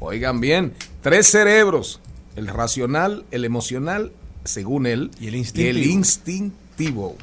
Oigan 0.00 0.40
bien, 0.40 0.72
tres 1.00 1.28
cerebros, 1.28 2.00
el 2.34 2.48
racional, 2.48 3.24
el 3.30 3.44
emocional, 3.44 4.10
según 4.44 4.86
él, 4.86 5.10
Y 5.20 5.28
el 5.28 5.36
instintivo. 5.36 5.78
instintivo. 5.92 7.16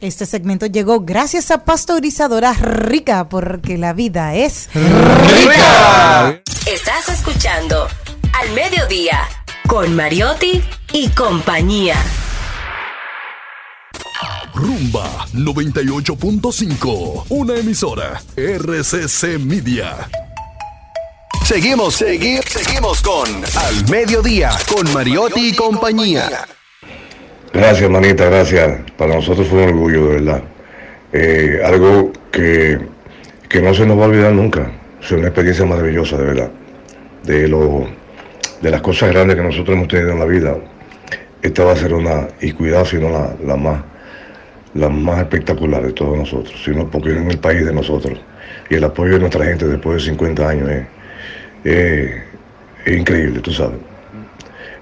Este 0.00 0.24
segmento 0.26 0.66
llegó 0.66 1.00
gracias 1.00 1.50
a 1.50 1.64
Pasteurizadora 1.64 2.54
Rica, 2.54 3.28
porque 3.28 3.76
la 3.76 3.92
vida 3.92 4.34
es 4.34 4.70
Estás 6.66 7.08
escuchando 7.10 7.86
Al 8.40 8.50
Mediodía 8.54 9.20
con 9.68 9.94
Mariotti 9.94 10.62
y 10.92 11.08
compañía. 11.10 11.96
Rumba 14.54 15.26
98.5. 15.34 17.26
Una 17.28 17.56
emisora. 17.56 18.20
RCC 18.36 19.38
Media. 19.38 20.08
Seguimos, 21.44 22.00
segui- 22.00 22.42
seguimos 22.46 23.00
con 23.02 23.28
Al 23.56 23.88
Mediodía, 23.88 24.50
con 24.74 24.90
Mariotti 24.92 25.50
y 25.50 25.54
compañía. 25.56 26.46
Gracias, 27.52 27.90
manita, 27.90 28.26
gracias. 28.26 28.80
Para 28.96 29.14
nosotros 29.16 29.48
fue 29.48 29.62
un 29.64 29.68
orgullo, 29.70 30.06
de 30.08 30.14
verdad. 30.14 30.42
Eh, 31.12 31.60
algo 31.64 32.12
que, 32.30 32.78
que 33.48 33.60
no 33.60 33.74
se 33.74 33.86
nos 33.86 33.98
va 33.98 34.04
a 34.04 34.08
olvidar 34.08 34.32
nunca. 34.32 34.70
Es 35.02 35.10
una 35.12 35.26
experiencia 35.28 35.64
maravillosa, 35.66 36.16
de 36.18 36.24
verdad. 36.24 36.50
De, 37.24 37.48
lo, 37.48 37.86
de 38.60 38.70
las 38.70 38.80
cosas 38.82 39.10
grandes 39.10 39.36
que 39.36 39.42
nosotros 39.42 39.76
hemos 39.76 39.88
tenido 39.88 40.12
en 40.12 40.18
la 40.20 40.26
vida. 40.26 40.56
Esta 41.42 41.64
va 41.64 41.72
a 41.72 41.76
ser 41.76 41.94
una, 41.94 42.28
y 42.40 42.52
cuidado 42.52 42.84
si 42.84 42.96
no 42.98 43.10
la, 43.10 43.34
la 43.44 43.56
más, 43.56 43.82
más 44.74 45.18
espectacular 45.20 45.82
de 45.82 45.92
todos 45.92 46.16
nosotros, 46.18 46.54
sino 46.64 46.88
porque 46.88 47.10
en 47.10 47.30
el 47.30 47.38
país 47.38 47.64
de 47.66 47.72
nosotros. 47.72 48.20
Y 48.68 48.74
el 48.76 48.84
apoyo 48.84 49.14
de 49.14 49.20
nuestra 49.20 49.44
gente 49.44 49.66
después 49.66 49.96
de 50.04 50.10
50 50.10 50.48
años 50.48 50.68
es, 50.70 50.86
es- 51.64 52.10
es 52.84 52.96
increíble, 52.96 53.40
tú 53.40 53.52
sabes 53.52 53.76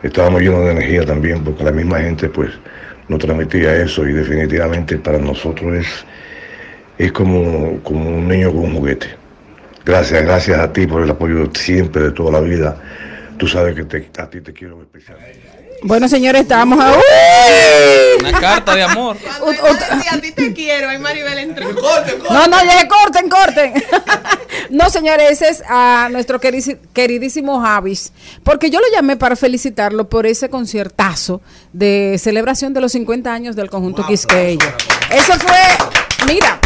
estábamos 0.02 0.42
llenos 0.42 0.64
de 0.64 0.72
energía 0.72 1.04
también 1.04 1.42
porque 1.42 1.64
la 1.64 1.72
misma 1.72 2.00
gente 2.00 2.28
pues 2.28 2.50
nos 3.08 3.18
transmitía 3.18 3.76
eso 3.76 4.06
y 4.06 4.12
definitivamente 4.12 4.98
para 4.98 5.18
nosotros 5.18 5.76
es, 5.76 6.04
es 6.98 7.12
como, 7.12 7.80
como 7.82 8.08
un 8.08 8.28
niño 8.28 8.52
con 8.52 8.64
un 8.64 8.74
juguete. 8.74 9.08
Gracias, 9.84 10.22
gracias 10.22 10.58
a 10.58 10.72
ti 10.72 10.86
por 10.86 11.02
el 11.02 11.10
apoyo 11.10 11.48
siempre 11.54 12.02
de 12.02 12.10
toda 12.10 12.32
la 12.32 12.40
vida. 12.40 12.76
Tú 13.38 13.46
sabes 13.46 13.74
que 13.74 13.84
te- 13.84 14.10
a 14.20 14.28
ti 14.28 14.40
te 14.40 14.52
quiero 14.52 14.80
especial. 14.82 15.16
Bueno, 15.82 16.08
señores, 16.08 16.42
estábamos 16.42 16.80
a... 16.80 16.92
Una 18.18 18.32
carta 18.40 18.74
de 18.74 18.82
amor. 18.82 19.16
Si 20.02 20.08
a 20.16 20.20
ti 20.20 20.32
te 20.32 20.52
quiero, 20.52 20.88
ay 20.88 20.98
Maribel 20.98 21.38
entró. 21.38 21.72
No, 22.30 22.46
no, 22.48 22.64
ya 22.64 22.88
corten, 22.88 23.28
corten. 23.28 23.74
no, 24.70 24.90
señores, 24.90 25.30
ese 25.30 25.48
es 25.48 25.62
a 25.68 26.08
nuestro 26.10 26.40
queridísimo 26.40 27.60
Javis. 27.60 28.12
Porque 28.42 28.70
yo 28.70 28.80
lo 28.80 28.86
llamé 28.92 29.16
para 29.16 29.36
felicitarlo 29.36 30.08
por 30.08 30.26
ese 30.26 30.48
conciertazo 30.50 31.40
de 31.72 32.16
celebración 32.18 32.74
de 32.74 32.80
los 32.80 32.92
50 32.92 33.32
años 33.32 33.54
del 33.56 33.70
conjunto 33.70 34.04
Quisqueya. 34.06 34.74
Eso 35.12 35.34
fue, 35.34 36.26
mira, 36.26 36.60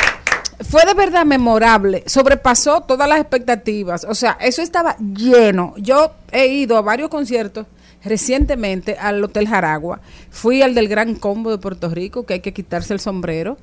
fue 0.68 0.84
de 0.86 0.94
verdad 0.94 1.24
memorable. 1.24 2.02
Sobrepasó 2.06 2.80
todas 2.82 3.08
las 3.08 3.20
expectativas. 3.20 4.04
O 4.08 4.14
sea, 4.14 4.36
eso 4.40 4.62
estaba 4.62 4.96
lleno. 4.98 5.74
Yo 5.76 6.12
he 6.30 6.46
ido 6.46 6.76
a 6.76 6.80
varios 6.82 7.08
conciertos 7.08 7.66
recientemente 8.04 8.96
al 8.98 9.22
Hotel 9.22 9.48
Jaragua. 9.48 10.00
Fui 10.30 10.62
al 10.62 10.74
del 10.74 10.88
Gran 10.88 11.14
Combo 11.14 11.50
de 11.50 11.58
Puerto 11.58 11.88
Rico, 11.88 12.24
que 12.26 12.34
hay 12.34 12.40
que 12.40 12.52
quitarse 12.52 12.92
el 12.92 13.00
sombrero. 13.00 13.56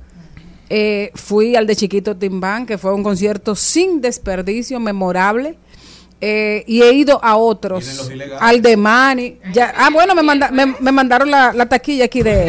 Eh, 0.68 1.10
fui 1.14 1.56
al 1.56 1.66
de 1.66 1.76
Chiquito 1.76 2.16
Timbán, 2.16 2.64
que 2.64 2.78
fue 2.78 2.94
un 2.94 3.02
concierto 3.02 3.54
sin 3.54 4.00
desperdicio, 4.00 4.78
memorable. 4.80 5.58
Eh, 6.22 6.64
y 6.66 6.82
he 6.82 6.92
ido 6.92 7.18
a 7.24 7.36
otros, 7.36 8.10
al 8.40 8.60
de 8.60 8.76
Mani. 8.76 9.38
Ya, 9.54 9.72
ah, 9.76 9.88
bueno, 9.90 10.14
me, 10.14 10.22
manda- 10.22 10.50
me, 10.50 10.66
me 10.66 10.92
mandaron 10.92 11.30
la, 11.30 11.52
la 11.54 11.66
taquilla 11.66 12.04
aquí 12.04 12.22
de... 12.22 12.46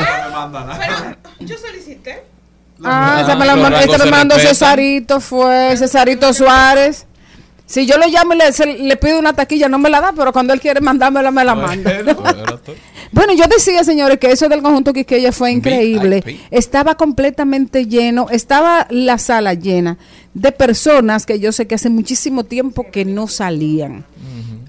Yo 1.39 1.57
solicité. 1.57 2.23
Ah, 2.83 3.19
esa 3.21 3.35
me 3.35 3.45
la 3.45 3.55
mandó. 3.55 3.77
Cesarito, 4.47 5.19
fue 5.19 5.75
Cesarito 5.77 6.33
Suárez. 6.33 7.05
Si 7.65 7.85
yo 7.85 7.97
lo 7.97 8.05
llamo 8.07 8.33
y 8.33 8.37
le, 8.37 8.51
se- 8.51 8.65
le 8.65 8.97
pido 8.97 9.17
una 9.17 9.31
taquilla, 9.31 9.69
no 9.69 9.79
me 9.79 9.89
la 9.89 10.01
da, 10.01 10.11
pero 10.13 10.33
cuando 10.33 10.51
él 10.51 10.59
quiere 10.59 10.81
mandármela, 10.81 11.31
me 11.31 11.45
la 11.45 11.55
manda. 11.55 11.91
Bueno, 13.13 13.31
yo 13.37 13.45
decía, 13.47 13.83
señores, 13.85 14.17
que 14.19 14.29
eso 14.29 14.49
del 14.49 14.61
conjunto 14.61 14.91
Quisqueya 14.91 15.31
fue 15.31 15.51
increíble. 15.51 16.21
Estaba 16.51 16.95
completamente 16.95 17.85
lleno, 17.85 18.27
estaba 18.29 18.87
la 18.89 19.17
sala 19.17 19.53
llena 19.53 19.97
de 20.33 20.51
personas 20.51 21.25
que 21.25 21.39
yo 21.39 21.53
sé 21.53 21.65
que 21.65 21.75
hace 21.75 21.89
muchísimo 21.89 22.43
tiempo 22.43 22.87
que 22.91 23.05
no 23.05 23.27
salían. 23.29 24.03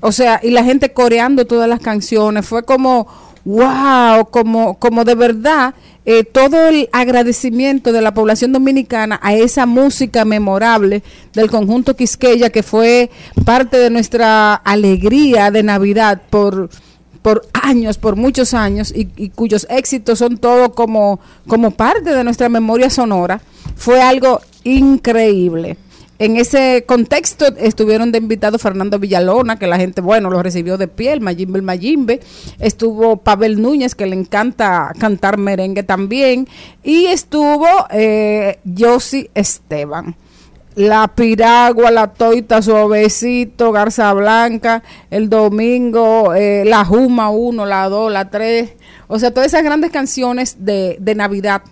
O 0.01 0.13
sea, 0.13 0.39
y 0.43 0.51
la 0.51 0.63
gente 0.63 0.93
coreando 0.93 1.45
todas 1.45 1.69
las 1.69 1.81
canciones. 1.81 2.47
Fue 2.47 2.65
como, 2.65 3.09
wow, 3.45 4.29
como, 4.31 4.79
como 4.79 5.05
de 5.05 5.15
verdad 5.15 5.75
eh, 6.05 6.25
todo 6.25 6.69
el 6.69 6.89
agradecimiento 6.93 7.93
de 7.93 8.03
la 8.03 8.15
población 8.15 8.53
dominicana 8.53 9.21
a 9.23 9.35
esa 9.35 9.67
música 9.67 10.25
memorable 10.25 11.03
del 11.33 11.51
conjunto 11.51 11.97
Quisqueya, 11.97 12.51
que 12.51 12.63
fue 12.63 13.11
parte 13.45 13.79
de 13.79 13.91
nuestra 13.91 14.55
alegría 14.55 15.51
de 15.51 15.63
Navidad 15.63 16.23
por 16.31 16.71
por 17.23 17.47
años, 17.53 17.99
por 17.99 18.17
muchos 18.17 18.53
años, 18.53 18.93
y, 18.95 19.09
y 19.17 19.31
cuyos 19.31 19.65
éxitos 19.71 20.19
son 20.19 20.39
todo 20.39 20.73
como, 20.73 21.21
como 21.47 21.71
parte 21.71 22.13
de 22.13 22.25
nuestra 22.25 22.49
memoria 22.49 22.91
sonora, 22.91 23.41
fue 23.77 24.03
algo 24.03 24.41
increíble. 24.65 25.77
En 26.23 26.37
ese 26.37 26.85
contexto 26.87 27.47
estuvieron 27.57 28.13
de 28.13 28.19
invitado 28.19 28.57
Fernando 28.57 29.01
Villalona, 29.01 29.59
que 29.59 29.67
la 29.67 29.77
gente, 29.77 30.01
bueno, 30.01 30.31
lo 30.31 30.41
recibió 30.41 30.79
de 30.79 30.87
pie, 30.87 31.15
el 31.15 31.21
Mayimbe, 31.21 31.59
el 31.59 31.65
Mayimbe. 31.65 32.21
Estuvo 32.61 33.17
Pavel 33.17 33.61
Núñez, 33.61 33.97
que 33.97 34.07
le 34.07 34.15
encanta 34.15 34.93
cantar 35.01 35.37
merengue 35.37 35.83
también. 35.83 36.47
Y 36.85 37.07
estuvo 37.07 37.67
eh, 37.91 38.61
Esteban 39.35 40.15
la 40.77 41.09
piragua, 41.09 41.91
la 41.91 42.07
toita 42.15 42.63
suavecito, 42.63 43.73
garza 43.73 44.13
blanca, 44.13 44.85
el 45.11 45.29
domingo, 45.29 46.35
eh, 46.35 46.63
la 46.65 46.85
Juma 46.85 47.31
1, 47.31 47.67
la 47.67 47.89
2, 47.89 48.13
la 48.13 48.31
3, 48.31 48.73
o 49.09 49.19
sea, 49.19 49.33
todas 49.33 49.49
esas 49.49 49.65
grandes 49.65 49.91
canciones 49.91 50.65
de, 50.65 50.97
de 51.01 51.15
Navidad 51.17 51.63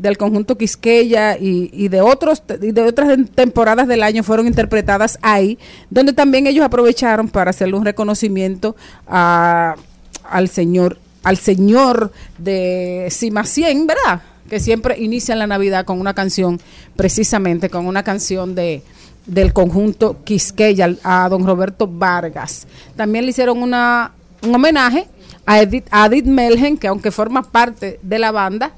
del 0.00 0.16
conjunto 0.16 0.56
Quisqueya 0.56 1.36
y, 1.38 1.88
de 1.88 2.00
otros 2.00 2.42
y 2.62 2.72
de 2.72 2.82
otras 2.82 3.18
temporadas 3.34 3.86
del 3.86 4.02
año 4.02 4.22
fueron 4.22 4.46
interpretadas 4.46 5.18
ahí, 5.20 5.58
donde 5.90 6.14
también 6.14 6.46
ellos 6.46 6.64
aprovecharon 6.64 7.28
para 7.28 7.50
hacerle 7.50 7.76
un 7.76 7.84
reconocimiento 7.84 8.76
a, 9.06 9.76
al 10.24 10.48
señor 10.48 10.98
al 11.22 11.36
señor 11.36 12.12
de 12.38 13.08
Cimacien, 13.10 13.86
¿verdad? 13.86 14.22
Que 14.48 14.58
siempre 14.58 14.98
inician 14.98 15.38
la 15.38 15.46
Navidad 15.46 15.84
con 15.84 16.00
una 16.00 16.14
canción, 16.14 16.58
precisamente 16.96 17.68
con 17.68 17.86
una 17.86 18.02
canción 18.02 18.54
de 18.54 18.82
del 19.26 19.52
conjunto 19.52 20.24
Quisqueya 20.24 20.96
a 21.04 21.28
don 21.28 21.44
Roberto 21.46 21.86
Vargas. 21.86 22.66
También 22.96 23.26
le 23.26 23.32
hicieron 23.32 23.62
una, 23.62 24.12
un 24.42 24.54
homenaje 24.54 25.06
a 25.44 25.60
Edith, 25.60 25.86
a 25.90 26.06
Edith 26.06 26.24
Melgen, 26.24 26.78
que 26.78 26.88
aunque 26.88 27.10
forma 27.10 27.42
parte 27.42 28.00
de 28.02 28.18
la 28.18 28.32
banda, 28.32 28.72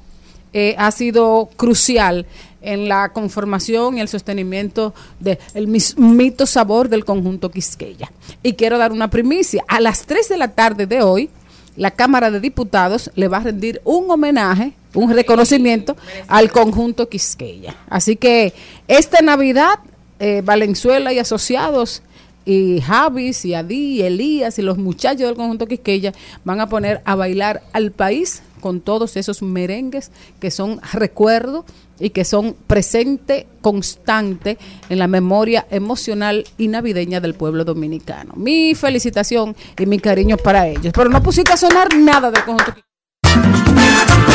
eh, 0.53 0.75
ha 0.77 0.91
sido 0.91 1.49
crucial 1.55 2.25
en 2.61 2.87
la 2.87 3.09
conformación 3.09 3.97
y 3.97 4.01
el 4.01 4.07
sostenimiento 4.07 4.93
del 5.19 5.67
mito 5.97 6.45
sabor 6.45 6.89
del 6.89 7.05
conjunto 7.05 7.51
Quisqueya. 7.51 8.11
Y 8.41 8.53
quiero 8.53 8.77
dar 8.77 8.91
una 8.91 9.09
primicia. 9.09 9.63
A 9.67 9.79
las 9.79 10.05
3 10.05 10.29
de 10.29 10.37
la 10.37 10.47
tarde 10.49 10.87
de 10.87 11.01
hoy, 11.01 11.29
la 11.75 11.91
Cámara 11.91 12.31
de 12.31 12.39
Diputados 12.39 13.11
le 13.15 13.27
va 13.27 13.37
a 13.37 13.41
rendir 13.41 13.81
un 13.83 14.09
homenaje, 14.09 14.73
un 14.93 15.11
reconocimiento 15.11 15.97
al 16.27 16.51
conjunto 16.51 17.09
Quisqueya. 17.09 17.75
Así 17.89 18.15
que 18.15 18.53
esta 18.87 19.21
Navidad, 19.21 19.79
eh, 20.19 20.41
Valenzuela 20.43 21.11
y 21.11 21.19
asociados 21.19 22.01
y 22.45 22.81
Javis 22.81 23.45
y 23.45 23.53
Adi 23.53 23.99
y 23.99 24.01
Elías 24.01 24.59
y 24.59 24.61
los 24.61 24.77
muchachos 24.77 25.27
del 25.27 25.35
conjunto 25.35 25.67
Quisqueya 25.67 26.13
van 26.43 26.59
a 26.59 26.67
poner 26.67 27.01
a 27.05 27.15
bailar 27.15 27.63
al 27.73 27.91
país 27.91 28.43
con 28.59 28.79
todos 28.79 29.17
esos 29.17 29.41
merengues 29.41 30.11
que 30.39 30.49
son 30.49 30.79
recuerdo 30.93 31.65
y 31.99 32.11
que 32.11 32.23
son 32.25 32.55
presente 32.65 33.47
constante 33.61 34.57
en 34.89 34.99
la 34.99 35.07
memoria 35.07 35.67
emocional 35.69 36.45
y 36.57 36.69
navideña 36.69 37.19
del 37.19 37.33
pueblo 37.33 37.65
dominicano. 37.65 38.33
Mi 38.35 38.73
felicitación 38.73 39.55
y 39.77 39.85
mi 39.85 39.99
cariño 39.99 40.37
para 40.37 40.67
ellos. 40.67 40.93
Pero 40.95 41.09
no 41.09 41.21
pusiste 41.21 41.53
a 41.53 41.57
sonar 41.57 41.95
nada 41.95 42.31
del 42.31 42.43
conjunto 42.43 42.73
Quisqueya. 42.73 44.32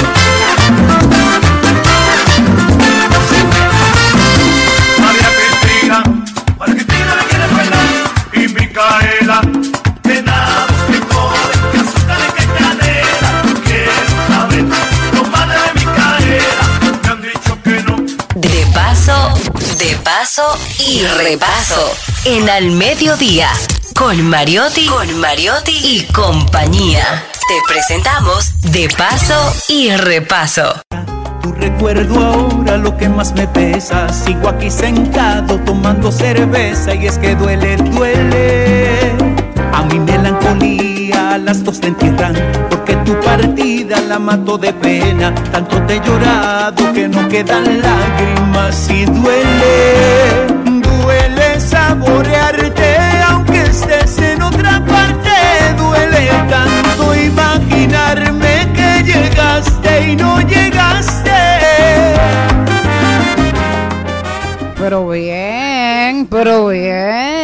De 19.98 20.04
paso 20.04 20.58
y 20.78 21.02
repaso. 21.02 21.92
En 22.24 22.48
Al 22.48 22.70
Mediodía. 22.72 23.48
Con 23.94 24.28
Mariotti, 24.28 24.86
con 24.86 25.18
Mariotti 25.18 25.72
y 25.72 26.04
compañía. 26.12 27.24
Te 27.48 27.54
presentamos 27.66 28.52
De 28.70 28.88
paso 28.96 29.54
y 29.68 29.90
repaso. 29.90 30.82
tu 31.42 31.52
recuerdo 31.52 32.20
ahora 32.24 32.76
lo 32.76 32.96
que 32.96 33.08
más 33.08 33.32
me 33.32 33.46
pesa. 33.48 34.12
Sigo 34.12 34.48
aquí 34.48 34.70
sentado 34.70 35.58
tomando 35.60 36.12
cerveza 36.12 36.94
y 36.94 37.06
es 37.06 37.18
que 37.18 37.34
duele, 37.34 37.76
duele. 37.76 39.17
A 39.72 39.82
mi 39.84 39.98
melancolía 40.00 41.38
las 41.38 41.64
dos 41.64 41.80
te 41.80 41.88
entierran 41.88 42.34
porque 42.70 42.94
tu 42.96 43.18
partida 43.20 44.00
la 44.00 44.18
mato 44.18 44.58
de 44.58 44.72
pena. 44.72 45.34
Tanto 45.52 45.80
te 45.82 45.96
he 45.96 46.00
llorado 46.00 46.92
que 46.92 47.08
no 47.08 47.28
quedan 47.28 47.64
lágrimas 47.80 48.88
y 48.90 49.04
duele. 49.04 50.46
Duele 50.82 51.60
saborearte 51.60 52.96
aunque 53.28 53.62
estés 53.62 54.18
en 54.18 54.42
otra 54.42 54.84
parte. 54.84 55.30
Duele 55.76 56.30
tanto 56.48 57.14
imaginarme 57.14 58.68
que 58.74 59.02
llegaste 59.04 60.10
y 60.10 60.16
no 60.16 60.40
llegaste. 60.40 61.30
Pero 64.78 65.08
bien, 65.08 66.26
pero 66.30 66.68
bien. 66.68 67.37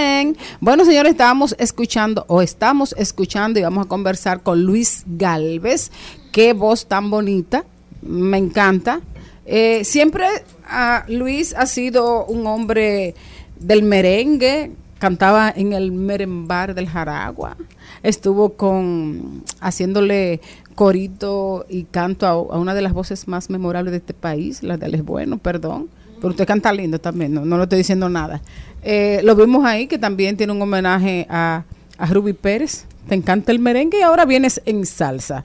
Bueno, 0.64 0.86
señores, 0.86 1.12
estábamos 1.12 1.54
escuchando 1.58 2.24
o 2.26 2.40
estamos 2.40 2.94
escuchando 2.96 3.58
y 3.58 3.62
vamos 3.62 3.84
a 3.84 3.88
conversar 3.90 4.42
con 4.42 4.64
Luis 4.64 5.04
Galvez. 5.06 5.90
Qué 6.32 6.54
voz 6.54 6.86
tan 6.86 7.10
bonita, 7.10 7.66
me 8.00 8.38
encanta. 8.38 9.02
Eh, 9.44 9.84
siempre 9.84 10.24
ah, 10.66 11.04
Luis 11.06 11.54
ha 11.54 11.66
sido 11.66 12.24
un 12.24 12.46
hombre 12.46 13.14
del 13.60 13.82
merengue, 13.82 14.72
cantaba 14.98 15.52
en 15.54 15.74
el 15.74 15.92
merembar 15.92 16.74
del 16.74 16.88
Jaragua, 16.88 17.58
estuvo 18.02 18.54
con 18.54 19.44
haciéndole 19.60 20.40
corito 20.74 21.66
y 21.68 21.84
canto 21.84 22.26
a, 22.26 22.40
una 22.56 22.72
de 22.72 22.80
las 22.80 22.94
voces 22.94 23.28
más 23.28 23.50
memorables 23.50 23.90
de 23.90 23.98
este 23.98 24.14
país, 24.14 24.62
la 24.62 24.78
de 24.78 24.86
Alex 24.86 25.04
Bueno, 25.04 25.36
perdón. 25.36 25.90
Pero 26.16 26.30
usted 26.30 26.46
canta 26.46 26.72
lindo 26.72 26.98
también, 26.98 27.34
no, 27.34 27.44
no 27.44 27.58
le 27.58 27.64
estoy 27.64 27.76
diciendo 27.76 28.08
nada. 28.08 28.40
Eh, 28.86 29.22
lo 29.24 29.34
vimos 29.34 29.64
ahí 29.64 29.86
que 29.86 29.96
también 29.96 30.36
tiene 30.36 30.52
un 30.52 30.60
homenaje 30.60 31.26
a, 31.30 31.64
a 31.96 32.06
Ruby 32.06 32.34
Pérez. 32.34 32.84
Te 33.08 33.14
encanta 33.14 33.50
el 33.50 33.58
merengue 33.58 34.00
y 34.00 34.02
ahora 34.02 34.26
vienes 34.26 34.60
en 34.66 34.84
salsa. 34.84 35.44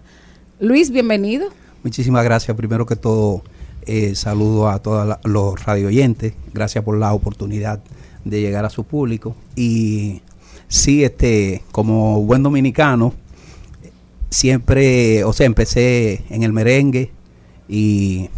Luis, 0.59 0.91
bienvenido. 0.91 1.47
Muchísimas 1.81 2.25
gracias. 2.25 2.55
Primero 2.57 2.85
que 2.85 2.97
todo, 2.97 3.41
eh, 3.83 4.13
saludo 4.15 4.67
a 4.67 4.79
todos 4.79 5.17
los 5.23 5.63
radio 5.63 5.87
oyentes. 5.87 6.33
Gracias 6.53 6.83
por 6.83 6.97
la 6.97 7.13
oportunidad 7.13 7.79
de 8.25 8.41
llegar 8.41 8.65
a 8.65 8.69
su 8.69 8.83
público. 8.83 9.37
Y 9.55 10.21
sí, 10.67 11.05
este, 11.05 11.63
como 11.71 12.21
buen 12.23 12.43
dominicano, 12.43 13.13
siempre, 14.29 15.23
o 15.23 15.31
sea, 15.31 15.45
empecé 15.45 16.23
en 16.29 16.43
el 16.43 16.51
merengue 16.51 17.11
y 17.69 18.29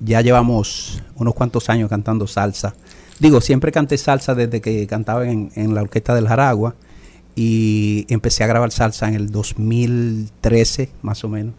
ya 0.00 0.20
llevamos 0.20 1.02
unos 1.14 1.34
cuantos 1.34 1.70
años 1.70 1.88
cantando 1.88 2.26
salsa. 2.26 2.74
Digo, 3.22 3.40
siempre 3.40 3.70
canté 3.70 3.96
salsa 3.98 4.34
desde 4.34 4.60
que 4.60 4.84
cantaba 4.88 5.28
en, 5.30 5.52
en 5.54 5.76
la 5.76 5.82
orquesta 5.82 6.12
del 6.12 6.26
Jaragua 6.26 6.74
y 7.36 8.04
empecé 8.08 8.42
a 8.42 8.48
grabar 8.48 8.72
salsa 8.72 9.06
en 9.06 9.14
el 9.14 9.30
2013, 9.30 10.88
más 11.02 11.22
o 11.22 11.28
menos. 11.28 11.54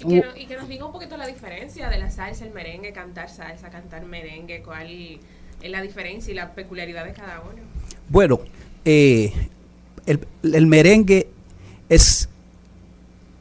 Y 0.00 0.04
que, 0.04 0.16
no- 0.16 0.36
y 0.36 0.44
que 0.44 0.54
nos 0.56 0.68
diga 0.68 0.84
un 0.84 0.92
poquito 0.92 1.16
la 1.16 1.26
diferencia 1.26 1.88
de 1.88 1.96
la 1.98 2.10
salsa, 2.10 2.44
el 2.44 2.52
merengue, 2.52 2.92
cantar 2.92 3.30
salsa, 3.30 3.70
cantar 3.70 4.04
merengue, 4.04 4.60
cuál 4.62 4.86
es 5.62 5.70
la 5.70 5.80
diferencia 5.80 6.30
y 6.30 6.34
la 6.34 6.52
peculiaridad 6.52 7.06
de 7.06 7.14
cada 7.14 7.40
uno. 7.40 7.62
Bueno, 8.10 8.40
eh, 8.84 9.32
el, 10.04 10.20
el 10.42 10.66
merengue 10.66 11.28
es, 11.88 12.28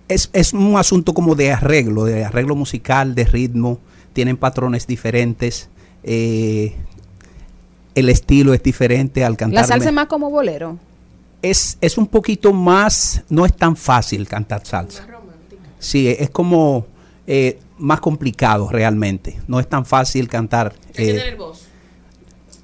es, 0.07 0.29
es 0.31 0.53
un 0.53 0.77
asunto 0.77 1.13
como 1.13 1.35
de 1.35 1.51
arreglo, 1.51 2.05
de 2.05 2.23
arreglo 2.23 2.55
musical, 2.55 3.13
de 3.13 3.25
ritmo, 3.25 3.77
tienen 4.13 4.37
patrones 4.37 4.87
diferentes, 4.87 5.69
eh, 6.03 6.75
el 7.95 8.09
estilo 8.09 8.53
es 8.53 8.61
diferente 8.63 9.23
al 9.25 9.37
cantar. 9.37 9.61
La 9.61 9.67
salsa 9.67 9.89
es 9.89 9.95
más 9.95 10.07
como 10.07 10.29
bolero. 10.29 10.77
es, 11.41 11.77
es 11.81 11.97
un 11.97 12.07
poquito 12.07 12.53
más, 12.53 13.23
no 13.29 13.45
es 13.45 13.53
tan 13.55 13.75
fácil 13.75 14.27
cantar 14.27 14.65
salsa. 14.65 15.05
Sí, 15.79 16.07
es 16.07 16.29
como 16.29 16.85
eh, 17.27 17.59
más 17.79 17.99
complicado 17.99 18.69
realmente. 18.69 19.39
No 19.47 19.59
es 19.59 19.67
tan 19.67 19.85
fácil 19.85 20.27
cantar. 20.27 20.73
eh, 20.93 21.35
voz. 21.37 21.63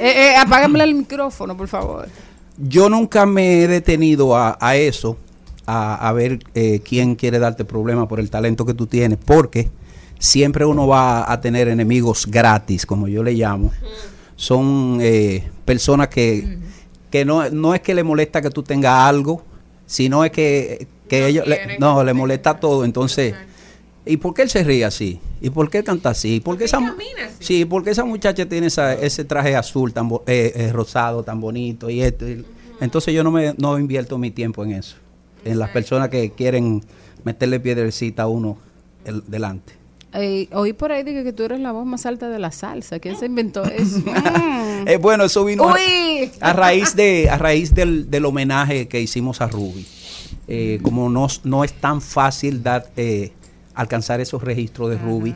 Eh, 0.00 0.30
eh, 0.30 0.36
apágame 0.36 0.82
el 0.84 0.94
micrófono, 0.94 1.54
por 1.54 1.68
favor. 1.68 2.08
Yo 2.58 2.88
nunca 2.88 3.26
me 3.26 3.62
he 3.62 3.68
detenido 3.68 4.36
a, 4.36 4.56
a 4.60 4.76
eso, 4.76 5.16
a, 5.66 6.08
a 6.08 6.12
ver 6.12 6.40
eh, 6.54 6.80
quién 6.84 7.14
quiere 7.14 7.38
darte 7.38 7.64
problemas 7.64 8.06
por 8.06 8.20
el 8.20 8.30
talento 8.30 8.64
que 8.64 8.74
tú 8.74 8.86
tienes, 8.86 9.18
porque 9.22 9.68
siempre 10.18 10.64
uno 10.64 10.86
va 10.86 11.30
a 11.30 11.40
tener 11.40 11.68
enemigos 11.68 12.26
gratis, 12.26 12.86
como 12.86 13.08
yo 13.08 13.22
le 13.22 13.32
llamo. 13.32 13.72
Son 14.36 14.98
eh, 15.00 15.48
personas 15.64 16.08
que, 16.08 16.58
que 17.10 17.24
no, 17.24 17.48
no 17.50 17.74
es 17.74 17.80
que 17.80 17.94
le 17.94 18.02
molesta 18.02 18.42
que 18.42 18.50
tú 18.50 18.62
tengas 18.62 19.06
algo, 19.06 19.42
sino 19.86 20.24
es 20.24 20.30
que, 20.30 20.88
que 21.08 21.26
ellos 21.26 21.46
le, 21.46 21.78
no, 21.78 22.02
le 22.04 22.12
molesta 22.12 22.58
todo. 22.58 22.84
Entonces, 22.84 23.34
¿y 24.06 24.16
por 24.16 24.32
qué 24.34 24.42
él 24.42 24.50
se 24.50 24.62
ríe 24.64 24.84
así? 24.84 25.18
¿Y 25.40 25.50
por 25.50 25.68
qué 25.68 25.78
él 25.78 25.84
canta 25.84 26.10
así? 26.10 26.36
¿Y 26.36 26.40
por 26.40 26.56
qué 26.56 26.64
esa, 26.64 26.78
sí, 27.40 27.64
porque 27.64 27.90
esa 27.90 28.04
muchacha 28.04 28.46
tiene 28.46 28.68
esa- 28.68 28.94
ese 28.94 29.24
traje 29.24 29.54
azul 29.56 29.92
tan 29.92 30.08
bo- 30.08 30.22
eh, 30.26 30.52
eh, 30.54 30.72
rosado 30.72 31.22
tan 31.22 31.40
bonito 31.40 31.90
y 31.90 32.00
esto? 32.02 32.28
y- 32.28 32.44
entonces 32.80 33.12
yo 33.14 33.24
no 33.24 33.30
me 33.30 33.54
no 33.58 33.78
invierto 33.78 34.16
mi 34.18 34.30
tiempo 34.30 34.62
en 34.64 34.72
eso, 34.72 34.96
en 35.44 35.58
las 35.58 35.70
personas 35.70 36.08
que 36.10 36.30
quieren 36.32 36.82
meterle 37.24 37.58
piedrecita 37.60 38.22
a 38.24 38.28
uno 38.28 38.58
el- 39.04 39.22
delante. 39.26 39.72
Eh, 40.14 40.48
oí 40.52 40.72
por 40.72 40.92
ahí 40.92 41.02
dije 41.02 41.24
que 41.24 41.32
tú 41.34 41.42
eres 41.42 41.60
la 41.60 41.72
voz 41.72 41.84
más 41.84 42.06
alta 42.06 42.28
de 42.30 42.38
la 42.38 42.50
salsa. 42.50 42.98
¿Quién 43.00 43.16
se 43.18 43.26
inventó 43.26 43.64
eso? 43.70 43.98
Mm. 43.98 44.88
Eh, 44.88 44.98
bueno, 44.98 45.24
eso 45.24 45.44
vino 45.44 45.74
a 46.40 46.52
raíz 46.52 46.94
de 46.94 47.28
a 47.28 47.36
raíz 47.38 47.74
del, 47.74 48.08
del 48.10 48.24
homenaje 48.24 48.86
que 48.88 49.00
hicimos 49.00 49.40
a 49.40 49.48
Ruby. 49.48 49.84
Eh, 50.48 50.78
como 50.82 51.08
no, 51.10 51.26
no 51.44 51.64
es 51.64 51.72
tan 51.72 52.00
fácil 52.00 52.62
dar 52.62 52.86
eh, 52.96 53.32
alcanzar 53.76 54.20
esos 54.20 54.42
registros 54.42 54.90
de 54.90 54.98
Ruby, 54.98 55.34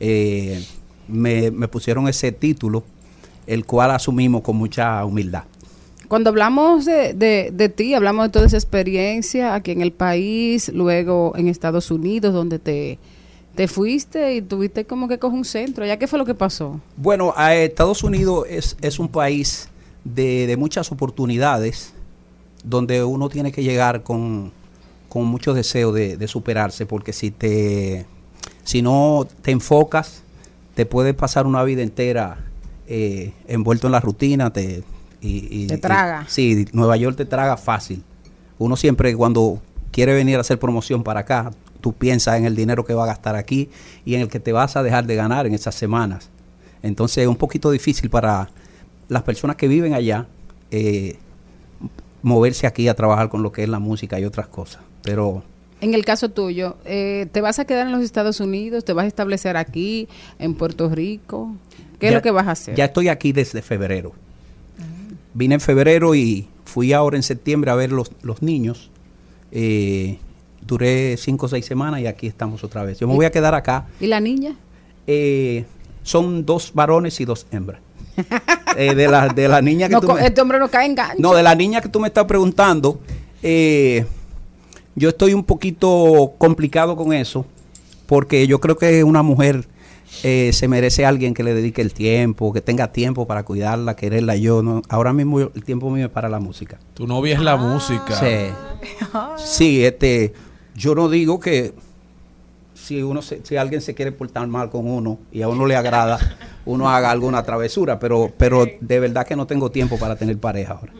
eh, 0.00 0.62
me, 1.08 1.50
me 1.50 1.68
pusieron 1.68 2.08
ese 2.08 2.32
título, 2.32 2.84
el 3.46 3.64
cual 3.64 3.92
asumimos 3.92 4.42
con 4.42 4.56
mucha 4.56 5.02
humildad. 5.04 5.44
Cuando 6.08 6.30
hablamos 6.30 6.84
de, 6.84 7.14
de, 7.14 7.50
de 7.52 7.68
ti, 7.68 7.94
hablamos 7.94 8.26
de 8.26 8.30
toda 8.30 8.46
esa 8.46 8.56
experiencia 8.56 9.54
aquí 9.54 9.70
en 9.70 9.80
el 9.80 9.92
país, 9.92 10.68
luego 10.68 11.32
en 11.36 11.48
Estados 11.48 11.90
Unidos, 11.90 12.32
donde 12.34 12.58
te, 12.58 12.98
te 13.54 13.66
fuiste 13.68 14.34
y 14.34 14.42
tuviste 14.42 14.84
como 14.84 15.08
que 15.08 15.18
coger 15.18 15.38
un 15.38 15.44
centro. 15.44 15.86
¿Ya 15.86 15.98
qué 15.98 16.06
fue 16.06 16.18
lo 16.18 16.24
que 16.24 16.34
pasó? 16.34 16.80
Bueno, 16.96 17.32
a 17.36 17.54
Estados 17.56 18.04
Unidos 18.04 18.46
es, 18.48 18.76
es 18.82 18.98
un 18.98 19.08
país 19.08 19.68
de, 20.04 20.46
de 20.46 20.56
muchas 20.56 20.92
oportunidades 20.92 21.92
donde 22.62 23.02
uno 23.02 23.28
tiene 23.28 23.50
que 23.50 23.62
llegar 23.62 24.02
con, 24.02 24.52
con 25.08 25.24
mucho 25.26 25.54
deseo 25.54 25.92
de, 25.92 26.16
de 26.16 26.28
superarse, 26.28 26.86
porque 26.86 27.12
si 27.12 27.30
te 27.30 28.06
si 28.64 28.82
no 28.82 29.26
te 29.42 29.50
enfocas, 29.52 30.22
te 30.74 30.86
puedes 30.86 31.14
pasar 31.14 31.46
una 31.46 31.62
vida 31.62 31.82
entera 31.82 32.38
eh, 32.88 33.32
envuelto 33.48 33.86
en 33.88 33.92
la 33.92 34.00
rutina, 34.00 34.52
te, 34.52 34.82
y, 35.20 35.62
y- 35.64 35.66
Te 35.68 35.74
y- 35.76 35.78
traga. 35.78 36.24
sí, 36.28 36.66
Nueva 36.72 36.96
York 36.96 37.16
te 37.16 37.24
traga 37.24 37.56
fácil. 37.56 38.02
Uno 38.58 38.76
siempre 38.76 39.14
cuando 39.16 39.60
quiere 39.92 40.14
venir 40.14 40.36
a 40.36 40.40
hacer 40.40 40.58
promoción 40.58 41.02
para 41.02 41.20
acá, 41.20 41.50
tú 41.80 41.92
piensas 41.92 42.36
en 42.38 42.44
el 42.44 42.56
dinero 42.56 42.84
que 42.84 42.94
va 42.94 43.04
a 43.04 43.06
gastar 43.06 43.36
aquí 43.36 43.70
y 44.04 44.14
en 44.16 44.22
el 44.22 44.28
que 44.28 44.40
te 44.40 44.52
vas 44.52 44.76
a 44.76 44.82
dejar 44.82 45.06
de 45.06 45.14
ganar 45.14 45.46
en 45.46 45.54
esas 45.54 45.74
semanas. 45.74 46.28
Entonces 46.82 47.18
es 47.18 47.28
un 47.28 47.36
poquito 47.36 47.70
difícil 47.70 48.10
para 48.10 48.50
las 49.08 49.22
personas 49.22 49.56
que 49.56 49.68
viven 49.68 49.94
allá 49.94 50.26
eh, 50.70 51.16
moverse 52.22 52.66
aquí 52.66 52.88
a 52.88 52.94
trabajar 52.94 53.28
con 53.28 53.42
lo 53.42 53.52
que 53.52 53.62
es 53.62 53.68
la 53.68 53.78
música 53.78 54.18
y 54.18 54.24
otras 54.24 54.48
cosas. 54.48 54.82
Pero 55.06 55.42
En 55.80 55.94
el 55.94 56.04
caso 56.04 56.28
tuyo, 56.30 56.76
eh, 56.84 57.26
¿te 57.32 57.40
vas 57.40 57.58
a 57.58 57.64
quedar 57.64 57.86
en 57.86 57.92
los 57.92 58.02
Estados 58.02 58.40
Unidos? 58.40 58.84
¿Te 58.84 58.92
vas 58.92 59.04
a 59.04 59.08
establecer 59.08 59.56
aquí, 59.56 60.08
en 60.38 60.54
Puerto 60.54 60.88
Rico? 60.90 61.54
¿Qué 61.98 62.08
es 62.08 62.12
lo 62.14 62.20
que 62.22 62.30
vas 62.30 62.46
a 62.48 62.50
hacer? 62.50 62.74
Ya 62.74 62.86
estoy 62.86 63.08
aquí 63.08 63.32
desde 63.32 63.62
febrero. 63.62 64.12
Vine 65.32 65.54
en 65.54 65.60
febrero 65.60 66.14
y 66.14 66.48
fui 66.64 66.92
ahora 66.92 67.16
en 67.16 67.22
septiembre 67.22 67.70
a 67.70 67.74
ver 67.74 67.92
los, 67.92 68.10
los 68.22 68.42
niños. 68.42 68.90
Eh, 69.52 70.18
duré 70.66 71.16
cinco 71.16 71.46
o 71.46 71.48
seis 71.48 71.64
semanas 71.66 72.00
y 72.00 72.06
aquí 72.06 72.26
estamos 72.26 72.64
otra 72.64 72.82
vez. 72.84 72.98
Yo 72.98 73.06
me 73.06 73.14
voy 73.14 73.24
a 73.26 73.30
quedar 73.30 73.54
acá. 73.54 73.86
¿Y 74.00 74.06
la 74.06 74.18
niña? 74.20 74.56
Eh, 75.06 75.64
son 76.02 76.44
dos 76.44 76.72
varones 76.74 77.20
y 77.20 77.24
dos 77.24 77.46
hembras. 77.50 77.80
Eh, 78.78 78.94
de, 78.94 79.08
la, 79.08 79.28
de 79.28 79.48
la 79.48 79.62
niña 79.62 79.86
que 79.88 79.94
No 79.94 80.02
tú 80.02 80.12
me- 80.12 80.26
Este 80.26 80.38
hombre 80.42 80.58
no 80.58 80.68
cae 80.68 80.84
en 80.84 80.94
gancho. 80.94 81.16
no, 81.18 81.32
de 81.32 81.42
la 81.42 81.54
niña 81.54 81.80
que 81.80 81.88
tú 81.88 81.98
me 81.98 82.08
estás 82.08 82.26
preguntando, 82.26 83.00
eh, 83.42 84.04
yo 84.96 85.10
estoy 85.10 85.32
un 85.34 85.44
poquito 85.44 86.32
complicado 86.38 86.96
con 86.96 87.12
eso, 87.12 87.46
porque 88.06 88.46
yo 88.46 88.60
creo 88.60 88.76
que 88.76 89.04
una 89.04 89.22
mujer 89.22 89.68
eh, 90.22 90.50
se 90.52 90.66
merece 90.68 91.04
a 91.04 91.08
alguien 91.10 91.34
que 91.34 91.42
le 91.42 91.52
dedique 91.54 91.82
el 91.82 91.92
tiempo, 91.92 92.52
que 92.52 92.60
tenga 92.60 92.90
tiempo 92.92 93.26
para 93.26 93.42
cuidarla, 93.44 93.94
quererla. 93.96 94.34
Yo 94.36 94.62
no, 94.62 94.82
ahora 94.88 95.12
mismo 95.12 95.40
yo- 95.40 95.52
el 95.54 95.62
tiempo 95.64 95.90
mío 95.90 96.06
es 96.06 96.10
para 96.12 96.28
la 96.28 96.38
música. 96.40 96.78
Tu 96.94 97.06
novia 97.06 97.34
es 97.34 97.40
la 97.40 97.56
música. 97.56 98.14
Sí. 98.18 98.52
Sí, 99.36 99.84
este, 99.84 100.32
yo 100.74 100.94
no 100.94 101.08
digo 101.08 101.38
que 101.40 101.74
si 102.74 103.02
uno 103.02 103.20
se- 103.22 103.40
si 103.44 103.56
alguien 103.56 103.80
se 103.80 103.94
quiere 103.94 104.12
portar 104.12 104.46
mal 104.46 104.70
con 104.70 104.86
uno 104.88 105.18
y 105.32 105.42
a 105.42 105.48
uno 105.48 105.66
le 105.66 105.76
agrada, 105.76 106.18
uno 106.66 106.88
haga 106.88 107.10
alguna 107.10 107.42
travesura, 107.42 107.98
pero 107.98 108.30
pero 108.36 108.64
de 108.80 109.00
verdad 109.00 109.26
que 109.26 109.34
no 109.36 109.46
tengo 109.46 109.70
tiempo 109.70 109.98
para 109.98 110.16
tener 110.16 110.38
pareja 110.38 110.74
ahora. 110.74 110.92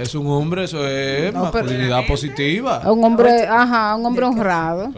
Es 0.00 0.14
un 0.14 0.26
hombre, 0.28 0.64
eso 0.64 0.86
es 0.86 1.32
No, 1.34 1.50
pero- 1.50 1.64
masculinidad 1.64 2.06
positiva. 2.06 2.90
Un 2.92 3.04
hombre, 3.04 3.46
ajá, 3.46 3.94
un 3.96 4.06
hombre 4.06 4.24
honrado. 4.26 4.92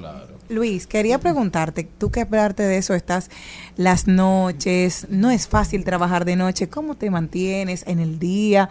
Luis, 0.48 0.86
quería 0.89 1.18
preguntarte, 1.18 1.89
tú 1.98 2.10
que 2.10 2.22
aparte 2.22 2.64
de 2.64 2.77
eso 2.78 2.94
estás 2.94 3.31
las 3.77 4.09
noches, 4.09 5.06
no 5.09 5.31
es 5.31 5.47
fácil 5.47 5.85
trabajar 5.85 6.24
de 6.24 6.35
noche, 6.35 6.68
¿cómo 6.68 6.97
te 6.97 7.09
mantienes 7.09 7.85
en 7.86 8.01
el 8.01 8.18
día? 8.18 8.68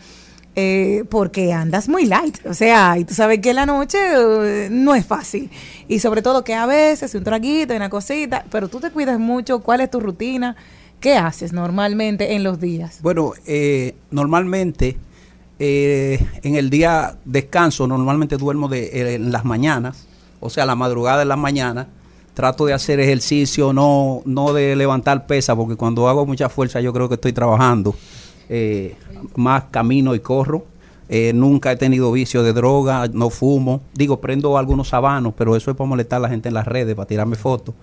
Eh, 0.56 1.06
porque 1.10 1.54
andas 1.54 1.88
muy 1.88 2.06
light, 2.06 2.46
o 2.46 2.54
sea, 2.54 2.98
y 2.98 3.06
tú 3.06 3.14
sabes 3.14 3.40
que 3.40 3.54
la 3.54 3.66
noche 3.66 3.98
eh, 4.02 4.68
no 4.70 4.94
es 4.94 5.06
fácil. 5.06 5.50
Y 5.88 6.00
sobre 6.00 6.22
todo 6.22 6.44
que 6.44 6.54
a 6.54 6.66
veces 6.66 7.16
un 7.16 7.24
traguito 7.24 7.72
y 7.74 7.78
una 7.78 7.90
cosita, 7.90 8.44
pero 8.52 8.68
tú 8.68 8.82
te 8.82 8.92
cuidas 8.92 9.18
mucho, 9.20 9.60
¿cuál 9.62 9.80
es 9.80 9.90
tu 9.90 10.02
rutina? 10.02 10.58
¿Qué 11.00 11.16
haces 11.16 11.54
normalmente 11.54 12.34
en 12.36 12.44
los 12.44 12.60
días? 12.60 13.00
Bueno, 13.02 13.32
eh, 13.48 13.96
normalmente 14.12 14.98
eh, 15.60 16.26
en 16.44 16.56
el 16.56 16.70
día 16.70 17.18
descanso, 17.26 17.86
normalmente 17.88 18.38
duermo 18.38 18.68
de, 18.68 18.86
eh, 18.86 19.16
en 19.16 19.32
las 19.32 19.46
mañanas, 19.46 20.08
o 20.40 20.50
sea, 20.50 20.66
la 20.66 20.76
madrugada 20.76 21.22
en 21.22 21.28
las 21.28 21.38
mañanas. 21.38 21.88
Trato 22.34 22.66
de 22.66 22.74
hacer 22.74 23.02
ejercicio, 23.02 23.74
no, 23.74 24.22
no 24.24 24.54
de 24.54 24.74
levantar 24.76 25.28
pesa, 25.28 25.58
porque 25.58 25.76
cuando 25.76 26.08
hago 26.08 26.26
mucha 26.26 26.48
fuerza 26.48 26.80
yo 26.80 26.94
creo 26.94 27.10
que 27.10 27.16
estoy 27.16 27.34
trabajando. 27.34 27.94
Eh, 28.48 28.96
más 29.36 29.66
camino 29.66 30.16
y 30.16 30.20
corro. 30.20 30.66
Eh, 31.10 31.34
nunca 31.34 31.72
he 31.72 31.76
tenido 31.76 32.12
vicio 32.12 32.44
de 32.44 32.54
droga, 32.54 33.08
no 33.12 33.30
fumo. 33.30 33.82
Digo, 33.94 34.22
prendo 34.22 34.58
algunos 34.58 34.90
sabanos, 34.90 35.34
pero 35.38 35.56
eso 35.56 35.72
es 35.72 35.78
para 35.78 35.90
molestar 35.90 36.18
a 36.18 36.22
la 36.22 36.30
gente 36.30 36.48
en 36.48 36.54
las 36.54 36.68
redes, 36.68 36.96
para 36.96 37.08
tirarme 37.08 37.36
fotos. 37.36 37.76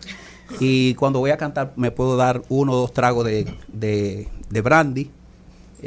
Y 0.61 0.95
cuando 0.95 1.19
voy 1.19 1.33
a 1.33 1.37
cantar 1.37 1.73
me 1.77 1.91
puedo 1.91 2.17
dar 2.17 2.41
uno 2.49 2.73
o 2.73 2.77
dos 2.77 2.93
tragos 2.93 3.25
de, 3.25 3.53
de, 3.69 4.29
de 4.49 4.61
brandy. 4.61 5.11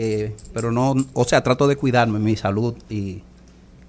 Eh, 0.01 0.33
pero 0.53 0.71
no, 0.71 0.95
o 1.13 1.25
sea, 1.25 1.43
trato 1.43 1.67
de 1.67 1.75
cuidarme 1.75 2.19
mi 2.19 2.37
salud 2.37 2.73
y, 2.89 3.21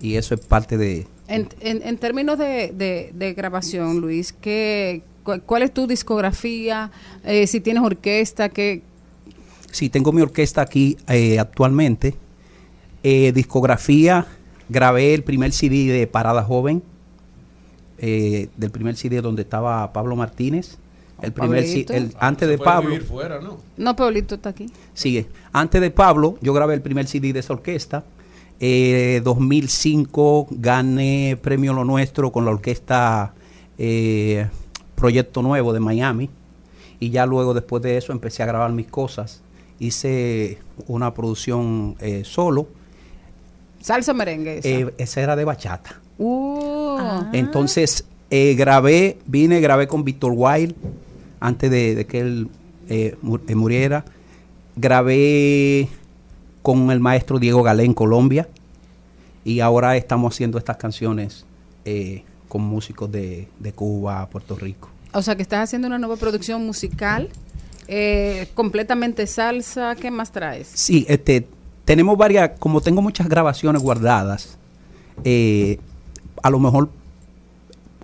y 0.01 0.17
eso 0.17 0.35
es 0.35 0.41
parte 0.41 0.77
de... 0.77 1.07
En, 1.29 1.49
en, 1.61 1.83
en 1.87 1.99
términos 1.99 2.37
de, 2.37 2.73
de, 2.75 3.13
de 3.15 3.33
grabación, 3.35 4.01
Luis, 4.01 4.33
¿qué, 4.33 5.03
cu- 5.23 5.41
¿cuál 5.47 5.63
es 5.63 5.73
tu 5.73 5.87
discografía? 5.87 6.91
Eh, 7.25 7.47
si 7.47 7.61
tienes 7.61 7.83
orquesta, 7.85 8.49
¿qué, 8.49 8.83
Sí, 9.71 9.89
tengo 9.89 10.11
mi 10.11 10.21
orquesta 10.21 10.63
aquí 10.63 10.97
eh, 11.07 11.39
actualmente. 11.39 12.17
Eh, 13.05 13.31
discografía, 13.33 14.27
grabé 14.69 15.15
el 15.15 15.23
primer 15.23 15.53
CD 15.53 15.87
de 15.93 16.09
Parada 16.09 16.43
Joven, 16.43 16.83
del 17.99 18.71
primer 18.73 18.97
CD 18.97 19.21
donde 19.21 19.43
estaba 19.43 19.93
Pablo 19.93 20.17
Martínez. 20.17 20.79
El 21.23 21.33
primer 21.33 21.65
Pablito. 21.65 21.93
el, 21.93 22.15
antes 22.19 22.49
de 22.49 22.59
Pablo. 22.59 22.97
No, 23.77 23.97
Pablito 23.97 24.35
está 24.37 24.51
aquí. 24.51 24.67
Sigue. 24.95 25.27
Antes 25.53 25.81
de 25.81 25.91
Pablo, 25.91 26.39
yo 26.41 26.53
grabé 26.53 26.75
el 26.75 26.83
primer 26.83 27.07
CD 27.07 27.33
de 27.33 27.41
esa 27.41 27.53
orquesta. 27.53 28.05
Eh, 28.61 29.21
2005 29.25 30.49
gané 30.51 31.39
Premio 31.41 31.73
Lo 31.73 31.85
Nuestro 31.85 32.31
con 32.31 32.45
la 32.45 32.51
orquesta 32.51 33.33
eh, 33.79 34.49
Proyecto 34.95 35.43
Nuevo 35.43 35.73
de 35.73 35.81
Miami. 35.81 36.31
Y 36.99 37.11
ya 37.11 37.25
luego, 37.25 37.55
después 37.55 37.83
de 37.83 37.97
eso, 37.97 38.13
empecé 38.13 38.43
a 38.43 38.47
grabar 38.47 38.73
mis 38.73 38.87
cosas. 38.87 39.43
Hice 39.79 40.59
una 40.87 41.15
producción 41.15 41.97
eh, 42.01 42.23
solo. 42.25 42.69
Salsa 43.81 44.13
merengue. 44.13 44.59
esa. 44.59 44.69
Eh, 44.69 44.95
esa 44.99 45.21
era 45.23 45.37
de 45.37 45.45
bachata. 45.45 45.99
Uh, 46.19 46.99
Entonces, 47.33 48.05
eh, 48.31 48.55
grabé, 48.55 49.19
vine, 49.27 49.61
grabé 49.61 49.89
con 49.89 50.05
Víctor 50.05 50.33
Wild 50.37 50.75
antes 51.41 51.71
de, 51.71 51.95
de 51.95 52.07
que 52.07 52.21
él 52.21 52.49
eh, 52.89 53.17
eh, 53.49 53.55
muriera. 53.55 54.05
Grabé 54.77 55.89
con 56.63 56.91
el 56.91 57.01
maestro 57.01 57.39
Diego 57.39 57.63
Galé 57.63 57.85
en 57.85 57.95
Colombia. 57.95 58.49
Y 59.45 59.61
ahora 59.61 59.97
estamos 59.97 60.35
haciendo 60.35 60.59
estas 60.59 60.77
canciones 60.77 61.47
eh, 61.85 62.23
con 62.49 62.63
músicos 62.63 63.11
de, 63.11 63.49
de 63.59 63.73
Cuba, 63.73 64.29
Puerto 64.29 64.55
Rico. 64.55 64.91
o 65.13 65.23
sea, 65.23 65.35
que 65.37 65.43
estás 65.43 65.65
haciendo 65.65 65.89
una 65.89 65.99
nueva 65.99 66.17
producción 66.17 66.67
musical, 66.67 67.29
eh, 67.89 68.49
completamente 68.55 69.27
salsa. 69.27 69.97
¿Qué 69.97 70.11
más 70.11 70.31
traes? 70.31 70.69
Sí, 70.75 71.07
este, 71.09 71.47
tenemos 71.85 72.17
varias, 72.19 72.53
como 72.59 72.81
tengo 72.81 73.03
muchas 73.03 73.29
grabaciones 73.29 73.83
guardadas, 73.83 74.59
eh, 75.25 75.79
a 76.43 76.51
lo 76.51 76.59
mejor 76.59 76.91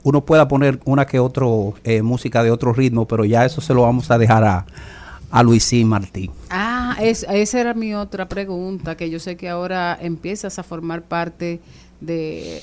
uno 0.07 0.25
pueda 0.25 0.47
poner 0.47 0.79
una 0.85 1.05
que 1.05 1.19
otro 1.19 1.75
eh, 1.83 2.01
música 2.01 2.45
de 2.45 2.53
otro 2.53 2.73
ritmo, 2.73 3.09
pero 3.09 3.25
ya 3.25 3.45
eso 3.45 3.61
se 3.61 3.75
lo 3.75 3.83
vamos 3.83 4.09
a 4.13 4.19
dejar 4.19 4.45
a, 4.45 4.65
a 5.33 5.43
Luisín 5.43 5.89
Martín. 5.89 6.31
Ah, 6.49 6.97
es, 7.01 7.27
esa 7.29 7.61
era 7.61 7.75
mi 7.75 7.93
otra 7.93 8.29
pregunta, 8.29 8.97
que 8.97 9.11
yo 9.11 9.19
sé 9.19 9.37
que 9.37 9.49
ahora 9.49 9.99
empiezas 10.01 10.61
a 10.61 10.63
formar 10.63 11.03
parte 11.03 11.59
de, 12.01 12.63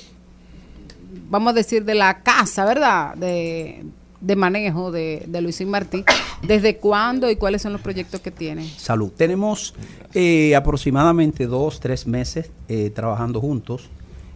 vamos 1.30 1.52
a 1.52 1.54
decir, 1.54 1.84
de 1.84 1.96
la 1.96 2.24
casa, 2.24 2.64
¿verdad? 2.64 3.16
De, 3.16 3.84
de 4.22 4.36
manejo 4.38 4.94
de, 4.94 5.26
de 5.28 5.42
Luisín 5.42 5.70
Martí. 5.70 6.06
¿Desde 6.48 6.78
cuándo 6.78 7.30
y 7.30 7.36
cuáles 7.36 7.62
son 7.62 7.74
los 7.74 7.82
proyectos 7.82 8.22
que 8.22 8.32
tiene? 8.32 8.70
Salud. 8.70 9.12
Tenemos 9.12 9.76
eh, 10.14 10.56
aproximadamente 10.56 11.46
dos, 11.46 11.82
tres 11.82 12.08
meses 12.08 12.50
eh, 12.70 12.90
trabajando 12.90 13.42
juntos 13.42 13.90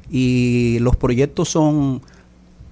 y 0.10 0.78
los 0.82 0.98
proyectos 0.98 1.48
son 1.48 2.02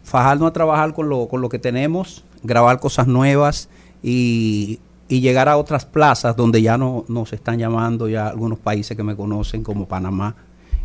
fajarnos 0.05 0.47
a 0.47 0.53
trabajar 0.53 0.93
con 0.93 1.09
lo, 1.09 1.27
con 1.27 1.41
lo 1.41 1.49
que 1.49 1.59
tenemos, 1.59 2.23
grabar 2.43 2.79
cosas 2.79 3.07
nuevas 3.07 3.67
y, 4.01 4.79
y 5.09 5.19
llegar 5.19 5.49
a 5.49 5.57
otras 5.57 5.85
plazas 5.85 6.35
donde 6.37 6.61
ya 6.61 6.77
no 6.77 7.03
nos 7.09 7.33
están 7.33 7.59
llamando 7.59 8.07
ya 8.07 8.27
algunos 8.27 8.59
países 8.59 8.95
que 8.95 9.03
me 9.03 9.15
conocen 9.15 9.63
como 9.63 9.87
Panamá 9.87 10.35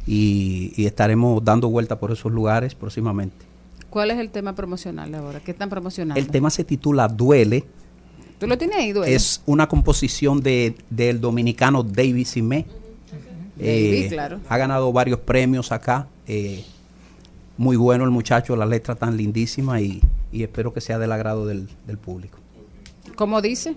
y, 0.06 0.72
y 0.76 0.86
estaremos 0.86 1.44
dando 1.44 1.68
vuelta 1.68 2.00
por 2.00 2.10
esos 2.10 2.32
lugares 2.32 2.74
próximamente. 2.74 3.46
¿Cuál 3.90 4.10
es 4.10 4.18
el 4.18 4.30
tema 4.30 4.54
promocional 4.54 5.14
ahora? 5.14 5.40
¿Qué 5.40 5.50
están 5.50 5.68
promocionando? 5.68 6.18
El 6.20 6.28
tema 6.28 6.48
se 6.50 6.64
titula 6.64 7.06
Duele. 7.08 7.64
¿Tú 8.38 8.46
lo 8.46 8.56
tienes 8.56 8.76
ahí, 8.76 8.92
Duele? 8.92 9.14
Es 9.14 9.42
una 9.46 9.68
composición 9.68 10.40
de, 10.40 10.74
del 10.88 11.20
dominicano 11.20 11.82
David 11.82 12.26
Simé. 12.26 12.66
Eh, 13.58 13.96
Baby, 14.04 14.08
claro. 14.08 14.40
Ha 14.48 14.56
ganado 14.56 14.90
varios 14.92 15.18
premios 15.20 15.72
acá. 15.72 16.06
eh, 16.26 16.64
muy 17.60 17.76
bueno 17.76 18.04
el 18.04 18.10
muchacho, 18.10 18.56
la 18.56 18.64
letra 18.64 18.94
tan 18.94 19.18
lindísima 19.18 19.82
y, 19.82 20.00
y 20.32 20.44
espero 20.44 20.72
que 20.72 20.80
sea 20.80 20.98
del 20.98 21.12
agrado 21.12 21.44
del, 21.44 21.68
del 21.86 21.98
público. 21.98 22.38
¿Cómo 23.16 23.42
dice? 23.42 23.76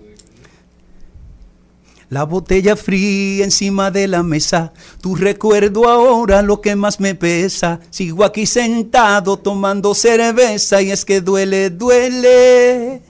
La 2.08 2.24
botella 2.24 2.76
fría 2.76 3.44
encima 3.44 3.90
de 3.90 4.08
la 4.08 4.22
mesa, 4.22 4.72
tu 5.02 5.14
recuerdo 5.14 5.86
ahora 5.86 6.40
lo 6.40 6.62
que 6.62 6.74
más 6.76 6.98
me 6.98 7.14
pesa. 7.14 7.78
Sigo 7.90 8.24
aquí 8.24 8.46
sentado 8.46 9.36
tomando 9.36 9.94
cerveza 9.94 10.80
y 10.80 10.90
es 10.90 11.04
que 11.04 11.20
duele, 11.20 11.68
duele. 11.68 13.02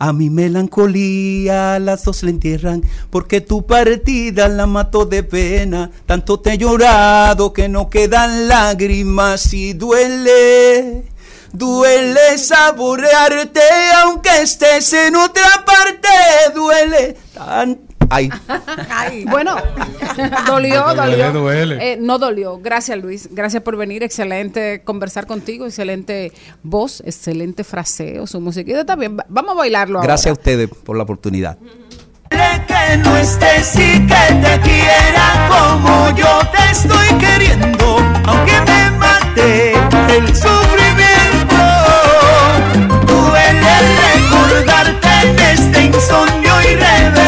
A 0.00 0.12
mi 0.12 0.30
melancolía 0.30 1.78
las 1.80 2.04
dos 2.04 2.22
le 2.22 2.30
entierran 2.30 2.82
porque 3.10 3.40
tu 3.40 3.66
partida 3.66 4.48
la 4.48 4.66
mató 4.66 5.06
de 5.06 5.24
pena. 5.24 5.90
Tanto 6.06 6.38
te 6.38 6.52
he 6.52 6.58
llorado 6.58 7.52
que 7.52 7.68
no 7.68 7.90
quedan 7.90 8.46
lágrimas 8.46 9.52
y 9.52 9.72
duele. 9.72 11.04
Duele 11.52 12.38
saborearte 12.38 13.60
aunque 14.02 14.42
estés 14.42 14.92
en 14.92 15.16
otra 15.16 15.64
parte. 15.66 16.08
Duele 16.54 17.16
tan... 17.34 17.87
Ay. 18.10 18.30
Bueno, 19.28 19.56
dolió, 20.46 20.94
dolió. 20.94 21.32
duele. 21.32 21.92
Eh, 21.92 21.98
no 22.00 22.18
dolió. 22.18 22.58
Gracias, 22.58 22.98
Luis. 22.98 23.28
Gracias 23.32 23.62
por 23.62 23.76
venir. 23.76 24.02
Excelente 24.02 24.82
conversar 24.84 25.26
contigo. 25.26 25.66
Excelente 25.66 26.32
voz, 26.62 27.02
excelente 27.04 27.64
fraseo, 27.64 28.26
su 28.26 28.40
musiquita 28.40 28.84
también. 28.84 29.16
Va- 29.18 29.26
Vamos 29.28 29.52
a 29.52 29.58
bailarlo 29.58 30.00
Gracias 30.00 30.26
a 30.26 30.30
ahora. 30.30 30.40
ustedes 30.40 30.68
por 30.84 30.96
la 30.96 31.02
oportunidad. 31.04 31.58
que 32.30 32.96
no 32.98 33.16
estés 33.16 33.74
y 33.76 34.06
que 34.06 34.34
te 34.42 34.60
quiera 34.62 35.48
como 35.48 36.10
yo 36.16 36.40
te 36.52 36.70
estoy 36.72 37.08
queriendo, 37.18 37.96
aunque 38.26 38.52
me 38.66 38.90
mate 38.92 39.72
el 40.16 40.26
sufrimiento. 40.34 41.56
Duele 43.06 43.74
recordarte 44.04 45.08
en 45.22 45.38
este 45.38 45.84
insomnio 45.84 46.52
irreverente 46.62 47.27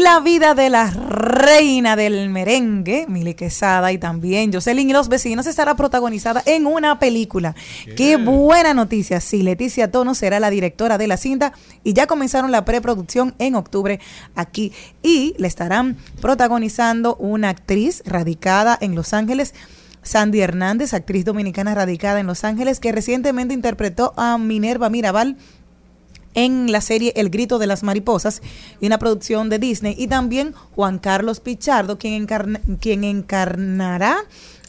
Y 0.00 0.02
la 0.02 0.20
vida 0.20 0.54
de 0.54 0.70
la 0.70 0.90
reina 0.90 1.94
del 1.94 2.30
merengue, 2.30 3.04
Mili 3.06 3.34
Quesada, 3.34 3.92
y 3.92 3.98
también 3.98 4.50
Jocelyn 4.50 4.88
y 4.88 4.94
los 4.94 5.10
vecinos 5.10 5.46
estará 5.46 5.76
protagonizada 5.76 6.42
en 6.46 6.66
una 6.66 6.98
película. 6.98 7.54
Qué 7.98 8.16
buena 8.16 8.72
noticia. 8.72 9.20
Sí, 9.20 9.42
Leticia 9.42 9.90
Tono 9.90 10.14
será 10.14 10.40
la 10.40 10.48
directora 10.48 10.96
de 10.96 11.06
la 11.06 11.18
cinta 11.18 11.52
y 11.84 11.92
ya 11.92 12.06
comenzaron 12.06 12.50
la 12.50 12.64
preproducción 12.64 13.34
en 13.38 13.56
octubre 13.56 14.00
aquí. 14.34 14.72
Y 15.02 15.34
le 15.36 15.48
estarán 15.48 15.98
protagonizando 16.22 17.16
una 17.16 17.50
actriz 17.50 18.02
radicada 18.06 18.78
en 18.80 18.94
Los 18.94 19.12
Ángeles. 19.12 19.52
Sandy 20.02 20.40
Hernández, 20.40 20.94
actriz 20.94 21.26
dominicana 21.26 21.74
radicada 21.74 22.20
en 22.20 22.26
Los 22.26 22.44
Ángeles, 22.44 22.80
que 22.80 22.90
recientemente 22.90 23.52
interpretó 23.52 24.14
a 24.16 24.38
Minerva 24.38 24.88
Mirabal 24.88 25.36
en 26.34 26.70
la 26.72 26.80
serie 26.80 27.12
El 27.16 27.30
Grito 27.30 27.58
de 27.58 27.66
las 27.66 27.82
Mariposas 27.82 28.42
y 28.80 28.86
una 28.86 28.98
producción 28.98 29.48
de 29.48 29.58
Disney. 29.58 29.94
Y 29.98 30.08
también 30.08 30.54
Juan 30.74 30.98
Carlos 30.98 31.40
Pichardo 31.40 31.98
quien, 31.98 32.26
quien 32.80 33.04
encarnará 33.04 34.18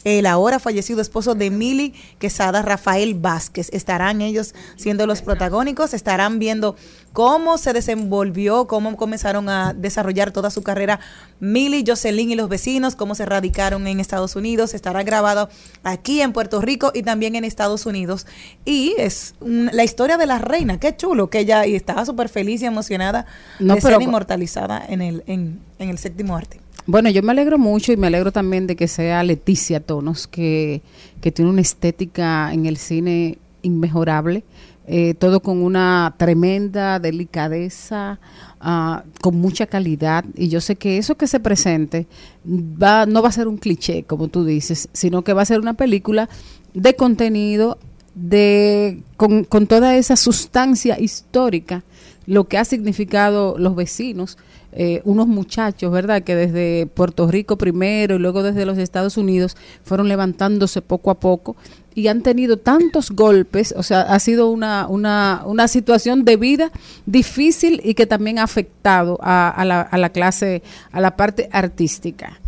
el 0.04 0.26
ahora 0.26 0.58
fallecido 0.58 1.00
esposo 1.00 1.34
de 1.34 1.50
Mili 1.50 1.94
Quesada, 2.18 2.62
Rafael 2.62 3.14
Vázquez. 3.14 3.68
Estarán 3.72 4.20
ellos 4.20 4.54
siendo 4.76 5.06
los 5.06 5.22
protagónicos, 5.22 5.94
estarán 5.94 6.38
viendo 6.38 6.76
cómo 7.12 7.58
se 7.58 7.72
desenvolvió, 7.72 8.66
cómo 8.66 8.96
comenzaron 8.96 9.48
a 9.48 9.74
desarrollar 9.74 10.30
toda 10.32 10.50
su 10.50 10.62
carrera 10.62 10.98
Mili, 11.40 11.84
Jocelyn 11.86 12.30
y 12.30 12.34
los 12.34 12.48
vecinos, 12.48 12.96
cómo 12.96 13.14
se 13.14 13.26
radicaron 13.26 13.86
en 13.86 14.00
Estados 14.00 14.34
Unidos. 14.34 14.74
Estará 14.74 15.02
grabado 15.02 15.48
aquí 15.82 16.20
en 16.22 16.32
Puerto 16.32 16.60
Rico 16.60 16.90
y 16.94 17.02
también 17.02 17.36
en 17.36 17.44
Estados 17.44 17.86
Unidos. 17.86 18.26
Y 18.64 18.94
es 18.98 19.34
un- 19.40 19.70
la 19.72 19.84
historia 19.84 20.16
de 20.16 20.26
la 20.26 20.38
reina, 20.38 20.80
qué 20.80 20.96
chulo, 20.96 21.30
que 21.30 21.40
ella 21.40 21.66
y 21.66 21.74
estaba 21.74 22.04
súper 22.06 22.28
feliz 22.28 22.62
y 22.62 22.66
emocionada 22.66 23.26
No, 23.60 23.74
de 23.76 23.80
pero 23.82 23.96
ser 23.98 24.02
inmortalizada 24.02 24.84
en 24.88 25.02
el, 25.02 25.22
en, 25.26 25.60
en 25.78 25.90
el 25.90 25.98
séptimo 25.98 26.36
arte. 26.36 26.60
Bueno, 26.86 27.10
yo 27.10 27.22
me 27.22 27.30
alegro 27.32 27.58
mucho 27.58 27.92
y 27.92 27.96
me 27.96 28.08
alegro 28.08 28.32
también 28.32 28.66
de 28.66 28.74
que 28.74 28.88
sea 28.88 29.22
Leticia 29.22 29.78
Tonos, 29.80 30.26
que, 30.26 30.82
que 31.20 31.30
tiene 31.30 31.50
una 31.50 31.60
estética 31.60 32.52
en 32.52 32.66
el 32.66 32.76
cine 32.76 33.38
inmejorable, 33.62 34.42
eh, 34.88 35.14
todo 35.14 35.40
con 35.40 35.62
una 35.62 36.12
tremenda 36.16 36.98
delicadeza, 36.98 38.18
ah, 38.60 39.04
con 39.20 39.40
mucha 39.40 39.66
calidad. 39.66 40.24
Y 40.34 40.48
yo 40.48 40.60
sé 40.60 40.74
que 40.74 40.98
eso 40.98 41.16
que 41.16 41.28
se 41.28 41.38
presente 41.38 42.08
va, 42.44 43.06
no 43.06 43.22
va 43.22 43.28
a 43.28 43.32
ser 43.32 43.46
un 43.46 43.58
cliché, 43.58 44.02
como 44.02 44.26
tú 44.26 44.44
dices, 44.44 44.88
sino 44.92 45.22
que 45.22 45.34
va 45.34 45.42
a 45.42 45.46
ser 45.46 45.60
una 45.60 45.74
película 45.74 46.28
de 46.74 46.96
contenido, 46.96 47.78
de 48.14 49.02
con, 49.16 49.44
con 49.44 49.68
toda 49.68 49.96
esa 49.96 50.16
sustancia 50.16 50.98
histórica, 50.98 51.84
lo 52.26 52.48
que 52.48 52.58
ha 52.58 52.64
significado 52.64 53.56
los 53.58 53.76
vecinos 53.76 54.36
eh, 54.72 55.02
unos 55.04 55.26
muchachos, 55.26 55.92
¿verdad? 55.92 56.22
Que 56.22 56.34
desde 56.34 56.86
Puerto 56.86 57.30
Rico 57.30 57.56
primero 57.56 58.16
y 58.16 58.18
luego 58.18 58.42
desde 58.42 58.64
los 58.64 58.78
Estados 58.78 59.16
Unidos 59.16 59.56
fueron 59.84 60.08
levantándose 60.08 60.80
poco 60.80 61.10
a 61.10 61.20
poco 61.20 61.56
y 61.94 62.08
han 62.08 62.22
tenido 62.22 62.56
tantos 62.56 63.10
golpes, 63.10 63.74
o 63.76 63.82
sea, 63.82 64.00
ha 64.02 64.18
sido 64.18 64.50
una, 64.50 64.86
una, 64.88 65.42
una 65.44 65.68
situación 65.68 66.24
de 66.24 66.36
vida 66.36 66.72
difícil 67.04 67.80
y 67.84 67.94
que 67.94 68.06
también 68.06 68.38
ha 68.38 68.44
afectado 68.44 69.18
a, 69.20 69.50
a 69.50 69.64
la, 69.64 69.82
a 69.82 69.98
la 69.98 70.10
clase, 70.10 70.62
a 70.90 71.00
la 71.00 71.16
parte 71.16 71.48
artística. 71.52 72.40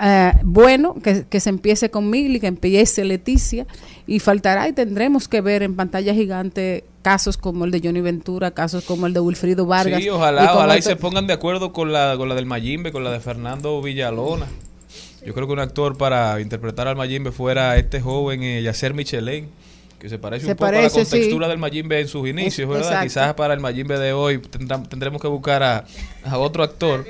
Eh, 0.00 0.32
bueno, 0.44 0.94
que, 1.02 1.24
que 1.28 1.40
se 1.40 1.50
empiece 1.50 1.90
con 1.90 2.08
Mili, 2.08 2.38
que 2.40 2.46
empiece 2.46 3.04
Leticia, 3.04 3.66
y 4.06 4.20
faltará 4.20 4.68
y 4.68 4.72
tendremos 4.72 5.26
que 5.28 5.40
ver 5.40 5.62
en 5.62 5.74
pantalla 5.76 6.14
gigante 6.14 6.84
casos 7.02 7.36
como 7.36 7.64
el 7.64 7.70
de 7.70 7.80
Johnny 7.82 8.00
Ventura, 8.00 8.50
casos 8.52 8.84
como 8.84 9.06
el 9.06 9.12
de 9.12 9.20
Wilfrido 9.20 9.66
Vargas. 9.66 9.98
Sí, 10.00 10.06
y 10.06 10.08
ojalá, 10.10 10.42
como 10.46 10.58
ojalá 10.58 10.76
y 10.76 10.78
otro- 10.80 10.90
se 10.90 10.96
pongan 10.96 11.26
de 11.26 11.32
acuerdo 11.32 11.72
con 11.72 11.92
la, 11.92 12.14
con 12.16 12.28
la 12.28 12.34
del 12.34 12.46
Mayimbe, 12.46 12.92
con 12.92 13.02
la 13.02 13.10
de 13.10 13.20
Fernando 13.20 13.80
Villalona. 13.82 14.46
Yo 15.26 15.34
creo 15.34 15.46
que 15.48 15.52
un 15.52 15.58
actor 15.58 15.96
para 15.98 16.40
interpretar 16.40 16.86
al 16.86 16.96
Mayimbe 16.96 17.32
fuera 17.32 17.76
este 17.76 18.00
joven 18.00 18.42
eh, 18.44 18.62
Yacer 18.62 18.94
Michelin, 18.94 19.48
que 19.98 20.08
se 20.08 20.16
parece 20.18 20.46
Se 20.46 20.52
un 20.52 20.56
poco 20.58 20.68
a 20.68 20.72
la 20.80 20.88
sí. 20.90 21.00
contextura 21.00 21.48
del 21.48 21.58
Mayimbe 21.58 22.00
en 22.00 22.06
sus 22.08 22.28
inicios, 22.28 22.60
Es- 22.60 22.68
¿verdad? 22.68 22.82
exacto. 22.88 23.04
Quizás 23.04 23.34
para 23.34 23.52
el 23.54 23.60
Mayimbe 23.60 23.98
de 23.98 24.12
hoy 24.12 24.38
tendrá- 24.38 24.82
tendremos 24.84 25.20
que 25.20 25.26
buscar 25.28 25.62
a, 25.64 25.84
a 26.24 26.38
otro 26.38 26.62
actor. 26.62 27.04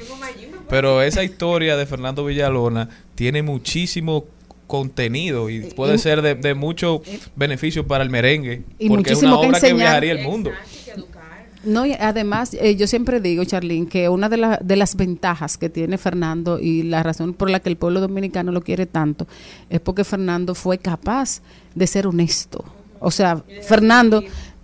Pero 0.68 1.02
esa 1.02 1.24
historia 1.24 1.76
de 1.76 1.86
Fernando 1.86 2.24
Villalona 2.24 2.88
tiene 3.14 3.42
muchísimo 3.42 4.24
contenido 4.66 5.48
y 5.48 5.60
puede 5.60 5.94
Y- 5.94 5.98
ser 5.98 6.20
de, 6.22 6.34
de 6.34 6.54
mucho 6.54 7.02
beneficio 7.36 7.86
para 7.86 8.04
el 8.04 8.10
merengue, 8.10 8.64
Y 8.78 8.88
porque 8.88 9.12
es 9.12 9.16
muchísimo 9.22 9.32
una 9.32 9.40
que 9.42 9.48
obra 9.48 9.60
que 9.60 9.66
enseñar. 9.66 9.76
viajaría 10.02 10.12
el 10.12 10.22
mundo. 10.22 10.50
No, 11.64 11.84
y 11.84 11.92
además, 11.94 12.54
eh, 12.54 12.76
yo 12.76 12.86
siempre 12.86 13.20
digo, 13.20 13.44
Charlene, 13.44 13.88
que 13.88 14.08
una 14.08 14.28
de, 14.28 14.36
la- 14.36 14.60
de 14.62 14.76
las 14.76 14.94
ventajas 14.94 15.58
que 15.58 15.68
tiene 15.68 15.98
Fernando 15.98 16.60
y 16.60 16.84
la 16.84 17.02
razón 17.02 17.34
por 17.34 17.50
la 17.50 17.60
que 17.60 17.68
el 17.68 17.76
pueblo 17.76 18.00
dominicano 18.00 18.52
lo 18.52 18.60
quiere 18.62 18.86
tanto 18.86 19.26
es 19.68 19.80
porque 19.80 20.04
Fernando 20.04 20.54
fue 20.54 20.78
capaz 20.78 21.42
de 21.74 21.86
ser 21.86 22.06
honesto. 22.06 22.64
O 23.00 23.10
sea, 23.10 23.42
Fernando, 23.62 24.22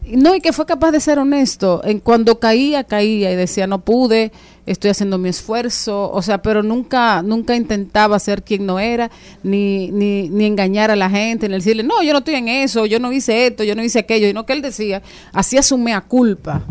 no, 0.09 0.35
y 0.37 0.41
que 0.41 0.53
fue 0.53 0.67
capaz 0.67 0.93
de 0.93 1.01
ser 1.01 1.19
honesto. 1.19 1.83
En 1.85 1.99
cuando 1.99 2.39
caía, 2.39 2.85
caía 2.85 3.33
y 3.33 3.37
decía, 3.37 3.67
no 3.67 3.81
pude, 3.81 4.31
estoy 4.67 4.91
haciendo 4.91 5.19
mi 5.19 5.29
esfuerzo. 5.29 6.11
O 6.11 6.23
sea, 6.23 6.43
pero 6.43 6.63
nunca, 6.63 7.23
nunca 7.23 7.55
intentaba 7.57 8.19
ser 8.19 8.43
quien 8.43 8.67
no 8.67 8.79
era, 8.81 9.11
ni, 9.43 9.91
ni, 9.91 10.29
ni 10.29 10.45
engañar 10.47 10.91
a 10.91 10.97
la 10.97 11.11
gente, 11.11 11.49
ni 11.49 11.55
decirle, 11.55 11.83
no, 11.83 12.03
yo 12.03 12.13
no 12.13 12.19
estoy 12.21 12.35
en 12.35 12.49
eso, 12.49 12.87
yo 12.87 12.99
no 12.99 13.13
hice 13.13 13.47
esto, 13.47 13.65
yo 13.65 13.75
no 13.75 13.83
hice 13.83 13.99
aquello. 14.01 14.29
Y 14.29 14.33
no 14.33 14.47
que 14.47 14.53
él 14.55 14.63
decía, 14.63 15.03
hacía 15.33 15.63
su 15.63 15.77
mea 15.79 16.01
culpa. 16.01 16.63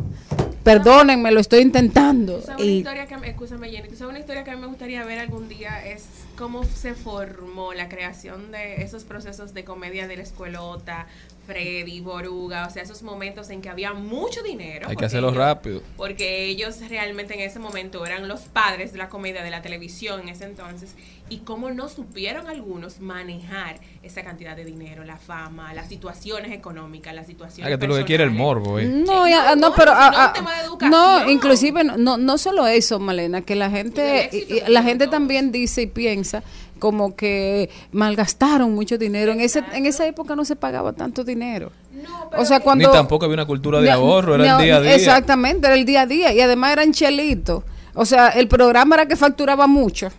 Perdónenme, 0.63 1.29
lo 1.31 1.41
estoy 1.41 1.59
intentando. 1.61 2.37
¿Tú 2.37 2.45
sabes 2.45 2.61
una 2.63 2.71
Y- 2.71 2.77
historia 2.77 3.05
que, 3.05 3.29
escúchame 3.29 3.69
Jenny, 3.69 3.89
¿tú 3.89 3.95
sabes 3.97 4.11
una 4.11 4.19
historia 4.19 4.43
que 4.45 4.51
a 4.51 4.55
mí 4.55 4.61
me 4.61 4.67
gustaría 4.67 5.03
ver 5.03 5.19
algún 5.19 5.49
día? 5.49 5.85
Es 5.85 6.05
cómo 6.37 6.63
se 6.63 6.93
formó 6.93 7.73
la 7.73 7.89
creación 7.89 8.51
de 8.53 8.81
esos 8.81 9.03
procesos 9.03 9.53
de 9.53 9.65
comedia 9.65 10.07
de 10.07 10.15
la 10.15 10.23
escuelota, 10.23 11.07
Freddy, 11.45 11.99
Boruga, 12.01 12.67
o 12.67 12.69
sea, 12.69 12.83
esos 12.83 13.03
momentos 13.03 13.49
en 13.49 13.61
que 13.61 13.69
había 13.69 13.93
mucho 13.93 14.41
dinero. 14.43 14.87
Hay 14.89 14.95
que 14.95 15.05
hacerlo 15.05 15.29
ellos- 15.29 15.37
rápido. 15.37 15.81
Porque 15.97 16.45
ellos 16.45 16.77
realmente 16.89 17.33
en 17.33 17.41
ese 17.41 17.59
momento 17.59 18.05
eran 18.05 18.27
los 18.27 18.41
padres 18.41 18.91
de 18.93 18.97
la 18.97 19.09
comedia 19.09 19.43
de 19.43 19.51
la 19.51 19.61
televisión 19.61 20.21
en 20.21 20.29
ese 20.29 20.45
entonces 20.45 20.95
y 21.29 21.39
cómo 21.39 21.71
no 21.71 21.89
supieron 21.89 22.47
algunos 22.47 22.99
manejar 22.99 23.79
esa 24.03 24.23
cantidad 24.23 24.55
de 24.55 24.65
dinero, 24.65 25.03
la 25.03 25.17
fama, 25.17 25.73
las 25.73 25.87
situaciones 25.87 26.51
económicas, 26.51 27.13
las 27.15 27.27
situaciones 27.27 27.67
Ah, 27.73 27.77
que 27.77 27.77
tú 27.85 27.87
lo 27.91 27.97
que 27.97 28.05
quieres 28.05 28.27
es 28.27 28.31
el 28.33 28.37
morbo, 28.37 28.77
eh. 28.79 28.85
No, 28.85 29.27
ya- 29.27 29.55
no, 29.55 29.73
pero 29.73 29.93
no, 30.89 31.29
inclusive 31.29 31.83
no, 31.83 31.97
no, 31.97 32.17
no 32.17 32.37
solo 32.37 32.67
eso, 32.67 32.99
Malena, 32.99 33.41
que 33.41 33.55
la 33.55 33.69
gente, 33.69 34.29
y- 34.31 34.53
y 34.55 34.61
la 34.67 34.83
gente 34.83 35.07
también 35.07 35.51
dice 35.51 35.83
y 35.83 35.87
piensa 35.87 36.43
como 36.79 37.15
que 37.15 37.69
malgastaron 37.91 38.73
mucho 38.73 38.97
dinero. 38.97 39.31
En 39.31 39.39
ese, 39.41 39.63
en 39.73 39.85
esa 39.85 40.05
época 40.07 40.35
no 40.35 40.45
se 40.45 40.55
pagaba 40.55 40.93
tanto 40.93 41.23
dinero. 41.23 41.71
o 42.37 42.43
sea, 42.45 42.59
cuando 42.59 42.87
Ni 42.87 42.93
tampoco 42.93 43.25
había 43.25 43.35
una 43.35 43.45
cultura 43.45 43.79
de 43.79 43.85
Ni- 43.85 43.91
ahorro, 43.91 44.35
era 44.35 44.43
ni- 44.43 44.49
el 44.49 44.57
día 44.65 44.75
a 44.77 44.81
día. 44.81 44.95
Exactamente, 44.95 45.67
era 45.67 45.75
el 45.75 45.85
día 45.85 46.01
a 46.01 46.05
día. 46.07 46.33
Y 46.33 46.41
además 46.41 46.73
eran 46.73 46.91
chelitos. 46.91 47.63
O 47.95 48.05
sea, 48.05 48.29
el 48.29 48.47
programa 48.47 48.95
era 48.95 49.05
que 49.07 49.15
facturaba 49.15 49.67
mucho. 49.67 50.09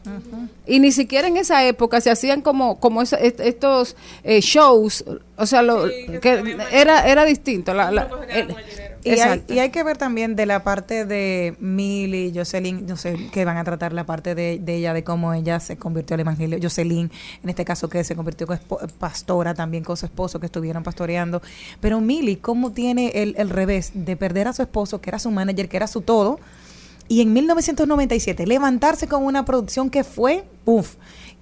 Y 0.66 0.78
ni 0.78 0.93
siquiera 0.93 1.26
en 1.28 1.36
esa 1.36 1.64
época 1.66 2.01
se 2.01 2.09
hacían 2.10 2.40
como, 2.40 2.78
como 2.78 3.02
esa- 3.02 3.16
est- 3.18 3.40
estos 3.40 3.97
eh, 4.22 4.40
shows. 4.40 5.05
O 5.36 5.44
sea, 5.44 5.60
lo, 5.62 5.85
que 6.22 6.56
era, 6.70 7.06
era 7.09 7.24
distinto. 7.24 7.74
La, 7.74 7.90
la- 7.90 8.09
el- 8.31 8.55
Y 9.05 9.10
hay, 9.20 9.44
y 9.48 9.59
hay 9.59 9.70
que 9.70 9.82
ver 9.82 9.98
también 9.98 10.35
de 10.35 10.47
la 10.47 10.64
parte 10.64 11.05
de 11.05 11.55
Milly, 11.60 12.32
Jocelyn, 12.35 12.86
no 12.86 12.97
sé, 12.97 13.16
que 13.32 13.44
van 13.44 13.56
a 13.59 13.64
tratar 13.64 13.93
la 13.93 14.05
parte 14.06 14.35
de, 14.35 14.59
de 14.59 14.76
ella, 14.76 14.94
de 14.94 15.05
cómo 15.05 15.35
ella 15.35 15.60
se 15.60 15.76
convirtió 15.76 16.14
al 16.14 16.20
evangelio. 16.20 16.59
Jocelyn, 16.62 17.10
en 17.43 17.48
este 17.51 17.64
caso, 17.64 17.89
que 17.89 18.02
se 18.02 18.16
convirtió 18.16 18.47
con 18.47 18.59
espo- 18.59 18.90
pastora 18.98 19.52
también 19.55 19.85
con 19.85 19.97
su 19.97 20.06
esposo, 20.06 20.40
que 20.40 20.47
estuvieron 20.47 20.82
pastoreando. 20.82 21.43
Pero 21.81 22.01
Milly, 22.01 22.36
¿cómo 22.36 22.72
tiene 22.72 23.09
el, 23.14 23.35
el 23.36 23.51
revés 23.51 23.90
de 23.94 24.16
perder 24.16 24.48
a 24.48 24.52
su 24.55 24.62
esposo, 24.62 25.01
que 25.01 25.10
era 25.10 25.18
su 25.18 25.31
manager, 25.31 25.68
que 25.68 25.76
era 25.76 25.86
su 25.86 26.01
todo? 26.01 26.40
Y 27.06 27.20
en 27.20 27.35
1997 27.35 28.47
levantarse 28.47 29.06
con 29.06 29.24
una 29.24 29.44
producción 29.44 29.90
que 29.90 30.05
fue, 30.05 30.44
uff, 30.64 30.94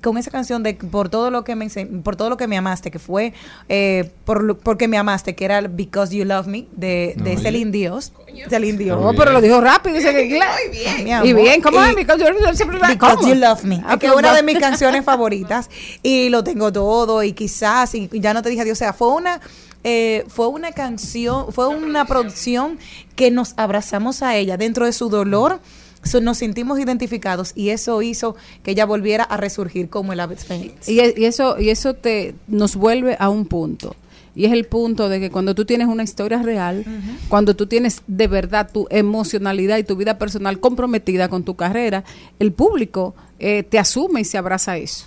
con 0.02 0.18
esa 0.18 0.30
canción 0.30 0.62
de 0.62 0.74
por 0.74 1.08
todo 1.08 1.30
lo 1.30 1.44
que 1.44 1.54
me 1.54 1.68
por 2.02 2.16
todo 2.16 2.28
lo 2.28 2.36
que 2.36 2.46
me 2.48 2.56
amaste, 2.56 2.90
que 2.90 2.98
fue 2.98 3.32
eh, 3.68 4.10
por 4.24 4.42
lo- 4.42 4.58
porque 4.58 4.88
me 4.88 4.98
amaste, 4.98 5.34
que 5.34 5.44
era 5.44 5.60
Because 5.62 6.14
You 6.16 6.24
Love 6.24 6.46
Me 6.48 6.66
de, 6.72 7.14
de 7.16 7.32
Oye. 7.34 7.38
Celine 7.42 7.70
Dios, 7.70 8.12
Celine 8.50 8.76
Dion. 8.78 9.00
No, 9.00 9.12
pero 9.14 9.32
lo 9.32 9.40
dijo 9.40 9.60
rápido. 9.60 9.96
Dice 9.96 10.12
que, 10.12 10.28
claro. 10.28 11.24
Y 11.24 11.32
bien, 11.32 11.62
¿cómo 11.62 11.82
es? 11.84 11.92
Y- 11.92 11.94
Because 11.96 12.22
you- 12.24 12.54
siempre 12.56 12.78
la- 12.78 12.88
Because 12.88 13.16
¿cómo? 13.16 13.28
You 13.28 13.34
Love 13.36 13.64
Me. 13.64 13.82
Ah, 13.86 13.96
que 13.98 14.06
es 14.08 14.12
una 14.12 14.34
de 14.34 14.42
mis 14.42 14.58
canciones 14.58 15.04
favoritas. 15.04 15.70
Y 16.02 16.28
lo 16.30 16.42
tengo 16.44 16.72
todo. 16.72 17.22
Y 17.22 17.32
quizás, 17.32 17.94
y 17.94 18.08
ya 18.12 18.34
no 18.34 18.42
te 18.42 18.48
dije 18.50 18.62
adiós. 18.62 18.76
O 18.76 18.80
sea, 18.80 18.92
fue 18.92 19.08
una. 19.08 19.40
eh, 19.84 20.24
fue 20.28 20.46
una 20.48 20.72
canción, 20.72 21.52
fue 21.52 21.66
una 21.68 22.04
producción 22.06 22.78
que 23.16 23.30
nos 23.30 23.54
abrazamos 23.56 24.22
a 24.22 24.36
ella 24.36 24.56
dentro 24.56 24.86
de 24.86 24.92
su 24.92 25.08
dolor. 25.08 25.60
So- 26.02 26.20
nos 26.20 26.38
sentimos 26.38 26.78
identificados 26.78 27.52
y 27.54 27.70
eso 27.70 28.00
hizo 28.02 28.36
que 28.62 28.72
ella 28.72 28.86
volviera 28.86 29.24
a 29.24 29.36
resurgir 29.36 29.88
como 29.88 30.12
el 30.12 30.20
ave 30.20 30.36
fénix. 30.36 30.88
Y, 30.88 31.00
y 31.16 31.24
eso 31.24 31.58
y 31.58 31.70
eso 31.70 31.94
te 31.94 32.34
nos 32.48 32.76
vuelve 32.76 33.16
a 33.18 33.28
un 33.28 33.46
punto. 33.46 33.94
Y 34.34 34.46
es 34.46 34.52
el 34.52 34.64
punto 34.64 35.10
de 35.10 35.20
que 35.20 35.30
cuando 35.30 35.54
tú 35.54 35.66
tienes 35.66 35.88
una 35.88 36.02
historia 36.04 36.40
real, 36.42 36.86
cuando 37.28 37.54
tú 37.54 37.66
tienes 37.66 38.00
de 38.06 38.28
verdad 38.28 38.70
tu 38.72 38.86
emocionalidad 38.88 39.76
y 39.76 39.84
tu 39.84 39.94
vida 39.94 40.16
personal 40.16 40.58
comprometida 40.58 41.28
con 41.28 41.42
tu 41.44 41.54
carrera, 41.54 42.02
el 42.38 42.50
público 42.52 43.14
eh, 43.38 43.62
te 43.62 43.78
asume 43.78 44.22
y 44.22 44.24
se 44.24 44.38
abraza 44.38 44.72
a 44.72 44.76
eso. 44.78 45.04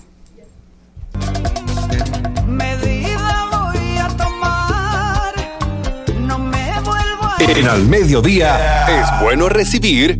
Medida 2.47 3.47
voy 3.51 3.97
a 3.97 4.07
tomar, 4.15 5.33
no 6.19 6.37
me 6.39 6.71
vuelvo 6.81 7.23
a... 7.23 7.37
En 7.39 7.67
al 7.67 7.83
mediodía 7.85 8.85
es 9.01 9.07
bueno 9.23 9.49
recibir 9.49 10.19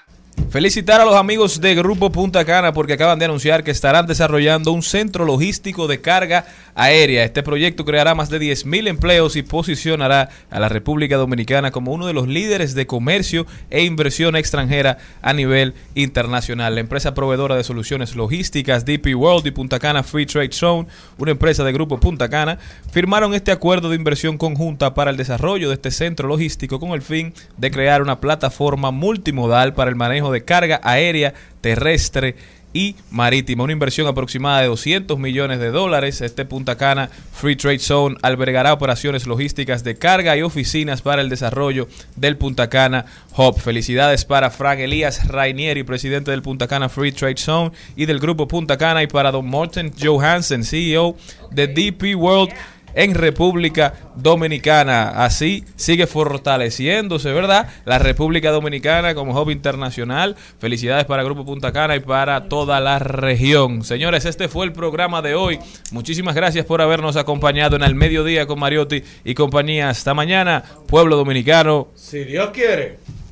Felicitar 0.49 0.99
a 0.99 1.05
los 1.05 1.15
amigos 1.15 1.61
de 1.61 1.75
Grupo 1.75 2.11
Punta 2.11 2.43
Cana 2.43 2.73
porque 2.73 2.93
acaban 2.93 3.19
de 3.19 3.25
anunciar 3.25 3.63
que 3.63 3.71
estarán 3.71 4.05
desarrollando 4.05 4.73
un 4.73 4.83
centro 4.83 5.23
logístico 5.23 5.87
de 5.87 6.01
carga 6.01 6.45
aérea. 6.75 7.23
Este 7.23 7.41
proyecto 7.41 7.85
creará 7.85 8.15
más 8.15 8.29
de 8.29 8.39
10.000 8.39 8.89
empleos 8.89 9.37
y 9.37 9.43
posicionará 9.43 10.29
a 10.49 10.59
la 10.59 10.67
República 10.67 11.15
Dominicana 11.15 11.71
como 11.71 11.93
uno 11.93 12.05
de 12.05 12.13
los 12.13 12.27
líderes 12.27 12.73
de 12.75 12.85
comercio 12.87 13.45
e 13.69 13.83
inversión 13.83 14.35
extranjera 14.35 14.97
a 15.21 15.31
nivel 15.33 15.73
internacional. 15.95 16.75
La 16.75 16.81
empresa 16.81 17.13
proveedora 17.13 17.55
de 17.55 17.63
soluciones 17.63 18.15
logísticas 18.15 18.85
DP 18.85 19.15
World 19.15 19.47
y 19.47 19.51
Punta 19.51 19.79
Cana 19.79 20.03
Free 20.03 20.25
Trade 20.25 20.51
Zone, 20.51 20.87
una 21.17 21.31
empresa 21.31 21.63
de 21.63 21.71
Grupo 21.71 21.99
Punta 21.99 22.27
Cana, 22.29 22.57
firmaron 22.91 23.33
este 23.33 23.51
acuerdo 23.51 23.89
de 23.89 23.95
inversión 23.95 24.37
conjunta 24.37 24.93
para 24.93 25.11
el 25.11 25.17
desarrollo 25.17 25.69
de 25.69 25.75
este 25.75 25.91
centro 25.91 26.27
logístico 26.27 26.79
con 26.79 26.91
el 26.91 27.01
fin 27.01 27.33
de 27.57 27.71
crear 27.71 28.01
una 28.01 28.19
plataforma 28.19 28.91
multimodal 28.91 29.73
para 29.73 29.89
el 29.89 29.95
manejo 29.95 30.20
de 30.29 30.43
carga 30.43 30.81
aérea, 30.83 31.33
terrestre 31.61 32.35
y 32.73 32.95
marítima. 33.09 33.63
Una 33.63 33.73
inversión 33.73 34.07
aproximada 34.07 34.61
de 34.61 34.67
200 34.67 35.17
millones 35.19 35.59
de 35.59 35.71
dólares. 35.71 36.21
Este 36.21 36.45
Punta 36.45 36.77
Cana 36.77 37.09
Free 37.33 37.55
Trade 37.55 37.79
Zone 37.79 38.15
albergará 38.21 38.73
operaciones 38.73 39.27
logísticas 39.27 39.83
de 39.83 39.95
carga 39.95 40.37
y 40.37 40.41
oficinas 40.41 41.01
para 41.01 41.21
el 41.21 41.29
desarrollo 41.29 41.87
del 42.15 42.37
Punta 42.37 42.69
Cana 42.69 43.05
Hub. 43.35 43.59
Felicidades 43.59 44.25
para 44.25 44.49
Frank 44.51 44.79
Elías 44.79 45.27
Rainieri, 45.27 45.83
presidente 45.83 46.31
del 46.31 46.41
Punta 46.41 46.67
Cana 46.67 46.89
Free 46.89 47.11
Trade 47.11 47.37
Zone 47.37 47.71
y 47.95 48.05
del 48.05 48.19
grupo 48.19 48.47
Punta 48.47 48.77
Cana, 48.77 49.03
y 49.03 49.07
para 49.07 49.31
Don 49.31 49.47
Morten 49.47 49.91
Johansen, 49.99 50.63
CEO 50.63 51.15
de 51.51 51.67
DP 51.67 52.15
World 52.15 52.53
en 52.95 53.15
República 53.15 53.93
Dominicana. 54.15 55.09
Así 55.23 55.63
sigue 55.75 56.07
fortaleciéndose, 56.07 57.31
¿verdad? 57.31 57.67
La 57.85 57.99
República 57.99 58.51
Dominicana 58.51 59.15
como 59.15 59.39
hub 59.39 59.49
internacional. 59.49 60.35
Felicidades 60.59 61.05
para 61.05 61.23
Grupo 61.23 61.45
Punta 61.45 61.71
Cana 61.71 61.95
y 61.95 61.99
para 61.99 62.47
toda 62.49 62.79
la 62.79 62.99
región. 62.99 63.83
Señores, 63.83 64.25
este 64.25 64.47
fue 64.47 64.65
el 64.65 64.73
programa 64.73 65.21
de 65.21 65.35
hoy. 65.35 65.59
Muchísimas 65.91 66.35
gracias 66.35 66.65
por 66.65 66.81
habernos 66.81 67.15
acompañado 67.15 67.75
en 67.75 67.83
el 67.83 67.95
mediodía 67.95 68.45
con 68.45 68.59
Mariotti 68.59 69.03
y 69.23 69.33
compañía. 69.33 69.89
Hasta 69.89 70.13
mañana, 70.13 70.63
pueblo 70.87 71.15
dominicano. 71.15 71.87
Si 71.95 72.23
Dios 72.23 72.49
quiere. 72.51 73.20